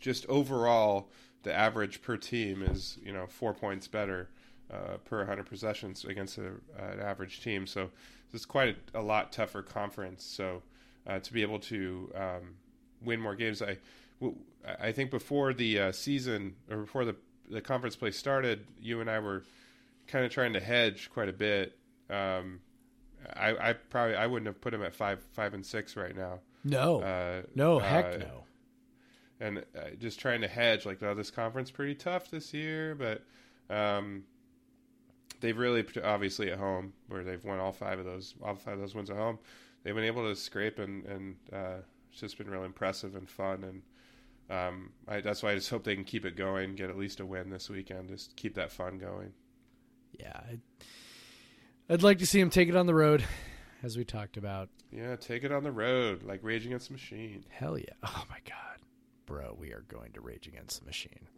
just 0.00 0.26
overall, 0.26 1.10
the 1.42 1.54
average 1.54 2.02
per 2.02 2.16
team 2.16 2.62
is 2.62 2.98
you 3.02 3.12
know 3.12 3.26
four 3.26 3.54
points 3.54 3.86
better 3.86 4.30
uh, 4.70 4.96
per 5.04 5.18
100 5.18 5.46
possessions 5.46 6.04
against 6.04 6.38
a, 6.38 6.46
an 6.78 7.00
average 7.00 7.40
team. 7.40 7.66
So 7.66 7.90
it's 8.32 8.46
quite 8.46 8.76
a, 8.94 9.00
a 9.00 9.02
lot 9.02 9.32
tougher 9.32 9.62
conference. 9.62 10.24
So 10.24 10.62
uh, 11.06 11.18
to 11.20 11.32
be 11.32 11.42
able 11.42 11.60
to 11.60 12.12
um, 12.14 12.54
win 13.02 13.20
more 13.20 13.34
games, 13.34 13.62
I 13.62 13.78
I 14.80 14.92
think 14.92 15.10
before 15.10 15.52
the 15.52 15.78
uh, 15.78 15.92
season 15.92 16.56
or 16.70 16.78
before 16.78 17.04
the 17.04 17.16
the 17.48 17.60
conference 17.60 17.96
play 17.96 18.10
started, 18.10 18.66
you 18.80 19.00
and 19.00 19.08
I 19.08 19.20
were 19.20 19.44
kind 20.06 20.24
of 20.24 20.30
trying 20.30 20.52
to 20.54 20.60
hedge 20.60 21.10
quite 21.12 21.28
a 21.28 21.32
bit. 21.32 21.78
Um, 22.10 22.60
I, 23.34 23.70
I 23.70 23.72
probably 23.72 24.16
I 24.16 24.26
wouldn't 24.26 24.46
have 24.46 24.60
put 24.60 24.74
him 24.74 24.82
at 24.82 24.94
five 24.94 25.22
five 25.32 25.54
and 25.54 25.64
six 25.64 25.96
right 25.96 26.16
now. 26.16 26.40
No. 26.64 27.00
Uh, 27.00 27.42
no, 27.54 27.78
uh, 27.78 27.82
heck 27.84 28.18
no. 28.20 28.42
and 29.40 29.58
uh, 29.58 29.90
just 30.00 30.18
trying 30.18 30.40
to 30.40 30.48
hedge 30.48 30.84
like 30.84 31.02
oh 31.02 31.14
this 31.14 31.30
conference 31.30 31.70
pretty 31.70 31.94
tough 31.94 32.28
this 32.30 32.52
year 32.52 32.96
but 32.96 33.22
um, 33.74 34.24
they've 35.40 35.56
really 35.56 35.84
obviously 36.02 36.50
at 36.50 36.58
home 36.58 36.92
where 37.08 37.22
they've 37.22 37.44
won 37.44 37.60
all 37.60 37.72
five 37.72 38.00
of 38.00 38.04
those 38.04 38.34
all 38.42 38.56
five 38.56 38.74
of 38.74 38.80
those 38.80 38.94
wins 38.94 39.10
at 39.10 39.16
home 39.16 39.38
they've 39.86 39.94
been 39.94 40.04
able 40.04 40.28
to 40.28 40.34
scrape 40.34 40.80
and 40.80 41.04
and 41.06 41.36
uh, 41.52 41.76
it's 42.10 42.20
just 42.20 42.36
been 42.38 42.50
really 42.50 42.64
impressive 42.66 43.14
and 43.14 43.28
fun 43.30 43.62
and 43.64 43.82
um, 44.48 44.90
I, 45.08 45.20
that's 45.20 45.42
why 45.42 45.52
I 45.52 45.54
just 45.54 45.70
hope 45.70 45.84
they 45.84 45.94
can 45.94 46.04
keep 46.04 46.24
it 46.24 46.36
going 46.36 46.74
get 46.74 46.90
at 46.90 46.98
least 46.98 47.20
a 47.20 47.26
win 47.26 47.50
this 47.50 47.70
weekend 47.70 48.08
just 48.08 48.34
keep 48.36 48.54
that 48.56 48.72
fun 48.72 48.98
going 48.98 49.32
Yeah. 50.18 50.38
I'd, 50.50 50.60
I'd 51.88 52.02
like 52.02 52.18
to 52.18 52.26
see 52.26 52.40
them 52.40 52.50
take 52.50 52.68
it 52.68 52.74
on 52.76 52.86
the 52.86 52.94
road, 52.94 53.22
as 53.84 53.96
we 53.96 54.04
talked 54.04 54.36
about. 54.36 54.68
yeah 54.90 55.14
take 55.16 55.44
it 55.44 55.52
on 55.52 55.62
the 55.62 55.70
road 55.72 56.24
like 56.24 56.40
Rage 56.42 56.66
Against 56.66 56.88
the 56.88 56.92
Machine 56.94 57.44
Hell 57.48 57.78
yeah. 57.78 57.84
Oh 58.04 58.24
my 58.28 58.38
God. 58.44 58.78
Bro, 59.24 59.56
we 59.58 59.72
are 59.72 59.84
going 59.88 60.12
to 60.12 60.20
Rage 60.20 60.46
Against 60.48 60.80
the 60.80 60.86
Machine. 60.86 61.28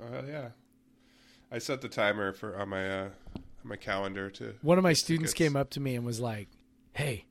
oh 0.00 0.22
yeah 0.28 0.50
I 1.52 1.58
set 1.58 1.80
the 1.80 1.88
timer 1.88 2.32
for 2.32 2.56
on 2.56 2.68
my 2.68 2.88
uh, 2.88 3.04
on 3.36 3.42
my 3.64 3.76
calendar 3.76 4.30
to 4.30 4.54
One 4.62 4.78
of 4.78 4.84
my 4.84 4.92
students 4.92 5.32
tickets. 5.32 5.50
came 5.50 5.56
up 5.56 5.70
to 5.70 5.80
me 5.80 5.94
and 5.96 6.04
was 6.04 6.20
like, 6.20 6.48
Hey, 6.92 7.26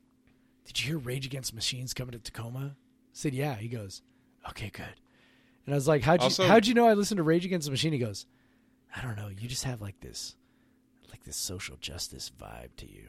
did 0.69 0.79
you 0.79 0.85
hear 0.89 0.97
Rage 0.99 1.25
Against 1.25 1.55
Machine's 1.55 1.95
coming 1.95 2.11
to 2.11 2.19
Tacoma? 2.19 2.75
I 2.75 2.77
said, 3.11 3.33
Yeah. 3.33 3.55
He 3.55 3.67
goes, 3.67 4.03
Okay, 4.49 4.69
good. 4.69 4.85
And 5.65 5.73
I 5.73 5.77
was 5.77 5.87
like, 5.87 6.03
How'd 6.03 6.19
you 6.19 6.25
Also- 6.25 6.47
how'd 6.47 6.67
you 6.67 6.75
know 6.75 6.87
I 6.87 6.93
listened 6.93 7.17
to 7.17 7.23
Rage 7.23 7.43
Against 7.43 7.65
the 7.65 7.71
Machine? 7.71 7.91
He 7.91 7.97
goes, 7.99 8.27
I 8.95 9.01
don't 9.01 9.15
know, 9.15 9.29
you 9.29 9.47
just 9.47 9.63
have 9.63 9.81
like 9.81 9.99
this 9.99 10.35
like 11.09 11.23
this 11.23 11.35
social 11.37 11.75
justice 11.81 12.31
vibe 12.39 12.69
to 12.77 12.85
you. 12.87 13.05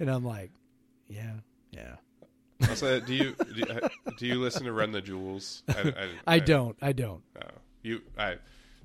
And 0.00 0.10
I'm 0.10 0.24
like, 0.24 0.50
Yeah, 1.08 1.34
yeah. 1.70 1.94
Also, 2.68 2.98
do 2.98 3.14
you 3.14 3.36
do 3.54 3.60
you, 3.60 3.80
do 4.18 4.26
you 4.26 4.40
listen 4.40 4.64
to 4.64 4.72
Run 4.72 4.90
the 4.90 5.00
Jewels? 5.00 5.62
I, 5.68 6.08
I 6.26 6.38
don't. 6.40 6.76
I 6.82 6.92
don't. 6.92 7.22
Oh, 7.40 7.48
you, 7.82 8.02
I, 8.18 8.36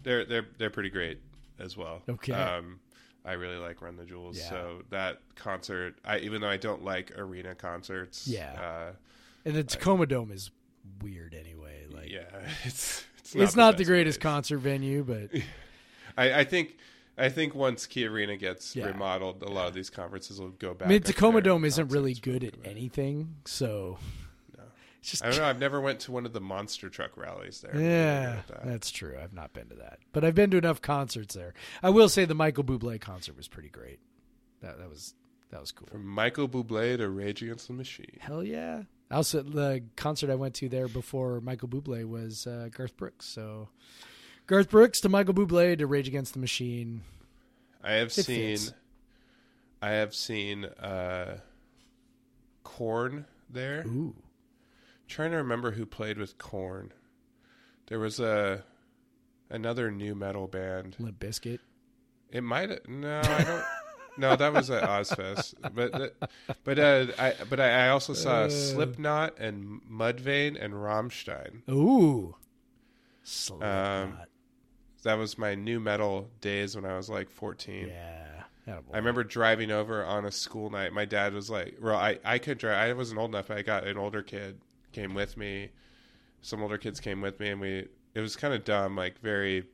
they're 0.04 0.26
they're 0.26 0.48
they're 0.60 0.70
pretty 0.70 0.90
great 0.92 1.20
as 1.60 1.76
well. 1.76 2.02
Okay. 2.08 2.34
Um, 2.34 2.80
I 3.26 3.34
really 3.34 3.58
like 3.58 3.82
Run 3.82 3.96
the 3.98 4.06
Jewels. 4.06 4.38
Yeah. 4.38 4.50
So 4.50 4.82
that 4.90 5.20
concert, 5.36 5.96
I 6.06 6.20
even 6.20 6.42
though 6.42 6.50
I 6.50 6.58
don't 6.58 6.84
like 6.84 7.12
arena 7.18 7.54
concerts, 7.56 8.28
Yeah. 8.28 8.54
uh, 8.54 8.92
And 9.46 9.56
the 9.56 9.64
Tacoma 9.64 10.06
Dome 10.06 10.32
is 10.32 10.52
weird 11.02 11.34
anyway. 11.34 11.86
Like 11.92 12.10
yeah, 12.10 12.24
it's 12.64 13.04
it's 13.20 13.36
it's 13.36 13.56
not 13.56 13.78
the 13.78 13.86
greatest 13.86 14.20
place. 14.20 14.32
concert 14.32 14.60
venue, 14.60 15.04
but 15.04 15.30
I, 16.18 16.40
I 16.40 16.44
think 16.44 16.78
I 17.18 17.28
think 17.30 17.54
once 17.54 17.86
Key 17.86 18.06
Arena 18.08 18.38
gets 18.38 18.76
Yeah. 18.76 18.86
remodeled, 18.88 19.44
a 19.44 19.50
lot 19.50 19.68
of 19.68 19.74
these 19.74 19.90
conferences 19.90 20.40
will 20.40 20.50
go 20.52 20.74
back. 20.74 20.88
I 20.88 20.92
mean, 20.92 21.02
Tacoma 21.02 21.42
Dome 21.42 21.66
isn't 21.66 21.90
really 21.90 22.14
good 22.14 22.44
at 22.46 22.56
anything, 22.64 23.36
so 23.46 23.98
just 25.02 25.24
I 25.24 25.30
don't 25.30 25.40
know. 25.40 25.46
I've 25.46 25.60
never 25.60 25.80
went 25.82 26.00
to 26.02 26.12
one 26.12 26.26
of 26.26 26.34
the 26.34 26.42
monster 26.42 26.90
truck 26.90 27.16
rallies 27.18 27.62
there. 27.62 27.76
Yeah, 27.76 27.80
really 27.82 28.32
good 28.32 28.38
at 28.40 28.48
that. 28.48 28.66
that's 28.66 28.92
true. 28.92 29.18
I've 29.22 29.34
not 29.34 29.54
been 29.54 29.68
to 29.70 29.76
that, 29.76 30.00
but 30.12 30.24
I've 30.24 30.36
been 30.36 30.52
to 30.52 30.58
enough 30.58 30.82
concerts 30.82 31.36
there. 31.36 31.54
I 31.82 31.90
will 31.90 32.10
say 32.10 32.26
the 32.26 32.36
Michael 32.36 32.64
Bublé 32.64 33.00
concert 33.00 33.36
was 33.38 33.48
pretty 33.48 33.70
great. 33.70 34.00
That 34.62 34.78
that 34.80 34.90
was 34.90 35.14
that 35.52 35.62
was 35.62 35.72
cool. 35.72 35.88
From 35.88 36.06
Michael 36.06 36.48
Bublé 36.50 36.98
to 36.98 37.10
Rage 37.10 37.42
Against 37.42 37.68
the 37.68 37.74
Machine. 37.74 38.18
Hell 38.20 38.44
yeah! 38.44 38.84
Also, 39.12 39.42
the 39.42 39.84
concert 39.96 40.30
I 40.30 40.36
went 40.36 40.54
to 40.56 40.70
there 40.70 40.88
before 40.88 41.40
Michael 41.42 41.70
Bublé 41.70 42.06
was 42.06 42.46
uh, 42.46 42.70
Garth 42.72 42.96
Brooks. 42.98 43.26
So, 43.26 43.70
Garth 44.48 44.70
Brooks 44.70 45.00
to 45.02 45.10
Michael 45.10 45.34
Bublé 45.34 45.78
to 45.78 45.88
Rage 45.88 46.08
Against 46.08 46.34
the 46.34 46.40
Machine. 46.40 47.02
I 47.84 47.94
have 47.94 48.08
It 48.10 48.26
seen 48.26 48.58
fits. 48.58 48.74
I 49.82 49.92
have 49.92 50.14
seen 50.14 50.66
uh 50.66 51.38
Korn 52.64 53.26
there. 53.50 53.84
Ooh, 53.88 54.16
trying 55.10 55.32
to 55.32 55.38
remember 55.38 55.72
who 55.72 55.86
played 55.86 56.18
with 56.18 56.38
Korn. 56.38 56.94
There 57.88 58.00
was 58.00 58.20
a 58.20 58.64
another 59.50 59.92
nu 59.92 60.16
metal 60.16 60.48
band. 60.48 60.96
Limp 61.00 61.20
Bizkit. 61.20 61.60
It 62.32 62.42
might 62.44 62.88
no, 62.88 63.20
I 63.24 63.44
don't. 63.44 63.64
no, 64.18 64.36
that 64.36 64.54
was 64.54 64.70
at 64.70 64.84
Ozzfest. 64.88 65.56
But 65.74 66.16
but 66.64 66.80
uh, 66.80 67.08
I 67.18 67.34
but 67.50 67.60
I, 67.60 67.90
also 67.90 68.14
saw 68.14 68.42
Uh. 68.44 68.50
Slipknot 68.50 69.40
and 69.40 69.82
Mudvayne 69.92 70.64
and 70.64 70.74
Rammstein. 70.76 71.68
Ooh, 71.70 72.36
Slipknot. 73.24 74.28
That 75.04 75.16
was 75.18 75.38
my 75.38 75.56
nu 75.56 75.80
metal 75.80 76.30
days 76.42 76.76
when 76.76 76.86
I 76.86 76.96
was 76.98 77.10
like 77.10 77.30
fourteen. 77.30 77.88
yeah. 77.88 78.26
I 78.94 78.98
remember 78.98 79.24
driving 79.24 79.72
over 79.72 80.06
on 80.06 80.26
a 80.26 80.32
school 80.32 80.70
night. 80.70 80.94
My 80.94 81.06
dad 81.06 81.34
was 81.34 81.50
like, 81.50 81.78
"Well, 81.82 81.96
I 81.98 82.20
I 82.24 82.38
could 82.38 82.60
drive. 82.60 82.78
I 82.78 82.94
wasn't 82.94 83.20
old 83.20 83.32
enough. 83.32 83.50
I 83.50 83.64
got 83.64 83.88
an 83.88 83.98
older 83.98 84.22
kid 84.22 84.60
came 84.92 85.14
with 85.14 85.38
me. 85.38 85.70
Some 86.42 86.62
older 86.62 86.78
kids 86.78 87.00
came 87.00 87.22
with 87.22 87.40
me, 87.40 87.50
and 87.50 87.62
we. 87.62 87.88
It 88.16 88.22
was 88.22 88.36
kind 88.36 88.54
of 88.54 88.64
dumb, 88.64 88.96
like 88.96 89.20
very 89.20 89.66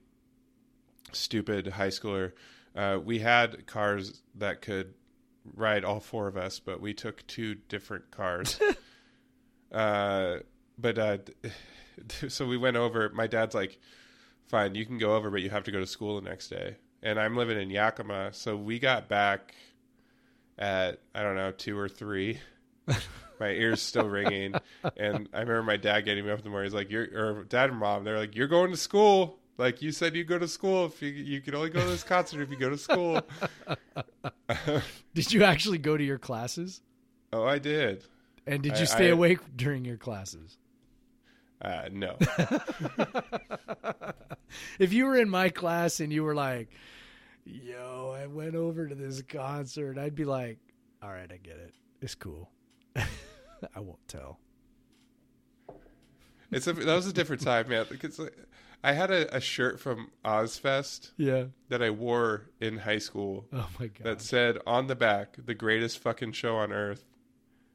stupid 1.13 1.67
high 1.67 1.87
schooler. 1.87 2.33
Uh, 2.75 2.99
we 3.03 3.19
had 3.19 3.65
cars 3.65 4.21
that 4.35 4.61
could 4.61 4.93
ride 5.53 5.85
all 5.85 5.99
four 5.99 6.27
of 6.27 6.35
us, 6.35 6.59
but 6.59 6.81
we 6.81 6.93
took 6.93 7.25
two 7.27 7.55
different 7.55 8.11
cars. 8.11 8.59
uh, 9.71 10.37
but 10.77 10.97
uh, 10.97 11.17
so 12.27 12.45
we 12.45 12.57
went 12.57 12.77
over. 12.77 13.09
My 13.09 13.27
dad's 13.27 13.55
like, 13.55 13.79
"Fine, 14.47 14.75
you 14.75 14.85
can 14.85 14.97
go 14.97 15.15
over, 15.15 15.29
but 15.29 15.41
you 15.41 15.49
have 15.49 15.63
to 15.63 15.71
go 15.71 15.79
to 15.79 15.87
school 15.87 16.19
the 16.19 16.29
next 16.29 16.49
day." 16.49 16.75
And 17.01 17.19
I'm 17.19 17.35
living 17.35 17.59
in 17.59 17.69
Yakima, 17.69 18.33
so 18.33 18.57
we 18.57 18.79
got 18.79 19.07
back 19.07 19.53
at 20.57 20.99
I 21.13 21.23
don't 21.23 21.35
know 21.35 21.51
two 21.51 21.77
or 21.77 21.89
three. 21.89 22.39
my 23.39 23.49
ears 23.49 23.81
still 23.81 24.07
ringing, 24.07 24.55
and 24.97 25.27
I 25.33 25.39
remember 25.41 25.63
my 25.63 25.77
dad 25.77 26.01
getting 26.01 26.25
me 26.25 26.31
up 26.31 26.39
in 26.39 26.43
the 26.43 26.49
morning. 26.49 26.67
He's 26.69 26.75
like, 26.75 26.89
"You're," 26.91 27.07
or 27.39 27.43
dad 27.45 27.69
and 27.69 27.79
mom, 27.79 28.03
they're 28.03 28.17
like, 28.19 28.35
"You're 28.35 28.47
going 28.47 28.71
to 28.71 28.77
school." 28.77 29.39
Like 29.57 29.81
you 29.81 29.91
said, 29.93 30.15
you 30.15 30.25
go 30.25 30.37
to 30.37 30.47
school. 30.49 30.85
If 30.87 31.01
you 31.01 31.09
you 31.09 31.39
can 31.41 31.55
only 31.55 31.69
go 31.69 31.79
to 31.81 31.87
this 31.87 32.03
concert 32.03 32.41
if 32.41 32.49
you 32.49 32.57
go 32.57 32.69
to 32.69 32.77
school. 32.77 33.21
Did 35.13 35.31
you 35.31 35.43
actually 35.43 35.77
go 35.77 35.95
to 35.97 36.03
your 36.03 36.17
classes? 36.19 36.81
oh, 37.33 37.43
I 37.45 37.59
did. 37.59 38.03
And 38.47 38.61
did 38.61 38.73
I- 38.73 38.79
you 38.81 38.85
stay 38.85 39.07
I- 39.07 39.11
awake 39.11 39.39
during 39.55 39.85
your 39.85 39.97
classes? 39.97 40.57
Uh, 41.61 41.87
no, 41.91 42.17
If 44.79 44.93
you 44.93 45.05
were 45.05 45.17
in 45.17 45.29
my 45.29 45.49
class 45.49 45.99
and 46.01 46.11
you 46.11 46.23
were 46.23 46.35
like, 46.35 46.69
"Yo, 47.45 48.13
I 48.15 48.27
went 48.27 48.55
over 48.55 48.87
to 48.87 48.93
this 48.93 49.21
concert," 49.21 49.97
I'd 49.97 50.15
be 50.15 50.25
like, 50.25 50.59
"All 51.01 51.09
right, 51.09 51.31
I 51.31 51.37
get 51.37 51.55
it. 51.57 51.73
It's 52.01 52.13
cool. 52.15 52.49
I 53.75 53.79
won't 53.79 54.07
tell." 54.07 54.39
it's 56.51 56.67
a, 56.67 56.73
that 56.73 56.95
was 56.95 57.07
a 57.07 57.13
different 57.13 57.41
time, 57.41 57.67
man. 57.69 57.85
Because 57.89 58.19
like, 58.19 58.35
I 58.83 58.93
had 58.93 59.11
a, 59.11 59.35
a 59.35 59.41
shirt 59.41 59.79
from 59.79 60.11
Ozzfest 60.23 61.11
Yeah. 61.17 61.45
that 61.69 61.81
I 61.81 61.89
wore 61.89 62.49
in 62.61 62.77
high 62.79 62.99
school 62.99 63.47
Oh 63.51 63.67
my 63.79 63.87
god. 63.87 64.03
that 64.03 64.21
said 64.21 64.59
on 64.67 64.87
the 64.87 64.95
back, 64.95 65.37
"The 65.43 65.55
greatest 65.55 65.99
fucking 65.99 66.33
show 66.33 66.55
on 66.57 66.71
earth," 66.71 67.03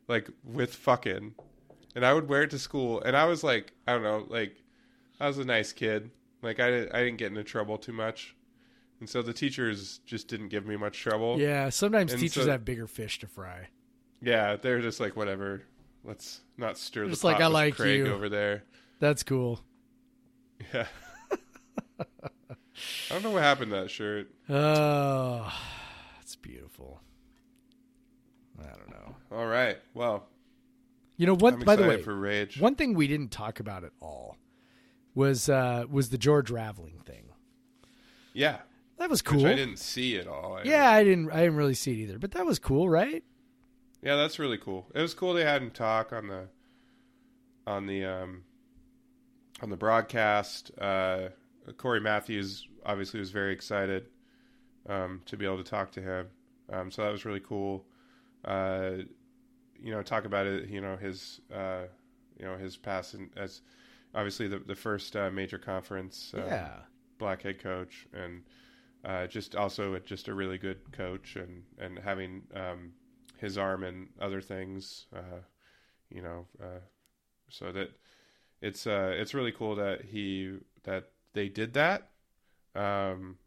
like 0.08 0.30
with 0.44 0.74
fucking, 0.74 1.34
and 1.94 2.06
I 2.06 2.14
would 2.14 2.28
wear 2.28 2.42
it 2.42 2.50
to 2.50 2.58
school, 2.58 3.00
and 3.02 3.16
I 3.16 3.24
was 3.26 3.42
like, 3.42 3.72
I 3.86 3.92
don't 3.94 4.02
know, 4.02 4.26
like 4.28 4.56
I 5.20 5.26
was 5.26 5.38
a 5.38 5.44
nice 5.44 5.72
kid, 5.72 6.10
like 6.42 6.60
I 6.60 6.70
didn't, 6.70 6.94
I 6.94 7.02
didn't 7.04 7.18
get 7.18 7.28
into 7.28 7.44
trouble 7.44 7.76
too 7.76 7.92
much, 7.92 8.36
and 9.00 9.08
so 9.08 9.20
the 9.20 9.32
teachers 9.34 9.98
just 10.06 10.28
didn't 10.28 10.48
give 10.48 10.64
me 10.64 10.76
much 10.76 10.98
trouble. 11.00 11.38
yeah. 11.40 11.68
Sometimes 11.70 12.12
And 12.12 12.20
teachers 12.20 12.44
so- 12.44 12.50
have 12.50 12.64
bigger 12.64 12.86
fish 12.86 13.18
to 13.18 13.26
fry. 13.26 13.68
yeah, 14.22 14.56
they're 14.56 14.80
just 14.80 15.00
like 15.00 15.16
whatever, 15.16 15.62
let's 16.04 16.40
not 16.56 16.78
stir 16.78 17.06
Just 17.08 17.22
the 17.22 17.28
like, 17.28 17.36
pot 17.36 17.42
I 17.44 17.46
like 17.48 17.76
Craig 17.76 17.98
you. 18.00 18.12
over 18.12 18.28
there. 18.28 18.64
That's 18.98 19.22
cool. 19.22 19.60
Yeah. 20.74 20.86
I 22.00 22.04
don't 23.10 23.22
know 23.22 23.30
what 23.30 23.42
happened 23.42 23.70
to 23.72 23.80
that 23.82 23.90
shirt. 23.90 24.30
Oh, 24.48 25.52
it's 26.22 26.36
beautiful. 26.36 27.00
I 28.58 28.68
don't 28.76 28.90
know. 28.90 29.16
All 29.32 29.46
right. 29.46 29.78
Well, 29.94 30.26
You 31.16 31.26
know 31.26 31.34
what? 31.36 31.64
By 31.64 31.76
the 31.76 31.86
way, 31.86 32.00
for 32.00 32.14
Rage. 32.14 32.60
one 32.60 32.74
thing 32.74 32.94
we 32.94 33.06
didn't 33.06 33.30
talk 33.30 33.60
about 33.60 33.84
at 33.84 33.92
all 34.00 34.36
was 35.14 35.48
uh, 35.48 35.84
was 35.90 36.10
the 36.10 36.18
George 36.18 36.50
Raveling 36.50 37.00
thing. 37.04 37.24
Yeah. 38.32 38.58
That 38.98 39.08
was 39.10 39.22
Which 39.22 39.32
cool. 39.32 39.46
I 39.46 39.54
didn't 39.54 39.78
see 39.78 40.16
at 40.18 40.26
all. 40.28 40.58
I- 40.58 40.62
Yeah, 40.64 40.90
I 40.90 41.02
didn't. 41.04 41.30
I 41.32 41.38
didn't 41.40 41.56
really 41.56 41.74
see 41.74 41.92
it 41.92 42.02
either, 42.04 42.18
but 42.18 42.32
that 42.32 42.44
was 42.44 42.58
cool, 42.58 42.88
right? 42.88 43.24
Yeah, 44.02 44.16
that's 44.16 44.38
really 44.38 44.58
cool. 44.58 44.86
It 44.94 45.00
was 45.00 45.14
cool 45.14 45.34
they 45.34 45.44
had 45.44 45.62
him 45.62 45.70
talk 45.70 46.12
on 46.12 46.28
the 46.28 46.48
on 47.66 47.86
the 47.86 48.04
um 48.04 48.44
on 49.62 49.70
the 49.70 49.76
broadcast. 49.76 50.70
Uh 50.78 51.28
Corey 51.76 52.00
Matthews 52.00 52.66
obviously 52.84 53.20
was 53.20 53.30
very 53.30 53.52
excited 53.52 54.06
um 54.88 55.20
to 55.26 55.36
be 55.36 55.44
able 55.44 55.62
to 55.62 55.70
talk 55.70 55.92
to 55.92 56.02
him. 56.02 56.28
Um 56.72 56.90
so 56.90 57.02
that 57.04 57.12
was 57.12 57.24
really 57.24 57.40
cool. 57.40 57.84
Uh 58.44 58.92
you 59.82 59.90
know, 59.92 60.02
talk 60.02 60.24
about 60.24 60.46
it, 60.46 60.68
you 60.68 60.80
know, 60.80 60.96
his 60.96 61.40
uh 61.54 61.84
you 62.38 62.46
know, 62.46 62.56
his 62.56 62.76
past 62.76 63.14
as 63.36 63.60
obviously 64.14 64.48
the 64.48 64.58
the 64.60 64.74
first 64.74 65.14
uh, 65.16 65.30
major 65.30 65.58
conference 65.58 66.32
uh, 66.36 66.44
yeah. 66.46 66.72
black 67.18 67.42
head 67.42 67.62
coach 67.62 68.06
and 68.12 68.42
uh, 69.04 69.26
just 69.26 69.54
also 69.54 69.94
a- 69.94 70.00
just 70.00 70.28
a 70.28 70.34
really 70.34 70.58
good 70.58 70.78
coach 70.92 71.36
and 71.36 71.62
and 71.78 71.98
having 71.98 72.42
um, 72.54 72.92
his 73.40 73.58
arm 73.58 73.82
and 73.84 74.08
other 74.20 74.40
things 74.40 75.06
uh, 75.14 75.40
you 76.10 76.22
know 76.22 76.46
uh, 76.62 76.80
so 77.48 77.72
that 77.72 77.90
it's 78.60 78.86
uh, 78.86 79.12
it's 79.14 79.34
really 79.34 79.52
cool 79.52 79.76
that 79.76 80.02
he 80.02 80.58
that 80.84 81.10
they 81.32 81.48
did 81.48 81.74
that. 81.74 82.08
Um, 82.74 83.38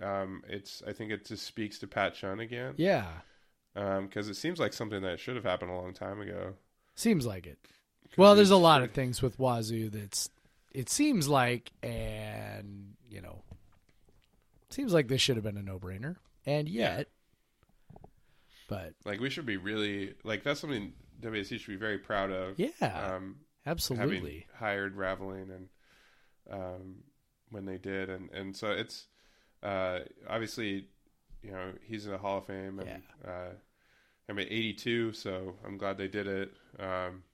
um, 0.00 0.42
it's 0.48 0.82
I 0.86 0.92
think 0.92 1.12
it 1.12 1.26
just 1.26 1.46
speaks 1.46 1.78
to 1.80 1.86
Pat 1.86 2.14
Chun 2.14 2.40
again. 2.40 2.74
Yeah. 2.76 3.06
because 3.74 4.28
it 4.28 4.34
seems 4.34 4.58
like 4.58 4.72
something 4.72 5.02
that 5.02 5.20
should 5.20 5.36
have 5.36 5.44
happened 5.44 5.70
a 5.70 5.74
long 5.74 5.92
time 5.92 6.20
ago. 6.20 6.54
Seems 6.94 7.26
like 7.26 7.46
it. 7.46 7.58
Well, 8.16 8.34
there's 8.34 8.50
a 8.50 8.56
lot 8.56 8.82
of 8.82 8.92
things 8.92 9.22
with 9.22 9.38
Wazzu 9.38 9.90
that's 9.90 10.28
it 10.72 10.90
seems 10.90 11.28
like, 11.28 11.72
and 11.82 12.94
you 13.08 13.20
know, 13.22 13.42
seems 14.70 14.92
like 14.92 15.08
this 15.08 15.20
should 15.20 15.36
have 15.36 15.44
been 15.44 15.56
a 15.56 15.62
no-brainer, 15.62 16.16
and 16.44 16.68
yet, 16.68 17.08
but 18.72 18.94
like 19.04 19.20
we 19.20 19.28
should 19.28 19.44
be 19.44 19.58
really 19.58 20.14
like 20.24 20.42
that's 20.42 20.60
something 20.60 20.94
WSU 21.20 21.60
should 21.60 21.66
be 21.66 21.76
very 21.76 21.98
proud 21.98 22.30
of 22.30 22.58
yeah, 22.58 22.68
um, 22.80 23.36
having 23.64 23.76
absolutely. 23.76 24.46
hired 24.58 24.96
Raveling 24.96 25.50
and 25.50 25.68
um, 26.50 26.94
when 27.50 27.66
they 27.66 27.76
did, 27.76 28.08
and 28.08 28.30
and 28.30 28.56
so 28.56 28.70
it's 28.70 29.08
uh, 29.62 29.98
obviously 30.26 30.86
you 31.42 31.50
know 31.50 31.72
he's 31.82 32.06
in 32.06 32.12
the 32.12 32.18
Hall 32.18 32.38
of 32.38 32.46
Fame, 32.46 32.78
and 32.78 33.02
uh, 33.26 33.52
I 34.28 34.32
mean 34.32 34.46
eighty 34.46 34.72
two, 34.72 35.12
so 35.12 35.56
I'm 35.66 35.76
glad 35.76 35.98
they 35.98 36.08
did 36.08 36.26
it. 36.26 36.52
Um, 36.80 37.24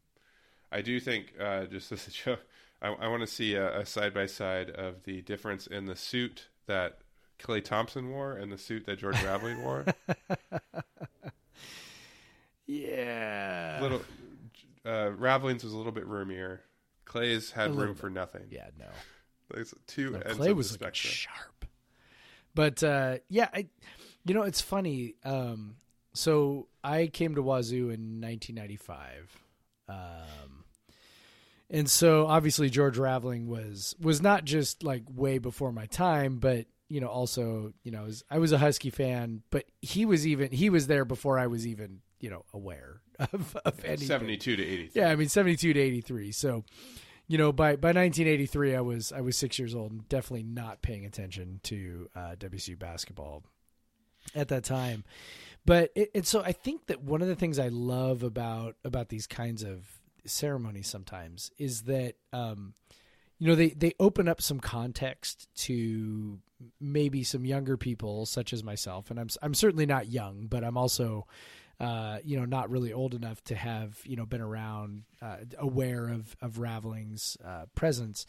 I 0.73 0.82
do 0.82 0.98
think 0.98 1.35
uh, 1.40 1.66
just 1.66 1.93
as 1.93 2.09
a 2.09 2.10
joke, 2.10 2.40
I, 2.82 2.89
I 2.89 3.06
want 3.06 3.20
to 3.20 3.28
see 3.28 3.55
a 3.55 3.86
side 3.86 4.12
by 4.12 4.27
side 4.27 4.70
of 4.70 5.05
the 5.05 5.23
difference 5.23 5.69
in 5.69 5.86
the 5.86 5.97
suit 5.97 6.48
that 6.66 6.98
Klay 7.39 7.62
Thompson 7.62 8.10
wore 8.10 8.32
and 8.32 8.51
the 8.51 8.59
suit 8.59 8.86
that 8.86 8.98
George 8.98 9.23
Raveling 9.23 9.62
wore. 9.62 9.85
Yeah. 12.69 13.78
little 13.82 14.03
uh, 14.86 15.11
Raveling's 15.16 15.65
was 15.65 15.73
a 15.73 15.77
little 15.77 15.93
bit 15.93 16.07
roomier. 16.07 16.61
Klay's 17.07 17.51
had 17.51 17.74
room 17.74 17.89
bit. 17.95 17.99
for 17.99 18.11
nothing. 18.11 18.45
Yeah, 18.51 18.69
no. 18.78 18.86
It's 19.55 19.74
two 19.86 20.11
No, 20.11 20.19
ends 20.20 20.39
Klay 20.39 20.51
of 20.51 20.57
was 20.59 20.69
the 20.69 20.74
looking 20.74 20.95
spectrum. 20.95 21.12
sharp. 21.12 21.65
But 22.55 22.82
uh, 22.85 23.19
yeah, 23.28 23.49
I, 23.53 23.66
you 24.27 24.35
know, 24.35 24.43
it's 24.43 24.61
funny. 24.61 25.15
Um, 25.24 25.77
so 26.12 26.69
I 26.85 27.07
came 27.07 27.35
to 27.36 27.43
Wazzu 27.43 27.93
in 27.95 28.20
1995, 28.20 29.39
um, 29.89 30.65
and 31.70 31.89
so 31.89 32.27
obviously 32.27 32.69
George 32.69 32.99
Raveling 32.99 33.47
was 33.49 33.95
was 34.01 34.20
not 34.20 34.45
just 34.45 34.82
like 34.82 35.05
way 35.15 35.39
before 35.39 35.73
my 35.73 35.86
time, 35.86 36.39
but 36.39 36.66
you 36.89 37.01
know, 37.01 37.09
also 37.09 37.73
you 37.85 37.90
know, 37.93 38.01
I 38.01 38.05
was, 38.05 38.24
I 38.32 38.39
was 38.39 38.53
a 38.53 38.59
Husky 38.59 38.90
fan, 38.90 39.43
but 39.51 39.65
he 39.81 40.05
was 40.05 40.27
even 40.27 40.51
he 40.51 40.69
was 40.70 40.86
there 40.89 41.05
before 41.07 41.39
I 41.39 41.47
was 41.47 41.66
even 41.66 42.01
you 42.20 42.31
know 42.31 42.45
aware 42.53 43.01
of, 43.19 43.57
of 43.65 43.85
anything. 43.85 44.09
72 44.09 44.57
to 44.57 44.62
83. 44.62 45.01
Yeah, 45.01 45.11
I 45.11 45.16
mean 45.16 45.28
72 45.28 45.73
to 45.73 45.81
83. 45.81 46.32
So, 46.32 46.65
you 47.27 47.39
know, 47.39 47.53
by 47.53 47.77
by 47.77 47.89
1983 47.89 48.74
I 48.77 48.81
was 48.81 49.12
I 49.12 49.20
was 49.20 49.36
6 49.36 49.59
years 49.59 49.74
old 49.74 49.93
and 49.93 50.09
definitely 50.09 50.45
not 50.45 50.82
paying 50.82 51.05
attention 51.05 51.61
to 51.65 52.09
uh 52.15 52.35
WSU 52.39 52.78
basketball 52.78 53.45
at 54.35 54.49
that 54.49 54.65
time. 54.65 55.05
But 55.65 55.90
it, 55.95 56.11
and 56.15 56.27
so 56.27 56.43
I 56.43 56.53
think 56.53 56.86
that 56.86 57.03
one 57.03 57.23
of 57.23 57.28
the 57.28 57.36
things 57.36 57.59
I 57.59 57.69
love 57.69 58.23
about 58.23 58.77
about 58.85 59.09
these 59.09 59.27
kinds 59.27 59.62
of 59.62 59.85
ceremonies 60.24 60.89
sometimes 60.89 61.51
is 61.59 61.82
that 61.82 62.15
um 62.32 62.74
you 63.39 63.47
know 63.47 63.55
they 63.55 63.70
they 63.70 63.93
open 63.99 64.28
up 64.28 64.43
some 64.43 64.61
context 64.61 65.49
to 65.57 66.39
maybe 66.81 67.23
some 67.23 67.45
younger 67.45 67.77
people 67.77 68.27
such 68.27 68.53
as 68.53 68.65
myself 68.65 69.11
and 69.11 69.19
I'm 69.19 69.28
I'm 69.43 69.55
certainly 69.55 69.86
not 69.86 70.09
young 70.09 70.47
but 70.47 70.65
I'm 70.65 70.77
also 70.77 71.27
uh, 71.81 72.19
you 72.25 72.39
know, 72.39 72.45
not 72.45 72.71
really 72.71 72.93
old 72.93 73.15
enough 73.15 73.43
to 73.45 73.55
have, 73.55 74.01
you 74.05 74.17
know, 74.17 74.27
been 74.27 74.41
around, 74.41 75.05
uh, 75.23 75.37
aware 75.59 76.09
of, 76.09 76.37
of 76.41 76.59
Raveling's 76.59 77.37
uh, 77.45 77.67
presence. 77.75 78.27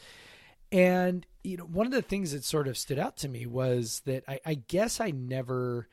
And, 0.72 1.26
you 1.44 1.58
know, 1.58 1.64
one 1.64 1.88
of 1.88 1.92
the 1.92 2.04
things 2.04 2.32
that 2.32 2.44
sort 2.44 2.68
of 2.68 2.78
stood 2.78 3.00
out 3.00 3.18
to 3.18 3.28
me 3.28 3.48
was 3.48 4.02
that 4.06 4.24
I, 4.28 4.40
I 4.46 4.54
guess 4.54 5.02
I 5.02 5.10
never, 5.10 5.88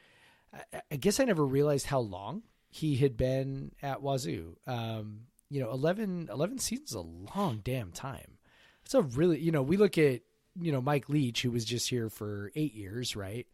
I, 0.91 0.97
guess 0.97 1.19
I 1.19 1.25
never 1.25 1.47
realized 1.47 1.87
how 1.87 2.01
long 2.01 2.43
he 2.69 2.97
had 2.97 3.17
been 3.17 3.73
at 3.83 4.03
Wazzu. 4.03 4.57
Um, 4.67 5.21
you 5.49 5.61
know, 5.61 5.71
11, 5.71 6.29
11 6.31 6.59
seasons 6.59 6.93
a 6.93 7.01
long 7.01 7.63
damn 7.65 7.91
time. 7.91 8.39
It's 8.85 8.95
a 8.95 9.03
really, 9.03 9.39
you 9.41 9.51
know, 9.51 9.63
we 9.63 9.79
look 9.79 9.97
at, 9.97 10.21
you 10.61 10.73
know, 10.73 10.83
Mike 10.83 11.09
Leach, 11.09 11.43
who 11.43 11.51
was 11.51 11.65
just 11.65 11.89
here 11.89 12.11
for 12.11 12.53
eight 12.55 12.75
years, 12.75 13.17
right? 13.17 13.47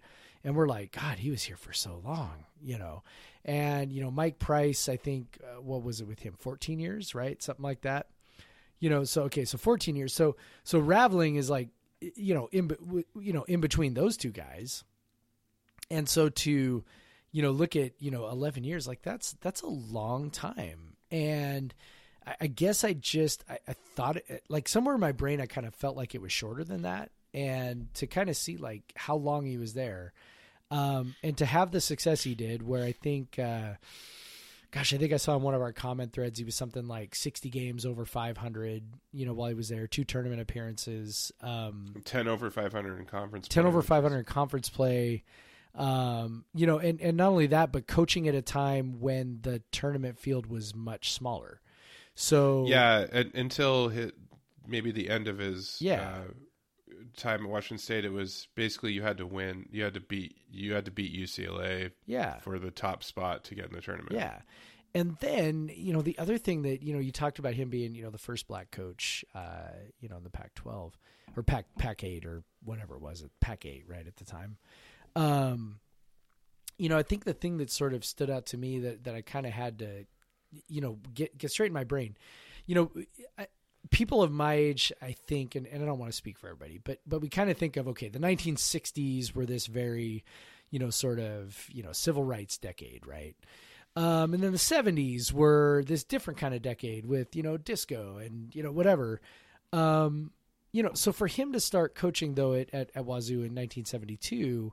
And 0.44 0.56
we're 0.56 0.66
like, 0.66 0.92
God, 0.92 1.18
he 1.18 1.30
was 1.30 1.42
here 1.42 1.56
for 1.56 1.72
so 1.72 2.00
long, 2.04 2.44
you 2.62 2.78
know. 2.78 3.02
And 3.44 3.92
you 3.92 4.02
know, 4.02 4.10
Mike 4.10 4.38
Price, 4.38 4.88
I 4.88 4.96
think, 4.96 5.38
uh, 5.42 5.60
what 5.60 5.82
was 5.82 6.00
it 6.00 6.08
with 6.08 6.20
him? 6.20 6.34
Fourteen 6.38 6.78
years, 6.78 7.14
right? 7.14 7.42
Something 7.42 7.64
like 7.64 7.82
that. 7.82 8.08
You 8.78 8.90
know, 8.90 9.04
so 9.04 9.22
okay, 9.24 9.44
so 9.44 9.58
fourteen 9.58 9.96
years. 9.96 10.12
So 10.12 10.36
so 10.64 10.78
Raveling 10.78 11.36
is 11.36 11.48
like, 11.50 11.68
you 12.00 12.34
know, 12.34 12.48
in 12.52 12.70
you 13.14 13.32
know, 13.32 13.44
in 13.44 13.60
between 13.60 13.94
those 13.94 14.16
two 14.16 14.30
guys. 14.30 14.84
And 15.90 16.08
so 16.08 16.28
to, 16.28 16.84
you 17.32 17.42
know, 17.42 17.50
look 17.50 17.76
at 17.76 17.92
you 18.00 18.10
know 18.10 18.28
eleven 18.28 18.64
years, 18.64 18.86
like 18.88 19.02
that's 19.02 19.32
that's 19.40 19.62
a 19.62 19.68
long 19.68 20.30
time. 20.30 20.96
And 21.10 21.74
I, 22.40 22.46
guess 22.46 22.84
I 22.84 22.92
just 22.92 23.44
I, 23.48 23.58
I 23.68 23.72
thought 23.72 24.16
it, 24.16 24.44
like 24.48 24.68
somewhere 24.68 24.94
in 24.94 25.00
my 25.00 25.12
brain 25.12 25.40
I 25.40 25.46
kind 25.46 25.66
of 25.66 25.74
felt 25.74 25.96
like 25.96 26.14
it 26.14 26.22
was 26.22 26.32
shorter 26.32 26.64
than 26.64 26.82
that. 26.82 27.10
And 27.34 27.92
to 27.94 28.06
kind 28.06 28.28
of 28.28 28.36
see 28.36 28.56
like 28.56 28.92
how 28.94 29.16
long 29.16 29.46
he 29.46 29.58
was 29.58 29.74
there, 29.74 30.12
um, 30.72 31.14
and 31.22 31.36
to 31.38 31.46
have 31.46 31.70
the 31.70 31.80
success 31.80 32.22
he 32.24 32.34
did, 32.34 32.62
where 32.66 32.82
I 32.82 32.92
think, 32.92 33.38
uh, 33.38 33.74
gosh, 34.70 34.92
I 34.94 34.96
think 34.96 35.12
I 35.12 35.18
saw 35.18 35.36
in 35.36 35.42
one 35.42 35.54
of 35.54 35.60
our 35.60 35.72
comment 35.72 36.12
threads 36.12 36.38
he 36.38 36.44
was 36.44 36.54
something 36.54 36.88
like 36.88 37.14
sixty 37.14 37.50
games 37.50 37.84
over 37.86 38.04
five 38.04 38.36
hundred. 38.38 38.82
You 39.12 39.26
know, 39.26 39.34
while 39.34 39.48
he 39.48 39.54
was 39.54 39.68
there, 39.68 39.86
two 39.86 40.04
tournament 40.04 40.40
appearances, 40.40 41.30
um, 41.42 41.94
10 42.04 42.26
over 42.28 42.50
500 42.50 42.98
in 42.98 43.04
conference. 43.06 43.48
ten 43.48 43.62
play, 43.64 43.68
over 43.68 43.78
which 43.78 43.84
is- 43.84 43.88
five 43.88 44.02
hundred 44.02 44.26
conference 44.26 44.68
play. 44.70 45.22
Um, 45.74 46.44
you 46.54 46.66
know, 46.66 46.78
and 46.78 47.00
and 47.00 47.16
not 47.16 47.28
only 47.28 47.46
that, 47.48 47.72
but 47.72 47.86
coaching 47.86 48.28
at 48.28 48.34
a 48.34 48.42
time 48.42 49.00
when 49.00 49.38
the 49.42 49.62
tournament 49.72 50.18
field 50.18 50.46
was 50.46 50.74
much 50.74 51.12
smaller. 51.12 51.60
So 52.14 52.66
Yeah, 52.68 53.06
and, 53.10 53.34
until 53.34 53.88
hit, 53.88 54.14
maybe 54.66 54.90
the 54.92 55.08
end 55.08 55.28
of 55.28 55.38
his 55.38 55.78
Yeah. 55.80 56.02
uh, 56.16 56.32
time 57.16 57.44
at 57.44 57.50
Washington 57.50 57.78
State, 57.78 58.04
it 58.04 58.12
was 58.12 58.48
basically 58.54 58.92
you 58.92 59.02
had 59.02 59.18
to 59.18 59.26
win. 59.26 59.68
You 59.70 59.84
had 59.84 59.94
to 59.94 60.00
beat. 60.00 60.36
You 60.50 60.74
had 60.74 60.84
to 60.86 60.90
beat 60.90 61.14
UCLA 61.14 61.92
yeah, 62.06 62.38
for 62.38 62.58
the 62.58 62.70
top 62.70 63.02
spot 63.02 63.44
to 63.44 63.54
get 63.54 63.66
in 63.66 63.72
the 63.72 63.80
tournament. 63.80 64.14
Yeah. 64.14 64.38
And 64.94 65.16
then, 65.20 65.70
you 65.74 65.92
know, 65.92 66.02
the 66.02 66.18
other 66.18 66.36
thing 66.36 66.62
that, 66.62 66.82
you 66.82 66.92
know, 66.92 66.98
you 66.98 67.12
talked 67.12 67.38
about 67.38 67.54
him 67.54 67.70
being, 67.70 67.94
you 67.94 68.02
know, 68.02 68.10
the 68.10 68.18
first 68.18 68.46
black 68.46 68.70
coach, 68.70 69.24
uh, 69.34 69.70
you 70.00 70.08
know, 70.08 70.18
in 70.18 70.24
the 70.24 70.30
Pac 70.30 70.54
12 70.54 70.98
or 71.34 71.42
Pac, 71.42 71.64
Pac 71.78 72.04
8 72.04 72.26
or 72.26 72.42
whatever 72.62 72.96
it 72.96 73.00
was, 73.00 73.24
Pac 73.40 73.64
8, 73.64 73.84
right, 73.88 74.06
at 74.06 74.16
the 74.16 74.24
time. 74.26 74.58
Um, 75.16 75.80
you 76.76 76.90
know, 76.90 76.98
I 76.98 77.02
think 77.02 77.24
the 77.24 77.32
thing 77.32 77.56
that 77.58 77.70
sort 77.70 77.94
of 77.94 78.04
stood 78.04 78.28
out 78.28 78.46
to 78.46 78.58
me 78.58 78.80
that, 78.80 79.04
that 79.04 79.14
I 79.14 79.22
kind 79.22 79.46
of 79.46 79.52
had 79.52 79.78
to, 79.78 80.04
you 80.68 80.82
know, 80.82 80.98
get, 81.14 81.38
get 81.38 81.50
straight 81.50 81.68
in 81.68 81.72
my 81.72 81.84
brain, 81.84 82.16
you 82.66 82.74
know, 82.74 82.90
I, 83.38 83.46
people 83.90 84.22
of 84.22 84.32
my 84.32 84.54
age, 84.54 84.92
I 85.02 85.12
think, 85.12 85.54
and, 85.54 85.66
and 85.66 85.82
I 85.82 85.86
don't 85.86 85.98
want 85.98 86.10
to 86.10 86.16
speak 86.16 86.38
for 86.38 86.48
everybody, 86.48 86.80
but, 86.82 87.00
but 87.06 87.20
we 87.20 87.28
kind 87.28 87.50
of 87.50 87.56
think 87.56 87.76
of, 87.76 87.88
okay, 87.88 88.08
the 88.08 88.18
1960s 88.18 89.34
were 89.34 89.46
this 89.46 89.66
very, 89.66 90.24
you 90.70 90.78
know, 90.78 90.90
sort 90.90 91.18
of, 91.18 91.66
you 91.70 91.82
know, 91.82 91.92
civil 91.92 92.24
rights 92.24 92.58
decade, 92.58 93.06
right? 93.06 93.36
Um, 93.94 94.32
and 94.32 94.42
then 94.42 94.52
the 94.52 94.58
70s 94.58 95.32
were 95.32 95.82
this 95.86 96.04
different 96.04 96.38
kind 96.38 96.54
of 96.54 96.62
decade 96.62 97.04
with, 97.04 97.36
you 97.36 97.42
know, 97.42 97.56
disco 97.56 98.16
and, 98.16 98.54
you 98.54 98.62
know, 98.62 98.72
whatever. 98.72 99.20
Um, 99.72 100.30
you 100.72 100.82
know, 100.82 100.92
so 100.94 101.12
for 101.12 101.26
him 101.26 101.52
to 101.52 101.60
start 101.60 101.94
coaching 101.94 102.34
though 102.34 102.54
at, 102.54 102.72
at, 102.72 102.90
at 102.94 103.04
Wazzu 103.04 103.44
in 103.44 103.54
1972, 103.54 104.72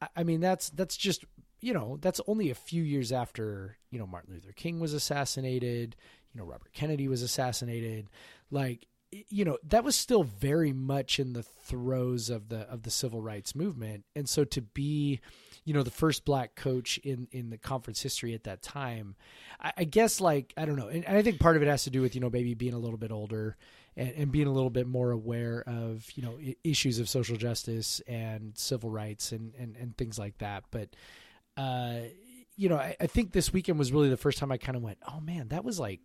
I, 0.00 0.08
I 0.18 0.22
mean, 0.22 0.40
that's, 0.40 0.70
that's 0.70 0.96
just, 0.96 1.24
you 1.60 1.74
know, 1.74 1.98
that's 2.00 2.20
only 2.28 2.50
a 2.50 2.54
few 2.54 2.82
years 2.82 3.10
after, 3.10 3.76
you 3.90 3.98
know, 3.98 4.06
Martin 4.06 4.34
Luther 4.34 4.52
King 4.52 4.78
was 4.78 4.92
assassinated, 4.92 5.96
you 6.32 6.40
know, 6.40 6.46
Robert 6.46 6.72
Kennedy 6.72 7.08
was 7.08 7.22
assassinated. 7.22 8.08
Like, 8.52 8.86
you 9.28 9.44
know 9.44 9.58
that 9.68 9.84
was 9.84 9.94
still 9.94 10.22
very 10.22 10.72
much 10.72 11.18
in 11.20 11.34
the 11.34 11.42
throes 11.42 12.30
of 12.30 12.48
the 12.48 12.60
of 12.60 12.82
the 12.82 12.90
civil 12.90 13.20
rights 13.20 13.54
movement. 13.54 14.04
And 14.16 14.26
so 14.28 14.44
to 14.44 14.62
be 14.62 15.20
you 15.64 15.74
know 15.74 15.82
the 15.82 15.90
first 15.90 16.24
black 16.24 16.54
coach 16.54 16.98
in 16.98 17.28
in 17.30 17.50
the 17.50 17.58
conference 17.58 18.02
history 18.02 18.34
at 18.34 18.44
that 18.44 18.62
time 18.62 19.14
i, 19.60 19.72
I 19.78 19.84
guess 19.84 20.20
like 20.20 20.52
i 20.56 20.64
don't 20.64 20.76
know. 20.76 20.88
And, 20.88 21.04
and, 21.04 21.16
i 21.16 21.22
think 21.22 21.40
part 21.40 21.56
of 21.56 21.62
it 21.62 21.68
has 21.68 21.84
to 21.84 21.90
do 21.90 22.00
with 22.00 22.14
you 22.14 22.20
know 22.20 22.30
maybe 22.30 22.54
being 22.54 22.74
a 22.74 22.78
little 22.78 22.96
bit 22.96 23.12
older 23.12 23.56
and, 23.96 24.12
and 24.16 24.32
being 24.32 24.46
a 24.46 24.52
little 24.52 24.70
bit 24.70 24.86
more 24.86 25.10
aware 25.10 25.62
of 25.66 26.06
you 26.14 26.22
know 26.22 26.38
issues 26.64 26.98
of 26.98 27.08
social 27.08 27.36
justice 27.36 28.00
and 28.08 28.56
civil 28.56 28.90
rights 28.90 29.32
and 29.32 29.54
and, 29.58 29.76
and 29.76 29.96
things 29.96 30.18
like 30.18 30.38
that. 30.38 30.64
But 30.70 30.88
uh 31.56 32.00
you 32.56 32.68
know 32.68 32.76
I, 32.76 32.96
I 33.00 33.06
think 33.06 33.32
this 33.32 33.52
weekend 33.52 33.78
was 33.78 33.92
really 33.92 34.08
the 34.08 34.16
first 34.16 34.38
time 34.38 34.52
i 34.52 34.56
kind 34.56 34.76
of 34.76 34.82
went 34.82 34.98
oh 35.08 35.20
man 35.20 35.48
that 35.48 35.64
was 35.64 35.78
like 35.78 36.00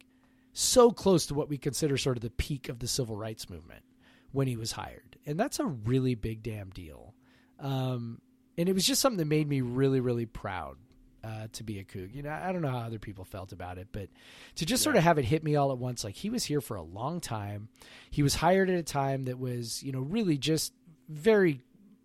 so 0.57 0.91
close 0.91 1.27
to 1.27 1.35
what 1.35 1.49
we 1.49 1.57
consider 1.57 1.97
sort 1.97 2.17
of 2.17 2.23
the 2.23 2.31
peak 2.31 2.67
of 2.67 2.79
the 2.79 2.88
civil 2.88 3.15
rights 3.15 3.49
movement 3.49 3.84
when 4.31 4.47
he 4.47 4.57
was 4.57 4.71
hired. 4.71 5.17
And 5.25 5.39
that's 5.39 5.59
a 5.59 5.65
really 5.65 6.15
big 6.15 6.41
damn 6.41 6.71
deal. 6.71 7.13
Um, 7.59 8.21
and 8.57 8.67
it 8.67 8.73
was 8.73 8.85
just 8.85 9.01
something 9.01 9.19
that 9.19 9.25
made 9.25 9.47
me 9.47 9.61
really, 9.61 9.99
really 9.99 10.25
proud 10.25 10.77
uh, 11.23 11.47
to 11.53 11.63
be 11.63 11.79
a 11.79 11.84
Coug. 11.84 12.13
You 12.13 12.23
know, 12.23 12.31
I 12.31 12.51
don't 12.51 12.61
know 12.61 12.71
how 12.71 12.79
other 12.79 12.97
people 12.97 13.23
felt 13.23 13.51
about 13.51 13.77
it, 13.77 13.89
but 13.91 14.09
to 14.55 14.65
just 14.65 14.81
yeah. 14.81 14.84
sort 14.85 14.95
of 14.95 15.03
have 15.03 15.19
it 15.19 15.25
hit 15.25 15.43
me 15.43 15.55
all 15.55 15.71
at 15.71 15.77
once, 15.77 16.03
like 16.03 16.15
he 16.15 16.29
was 16.29 16.43
here 16.43 16.61
for 16.61 16.75
a 16.75 16.81
long 16.81 17.19
time. 17.19 17.69
He 18.09 18.23
was 18.23 18.34
hired 18.34 18.69
at 18.69 18.79
a 18.79 18.84
time 18.84 19.25
that 19.25 19.38
was, 19.38 19.84
you 19.84 19.91
know, 19.91 19.99
really 19.99 20.38
just 20.38 20.73
very 21.07 21.61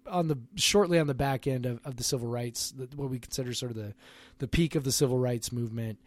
on 0.06 0.28
the 0.28 0.38
shortly 0.56 0.98
on 0.98 1.06
the 1.06 1.14
back 1.14 1.46
end 1.46 1.64
of, 1.64 1.80
of 1.84 1.96
the 1.96 2.04
civil 2.04 2.28
rights, 2.28 2.74
what 2.96 3.08
we 3.08 3.18
consider 3.18 3.54
sort 3.54 3.70
of 3.70 3.76
the 3.76 3.94
the 4.38 4.48
peak 4.48 4.74
of 4.74 4.84
the 4.84 4.92
civil 4.92 5.18
rights 5.18 5.52
movement. 5.52 5.98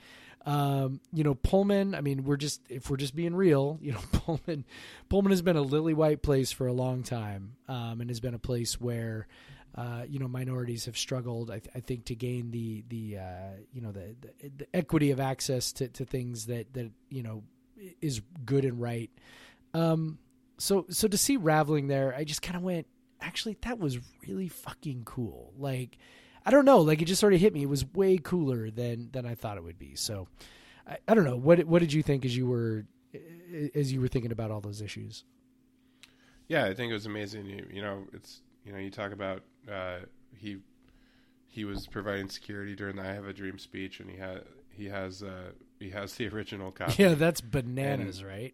Um, 0.45 1.01
you 1.11 1.23
know, 1.23 1.34
Pullman, 1.34 1.95
I 1.95 2.01
mean, 2.01 2.23
we're 2.23 2.38
just, 2.38 2.61
if 2.69 2.89
we're 2.89 2.97
just 2.97 3.15
being 3.15 3.35
real, 3.35 3.80
you 3.81 3.93
know, 3.93 4.01
Pullman, 4.11 4.65
Pullman 5.09 5.31
has 5.31 5.41
been 5.41 5.57
a 5.57 5.61
lily 5.61 5.93
white 5.93 6.22
place 6.22 6.51
for 6.51 6.67
a 6.67 6.73
long 6.73 7.03
time. 7.03 7.55
Um, 7.67 8.01
and 8.01 8.09
has 8.09 8.19
been 8.19 8.35
a 8.35 8.39
place 8.39 8.80
where, 8.80 9.27
uh, 9.76 10.03
you 10.07 10.19
know, 10.19 10.27
minorities 10.27 10.85
have 10.85 10.97
struggled, 10.97 11.49
I, 11.49 11.59
th- 11.59 11.76
I, 11.76 11.80
think, 11.80 12.05
to 12.05 12.15
gain 12.15 12.51
the, 12.51 12.84
the, 12.88 13.17
uh, 13.17 13.51
you 13.73 13.81
know, 13.81 13.91
the, 13.91 14.15
the, 14.22 14.51
the, 14.57 14.67
equity 14.73 15.11
of 15.11 15.19
access 15.19 15.72
to, 15.73 15.88
to 15.89 16.05
things 16.05 16.45
that, 16.45 16.73
that, 16.73 16.91
you 17.09 17.23
know, 17.23 17.43
is 18.01 18.22
good 18.45 18.65
and 18.65 18.80
right. 18.80 19.09
Um, 19.73 20.19
so, 20.57 20.85
so 20.89 21.07
to 21.07 21.17
see 21.17 21.38
Raveling 21.38 21.88
there, 21.88 22.15
I 22.15 22.23
just 22.23 22.41
kind 22.41 22.55
of 22.55 22.61
went, 22.61 22.88
actually, 23.19 23.57
that 23.61 23.80
was 23.80 23.99
really 24.27 24.47
fucking 24.47 25.03
cool. 25.03 25.53
Like, 25.57 25.97
I 26.45 26.51
don't 26.51 26.65
know, 26.65 26.80
like 26.80 27.01
it 27.01 27.05
just 27.05 27.19
sort 27.19 27.34
of 27.34 27.41
hit 27.41 27.53
me. 27.53 27.63
It 27.63 27.69
was 27.69 27.85
way 27.93 28.17
cooler 28.17 28.69
than 28.69 29.09
than 29.11 29.26
I 29.26 29.35
thought 29.35 29.57
it 29.57 29.63
would 29.63 29.80
be. 29.80 29.95
So 29.95 30.27
I, 30.88 30.97
I 31.07 31.13
don't 31.13 31.26
know. 31.26 31.38
What 31.38 31.63
what 31.65 31.80
did 31.80 31.93
you 31.93 32.03
think 32.03 32.26
as 32.26 32.35
you 32.35 32.47
were 32.47 32.85
as 33.73 33.91
you 33.91 34.01
were 34.01 34.07
thinking 34.07 34.31
about 34.31 34.51
all 34.51 34.61
those 34.61 34.81
issues? 34.81 35.23
Yeah, 36.47 36.65
I 36.65 36.73
think 36.73 36.91
it 36.91 36.93
was 36.93 37.05
amazing. 37.05 37.47
You, 37.47 37.65
you 37.72 37.81
know, 37.81 38.03
it's 38.13 38.41
you 38.65 38.73
know, 38.73 38.80
you 38.80 38.91
talk 38.91 39.11
about 39.11 39.43
uh, 39.72 39.99
he 40.35 40.57
he 41.47 41.65
was 41.65 41.88
providing 41.88 42.30
security 42.30 42.76
during 42.76 42.95
the 42.97 43.03
"I 43.03 43.13
Have 43.13 43.27
a 43.27 43.34
Dream" 43.34 43.57
speech, 43.57 43.99
and 43.99 44.09
he 44.09 44.17
had 44.17 44.43
he 44.69 44.85
has 44.85 45.23
uh, 45.23 45.51
he 45.80 45.89
has 45.91 46.13
the 46.15 46.27
original 46.34 46.72
copy. 46.72 47.03
Yeah, 47.03 47.13
that's 47.15 47.41
bananas, 47.41 48.19
and, 48.19 48.27
right? 48.27 48.53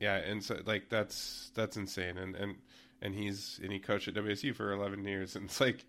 Yeah, 0.00 0.16
and 0.16 0.42
so 0.42 0.58
like 0.64 0.88
that's 0.88 1.50
that's 1.54 1.76
insane, 1.76 2.18
and 2.18 2.34
and 2.34 2.56
and 3.02 3.14
he's 3.14 3.60
and 3.62 3.72
he 3.72 3.78
coached 3.78 4.08
at 4.08 4.14
WSU 4.14 4.54
for 4.54 4.72
eleven 4.72 5.04
years, 5.04 5.36
and 5.36 5.46
it's 5.46 5.60
like 5.60 5.84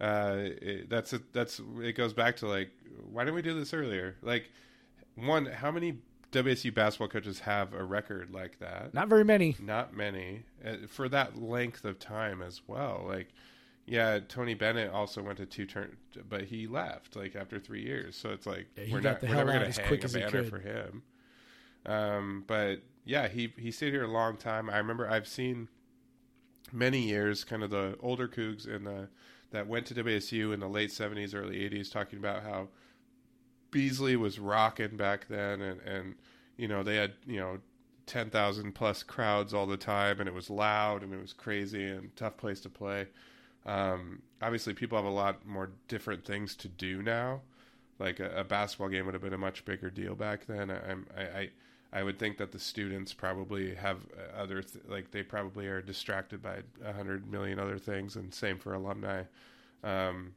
uh, 0.00 0.36
it, 0.38 0.88
that's 0.88 1.12
a, 1.12 1.20
that's 1.32 1.60
it 1.82 1.96
goes 1.96 2.12
back 2.12 2.36
to 2.36 2.48
like 2.48 2.70
why 3.10 3.24
didn't 3.24 3.34
we 3.34 3.42
do 3.42 3.58
this 3.58 3.74
earlier? 3.74 4.16
Like 4.22 4.50
one, 5.14 5.46
how 5.46 5.70
many 5.70 5.98
WSU 6.32 6.72
basketball 6.72 7.08
coaches 7.08 7.40
have 7.40 7.74
a 7.74 7.84
record 7.84 8.32
like 8.32 8.58
that? 8.60 8.94
Not 8.94 9.08
very 9.08 9.24
many. 9.24 9.56
Not 9.60 9.94
many 9.94 10.44
uh, 10.64 10.86
for 10.88 11.08
that 11.08 11.40
length 11.40 11.84
of 11.84 11.98
time 11.98 12.40
as 12.42 12.62
well. 12.66 13.04
Like, 13.06 13.28
yeah, 13.86 14.20
Tony 14.28 14.54
Bennett 14.54 14.90
also 14.90 15.22
went 15.22 15.38
to 15.38 15.46
two 15.46 15.66
turn, 15.66 15.96
but 16.28 16.44
he 16.44 16.66
left 16.66 17.16
like 17.16 17.34
after 17.36 17.58
three 17.58 17.82
years. 17.82 18.16
So 18.16 18.30
it's 18.30 18.46
like 18.46 18.68
yeah, 18.76 18.84
we're 18.92 19.00
not 19.00 19.22
we're 19.22 19.34
never 19.34 19.52
going 19.52 19.70
to 19.70 19.82
hang 19.82 20.04
a 20.04 20.08
banner 20.08 20.44
for 20.44 20.58
him. 20.58 21.02
Um, 21.86 22.44
but 22.46 22.82
yeah, 23.04 23.28
he 23.28 23.52
he 23.58 23.70
stayed 23.70 23.92
here 23.92 24.04
a 24.04 24.08
long 24.08 24.36
time. 24.36 24.70
I 24.70 24.78
remember 24.78 25.08
I've 25.08 25.28
seen 25.28 25.68
many 26.72 27.00
years, 27.00 27.42
kind 27.42 27.62
of 27.62 27.70
the 27.70 27.96
older 28.00 28.28
Cougs 28.28 28.66
and 28.72 28.86
the 28.86 29.08
that 29.50 29.66
went 29.66 29.86
to 29.86 29.94
WSU 29.94 30.52
in 30.54 30.60
the 30.60 30.68
late 30.68 30.90
70s, 30.90 31.34
early 31.34 31.58
80s, 31.68 31.90
talking 31.90 32.18
about 32.18 32.42
how 32.42 32.68
Beasley 33.70 34.16
was 34.16 34.38
rocking 34.38 34.96
back 34.96 35.26
then, 35.28 35.60
and 35.60 35.80
and 35.82 36.14
you 36.56 36.68
know 36.68 36.82
they 36.82 36.96
had 36.96 37.14
you 37.26 37.38
know 37.38 37.58
10,000 38.06 38.72
plus 38.72 39.02
crowds 39.02 39.54
all 39.54 39.66
the 39.66 39.76
time, 39.76 40.18
and 40.18 40.28
it 40.28 40.34
was 40.34 40.50
loud 40.50 41.02
and 41.02 41.14
it 41.14 41.20
was 41.20 41.32
crazy 41.32 41.86
and 41.86 42.14
tough 42.16 42.36
place 42.36 42.60
to 42.60 42.68
play. 42.68 43.06
Um, 43.66 44.22
obviously, 44.42 44.74
people 44.74 44.98
have 44.98 45.04
a 45.06 45.10
lot 45.10 45.46
more 45.46 45.70
different 45.86 46.24
things 46.24 46.56
to 46.56 46.68
do 46.68 47.02
now. 47.02 47.42
Like 47.98 48.18
a, 48.18 48.40
a 48.40 48.44
basketball 48.44 48.88
game 48.88 49.04
would 49.04 49.14
have 49.14 49.22
been 49.22 49.34
a 49.34 49.38
much 49.38 49.64
bigger 49.64 49.90
deal 49.90 50.14
back 50.14 50.46
then. 50.46 50.70
I, 50.70 50.92
I, 51.16 51.22
I 51.22 51.50
I 51.92 52.02
would 52.02 52.18
think 52.18 52.38
that 52.38 52.52
the 52.52 52.58
students 52.58 53.12
probably 53.12 53.74
have 53.74 53.98
other 54.36 54.62
th- 54.62 54.84
like 54.88 55.10
they 55.10 55.22
probably 55.22 55.66
are 55.66 55.82
distracted 55.82 56.42
by 56.42 56.58
a 56.84 56.92
hundred 56.92 57.30
million 57.30 57.58
other 57.58 57.78
things, 57.78 58.16
and 58.16 58.32
same 58.32 58.58
for 58.58 58.74
alumni 58.74 59.24
um, 59.82 60.34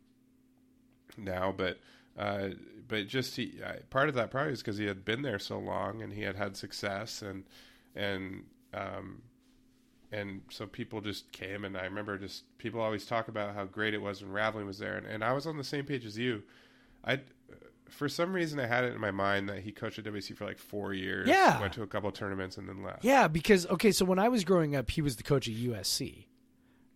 now. 1.16 1.54
But 1.56 1.80
uh, 2.18 2.50
but 2.88 3.08
just 3.08 3.36
he, 3.36 3.60
part 3.90 4.10
of 4.10 4.16
that 4.16 4.32
probably 4.32 4.54
is 4.54 4.62
because 4.62 4.78
he 4.78 4.86
had 4.86 5.06
been 5.06 5.22
there 5.22 5.40
so 5.40 5.58
long 5.58 6.02
and 6.02 6.14
he 6.14 6.22
had 6.22 6.36
had 6.36 6.56
success 6.56 7.22
and 7.22 7.44
and 7.96 8.44
um, 8.74 9.22
and 10.12 10.42
so 10.50 10.66
people 10.68 11.02
just 11.02 11.32
came 11.32 11.66
and 11.66 11.78
I 11.78 11.84
remember 11.86 12.18
just 12.18 12.44
people 12.58 12.82
always 12.82 13.06
talk 13.06 13.28
about 13.28 13.56
how 13.56 13.66
great 13.66 13.94
it 13.94 14.02
was 14.02 14.22
when 14.22 14.32
Raveling 14.32 14.68
was 14.68 14.78
there 14.78 14.96
and, 14.96 15.08
and 15.08 15.24
I 15.24 15.34
was 15.34 15.48
on 15.48 15.58
the 15.58 15.64
same 15.64 15.86
page 15.86 16.06
as 16.06 16.18
you. 16.18 16.44
I 17.04 17.20
for 17.94 18.10
some 18.10 18.34
reason 18.34 18.60
I 18.60 18.66
had 18.66 18.84
it 18.84 18.94
in 18.94 19.00
my 19.00 19.12
mind 19.12 19.48
that 19.50 19.60
he 19.60 19.72
coached 19.72 20.00
at 20.00 20.06
WC 20.06 20.36
for 20.36 20.46
like 20.46 20.58
four 20.58 20.94
years. 20.94 21.28
Yeah, 21.28 21.60
went 21.62 21.74
to 21.74 21.84
a 21.84 21.88
couple 21.88 22.12
tournaments 22.12 22.58
and 22.58 22.68
then 22.68 22.84
left. 22.84 23.06
Yeah, 23.06 23.28
because 23.28 23.66
okay, 23.68 23.92
so 23.92 24.06
when 24.06 24.20
I 24.20 24.30
was 24.30 24.44
growing 24.44 24.76
up, 24.76 24.90
he 24.90 25.02
was 25.02 25.16
the 25.16 25.24
coach 25.24 25.48
at 25.48 25.54
USC, 25.54 26.26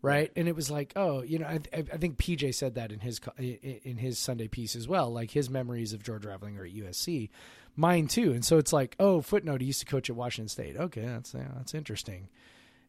right? 0.01 0.31
And 0.35 0.47
it 0.47 0.55
was 0.55 0.71
like, 0.71 0.93
oh, 0.95 1.21
you 1.21 1.39
know, 1.39 1.45
I, 1.45 1.59
I 1.73 1.97
think 1.97 2.17
PJ 2.17 2.55
said 2.55 2.75
that 2.75 2.91
in 2.91 2.99
his 2.99 3.21
in 3.37 3.97
his 3.97 4.17
Sunday 4.17 4.47
piece 4.47 4.75
as 4.75 4.87
well. 4.87 5.11
Like 5.11 5.31
his 5.31 5.49
memories 5.49 5.93
of 5.93 6.03
George 6.03 6.25
Raveling 6.25 6.57
are 6.57 6.65
at 6.65 6.73
USC, 6.73 7.29
mine 7.75 8.07
too. 8.07 8.33
And 8.33 8.43
so 8.43 8.57
it's 8.57 8.73
like, 8.73 8.95
oh, 8.99 9.21
footnote, 9.21 9.61
he 9.61 9.67
used 9.67 9.79
to 9.81 9.85
coach 9.85 10.09
at 10.09 10.15
Washington 10.15 10.49
State. 10.49 10.75
Okay, 10.75 11.05
that's 11.05 11.33
yeah, 11.33 11.49
that's 11.55 11.73
interesting. 11.73 12.29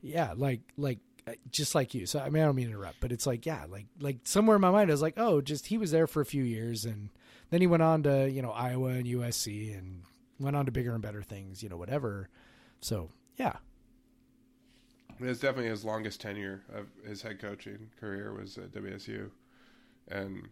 Yeah, 0.00 0.32
like 0.36 0.60
like 0.76 0.98
uh, 1.28 1.32
just 1.50 1.74
like 1.74 1.94
you. 1.94 2.06
So 2.06 2.20
I 2.20 2.30
mean, 2.30 2.42
I 2.42 2.46
don't 2.46 2.56
mean 2.56 2.66
to 2.66 2.72
interrupt, 2.72 3.00
but 3.00 3.12
it's 3.12 3.26
like, 3.26 3.44
yeah, 3.44 3.66
like 3.68 3.86
like 4.00 4.18
somewhere 4.24 4.56
in 4.56 4.62
my 4.62 4.70
mind, 4.70 4.90
I 4.90 4.94
was 4.94 5.02
like, 5.02 5.18
oh, 5.18 5.40
just 5.40 5.66
he 5.66 5.76
was 5.76 5.90
there 5.90 6.06
for 6.06 6.22
a 6.22 6.26
few 6.26 6.42
years 6.42 6.84
and 6.84 7.10
then 7.50 7.60
he 7.60 7.66
went 7.66 7.82
on 7.82 8.02
to 8.04 8.30
you 8.30 8.42
know 8.42 8.50
Iowa 8.50 8.90
and 8.90 9.06
USC 9.06 9.76
and 9.76 10.02
went 10.38 10.56
on 10.56 10.66
to 10.66 10.72
bigger 10.72 10.92
and 10.92 11.02
better 11.02 11.22
things, 11.22 11.62
you 11.62 11.68
know, 11.68 11.76
whatever. 11.76 12.28
So 12.80 13.10
yeah, 13.36 13.56
it's 15.20 15.40
definitely 15.40 15.70
his 15.70 15.84
longest 15.84 16.20
tenure 16.20 16.62
of 16.72 16.86
his 17.06 17.22
head 17.22 17.40
coaching 17.40 17.90
career 17.98 18.32
was 18.32 18.56
at 18.58 18.72
WSU, 18.72 19.30
and 20.08 20.48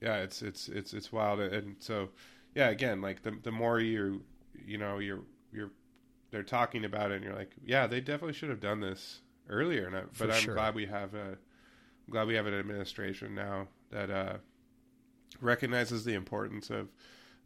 yeah, 0.00 0.16
it's 0.16 0.42
it's 0.42 0.68
it's 0.68 0.92
it's 0.94 1.12
wild. 1.12 1.40
And 1.40 1.76
so 1.78 2.10
yeah, 2.54 2.68
again, 2.68 3.00
like 3.00 3.22
the 3.22 3.36
the 3.42 3.52
more 3.52 3.80
you 3.80 4.22
you 4.64 4.78
know 4.78 4.98
you're 4.98 5.22
you're 5.52 5.70
they're 6.30 6.42
talking 6.42 6.84
about 6.84 7.10
it, 7.10 7.16
and 7.16 7.24
you're 7.24 7.34
like, 7.34 7.52
yeah, 7.64 7.86
they 7.86 8.00
definitely 8.00 8.34
should 8.34 8.50
have 8.50 8.60
done 8.60 8.80
this 8.80 9.20
earlier. 9.48 9.86
And 9.86 9.96
I, 9.96 10.02
but 10.18 10.30
I'm 10.30 10.40
sure. 10.40 10.54
glad 10.54 10.74
we 10.74 10.86
have 10.86 11.14
a 11.14 11.36
I'm 12.10 12.12
glad 12.12 12.26
we 12.26 12.34
have 12.34 12.46
an 12.46 12.54
administration 12.54 13.34
now 13.34 13.68
that 13.90 14.10
uh, 14.10 14.36
recognizes 15.40 16.04
the 16.04 16.14
importance 16.14 16.70
of 16.70 16.88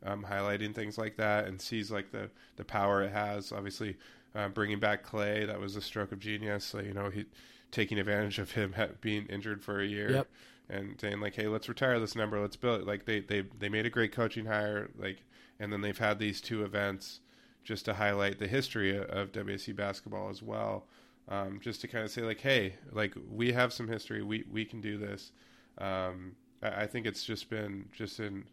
um, 0.05 0.24
highlighting 0.28 0.74
things 0.74 0.98
like 0.98 1.16
that 1.16 1.47
and 1.47 1.61
sees 1.61 1.90
like 1.90 2.12
the 2.12 2.31
the 2.56 2.65
power 2.65 3.02
it 3.02 3.12
has. 3.12 3.52
Obviously, 3.52 3.97
uh, 4.35 4.48
bringing 4.48 4.78
back 4.78 5.06
Klay 5.06 5.47
that 5.47 5.61
was 5.61 5.77
a 5.77 5.81
stroke 5.81 6.12
of 6.12 6.19
genius. 6.19 6.65
So, 6.65 6.81
you 6.81 6.93
know, 6.93 7.11
he 7.11 7.24
taking 7.70 7.98
advantage 7.98 8.39
of 8.39 8.52
him 8.52 8.74
being 9.01 9.27
injured 9.27 9.62
for 9.62 9.81
a 9.81 9.86
year. 9.86 10.11
Yep. 10.11 10.28
And 10.70 10.98
saying 10.98 11.20
like, 11.20 11.35
"Hey, 11.35 11.47
let's 11.47 11.69
retire 11.69 12.01
this 12.01 12.16
number. 12.16 12.40
Let's 12.40 12.56
build." 12.56 12.82
It. 12.82 12.86
Like 12.86 13.05
they 13.05 13.20
they 13.20 13.44
they 13.59 13.69
made 13.69 13.85
a 13.85 13.90
great 13.90 14.12
coaching 14.12 14.47
hire. 14.47 14.89
Like, 14.98 15.23
and 15.61 15.73
then 15.73 15.82
they've 15.82 15.98
had 15.98 16.19
these 16.19 16.40
two 16.40 16.65
events 16.65 17.20
just 17.65 17.85
to 17.86 17.94
highlight 17.94 18.39
the 18.39 18.47
history 18.47 18.97
of 18.97 19.32
WSU 19.32 19.77
basketball 19.77 20.31
as 20.31 20.43
well. 20.43 20.86
Um, 21.28 21.59
just 21.62 21.81
to 21.82 21.89
kind 21.89 22.05
of 22.05 22.11
say 22.11 22.23
like, 22.23 22.40
hey, 22.40 22.77
like 22.93 23.15
we 23.31 23.52
have 23.52 23.74
some 23.74 23.89
history. 23.89 24.23
We 24.23 24.44
we 24.51 24.65
can 24.65 24.81
do 24.81 24.97
this. 24.97 25.32
Um, 25.77 26.36
I 26.65 26.86
think 26.86 27.07
it's 27.07 27.24
just 27.24 27.51
been 27.51 27.89
just 27.93 28.20
in 28.20 28.45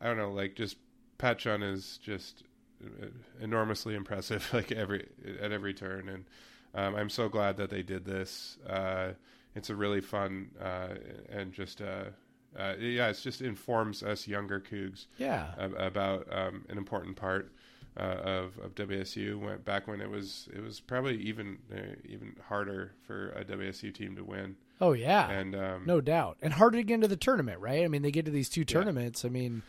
I 0.00 0.06
don't 0.06 0.18
know, 0.18 0.30
like 0.32 0.54
just 0.54 0.76
Pat 1.18 1.38
Chun 1.38 1.62
is 1.62 1.98
just 2.02 2.42
uh, 2.84 3.06
enormously 3.40 3.94
impressive, 3.94 4.48
like 4.52 4.70
every 4.72 5.08
at 5.40 5.52
every 5.52 5.72
turn, 5.74 6.08
and 6.08 6.24
um, 6.74 6.94
I'm 6.94 7.08
so 7.10 7.28
glad 7.28 7.56
that 7.56 7.70
they 7.70 7.82
did 7.82 8.04
this. 8.04 8.58
Uh, 8.68 9.12
it's 9.54 9.70
a 9.70 9.74
really 9.74 10.02
fun 10.02 10.50
uh, 10.62 10.96
and 11.30 11.52
just 11.52 11.80
uh, 11.80 12.04
uh, 12.58 12.74
yeah, 12.78 13.08
it 13.08 13.18
just 13.22 13.40
informs 13.40 14.02
us 14.02 14.28
younger 14.28 14.60
Cougs 14.60 15.06
Yeah. 15.18 15.46
ab- 15.58 15.74
about 15.78 16.26
um, 16.30 16.64
an 16.68 16.76
important 16.76 17.16
part 17.16 17.52
uh, 17.98 18.02
of 18.02 18.58
of 18.58 18.74
WSU. 18.74 19.38
Went 19.38 19.64
back 19.64 19.86
when 19.88 20.00
it 20.00 20.10
was 20.10 20.48
it 20.54 20.62
was 20.62 20.80
probably 20.80 21.16
even 21.22 21.58
uh, 21.72 21.78
even 22.08 22.36
harder 22.48 22.92
for 23.06 23.30
a 23.30 23.44
WSU 23.44 23.92
team 23.94 24.16
to 24.16 24.24
win, 24.24 24.56
Oh 24.80 24.92
yeah. 24.92 25.30
and 25.30 25.54
um, 25.54 25.82
no 25.86 26.00
doubt. 26.00 26.38
And 26.42 26.52
harder 26.52 26.78
to 26.78 26.82
get 26.84 26.94
into 26.94 27.08
the 27.08 27.16
tournament, 27.16 27.60
right? 27.60 27.84
I 27.84 27.88
mean, 27.88 28.02
they 28.02 28.10
get 28.10 28.24
to 28.26 28.30
these 28.30 28.48
two 28.48 28.64
tournaments. 28.64 29.24
I 29.24 29.28
mean, 29.28 29.62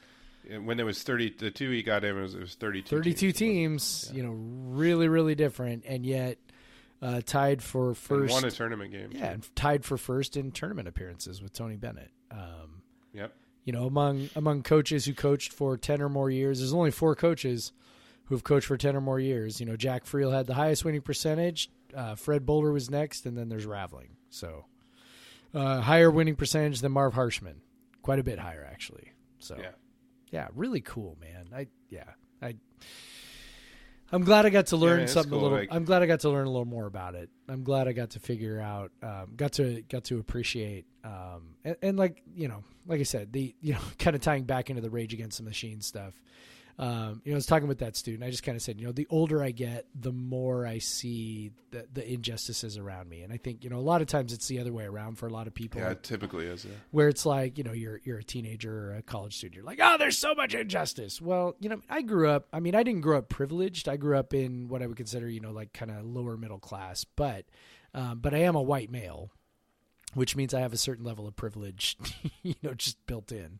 when 0.63 0.79
it 0.79 0.83
was 0.83 1.01
thirty, 1.03 1.29
the 1.37 1.51
two 1.51 1.69
he 1.71 1.83
got 1.83 2.03
in 2.03 2.19
was 2.19 2.33
it 2.35 2.39
was 2.41 2.55
thirty 2.55 2.81
two. 2.81 2.95
32 2.97 3.31
teams, 3.31 4.11
you 4.13 4.23
know, 4.23 4.31
really, 4.31 5.07
really 5.07 5.35
different, 5.35 5.83
and 5.87 6.05
yet 6.05 6.37
uh, 7.01 7.21
tied 7.25 7.61
for 7.61 7.89
and 7.89 7.97
first. 7.97 8.33
won 8.33 8.45
a 8.45 8.51
tournament 8.51 8.91
game. 8.91 9.09
yeah, 9.13 9.19
too. 9.27 9.33
and 9.33 9.55
tied 9.55 9.85
for 9.85 9.97
first 9.97 10.35
in 10.37 10.51
tournament 10.51 10.87
appearances 10.87 11.41
with 11.41 11.53
Tony 11.53 11.75
Bennett. 11.75 12.11
Um, 12.31 12.81
Yep. 13.13 13.33
you 13.63 13.73
know, 13.73 13.85
among 13.85 14.29
among 14.35 14.63
coaches 14.63 15.05
who 15.05 15.13
coached 15.13 15.51
for 15.53 15.77
ten 15.77 16.01
or 16.01 16.09
more 16.09 16.29
years, 16.29 16.59
there's 16.59 16.73
only 16.73 16.91
four 16.91 17.15
coaches 17.15 17.71
who 18.27 18.35
have 18.35 18.43
coached 18.43 18.67
for 18.67 18.77
ten 18.77 18.95
or 18.95 19.01
more 19.01 19.19
years. 19.19 19.59
You 19.59 19.65
know, 19.65 19.75
Jack 19.75 20.05
Friel 20.05 20.31
had 20.33 20.45
the 20.47 20.53
highest 20.53 20.85
winning 20.85 21.01
percentage. 21.01 21.69
Uh, 21.95 22.15
Fred 22.15 22.45
Bohler 22.45 22.71
was 22.73 22.89
next, 22.89 23.25
and 23.25 23.37
then 23.37 23.49
there's 23.49 23.65
Raveling. 23.65 24.17
So, 24.29 24.65
uh, 25.53 25.81
higher 25.81 26.11
winning 26.11 26.35
percentage 26.35 26.81
than 26.81 26.91
Marv 26.91 27.13
Harshman, 27.13 27.55
quite 28.01 28.19
a 28.19 28.23
bit 28.23 28.39
higher 28.39 28.67
actually. 28.69 29.11
So, 29.39 29.57
Yeah. 29.59 29.71
yeah, 30.31 30.47
really 30.55 30.81
cool, 30.81 31.17
man. 31.21 31.47
I 31.55 31.67
yeah, 31.89 32.03
I 32.41 32.55
I'm 34.11 34.23
glad 34.23 34.45
I 34.45 34.49
got 34.49 34.67
to 34.67 34.77
learn 34.77 35.01
it's 35.01 35.11
something 35.13 35.31
cool, 35.31 35.39
a 35.39 35.43
little. 35.43 35.57
like- 35.59 35.69
I'm 35.71 35.83
glad 35.83 36.01
I 36.01 36.05
got 36.05 36.21
to 36.21 36.29
learn 36.29 36.47
a 36.47 36.49
little 36.49 36.65
more 36.65 36.85
about 36.85 37.15
it. 37.15 37.29
I'm 37.49 37.63
glad 37.63 37.87
I 37.89 37.91
got 37.91 38.11
to 38.11 38.19
figure 38.19 38.59
out, 38.59 38.91
um, 39.03 39.33
got 39.35 39.53
to 39.53 39.81
got 39.89 40.05
to 40.05 40.19
appreciate, 40.19 40.85
um, 41.03 41.55
and, 41.65 41.75
and 41.81 41.97
like 41.97 42.21
you 42.33 42.47
know, 42.47 42.63
like 42.85 42.99
I 43.01 43.03
said, 43.03 43.33
the 43.33 43.53
you 43.61 43.73
know, 43.73 43.79
kind 43.99 44.15
of 44.15 44.21
tying 44.21 44.43
back 44.45 44.69
into 44.69 44.81
the 44.81 44.89
Rage 44.89 45.13
Against 45.13 45.37
the 45.39 45.43
Machine 45.43 45.81
stuff. 45.81 46.13
Um, 46.79 47.21
you 47.25 47.31
know, 47.31 47.35
I 47.35 47.39
was 47.39 47.47
talking 47.47 47.67
with 47.67 47.79
that 47.79 47.95
student. 47.95 48.23
I 48.23 48.29
just 48.29 48.43
kind 48.43 48.55
of 48.55 48.61
said, 48.61 48.79
you 48.79 48.85
know, 48.85 48.91
the 48.91 49.07
older 49.09 49.41
I 49.41 49.49
get, 49.49 49.87
the 49.95 50.11
more 50.11 50.63
I 50.67 50.77
see 50.77 51.51
the, 51.71 51.87
the 51.91 52.07
injustices 52.13 52.77
around 52.77 53.09
me, 53.09 53.23
and 53.23 53.33
I 53.33 53.37
think 53.37 53.63
you 53.63 53.69
know, 53.71 53.77
a 53.77 53.81
lot 53.81 54.01
of 54.01 54.07
times 54.07 54.31
it's 54.31 54.47
the 54.47 54.59
other 54.59 54.71
way 54.71 54.85
around 54.85 55.17
for 55.17 55.25
a 55.25 55.31
lot 55.31 55.47
of 55.47 55.55
people 55.55 55.81
Yeah, 55.81 55.89
it 55.91 56.03
typically 56.03 56.45
is. 56.45 56.65
Yeah. 56.65 56.71
where 56.91 57.07
it's 57.09 57.25
like 57.25 57.57
you 57.57 57.63
know 57.63 57.71
you're 57.73 57.99
you're 58.03 58.19
a 58.19 58.23
teenager 58.23 58.91
or 58.91 58.95
a 58.95 59.01
college 59.01 59.35
student 59.37 59.55
you're 59.55 59.65
like 59.65 59.79
oh 59.81 59.97
there's 59.97 60.17
so 60.19 60.35
much 60.35 60.53
injustice 60.53 61.19
well 61.19 61.55
you 61.59 61.67
know 61.67 61.81
i 61.89 62.01
grew 62.03 62.29
up 62.29 62.47
i 62.53 62.59
mean 62.59 62.75
i 62.75 62.83
didn't 62.83 63.01
grow 63.01 63.17
up 63.17 63.27
privileged 63.29 63.89
i 63.89 63.97
grew 63.97 64.15
up 64.17 64.33
in 64.33 64.67
what 64.67 64.81
i 64.83 64.87
would 64.87 64.97
consider 64.97 65.27
you 65.27 65.39
know 65.39 65.51
like 65.51 65.73
kind 65.73 65.89
of 65.91 66.05
lower 66.05 66.37
middle 66.37 66.59
class 66.59 67.03
but 67.15 67.45
um, 67.93 68.19
but 68.19 68.33
i 68.33 68.39
am 68.39 68.55
a 68.55 68.61
white 68.61 68.91
male 68.91 69.31
which 70.13 70.35
means 70.35 70.53
i 70.53 70.59
have 70.61 70.73
a 70.73 70.77
certain 70.77 71.05
level 71.05 71.27
of 71.27 71.35
privilege 71.35 71.97
you 72.41 72.55
know 72.63 72.73
just 72.73 73.05
built 73.05 73.31
in. 73.31 73.59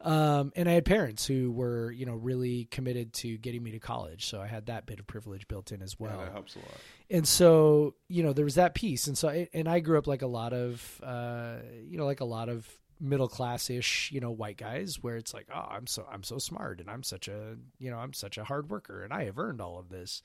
Um, 0.00 0.52
and 0.54 0.68
i 0.68 0.72
had 0.72 0.84
parents 0.84 1.24
who 1.26 1.50
were 1.50 1.90
you 1.90 2.04
know 2.04 2.14
really 2.14 2.66
committed 2.66 3.12
to 3.14 3.38
getting 3.38 3.62
me 3.62 3.70
to 3.70 3.78
college. 3.78 4.26
So 4.26 4.40
i 4.40 4.46
had 4.46 4.66
that 4.66 4.86
bit 4.86 5.00
of 5.00 5.06
privilege 5.06 5.48
built 5.48 5.72
in 5.72 5.80
as 5.82 5.98
well. 5.98 6.16
yeah, 6.18 6.24
that 6.24 6.32
helps 6.32 6.56
a 6.56 6.58
lot. 6.58 6.68
and 7.10 7.26
so 7.26 7.94
you 8.08 8.22
know 8.22 8.32
there 8.32 8.44
was 8.44 8.56
that 8.56 8.74
piece. 8.74 9.06
And 9.06 9.16
so 9.16 9.28
I, 9.28 9.48
and 9.54 9.68
i 9.68 9.80
grew 9.80 9.96
up 9.98 10.06
like 10.06 10.22
a 10.22 10.26
lot 10.26 10.52
of 10.52 11.00
uh 11.02 11.56
you 11.88 11.96
know 11.96 12.04
like 12.04 12.20
a 12.20 12.26
lot 12.26 12.48
of 12.48 12.68
middle 13.00 13.28
class 13.28 13.70
ish 13.70 14.10
you 14.12 14.20
know 14.20 14.30
white 14.30 14.56
guys 14.56 15.02
where 15.02 15.16
it's 15.16 15.34
like 15.34 15.46
oh 15.54 15.66
i'm 15.68 15.86
so 15.86 16.06
i'm 16.10 16.22
so 16.22 16.38
smart 16.38 16.80
and 16.80 16.88
i'm 16.88 17.02
such 17.02 17.26
a 17.28 17.56
you 17.78 17.90
know 17.90 17.98
i'm 17.98 18.12
such 18.12 18.38
a 18.38 18.44
hard 18.44 18.70
worker 18.70 19.02
and 19.02 19.12
i 19.12 19.24
have 19.24 19.38
earned 19.38 19.60
all 19.60 19.78
of 19.78 19.88
this 19.88 20.22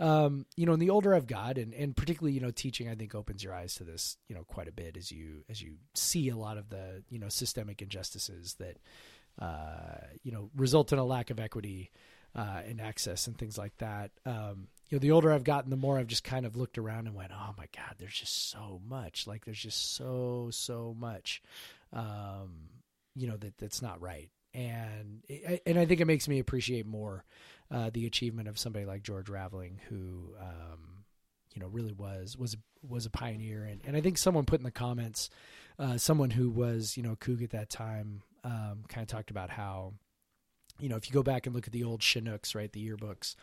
um 0.00 0.44
you 0.56 0.66
know 0.66 0.72
and 0.72 0.82
the 0.82 0.90
older 0.90 1.14
i've 1.14 1.26
got 1.26 1.58
and 1.58 1.72
and 1.74 1.96
particularly 1.96 2.32
you 2.32 2.40
know 2.40 2.50
teaching 2.50 2.88
i 2.88 2.94
think 2.94 3.14
opens 3.14 3.44
your 3.44 3.54
eyes 3.54 3.74
to 3.74 3.84
this 3.84 4.16
you 4.28 4.34
know 4.34 4.42
quite 4.44 4.66
a 4.66 4.72
bit 4.72 4.96
as 4.96 5.12
you 5.12 5.44
as 5.48 5.62
you 5.62 5.74
see 5.94 6.28
a 6.28 6.36
lot 6.36 6.58
of 6.58 6.68
the 6.70 7.02
you 7.08 7.18
know 7.18 7.28
systemic 7.28 7.80
injustices 7.80 8.56
that 8.58 8.78
uh 9.40 9.98
you 10.22 10.32
know 10.32 10.50
result 10.56 10.92
in 10.92 10.98
a 10.98 11.04
lack 11.04 11.30
of 11.30 11.38
equity 11.38 11.90
uh, 12.34 12.60
and 12.66 12.80
access 12.80 13.26
and 13.26 13.36
things 13.36 13.58
like 13.58 13.76
that. 13.78 14.10
Um, 14.24 14.68
you 14.88 14.96
know, 14.96 15.00
the 15.00 15.10
older 15.12 15.32
I've 15.32 15.44
gotten, 15.44 15.70
the 15.70 15.76
more 15.76 15.98
I've 15.98 16.06
just 16.06 16.24
kind 16.24 16.46
of 16.46 16.56
looked 16.56 16.78
around 16.78 17.06
and 17.06 17.14
went, 17.14 17.32
"Oh 17.32 17.54
my 17.56 17.66
God, 17.76 17.96
there's 17.98 18.18
just 18.18 18.50
so 18.50 18.80
much. 18.88 19.26
Like, 19.26 19.44
there's 19.44 19.62
just 19.62 19.94
so 19.94 20.48
so 20.52 20.94
much, 20.98 21.42
um, 21.92 22.68
you 23.14 23.28
know, 23.28 23.36
that 23.36 23.58
that's 23.58 23.82
not 23.82 24.00
right." 24.00 24.30
And 24.52 25.22
and 25.64 25.78
I 25.78 25.86
think 25.86 26.00
it 26.00 26.06
makes 26.06 26.28
me 26.28 26.40
appreciate 26.40 26.86
more 26.86 27.24
uh, 27.70 27.90
the 27.92 28.06
achievement 28.06 28.48
of 28.48 28.58
somebody 28.58 28.84
like 28.84 29.02
George 29.02 29.28
Raveling, 29.28 29.80
who 29.88 30.34
um, 30.40 31.04
you 31.54 31.60
know 31.60 31.68
really 31.68 31.92
was 31.92 32.36
was 32.36 32.56
was 32.82 33.06
a 33.06 33.10
pioneer. 33.10 33.64
And, 33.64 33.80
and 33.86 33.96
I 33.96 34.00
think 34.00 34.18
someone 34.18 34.44
put 34.44 34.60
in 34.60 34.64
the 34.64 34.70
comments, 34.70 35.30
uh, 35.78 35.98
someone 35.98 36.30
who 36.30 36.50
was 36.50 36.96
you 36.96 37.02
know 37.02 37.12
a 37.12 37.16
Coug 37.16 37.42
at 37.42 37.50
that 37.50 37.70
time, 37.70 38.22
um, 38.44 38.84
kind 38.88 39.02
of 39.02 39.08
talked 39.08 39.30
about 39.30 39.50
how 39.50 39.94
you 40.78 40.88
know, 40.88 40.96
if 40.96 41.08
you 41.08 41.12
go 41.12 41.22
back 41.22 41.46
and 41.46 41.54
look 41.54 41.66
at 41.66 41.72
the 41.74 41.84
old 41.84 42.00
Chinooks, 42.00 42.54
right, 42.54 42.72
the 42.72 42.88
yearbooks, 42.88 43.34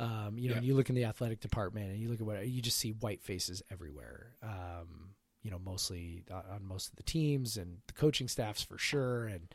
um, 0.00 0.36
you 0.36 0.48
know, 0.48 0.56
Yeah. 0.56 0.62
you 0.62 0.74
look 0.74 0.88
in 0.88 0.96
the 0.96 1.04
athletic 1.04 1.38
department 1.38 1.92
and 1.92 2.00
you 2.00 2.08
look 2.08 2.20
at 2.20 2.26
what 2.26 2.48
you 2.48 2.60
just 2.60 2.76
see 2.78 2.90
white 2.90 3.22
faces 3.22 3.62
everywhere. 3.70 4.32
Um, 4.42 5.10
you 5.44 5.50
know, 5.52 5.60
mostly 5.60 6.24
on, 6.28 6.42
on 6.50 6.64
most 6.64 6.90
of 6.90 6.96
the 6.96 7.04
teams 7.04 7.56
and 7.56 7.78
the 7.86 7.92
coaching 7.92 8.26
staffs 8.26 8.62
for 8.62 8.78
sure. 8.78 9.26
And, 9.26 9.54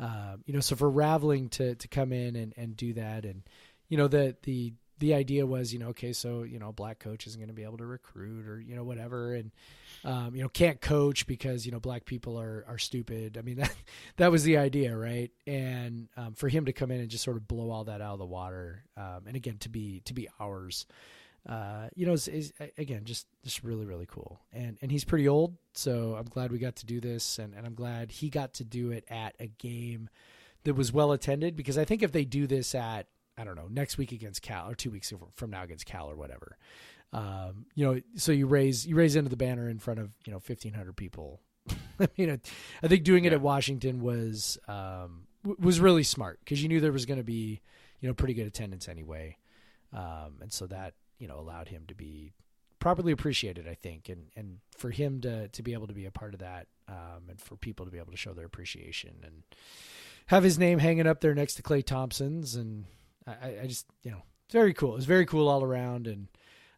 um, 0.00 0.42
you 0.46 0.54
know, 0.54 0.60
so 0.60 0.74
for 0.74 0.90
Raveling 0.90 1.50
to, 1.50 1.74
to 1.74 1.88
come 1.88 2.12
in 2.12 2.34
and, 2.34 2.54
and 2.56 2.76
do 2.76 2.94
that 2.94 3.24
and, 3.24 3.42
you 3.88 3.98
know, 3.98 4.08
the, 4.08 4.34
the, 4.44 4.72
the 4.98 5.14
idea 5.14 5.46
was, 5.46 5.72
you 5.72 5.78
know, 5.78 5.88
okay, 5.88 6.12
so, 6.12 6.42
you 6.42 6.58
know, 6.58 6.72
black 6.72 6.98
coach 6.98 7.26
isn't 7.26 7.38
going 7.38 7.48
to 7.48 7.54
be 7.54 7.64
able 7.64 7.78
to 7.78 7.86
recruit 7.86 8.46
or, 8.46 8.60
you 8.60 8.76
know, 8.76 8.84
whatever. 8.84 9.34
And, 9.34 9.50
um, 10.04 10.34
you 10.34 10.42
know, 10.42 10.48
can't 10.48 10.80
coach 10.80 11.26
because, 11.26 11.66
you 11.66 11.72
know, 11.72 11.80
black 11.80 12.04
people 12.04 12.38
are, 12.40 12.64
are 12.68 12.78
stupid. 12.78 13.36
I 13.36 13.42
mean, 13.42 13.56
that, 13.58 13.74
that 14.16 14.30
was 14.30 14.44
the 14.44 14.56
idea, 14.58 14.96
right? 14.96 15.30
And 15.46 16.08
um, 16.16 16.34
for 16.34 16.48
him 16.48 16.66
to 16.66 16.72
come 16.72 16.90
in 16.90 17.00
and 17.00 17.10
just 17.10 17.24
sort 17.24 17.36
of 17.36 17.48
blow 17.48 17.70
all 17.70 17.84
that 17.84 18.00
out 18.00 18.14
of 18.14 18.18
the 18.18 18.26
water, 18.26 18.84
um, 18.96 19.22
and 19.26 19.36
again 19.36 19.58
to 19.58 19.68
be 19.68 20.00
to 20.04 20.14
be 20.14 20.28
ours, 20.38 20.86
uh, 21.48 21.88
you 21.94 22.06
know, 22.06 22.16
again 22.78 23.04
just 23.04 23.26
just 23.44 23.62
really 23.64 23.86
really 23.86 24.06
cool. 24.06 24.40
And 24.52 24.76
and 24.82 24.90
he's 24.90 25.04
pretty 25.04 25.28
old, 25.28 25.56
so 25.74 26.14
I'm 26.18 26.26
glad 26.26 26.52
we 26.52 26.58
got 26.58 26.76
to 26.76 26.86
do 26.86 27.00
this, 27.00 27.38
and, 27.38 27.54
and 27.54 27.66
I'm 27.66 27.74
glad 27.74 28.10
he 28.12 28.28
got 28.28 28.54
to 28.54 28.64
do 28.64 28.90
it 28.90 29.04
at 29.08 29.34
a 29.40 29.46
game 29.46 30.08
that 30.64 30.74
was 30.74 30.92
well 30.92 31.12
attended 31.12 31.56
because 31.56 31.78
I 31.78 31.84
think 31.84 32.02
if 32.02 32.12
they 32.12 32.24
do 32.24 32.46
this 32.46 32.74
at 32.74 33.06
I 33.38 33.44
don't 33.44 33.56
know 33.56 33.68
next 33.70 33.96
week 33.96 34.12
against 34.12 34.42
Cal 34.42 34.68
or 34.70 34.74
two 34.74 34.90
weeks 34.90 35.12
from 35.34 35.50
now 35.50 35.62
against 35.62 35.86
Cal 35.86 36.10
or 36.10 36.16
whatever, 36.16 36.58
um, 37.12 37.64
you 37.74 37.86
know, 37.86 38.00
so 38.16 38.32
you 38.32 38.46
raise 38.46 38.86
you 38.86 38.94
raise 38.94 39.16
into 39.16 39.30
the 39.30 39.36
banner 39.36 39.68
in 39.68 39.78
front 39.78 39.98
of 40.00 40.10
you 40.26 40.32
know 40.32 40.40
1,500 40.46 40.94
people. 40.96 41.40
I 42.00 42.08
mean, 42.18 42.30
I, 42.30 42.40
I 42.82 42.88
think 42.88 43.04
doing 43.04 43.24
it 43.24 43.28
Yeah. 43.32 43.36
at 43.36 43.40
Washington 43.42 44.00
was 44.00 44.58
um, 44.68 45.26
w- 45.42 45.56
was 45.58 45.80
really 45.80 46.02
smart 46.02 46.38
because 46.40 46.62
you 46.62 46.68
knew 46.68 46.80
there 46.80 46.92
was 46.92 47.06
going 47.06 47.18
to 47.18 47.24
be 47.24 47.60
you 48.00 48.08
know 48.08 48.14
pretty 48.14 48.34
good 48.34 48.46
attendance 48.46 48.88
anyway, 48.88 49.36
um, 49.92 50.36
and 50.40 50.52
so 50.52 50.66
that 50.66 50.94
you 51.20 51.28
know 51.28 51.38
allowed 51.38 51.68
him 51.68 51.84
to 51.86 51.94
be 51.94 52.32
properly 52.80 53.12
appreciated, 53.12 53.68
I 53.68 53.74
think, 53.74 54.08
and 54.08 54.26
and 54.34 54.58
for 54.76 54.90
him 54.90 55.20
to 55.20 55.46
to 55.48 55.62
be 55.62 55.72
able 55.74 55.86
to 55.86 55.92
be 55.94 56.06
a 56.06 56.10
part 56.10 56.34
of 56.34 56.40
that, 56.40 56.66
um, 56.88 57.28
and 57.28 57.40
for 57.40 57.54
people 57.56 57.86
to 57.86 57.92
be 57.92 57.98
able 57.98 58.10
to 58.10 58.16
show 58.18 58.32
their 58.32 58.46
appreciation 58.46 59.16
and 59.22 59.42
have 60.26 60.42
his 60.42 60.58
name 60.58 60.78
hanging 60.78 61.06
up 61.06 61.20
there 61.20 61.34
next 61.34 61.54
to 61.54 61.62
Klay 61.62 61.84
Thompson's, 61.84 62.54
and 62.56 62.86
I, 63.26 63.60
I- 63.62 63.66
just 63.66 63.86
you 64.02 64.10
know 64.10 64.22
it's 64.46 64.52
very 64.54 64.74
cool. 64.74 64.96
It's 64.96 65.04
very 65.06 65.26
cool 65.26 65.46
all 65.48 65.62
around, 65.62 66.06
and 66.08 66.26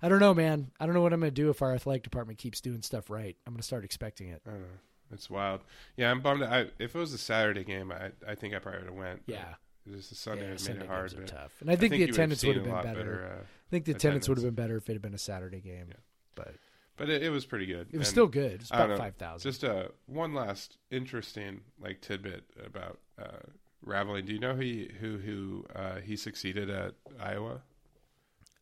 I 0.02 0.08
don't 0.08 0.20
know, 0.20 0.34
man. 0.34 0.70
I 0.80 0.86
don't 0.86 0.94
know 0.94 1.00
what 1.02 1.12
I'm 1.12 1.20
going 1.20 1.30
to 1.32 1.42
do 1.42 1.48
if 1.50 1.62
our 1.62 1.72
athletic 1.74 2.02
department 2.02 2.38
keeps 2.38 2.60
doing 2.60 2.82
stuff 2.82 3.08
right. 3.08 3.36
I'm 3.46 3.52
going 3.52 3.60
to 3.60 3.66
start 3.66 3.84
expecting 3.84 4.28
it. 4.28 4.42
I 4.46 4.50
don't 4.50 4.60
know. 4.60 4.66
It's 5.12 5.30
wild. 5.30 5.60
Yeah, 5.96 6.10
I'm 6.10 6.20
bummed. 6.20 6.42
I, 6.42 6.66
if 6.78 6.94
it 6.94 6.98
was 6.98 7.12
a 7.12 7.18
Saturday 7.18 7.64
game, 7.64 7.92
I 7.92 8.10
I 8.26 8.34
think 8.34 8.54
I 8.54 8.58
probably 8.58 8.80
would 8.80 8.88
have 8.88 8.98
went. 8.98 9.22
Yeah. 9.26 9.54
It 9.86 9.92
was 9.96 10.10
a 10.12 10.14
Sunday. 10.14 10.42
yeah, 10.42 10.48
it 10.48 10.50
made 10.52 10.60
Sunday 10.60 10.86
hard. 10.86 11.10
games 11.14 11.30
are 11.30 11.34
tough, 11.34 11.52
and 11.60 11.70
I 11.70 11.76
think, 11.76 11.90
the 11.90 11.96
you 11.98 12.02
would've 12.04 12.14
attendance 12.14 12.44
would 12.44 12.54
have 12.56 12.64
been 12.64 12.72
lot 12.72 12.84
better. 12.84 13.32
uh, 13.40 13.42
I 13.42 13.70
think 13.70 13.84
the 13.84 13.92
attendance 13.92 14.28
would 14.28 14.38
have 14.38 14.44
been 14.44 14.54
better 14.54 14.76
if 14.76 14.88
it 14.88 14.92
had 14.92 15.02
been 15.02 15.14
a 15.14 15.18
Saturday 15.18 15.60
game, 15.60 15.86
Yeah. 15.88 15.94
but 16.36 16.54
but 16.96 17.08
it, 17.10 17.22
it 17.24 17.30
was 17.30 17.44
pretty 17.46 17.66
good. 17.66 17.88
it 17.90 17.98
was 17.98 18.06
And 18.06 18.12
still 18.12 18.26
good. 18.28 18.60
It's 18.60 18.70
I 18.70 18.76
about 18.76 18.90
know. 18.90 18.96
five 18.96 19.16
thousand. 19.16 19.50
Just 19.50 19.64
uh, 19.64 19.88
one 20.06 20.34
last 20.34 20.76
interesting 20.90 21.62
like 21.80 22.00
tidbit 22.00 22.44
about 22.64 23.00
uh, 23.20 23.38
Raveling. 23.84 24.24
Do 24.26 24.32
you 24.34 24.38
know 24.38 24.54
who 24.54 24.60
he, 24.60 24.90
who 25.00 25.18
who 25.18 25.66
uh, 25.74 25.96
he 25.96 26.14
succeeded 26.16 26.70
at 26.70 26.94
Iowa 27.18 27.62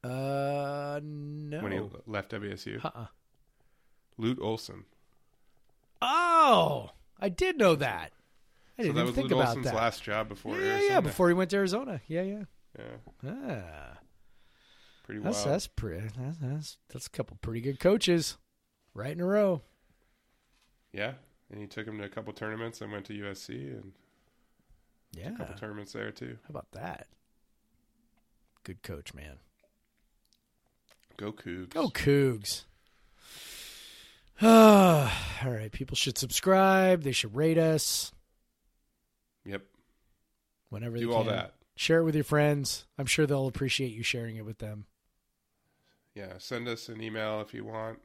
Uh, 0.02 1.00
no. 1.02 1.60
when 1.62 1.72
he 1.72 1.80
left 2.06 2.30
WSU? 2.32 2.82
uh-uh. 2.82 3.06
Lute 4.16 4.38
Olson. 4.40 4.84
Oh, 6.00 6.90
I 7.18 7.28
did 7.28 7.58
know 7.58 7.74
that. 7.76 8.12
I 8.80 8.82
So 8.82 8.86
didn't 8.88 8.94
that 8.96 9.00
even 9.02 9.06
was 9.06 9.14
think 9.16 9.30
about 9.32 9.46
Olson's 9.48 9.64
that. 9.66 9.74
last 9.74 10.02
job 10.02 10.28
before 10.28 10.56
yeah, 10.56 10.62
Arizona. 10.66 10.92
yeah, 10.92 11.00
before 11.00 11.28
he 11.28 11.34
went 11.34 11.50
to 11.50 11.56
Arizona. 11.56 12.00
Yeah, 12.06 12.22
yeah. 12.22 12.42
Yeah, 12.78 12.84
Ah, 13.26 13.98
pretty 15.04 15.20
that's 15.20 15.38
wild. 15.38 15.48
that's 15.50 15.66
pretty. 15.66 16.08
That's, 16.18 16.36
that's 16.38 16.76
that's 16.92 17.06
a 17.06 17.10
couple 17.10 17.36
pretty 17.42 17.60
good 17.60 17.80
coaches, 17.80 18.36
right 18.94 19.10
in 19.12 19.20
a 19.20 19.26
row. 19.26 19.62
Yeah, 20.92 21.14
and 21.50 21.60
he 21.60 21.66
took 21.66 21.86
him 21.86 21.98
to 21.98 22.04
a 22.04 22.08
couple 22.08 22.32
tournaments 22.32 22.80
and 22.80 22.92
went 22.92 23.06
to 23.06 23.12
USC 23.12 23.48
and 23.72 23.92
Yeah. 25.16 25.34
a 25.34 25.36
couple 25.36 25.54
tournaments 25.56 25.92
there 25.92 26.10
too. 26.12 26.38
How 26.44 26.50
about 26.50 26.70
that? 26.72 27.08
Good 28.62 28.82
coach, 28.82 29.12
man. 29.14 29.38
Go 31.16 31.32
Cougs. 31.32 31.70
Go 31.70 31.88
Cougs. 31.88 32.64
All 34.42 35.10
right. 35.44 35.70
People 35.72 35.96
should 35.96 36.16
subscribe. 36.18 37.02
They 37.02 37.12
should 37.12 37.34
rate 37.36 37.58
us 37.58 38.12
Yep. 39.44 39.62
whenever 40.68 40.96
they 40.98 41.04
Do 41.04 41.12
all 41.12 41.24
can. 41.24 41.32
that. 41.32 41.54
Share 41.76 42.00
it 42.00 42.04
with 42.04 42.14
your 42.14 42.24
friends. 42.24 42.86
I'm 42.98 43.06
sure 43.06 43.26
they'll 43.26 43.46
appreciate 43.46 43.92
you 43.92 44.02
sharing 44.02 44.36
it 44.36 44.44
with 44.44 44.58
them. 44.58 44.86
Yeah. 46.14 46.34
Send 46.38 46.68
us 46.68 46.88
an 46.88 47.00
email 47.02 47.40
if 47.40 47.54
you 47.54 47.64
want. 47.64 48.00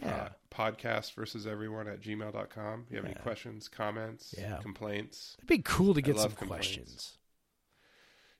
Yeah. 0.00 0.08
Uh, 0.08 0.28
podcast 0.50 1.14
versus 1.14 1.46
everyone 1.46 1.88
at 1.88 2.00
gmail.com. 2.00 2.86
You 2.90 2.96
have 2.96 3.04
any 3.04 3.14
questions, 3.14 3.68
comments, 3.68 4.34
Yeah. 4.38 4.58
complaints? 4.62 5.34
It'd 5.38 5.48
be 5.48 5.58
cool 5.58 5.94
to 5.94 6.00
get 6.00 6.18
some 6.18 6.32
questions. 6.32 7.18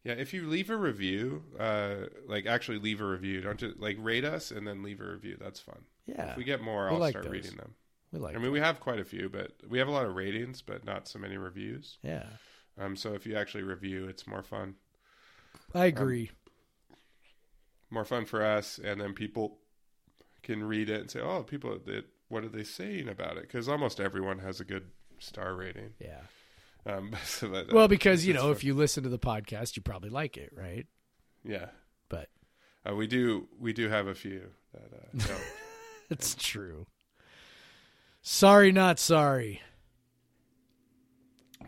Yeah, 0.05 0.15
if 0.15 0.33
you 0.33 0.49
leave 0.49 0.71
a 0.71 0.77
review, 0.77 1.43
uh, 1.59 2.07
like 2.27 2.47
actually 2.47 2.79
leave 2.79 3.03
a 3.03 3.07
review, 3.07 3.43
don't 3.43 3.59
just 3.59 3.79
like 3.79 3.97
rate 4.01 4.25
us 4.25 4.51
and 4.51 4.67
then 4.67 4.83
leave 4.83 5.01
a 5.01 5.05
review. 5.05 5.37
That's 5.39 5.61
fun. 5.61 5.85
Yeah. 6.07 6.31
If 6.31 6.37
we 6.39 6.45
get 6.45 6.63
more, 6.63 6.87
We 6.87 6.93
I'll 6.95 6.99
like 7.01 7.13
start 7.13 7.25
those. 7.27 7.33
reading 7.33 7.57
them. 7.57 7.75
We 8.13 8.19
like 8.19 8.35
I 8.35 8.39
mean, 8.39 8.53
we 8.53 8.61
have 8.61 8.81
quite 8.81 8.99
a 8.99 9.05
few, 9.05 9.29
but 9.29 9.53
we 9.69 9.79
have 9.79 9.89
a 9.89 9.93
lot 9.93 10.05
of 10.07 10.15
ratings, 10.17 10.63
but 10.63 10.85
not 10.85 11.07
so 11.09 11.19
many 11.19 11.37
reviews. 11.37 11.99
Yeah. 12.03 12.25
Um, 12.79 12.97
so 12.97 13.15
if 13.15 13.27
you 13.27 13.37
actually 13.37 13.63
review, 13.63 14.07
it's 14.09 14.27
more 14.27 14.43
fun, 14.43 14.75
I 15.75 15.87
agree. 15.87 16.31
more 17.91 18.05
fun 18.05 18.25
for 18.25 18.45
us, 18.45 18.79
and 18.83 19.01
then 19.01 19.13
people 19.15 19.59
can 20.43 20.65
read 20.65 20.89
it 20.89 21.01
and 21.01 21.11
say, 21.11 21.21
"Oh, 21.21 21.43
people, 21.43 21.79
that 21.87 22.05
what 22.29 22.45
are 22.45 22.49
they 22.49 22.65
saying 22.65 23.09
about 23.09 23.37
it?" 23.37 23.43
Because 23.43 23.69
almost 23.69 24.01
everyone 24.01 24.39
has 24.39 24.61
a 24.61 24.65
good 24.65 24.87
star 25.19 25.55
rating. 25.55 25.91
yeah. 25.99 26.21
Um, 26.87 27.15
so 27.25 27.49
that, 27.49 27.73
Well, 27.73 27.89
because, 27.89 28.25
you 28.25 28.33
know, 28.33 28.45
fun. 28.45 28.53
if 28.53 28.65
you 28.65 28.73
listen 28.75 29.03
to 29.03 29.11
the 29.11 29.19
podcast, 29.19 29.77
you 29.77 29.83
probably 29.83 30.09
like 30.11 30.37
it, 30.39 30.51
right? 30.57 30.87
yeah, 31.45 31.67
But 32.09 32.29
uh, 32.89 32.95
we 32.95 33.07
do 33.07 33.49
we 33.59 33.73
do 33.75 33.89
have 33.89 34.07
a 34.07 34.15
few 34.15 34.51
that 34.73 34.93
uh, 34.93 35.27
don't. 35.29 35.43
it's 36.09 36.35
true. 36.35 36.87
Sorry, 38.23 38.71
not 38.73 38.99
sorry. 38.99 39.61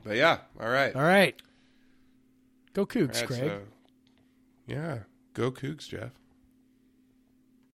but 0.05 0.17
yeah, 0.17 0.39
all 0.61 0.69
right. 0.69 0.95
All 0.95 1.03
right. 1.03 1.41
Go 2.75 2.87
Cougs, 2.87 3.15
right, 3.21 3.27
Craig. 3.27 3.41
so- 3.41 3.63
yeah, 4.67 4.99
go 5.35 5.51
Cougs, 5.51 5.89
Jeff. 5.89 6.11